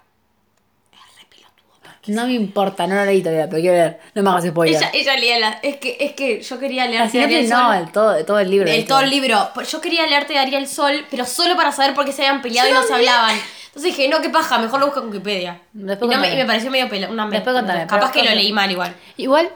No 2.07 2.25
me 2.25 2.33
importa, 2.33 2.87
no 2.87 2.95
lo 2.95 3.05
leí 3.05 3.21
todavía, 3.21 3.49
pero 3.49 3.61
quiero 3.61 3.75
leer. 3.75 3.99
No 4.15 4.23
me 4.23 4.29
hagas 4.29 4.45
spoiler. 4.45 4.75
Ella, 4.75 4.91
ella 4.93 5.15
leía 5.17 5.39
la. 5.39 5.49
Es 5.61 5.77
que, 5.77 5.97
es 5.99 6.13
que 6.13 6.41
yo 6.41 6.59
quería 6.59 6.85
leer 6.85 7.01
La 7.05 7.09
Te 7.09 7.19
daría 7.19 7.39
el 7.39 7.45
sinopsis 7.45 7.65
no, 7.65 7.73
sol. 7.73 7.83
el 7.85 7.91
todo, 7.91 8.25
todo 8.25 8.39
el 8.39 8.49
libro. 8.49 8.69
El 8.69 8.85
todo 8.85 8.99
el 9.01 9.09
libro. 9.09 9.49
Pues 9.53 9.71
Yo 9.71 9.81
quería 9.81 10.05
leer 10.07 10.25
Te 10.25 10.33
daría 10.33 10.57
el 10.57 10.67
sol, 10.67 11.05
pero 11.09 11.25
solo 11.25 11.55
para 11.55 11.71
saber 11.71 11.93
por 11.93 12.05
qué 12.05 12.11
se 12.11 12.25
habían 12.25 12.41
peleado 12.41 12.69
y 12.69 12.73
no 12.73 12.83
se 12.83 12.93
hablaban. 12.93 13.35
Entonces 13.67 13.95
dije, 13.95 14.09
no, 14.09 14.21
qué 14.21 14.29
paja, 14.29 14.57
mejor 14.57 14.79
lo 14.79 14.87
busco 14.87 15.01
en 15.01 15.07
Wikipedia. 15.09 15.61
Después 15.71 16.09
y, 16.11 16.15
no 16.15 16.19
me, 16.19 16.33
y 16.33 16.35
me 16.35 16.45
pareció 16.45 16.71
medio 16.71 16.89
pela, 16.89 17.09
una 17.09 17.27
Después 17.29 17.55
contame, 17.55 17.85
Capaz 17.85 18.11
que 18.11 18.23
lo 18.23 18.31
leí 18.31 18.51
mal 18.51 18.71
igual. 18.71 18.95
Igual, 19.17 19.51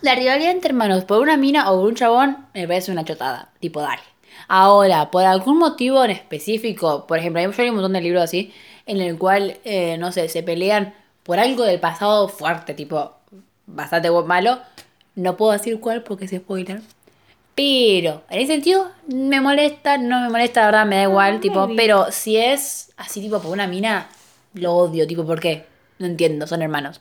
la 0.00 0.16
rivalidad 0.16 0.50
entre 0.50 0.70
hermanos 0.70 1.04
por 1.04 1.20
una 1.20 1.36
mina 1.36 1.70
o 1.70 1.76
por 1.76 1.88
un 1.88 1.94
chabón 1.94 2.46
me 2.52 2.66
parece 2.66 2.90
una 2.90 3.04
chotada. 3.04 3.52
Tipo, 3.60 3.80
dale. 3.80 4.02
Ahora, 4.48 5.10
por 5.10 5.24
algún 5.24 5.58
motivo 5.58 6.04
en 6.04 6.10
específico, 6.10 7.06
por 7.06 7.18
ejemplo, 7.18 7.40
yo 7.42 7.50
leí 7.56 7.70
un 7.70 7.76
montón 7.76 7.92
de 7.92 8.00
libros 8.00 8.24
así, 8.24 8.52
en 8.86 9.00
el 9.00 9.16
cual, 9.18 9.58
eh, 9.64 9.96
no 9.98 10.10
sé, 10.12 10.28
se 10.28 10.42
pelean 10.42 10.94
por 11.24 11.38
algo 11.40 11.64
del 11.64 11.80
pasado 11.80 12.28
fuerte, 12.28 12.74
tipo, 12.74 13.12
bastante 13.66 14.10
malo. 14.10 14.60
No 15.16 15.36
puedo 15.36 15.52
decir 15.52 15.80
cuál 15.80 16.02
porque 16.02 16.26
es 16.26 16.30
spoiler. 16.30 16.80
Pero, 17.54 18.22
en 18.30 18.40
ese 18.40 18.52
sentido, 18.54 18.90
me 19.06 19.40
molesta, 19.40 19.96
no 19.96 20.20
me 20.20 20.28
molesta, 20.28 20.60
la 20.60 20.66
verdad, 20.66 20.86
me 20.86 20.96
da 20.96 21.02
igual, 21.04 21.40
tipo, 21.40 21.66
maybe. 21.68 21.82
pero 21.82 22.06
si 22.10 22.36
es 22.36 22.92
así, 22.96 23.20
tipo, 23.20 23.40
por 23.40 23.52
una 23.52 23.66
mina, 23.68 24.08
lo 24.54 24.72
odio, 24.74 25.06
tipo, 25.06 25.24
¿por 25.24 25.38
qué? 25.40 25.64
No 26.00 26.06
entiendo, 26.06 26.46
son 26.48 26.62
hermanos. 26.62 27.00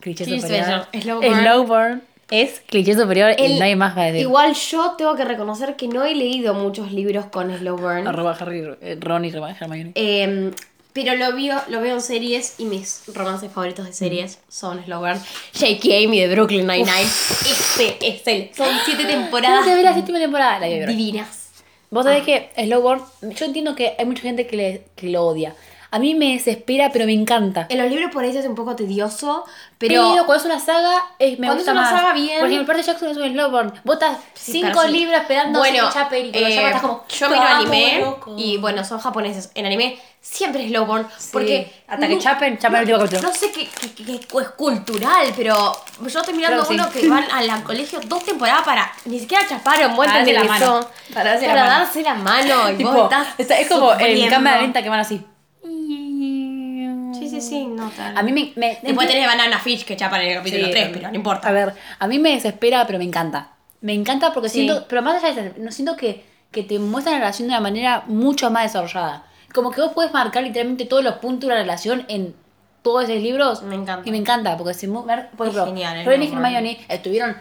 Cliché 0.00 0.26
Sí, 0.26 0.40
superior. 0.40 0.86
Slowburn. 0.92 1.40
Slowburn 1.40 2.02
es 2.30 2.60
cliché 2.60 2.94
superior 2.94 3.32
y 3.38 3.42
El- 3.44 3.58
no 3.58 3.64
hay 3.64 3.76
más 3.76 3.96
decir. 3.96 4.20
Igual 4.20 4.52
yo 4.54 4.92
tengo 4.98 5.14
que 5.16 5.24
reconocer 5.24 5.76
que 5.76 5.88
no 5.88 6.04
he 6.04 6.14
leído 6.14 6.52
muchos 6.52 6.92
libros 6.92 7.24
con 7.26 7.56
Slow 7.56 7.78
Burn. 7.78 8.06
Arroba 8.06 8.36
Harry, 8.38 8.76
eh, 8.82 8.98
Ron 9.00 9.24
y 9.24 9.30
Hermione. 9.30 9.92
Eh, 9.94 10.50
pero 10.94 11.16
lo 11.16 11.34
veo, 11.34 11.60
lo 11.68 11.80
veo 11.80 11.96
en 11.96 12.00
series 12.00 12.54
y 12.58 12.66
mis 12.66 13.02
romances 13.12 13.50
favoritos 13.50 13.84
de 13.84 13.92
series 13.92 14.38
son 14.48 14.82
Slow 14.84 15.00
Burn. 15.00 15.18
J.K. 15.52 15.88
Amy 16.04 16.20
de 16.20 16.32
Brooklyn 16.32 16.64
Nine-Nine. 16.68 17.02
Este 17.02 17.96
es 18.00 18.26
el. 18.26 18.50
Son 18.56 18.68
siete 18.84 19.04
temporadas 19.04 19.64
¿Cómo 19.64 19.70
se 19.70 19.74
ve 19.74 19.82
la 19.82 19.92
séptima 19.92 20.20
temporada? 20.20 20.60
La 20.60 20.68
que 20.68 20.86
divinas. 20.86 21.48
Vos 21.90 22.04
sabés 22.04 22.22
que 22.22 22.50
Slowburn, 22.56 23.02
yo 23.22 23.44
entiendo 23.44 23.74
que 23.74 23.94
hay 23.98 24.04
mucha 24.06 24.22
gente 24.22 24.46
que, 24.46 24.56
le, 24.56 24.84
que 24.94 25.08
lo 25.08 25.26
odia. 25.26 25.56
A 25.94 25.98
mí 26.00 26.14
me 26.14 26.32
desespera, 26.32 26.90
pero 26.92 27.06
me 27.06 27.12
encanta. 27.12 27.66
En 27.68 27.78
los 27.78 27.88
libros 27.88 28.10
por 28.12 28.24
ahí 28.24 28.36
es 28.36 28.44
un 28.46 28.54
poco 28.56 28.74
tedioso, 28.74 29.44
pero. 29.78 29.94
Pero, 30.12 30.26
cuando 30.26 30.34
es 30.34 30.44
una 30.44 30.58
saga, 30.58 31.04
es, 31.20 31.38
me 31.38 31.46
Cuando 31.46 31.54
gusta 31.64 31.70
es 31.70 31.76
una 31.78 31.90
más. 31.90 32.00
saga, 32.00 32.12
bien. 32.14 32.40
Por 32.40 32.48
ejemplo, 32.48 32.74
Percy 32.74 32.86
Jackson 32.90 33.08
es 33.10 33.16
un 33.16 33.32
Slowburn. 33.32 33.72
Vos 33.84 33.94
estás 33.94 34.16
Sí, 34.34 34.52
cinco 34.52 34.82
sí. 34.82 34.90
libros 34.90 35.20
esperando 35.20 35.58
bueno, 35.60 35.84
a 35.84 35.88
que 35.88 35.94
Chapel 35.94 36.26
y 36.26 36.30
cuando 36.32 36.48
eh, 36.48 36.54
llama 36.56 36.66
estás 36.68 36.82
como. 36.82 37.04
yo 37.08 37.28
miro 37.28 37.40
"Vamos, 37.40 37.58
anime 37.60 38.00
loco". 38.00 38.34
y 38.36 38.56
bueno, 38.58 38.84
son 38.84 38.98
japoneses. 38.98 39.50
En 39.54 39.66
anime 39.66 39.98
siempre 40.20 40.62
es 40.64 40.68
Slowburn 40.70 41.06
porque 41.32 41.72
hasta 41.86 42.08
que 42.08 42.14
no- 42.16 42.20
chapen, 42.20 42.58
chapen 42.58 42.88
el 42.88 42.94
último. 42.94 43.22
No 43.22 43.32
sé 43.32 43.52
qué, 43.52 43.62
es 43.62 44.48
cultural, 44.56 45.32
pero 45.36 45.76
yo 46.00 46.06
estoy 46.20 46.34
mirando 46.34 46.66
uno 46.68 46.84
sí. 46.92 47.00
que 47.00 47.08
van 47.08 47.24
al 47.30 47.62
colegio 47.62 48.00
dos 48.06 48.24
temporadas 48.24 48.62
para 48.64 48.90
ni 49.04 49.20
siquiera 49.20 49.46
chapar 49.48 49.86
un 49.86 49.94
buen 49.94 50.08
Para 50.10 50.20
darse 50.24 50.32
la 50.32 50.44
mano. 50.44 50.86
Para 51.14 51.30
darse 51.30 51.46
la 51.46 51.52
Para 51.54 51.64
mano. 51.68 51.84
darse 51.84 52.02
la 52.02 52.14
mano 52.14 52.70
y 52.72 52.74
Tipo, 52.76 52.90
vos 52.92 53.02
estás 53.04 53.28
está- 53.38 53.58
es 53.60 53.68
como 53.68 53.92
en 53.94 54.28
cámara 54.30 54.60
lenta 54.60 54.82
que 54.82 54.88
van 54.88 55.00
así. 55.00 55.24
Sí, 55.64 57.28
sí, 57.28 57.40
sí, 57.40 57.64
no 57.66 57.90
tal. 57.90 58.16
A 58.16 58.22
mí 58.22 58.32
me. 58.32 58.52
me 58.56 58.78
Después 58.82 59.08
tenés 59.08 59.26
Banana 59.26 59.58
Fish 59.58 59.84
que 59.84 59.96
chapan 59.96 60.20
en 60.22 60.28
el 60.30 60.34
capítulo 60.38 60.64
Sí, 60.66 60.70
3, 60.70 60.82
también. 60.84 61.00
pero 61.00 61.10
no 61.12 61.16
importa. 61.16 61.48
A 61.48 61.52
ver, 61.52 61.74
a 61.98 62.06
mí 62.06 62.18
me 62.18 62.30
desespera, 62.32 62.86
pero 62.86 62.98
me 62.98 63.04
encanta. 63.04 63.50
Me 63.80 63.92
encanta 63.92 64.32
porque 64.32 64.48
Sí. 64.48 64.64
siento, 64.64 64.86
pero 64.88 65.02
más 65.02 65.22
allá 65.22 65.34
de 65.42 65.48
eso, 65.48 65.56
no 65.58 65.70
siento 65.72 65.96
que, 65.96 66.24
que 66.50 66.62
te 66.62 66.78
muestran 66.78 67.14
la 67.14 67.20
relación 67.20 67.48
de 67.48 67.54
una 67.54 67.60
manera 67.60 68.04
mucho 68.06 68.50
más 68.50 68.64
desarrollada. 68.64 69.26
Como 69.52 69.70
que 69.70 69.80
vos 69.80 69.92
puedes 69.94 70.12
marcar 70.12 70.42
literalmente 70.42 70.84
todos 70.86 71.04
los 71.04 71.14
puntos 71.16 71.48
de 71.48 71.54
la 71.54 71.60
relación 71.62 72.04
en 72.08 72.34
todos 72.82 73.04
esos 73.08 73.22
libros. 73.22 73.62
Me 73.62 73.74
encanta. 73.74 74.08
Y 74.08 74.10
me 74.10 74.18
encanta, 74.18 74.56
porque 74.56 74.74
si, 74.74 74.86
mu- 74.86 75.04
ver- 75.04 75.30
por 75.36 75.46
ejemplo, 75.46 75.66
genial, 75.66 76.04
Ron 76.04 76.22
y 76.22 76.26
Hermione 76.26 76.84
estuvieron 76.88 77.36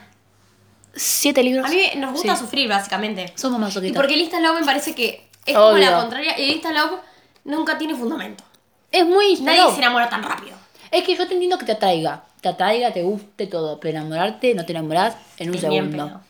siete 0.95 1.41
libros. 1.43 1.65
A 1.65 1.69
mí 1.69 1.82
nos 1.97 2.11
gusta 2.13 2.36
Sí. 2.36 2.41
sufrir, 2.43 2.69
básicamente. 2.69 3.32
Somos 3.36 3.57
Y 3.59 3.61
masoquistas. 3.61 3.99
porque 3.99 4.15
Lista 4.15 4.39
Love 4.39 4.59
me 4.59 4.65
parece 4.65 4.93
que 4.93 5.28
es 5.45 5.55
como 5.55 5.67
Obvio. 5.69 5.89
la 5.89 5.97
contraria. 5.99 6.39
Y 6.39 6.45
Lista 6.51 6.71
Love 6.71 6.99
nunca 7.44 7.78
tiene 7.78 7.96
fundamento. 7.96 8.44
Es 8.91 9.06
muy... 9.06 9.36
Nadie 9.41 9.62
no. 9.62 9.72
se 9.72 9.80
enamora 9.80 10.10
tan 10.10 10.24
rápido. 10.24 10.56
Es 10.91 11.04
que 11.04 11.16
yo 11.16 11.28
te 11.28 11.34
entiendo 11.34 11.58
que 11.58 11.66
te 11.66 11.72
atraiga. 11.72 12.24
Te 12.41 12.50
atraiga, 12.50 12.91
te 12.91 13.02
guste 13.04 13.48
todo. 13.48 13.80
Pero 13.80 13.98
enamorarte, 13.98 14.54
no 14.54 14.66
te 14.66 14.74
enamorás 14.74 15.16
en 15.38 15.50
un 15.50 15.58
segundo. 15.58 16.22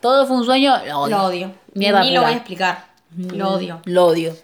Todo 0.00 0.26
fue 0.26 0.36
un 0.36 0.44
sueño, 0.44 0.76
lo 0.84 1.00
odio. 1.00 1.16
Lo 1.16 1.24
odio. 1.24 1.54
Mierda 1.74 2.00
Ni 2.02 2.10
lo 2.10 2.20
pura. 2.20 2.26
voy 2.26 2.32
a 2.32 2.36
explicar. 2.36 2.84
Lo 3.16 3.50
odio. 3.52 3.80
Lo 3.84 4.06
odio. 4.06 4.36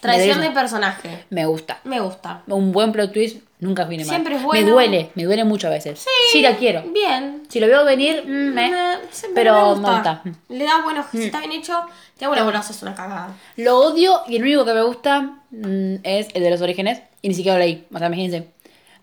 Traición 0.00 0.40
de 0.40 0.50
personaje. 0.50 1.24
Me 1.30 1.46
gusta. 1.46 1.78
Me 1.84 2.00
gusta. 2.00 2.42
Un 2.46 2.72
buen 2.72 2.92
plot 2.92 3.12
twist 3.12 3.38
Nunca 3.60 3.84
viene 3.84 4.04
mal. 4.04 4.10
Siempre 4.10 4.34
es 4.36 4.40
Me 4.40 4.46
bueno. 4.46 4.70
duele, 4.72 5.10
me 5.16 5.24
duele 5.24 5.42
mucho 5.44 5.66
a 5.66 5.70
veces. 5.70 6.04
Sí, 6.30 6.40
la 6.42 6.56
quiero. 6.56 6.82
Bien. 6.92 7.42
Si 7.48 7.58
lo 7.58 7.66
veo 7.66 7.84
venir, 7.84 8.22
mm, 8.24 8.28
me- 8.54 8.70
Me- 8.70 8.96
sí, 9.10 9.26
pero 9.34 9.74
me 9.76 9.88
gusta. 9.90 10.20
Mm. 10.24 10.30
Le 10.50 10.64
da 10.64 10.82
buenos. 10.82 11.06
Si 11.10 11.24
está 11.24 11.40
bien 11.40 11.50
hecho, 11.52 11.80
Triángulo 12.16 12.42
Amoroso 12.42 12.72
es 12.72 12.82
una 12.82 12.94
cagada. 12.94 13.34
Lo 13.56 13.78
odio 13.80 14.22
y 14.28 14.36
el 14.36 14.42
único 14.42 14.64
que 14.64 14.74
me 14.74 14.82
gusta 14.82 15.22
mm, 15.50 15.94
es 16.04 16.28
el 16.34 16.42
de 16.44 16.50
los 16.50 16.60
orígenes. 16.60 17.00
Y 17.20 17.28
ni 17.28 17.34
siquiera 17.34 17.58
lo 17.58 17.64
leí. 17.64 17.84
O 17.92 17.98
sea, 17.98 18.06
imagínense. 18.06 18.48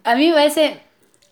A 0.06 0.16
mí 0.16 0.28
me 0.30 0.34
parece. 0.36 0.80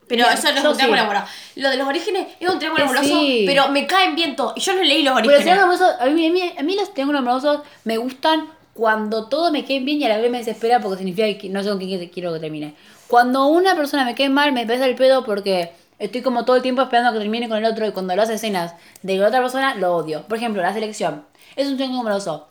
Pero 0.08 0.26
eso 0.30 0.52
no 0.52 0.58
es 0.58 0.64
yo 0.64 0.72
un 0.72 0.76
triángulo 0.76 1.02
sí. 1.02 1.06
amoroso. 1.08 1.26
Lo 1.56 1.70
de 1.70 1.78
los 1.78 1.88
orígenes 1.88 2.28
es 2.42 2.50
un 2.50 2.60
triángulo 2.60 2.84
Eh, 2.84 2.88
amoroso, 2.88 3.20
sí. 3.22 3.44
pero 3.48 3.70
me 3.70 3.88
caen 3.88 4.16
bien 4.16 4.36
todos. 4.36 4.54
Y 4.58 4.60
yo 4.60 4.74
no 4.76 4.84
leí 4.84 5.02
los 5.02 5.14
Pero 5.16 5.28
los 5.32 5.36
orígenes. 5.40 5.44
triángulos 5.44 5.82
amorosos, 5.82 6.02
a 6.02 6.06
mí, 6.14 6.28
a, 6.28 6.32
mí, 6.32 6.54
a 6.60 6.64
mí 6.64 6.76
los 6.76 6.94
triángulos 6.94 7.20
amorosos 7.22 7.62
me 7.86 7.96
gustan 7.98 8.48
cuando 8.74 9.30
todo 9.30 9.52
me 9.52 9.64
quede 9.64 9.80
bien 9.80 10.02
y 10.02 10.06
a 10.06 10.10
la 10.10 10.18
vez 10.18 10.30
me 10.30 10.40
desespera 10.40 10.82
porque 10.82 10.98
significa 10.98 11.38
que 11.40 11.48
no 11.48 11.64
sé 11.64 11.70
con 11.70 11.78
quién 11.80 12.06
quiero 12.10 12.34
que 12.34 12.40
termine. 12.40 12.74
Cuando 13.08 13.48
una 13.48 13.76
persona 13.76 14.06
me 14.06 14.16
quede 14.16 14.30
mal, 14.30 14.52
me 14.52 14.66
pesa 14.66 14.86
el 14.86 14.96
pedo 14.96 15.24
porque 15.24 15.74
estoy 16.00 16.22
como 16.22 16.46
todo 16.46 16.56
el 16.56 16.62
tiempo 16.62 16.82
esperando 16.82 17.14
que 17.14 17.20
termine 17.20 17.48
con 17.48 17.58
el 17.58 17.66
otro 17.66 17.86
y 17.88 17.92
cuando 17.92 18.16
lo 18.16 18.22
hace 18.24 18.34
escenas 18.36 18.74
de 19.02 19.18
la 19.18 19.28
otra 19.28 19.42
persona, 19.42 19.76
lo 19.76 19.96
odio. 19.96 20.24
Por 20.24 20.38
ejemplo, 20.38 20.62
la 20.62 20.74
selección. 20.74 21.26
Es 21.56 21.68
un 21.68 21.76
triángulo 21.76 22.02
amoroso. 22.02 22.48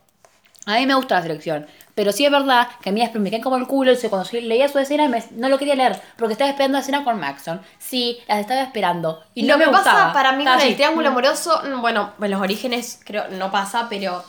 A 0.66 0.76
mí 0.76 0.86
me 0.86 0.94
gusta 0.94 1.16
la 1.16 1.22
selección. 1.22 1.66
Pero 1.94 2.12
sí 2.12 2.24
es 2.24 2.30
verdad 2.30 2.68
que 2.82 2.88
a 2.90 2.92
mí 2.92 3.02
me 3.18 3.30
caen 3.30 3.42
como 3.42 3.56
el 3.56 3.66
culo. 3.66 3.92
y 3.92 3.96
cuando 4.08 4.28
leía 4.32 4.68
su 4.68 4.78
escena 4.78 5.08
me- 5.08 5.22
no 5.32 5.48
lo 5.48 5.58
quería 5.58 5.74
leer. 5.74 6.00
Porque 6.16 6.32
estaba 6.32 6.48
esperando 6.50 6.76
la 6.78 6.80
escena 6.82 7.04
con 7.04 7.18
Maxon. 7.18 7.60
Sí, 7.78 8.18
las 8.28 8.38
estaba 8.38 8.62
esperando. 8.62 9.22
Y 9.34 9.42
lo 9.42 9.54
no 9.54 9.58
me 9.58 9.64
que 9.64 9.70
gustaba. 9.70 9.98
pasa 10.00 10.12
para 10.12 10.32
mí 10.32 10.44
con 10.44 10.60
el 10.60 10.74
triángulo 10.76 11.08
amoroso, 11.08 11.60
mm, 11.64 11.80
bueno, 11.80 12.12
en 12.22 12.30
los 12.30 12.40
orígenes 12.40 13.00
creo 13.04 13.28
no 13.28 13.50
pasa, 13.50 13.88
pero 13.90 14.22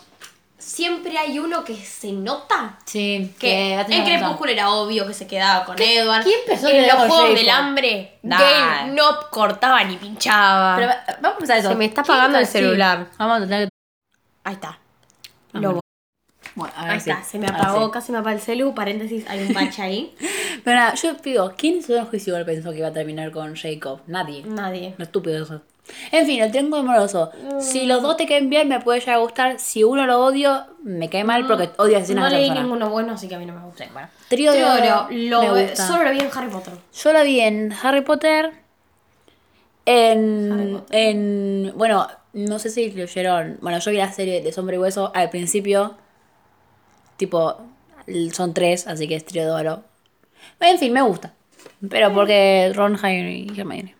siempre 0.63 1.17
hay 1.17 1.39
uno 1.39 1.63
que 1.63 1.75
se 1.75 2.11
nota. 2.11 2.77
Sí, 2.85 3.33
Que 3.39 3.73
en. 3.73 4.03
Crepúsculo 4.05 4.51
era 4.51 4.69
obvio 4.71 5.05
que 5.05 5.13
se 5.13 5.27
quedaba 5.27 5.65
con 5.65 5.81
Edward. 5.81 6.23
quién 6.23 6.39
que 6.45 6.53
en 6.53 6.87
los 6.87 7.07
Juegos 7.07 7.35
del 7.35 7.49
Hambre. 7.49 8.19
Gale 8.23 8.91
no 8.93 9.03
cortaba 9.29 9.83
ni 9.83 9.97
pinchaba. 9.97 10.75
Pero 10.75 10.87
va- 10.87 11.03
vamos 11.21 11.35
a 11.35 11.37
pensar 11.39 11.57
eso. 11.57 11.69
Se 11.69 11.75
me 11.75 11.85
está 11.85 12.03
¿Quién 12.03 12.15
apagando 12.15 12.39
el 12.39 12.47
celular. 12.47 13.07
Vamos 13.17 13.37
a 13.37 13.39
tener 13.41 13.67
que. 13.67 13.73
Ahí 14.45 14.53
está. 14.55 14.77
Ah, 15.53 15.59
Lo- 15.59 15.79
bueno. 16.55 16.73
A 16.77 16.83
ver 16.83 16.91
Ahí 16.91 16.97
está, 16.99 17.23
se 17.23 17.39
me 17.39 17.47
apagó, 17.47 17.85
sí. 17.85 17.91
casi 17.91 18.11
me 18.11 18.19
apaga 18.19 18.35
el 18.35 18.41
celu, 18.41 18.75
paréntesis, 18.75 19.25
hay 19.27 19.41
un 19.47 19.53
bache 19.53 19.81
ahí. 19.81 20.15
Pero 20.63 20.77
nada, 20.77 20.93
yo 20.95 21.13
digo, 21.15 21.53
¿quién 21.57 21.75
en 21.77 21.83
su 21.83 21.99
juicio 22.05 22.45
pensó 22.45 22.71
que 22.71 22.77
iba 22.77 22.89
a 22.89 22.93
terminar 22.93 23.31
con 23.31 23.55
Jacob? 23.55 24.01
Nadie. 24.07 24.43
Nadie. 24.45 24.93
No 24.97 25.03
estúpido 25.05 25.43
eso. 25.43 25.61
En 26.11 26.25
fin, 26.25 26.41
el 26.41 26.49
triángulo 26.51 26.77
amoroso. 26.81 27.31
Si 27.59 27.85
los 27.85 28.01
dos 28.01 28.15
te 28.17 28.25
caen 28.25 28.49
bien, 28.49 28.67
me 28.69 28.79
puede 28.79 28.99
llegar 29.01 29.15
a 29.15 29.19
gustar. 29.19 29.59
Si 29.59 29.83
uno 29.83 30.05
lo 30.07 30.23
odio, 30.23 30.65
me 30.83 31.09
cae 31.09 31.23
mal 31.23 31.45
porque 31.45 31.69
odio 31.77 31.93
las 31.93 32.03
escenas 32.03 32.23
No 32.23 32.29
de 32.29 32.31
la 32.33 32.37
leí 32.39 32.47
persona. 32.49 32.63
ninguno 32.63 32.89
bueno, 32.89 33.13
así 33.13 33.27
que 33.27 33.35
a 33.35 33.39
mí 33.39 33.45
no 33.45 33.53
me 33.53 33.61
gusta. 33.65 33.85
Bueno. 33.91 34.07
Trío 34.29 34.51
de 34.53 34.63
oro, 34.63 35.07
lo 35.11 35.41
me 35.41 35.51
ve- 35.51 35.63
gusta. 35.67 35.87
solo 35.87 36.03
lo 36.05 36.11
vi 36.11 36.19
en 36.19 36.29
Harry 36.33 36.49
Potter. 36.49 36.73
Yo 36.95 37.13
la 37.13 37.23
vi 37.23 37.39
en 37.41 37.73
Harry 37.83 38.01
Potter. 38.01 38.51
En, 39.85 40.51
Harry 40.51 40.71
Potter. 40.73 40.97
en. 40.99 41.73
Bueno, 41.75 42.07
no 42.33 42.59
sé 42.59 42.69
si 42.69 42.91
leyeron. 42.91 43.57
Bueno, 43.61 43.79
yo 43.79 43.91
vi 43.91 43.97
la 43.97 44.11
serie 44.11 44.41
de 44.41 44.51
Sombra 44.53 44.75
y 44.75 44.79
Hueso 44.79 45.11
al 45.13 45.29
principio. 45.29 45.97
Tipo, 47.17 47.57
son 48.31 48.53
tres, 48.53 48.87
así 48.87 49.07
que 49.07 49.15
es 49.15 49.25
trío 49.25 49.43
de 49.45 49.51
oro. 49.51 49.83
En 50.59 50.77
fin, 50.79 50.93
me 50.93 51.01
gusta. 51.01 51.33
Pero 51.89 52.13
porque 52.13 52.71
Ron, 52.73 52.97
Harry 53.01 53.47
y 53.53 53.59
Hermione. 53.59 53.95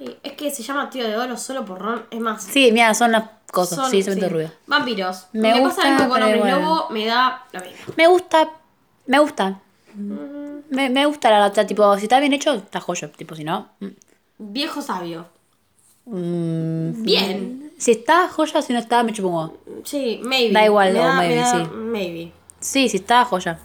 Sí, 0.00 0.16
es 0.22 0.32
que 0.32 0.50
se 0.50 0.62
llama 0.62 0.88
Tío 0.90 1.06
de 1.06 1.16
Oro 1.16 1.36
solo 1.36 1.64
por 1.64 1.78
Ron. 1.78 2.04
Es 2.10 2.20
más, 2.20 2.42
Sí, 2.42 2.72
mira, 2.72 2.94
son 2.94 3.12
las 3.12 3.24
cosas. 3.52 3.78
son- 3.78 3.90
sí, 3.90 4.02
se 4.02 4.10
mete 4.10 4.26
sí. 4.28 4.32
ruido. 4.32 4.50
Vampiros. 4.66 5.26
Me 5.32 5.60
gusta, 5.60 5.76
pasa 5.82 5.90
mismo 5.90 6.08
con 6.08 6.20
bueno. 6.20 6.60
Lobo, 6.60 6.86
me 6.90 7.04
da 7.06 7.44
lo 7.52 7.60
mismo. 7.60 7.94
Me 7.96 8.06
gusta. 8.08 8.48
Me 9.06 9.18
gusta. 9.18 9.60
Me, 9.94 10.88
me 10.88 11.04
gusta 11.06 11.30
la 11.30 11.48
verdad. 11.48 11.66
Tipo, 11.66 11.96
si 11.98 12.04
está 12.04 12.18
bien 12.18 12.32
hecho, 12.32 12.54
está 12.54 12.80
joya. 12.80 13.12
Tipo, 13.12 13.34
si 13.34 13.44
no. 13.44 13.68
mm. 13.80 13.88
Viejo 14.38 14.80
sabio. 14.80 15.26
Mm, 16.06 17.02
Bien. 17.02 17.72
Si 17.78 17.90
está 17.92 18.28
joya, 18.28 18.62
si 18.62 18.72
no 18.72 18.78
está, 18.78 19.02
me 19.02 19.12
chupo 19.12 19.28
un 19.28 19.34
huevo. 19.34 19.56
Sí, 19.84 20.20
maybe. 20.24 20.52
Da 20.52 20.64
igual, 20.64 20.92
me 20.92 21.00
o 21.00 21.12
maybe, 21.14 21.34
me 21.36 21.40
da- 21.40 21.50
sí. 21.64 21.70
Maybe. 21.74 22.32
Sí, 22.60 22.88
si 22.88 22.96
está 22.98 23.24
joya. 23.24 23.58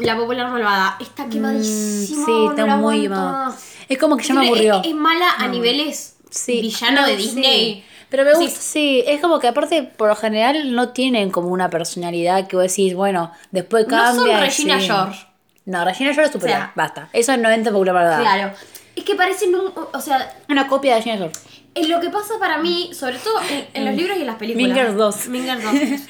La 0.00 0.16
popular 0.16 0.50
malvada. 0.50 0.96
Está 1.00 1.26
quemadísima. 1.28 2.22
Mm, 2.22 2.26
sí, 2.26 2.32
no 2.32 2.50
está 2.50 2.76
muy 2.76 3.08
más. 3.08 3.54
Es 3.88 3.98
como 3.98 4.16
que 4.16 4.24
ya 4.24 4.34
me 4.34 4.44
Es- 4.44 4.48
aburrió. 4.50 4.80
Es, 4.80 4.86
es 4.88 4.94
mala 4.94 5.30
a 5.38 5.48
niveles 5.48 6.16
Sí. 6.30 6.60
villano 6.60 7.02
No, 7.02 7.06
de 7.06 7.16
sí. 7.16 7.22
Disney. 7.22 7.84
Pero 8.08 8.24
me 8.24 8.34
Sí. 8.34 8.40
gusta, 8.42 8.60
sí. 8.60 9.02
Es 9.06 9.20
como 9.20 9.38
que 9.40 9.48
aparte, 9.48 9.82
por 9.82 10.08
lo 10.08 10.16
general, 10.16 10.74
no 10.74 10.90
tienen 10.90 11.30
como 11.30 11.48
una 11.48 11.70
personalidad 11.70 12.46
que 12.46 12.56
vos 12.56 12.64
decís, 12.66 12.94
bueno, 12.94 13.32
después 13.50 13.84
No 13.88 13.90
cambia. 13.96 14.14
son 14.14 14.30
y 14.30 14.34
Regina 14.46 14.80
sí. 14.80 14.86
George. 14.86 15.26
No, 15.64 15.84
Regina 15.84 16.10
George 16.14 16.26
es 16.28 16.32
superior. 16.32 16.58
O 16.58 16.62
sea, 16.62 16.72
Basta. 16.76 17.08
Eso 17.12 17.36
no 17.36 17.50
entra 17.50 17.70
en 17.70 17.74
popular 17.74 17.94
verdad. 17.94 18.20
Claro. 18.20 18.52
Es 18.94 19.04
que 19.04 19.14
parecen 19.16 19.54
un. 19.54 19.72
O 19.92 20.00
sea, 20.00 20.34
Una 20.48 20.68
copia 20.68 20.92
de 20.92 20.98
Regina 21.00 21.16
George. 21.16 21.36
en 21.74 21.88
lo 21.90 22.00
que 22.00 22.08
pasa 22.10 22.34
para 22.38 22.58
mí, 22.58 22.90
sobre 22.94 23.18
todo 23.18 23.40
en, 23.50 23.66
en 23.74 23.84
los 23.84 23.94
libros 23.94 24.16
y 24.16 24.20
en 24.20 24.26
las 24.28 24.36
películas. 24.36 24.68
Mingers 24.68 24.96
2. 24.96 25.28
Mingers 25.28 25.62
2. 25.64 25.74
es 25.74 26.06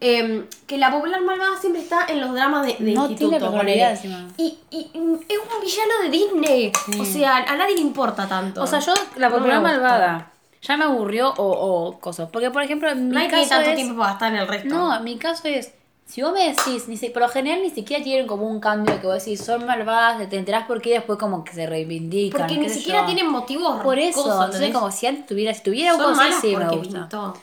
Eh, 0.00 0.44
que 0.66 0.76
la 0.76 0.90
popular 0.90 1.20
malvada 1.22 1.56
siempre 1.58 1.80
está 1.80 2.06
en 2.08 2.20
los 2.20 2.32
dramas 2.34 2.66
de, 2.66 2.74
de 2.78 2.92
No 2.92 3.08
instituto. 3.08 3.50
tiene. 3.64 3.98
Y, 4.36 4.58
y 4.70 4.90
mm, 4.98 5.14
es 5.28 5.38
un 5.38 5.60
villano 5.62 5.92
de 6.02 6.10
Disney. 6.10 6.72
O 7.00 7.04
sea, 7.04 7.36
a 7.38 7.56
nadie 7.56 7.74
le 7.76 7.80
importa 7.80 8.28
tanto. 8.28 8.62
O 8.62 8.66
sea, 8.66 8.80
yo, 8.80 8.92
la 9.16 9.28
No 9.30 9.36
popular 9.36 9.62
malvada, 9.62 10.32
ya 10.60 10.76
me 10.76 10.84
aburrió 10.84 11.30
o, 11.36 11.44
o 11.88 12.00
cosas. 12.00 12.28
Porque, 12.30 12.50
por 12.50 12.62
ejemplo, 12.62 12.90
en 12.90 13.08
mi 13.08 13.14
Nadie 13.14 13.28
tiene 13.28 13.42
caso 13.44 13.54
tanto 13.54 13.70
es... 13.70 13.76
tiempo 13.76 13.96
para 13.96 14.10
gastar 14.10 14.32
en 14.32 14.38
el 14.40 14.48
resto. 14.48 14.68
No, 14.74 14.94
en 14.96 15.04
mi 15.04 15.16
caso 15.16 15.48
es... 15.48 15.72
Si 16.06 16.20
vos 16.20 16.34
me 16.34 16.50
decís, 16.50 16.86
ni 16.86 16.98
si- 16.98 17.08
por 17.08 17.22
lo 17.22 17.28
general 17.30 17.62
ni 17.62 17.70
siquiera 17.70 18.04
tienen 18.04 18.26
como 18.26 18.46
un 18.46 18.60
cambio 18.60 19.00
que 19.00 19.06
vos 19.06 19.24
decís, 19.24 19.42
son 19.42 19.64
malvadas, 19.64 20.28
te 20.28 20.36
enterás 20.36 20.66
por 20.66 20.82
qué 20.82 20.90
y 20.90 20.92
después 20.92 21.18
como 21.18 21.44
que 21.44 21.54
se 21.54 21.66
reivindican. 21.66 22.42
Porque 22.42 22.58
ni 22.58 22.68
siquiera 22.68 23.00
yo. 23.00 23.06
tienen 23.06 23.30
motivos. 23.30 23.80
Por 23.82 23.98
eso, 23.98 24.22
cosas, 24.22 24.44
entonces 24.46 24.70
como 24.74 24.90
si 24.92 25.06
antes 25.06 25.24
tuviera, 25.24 25.54
si 25.54 25.62
tuviera 25.62 25.94
un 25.94 26.02
así, 26.20 26.48
me 26.54 26.64
porque 26.66 26.76
gusta. 26.76 26.98
pintó. 27.00 27.34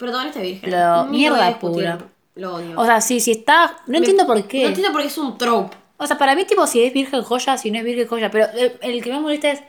Protagonista 0.00 0.40
virgen. 0.40 0.70
Lo- 0.70 1.04
Ni 1.06 1.18
mierda 1.18 1.36
voy 1.36 1.44
a 1.44 1.48
discutir, 1.48 1.74
pura. 1.84 1.98
Lo 2.34 2.54
odio. 2.56 2.80
O 2.80 2.84
sea, 2.84 3.00
sí, 3.00 3.20
si 3.20 3.30
está... 3.32 3.76
No 3.86 3.98
entiendo 3.98 4.26
por 4.26 4.42
qué. 4.48 4.62
No 4.62 4.68
entiendo 4.68 4.92
por 4.92 5.02
qué 5.02 5.06
es 5.08 5.18
un 5.18 5.38
trope. 5.38 5.76
O 5.98 6.06
sea, 6.06 6.16
para 6.18 6.34
mí, 6.34 6.44
tipo, 6.46 6.66
si 6.66 6.82
es 6.82 6.92
virgen 6.92 7.22
joya, 7.22 7.56
si 7.58 7.70
no 7.70 7.78
es 7.78 7.84
virgen 7.84 8.08
joya. 8.08 8.30
Pero 8.30 8.46
el, 8.54 8.72
el 8.80 9.02
que 9.04 9.12
me 9.12 9.20
molesta 9.20 9.50
es. 9.50 9.62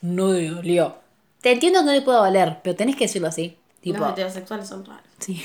No 0.00 0.26
me 0.28 0.48
dolió. 0.48 0.96
Te 1.40 1.52
entiendo 1.52 1.78
que 1.80 1.86
no 1.86 1.92
le 1.92 2.02
puedo 2.02 2.20
valer, 2.20 2.58
pero 2.62 2.74
tenés 2.76 2.96
que 2.96 3.04
decirlo 3.04 3.28
así. 3.28 3.56
Tipo. 3.80 3.98
Los 4.00 4.10
heterosexuales 4.10 4.68
son 4.68 4.84
raros. 4.84 5.02
Sí. 5.20 5.42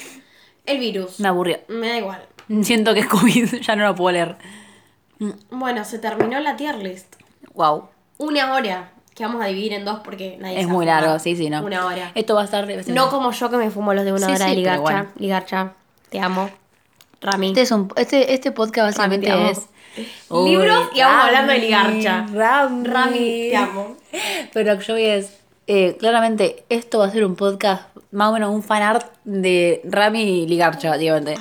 El 0.66 0.80
virus. 0.80 1.20
Me 1.20 1.28
aburrió. 1.28 1.60
Me 1.68 1.88
da 1.90 1.98
igual. 1.98 2.26
Siento 2.64 2.94
que 2.96 3.02
es 3.02 3.08
COVID, 3.08 3.56
ya 3.62 3.76
no 3.76 3.86
lo 3.86 3.94
puedo 3.96 4.12
leer. 4.14 4.36
Bueno, 5.52 5.86
se 5.86 6.00
terminó 6.00 6.40
la 6.40 6.56
tier 6.56 6.76
list. 6.78 7.16
Wow. 7.54 7.90
Una 8.18 8.54
hora 8.54 8.92
que 9.18 9.24
vamos 9.26 9.42
a 9.44 9.48
dividir 9.48 9.74
en 9.74 9.84
dos 9.84 10.00
porque 10.04 10.38
nadie 10.40 10.60
Es 10.62 10.68
muy 10.68 10.86
largo, 10.86 11.18
sí, 11.18 11.36
sí, 11.36 11.50
no. 11.50 11.64
Una 11.64 11.88
hora. 11.88 12.12
Esto 12.14 12.36
va 12.36 12.42
a 12.44 12.46
estar. 12.46 12.70
va 12.70 12.80
a 12.80 12.84
ser- 12.84 12.94
No 12.94 13.10
como 13.10 13.32
yo 13.32 13.50
que 13.50 13.58
me 13.58 13.72
fumo 13.72 13.94
los 13.96 14.06
de 14.06 14.14
una 14.14 14.28
Sí, 14.28 14.32
hora 14.34 14.46
de 14.46 14.56
ligarcha. 14.56 14.82
bueno. 14.82 15.08
Ligarcha, 15.18 15.72
te 16.10 16.20
amo. 16.20 16.50
Rami. 17.20 17.48
Este, 17.48 17.62
es 17.62 17.72
un, 17.72 17.92
este, 17.96 18.34
este 18.36 18.52
podcast 18.52 18.90
básicamente 18.90 19.28
Rami, 19.30 19.50
es. 19.50 19.66
Libros 20.30 20.90
y 20.94 21.02
vamos 21.02 21.26
hablando 21.26 21.52
de 21.54 21.60
ligarcha. 21.60 22.28
Rami. 22.32 22.88
Rami, 22.88 23.48
te 23.50 23.56
amo. 23.58 23.96
Pero 24.54 24.80
yo 24.80 24.94
voy 24.94 25.06
a 25.06 25.16
decir, 25.16 25.36
eh, 25.66 25.98
claramente, 26.00 26.64
esto 26.70 27.00
va 27.00 27.08
a 27.08 27.10
ser 27.12 27.26
un 27.26 27.36
podcast, 27.36 27.84
más 28.12 28.30
o 28.30 28.34
menos 28.34 28.52
un 28.54 28.62
fanart 28.62 29.06
de 29.24 29.82
Rami 29.84 30.22
y 30.44 30.48
Ligarcha, 30.48 30.96
ligarcha. 30.96 31.34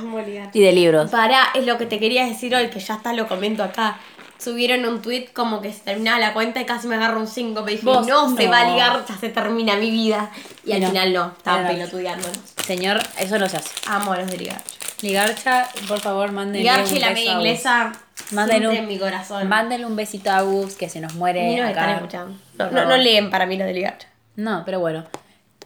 Y 0.55 0.61
de 0.61 0.73
libros. 0.73 1.11
Pará, 1.11 1.49
es 1.55 1.67
lo 1.67 1.77
que 1.77 1.85
te 1.87 1.99
quería 1.99 2.25
decir 2.25 2.55
hoy, 2.57 2.69
que 2.71 2.81
ya 2.81 2.95
está, 2.95 3.13
lo 3.13 3.29
comento 3.29 3.63
acá. 3.63 3.99
Subieron 4.39 4.85
un 4.87 5.01
tweet 5.03 5.29
como 5.33 5.61
que 5.63 5.73
se 5.73 5.81
terminaba 5.81 6.19
la 6.19 6.33
cuenta 6.35 6.61
y 6.61 6.67
casi 6.67 6.87
me 6.89 6.97
agarro 6.97 7.19
un 7.21 7.27
5. 7.27 7.63
Me 7.63 7.73
dije, 7.73 7.85
Vos, 7.85 8.07
no, 8.07 8.37
se 8.37 8.45
no. 8.45 8.51
va 8.51 8.61
a 8.61 8.71
ligar, 8.71 9.05
ya 9.09 9.17
se 9.17 9.29
termina 9.31 9.77
mi 9.77 9.91
vida. 9.91 10.31
Y 10.65 10.73
al 10.73 10.81
No. 10.83 10.89
final 10.89 11.13
no, 11.13 11.33
estaban 11.37 11.63
No, 11.65 11.69
no. 11.73 11.75
pelotudeándonos. 11.79 12.39
Señor, 12.65 13.01
eso 13.19 13.39
no 13.39 13.49
se 13.49 13.57
hace. 13.57 13.71
Amo 13.87 14.13
a 14.13 14.19
los 14.19 14.31
de 14.31 14.37
ligarcha. 14.39 14.71
Ligarcha, 15.03 15.69
por 15.89 16.01
favor, 16.01 16.33
mándenle 16.33 16.61
Ligarcha 16.61 16.91
un 16.91 16.97
y 16.97 17.01
la 17.01 17.11
media 17.11 17.33
inglesa 17.33 17.93
Mándenle 18.33 18.69
un- 18.69 18.77
en 18.77 18.89
mi 18.89 18.99
corazón. 18.99 19.47
Mándenle 19.49 19.87
un 19.87 19.95
besito 19.97 20.31
a 20.31 20.41
Gus, 20.43 20.75
que 20.75 20.89
se 20.89 21.01
nos 21.01 21.15
muere 21.15 21.57
nos 21.57 21.71
acá. 21.71 21.81
están 21.81 21.95
escuchando. 21.97 22.39
No, 22.59 22.71
no, 22.71 22.85
no 22.87 22.97
leen 22.97 23.31
para 23.31 23.47
mí 23.47 23.57
los 23.57 23.67
de 23.67 23.75
ligarcha. 23.75 24.09
No, 24.37 24.63
pero 24.65 24.81
bueno. 24.81 25.05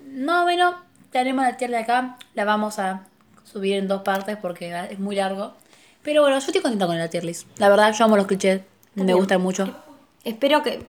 No, 0.04 0.42
bueno, 0.42 0.76
tenemos 1.10 1.44
la 1.44 1.56
tierra 1.56 1.78
de 1.78 1.82
acá. 1.84 2.16
La 2.34 2.44
vamos 2.44 2.78
a 2.78 3.02
subir 3.44 3.76
en 3.76 3.88
dos 3.88 4.02
partes 4.02 4.36
porque 4.36 4.74
es 4.90 4.98
muy 4.98 5.16
largo. 5.16 5.54
Pero 6.02 6.22
bueno, 6.22 6.38
yo 6.38 6.46
estoy 6.46 6.62
contenta 6.62 6.86
con 6.86 6.98
la 6.98 7.08
tier 7.08 7.24
list. 7.24 7.46
La 7.58 7.68
verdad, 7.68 7.92
yo 7.92 8.04
amo 8.04 8.16
los 8.16 8.26
clichés. 8.26 8.60
Me 8.94 9.00
También. 9.00 9.18
gustan 9.18 9.40
mucho. 9.40 9.74
Espero 10.24 10.62
que, 10.62 10.84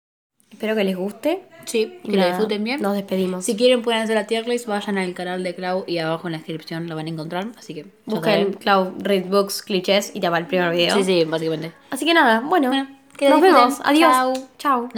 espero 0.50 0.74
que 0.74 0.84
les 0.84 0.96
guste. 0.96 1.42
Sí, 1.66 1.98
Y 2.02 2.08
que 2.10 2.16
lo 2.16 2.18
nada, 2.18 2.30
disfruten 2.30 2.64
bien. 2.64 2.80
Nos 2.80 2.94
despedimos. 2.94 3.44
Si 3.44 3.54
quieren 3.56 3.82
pueden 3.82 4.00
hacer 4.02 4.14
la 4.16 4.26
tier 4.26 4.48
list, 4.48 4.66
vayan 4.66 4.98
al 4.98 5.12
canal 5.14 5.42
de 5.44 5.54
Clau 5.54 5.84
y 5.86 5.98
abajo 5.98 6.26
en 6.28 6.32
la 6.32 6.38
descripción 6.38 6.88
lo 6.88 6.96
van 6.96 7.06
a 7.06 7.10
encontrar. 7.10 7.48
Así 7.58 7.74
que 7.74 7.82
ya 7.84 7.88
Busquen 8.06 8.32
saben. 8.32 8.52
Cloud 8.54 8.88
Read 9.02 9.26
Books, 9.26 9.62
clichés 9.62 10.10
y 10.14 10.20
te 10.20 10.28
va 10.28 10.38
el 10.38 10.46
primer 10.46 10.70
video. 10.72 10.96
Sí, 10.96 11.04
sí, 11.04 11.24
básicamente. 11.24 11.72
Así 11.90 12.04
que 12.06 12.14
nada, 12.14 12.40
bueno, 12.40 12.68
Bueno, 12.68 12.88
que 13.16 13.28
nos 13.28 13.40
disfruten. 13.42 13.68
vemos. 13.68 13.80
Adiós. 13.84 14.40
Chao. 14.58 14.82
Nos 14.84 14.94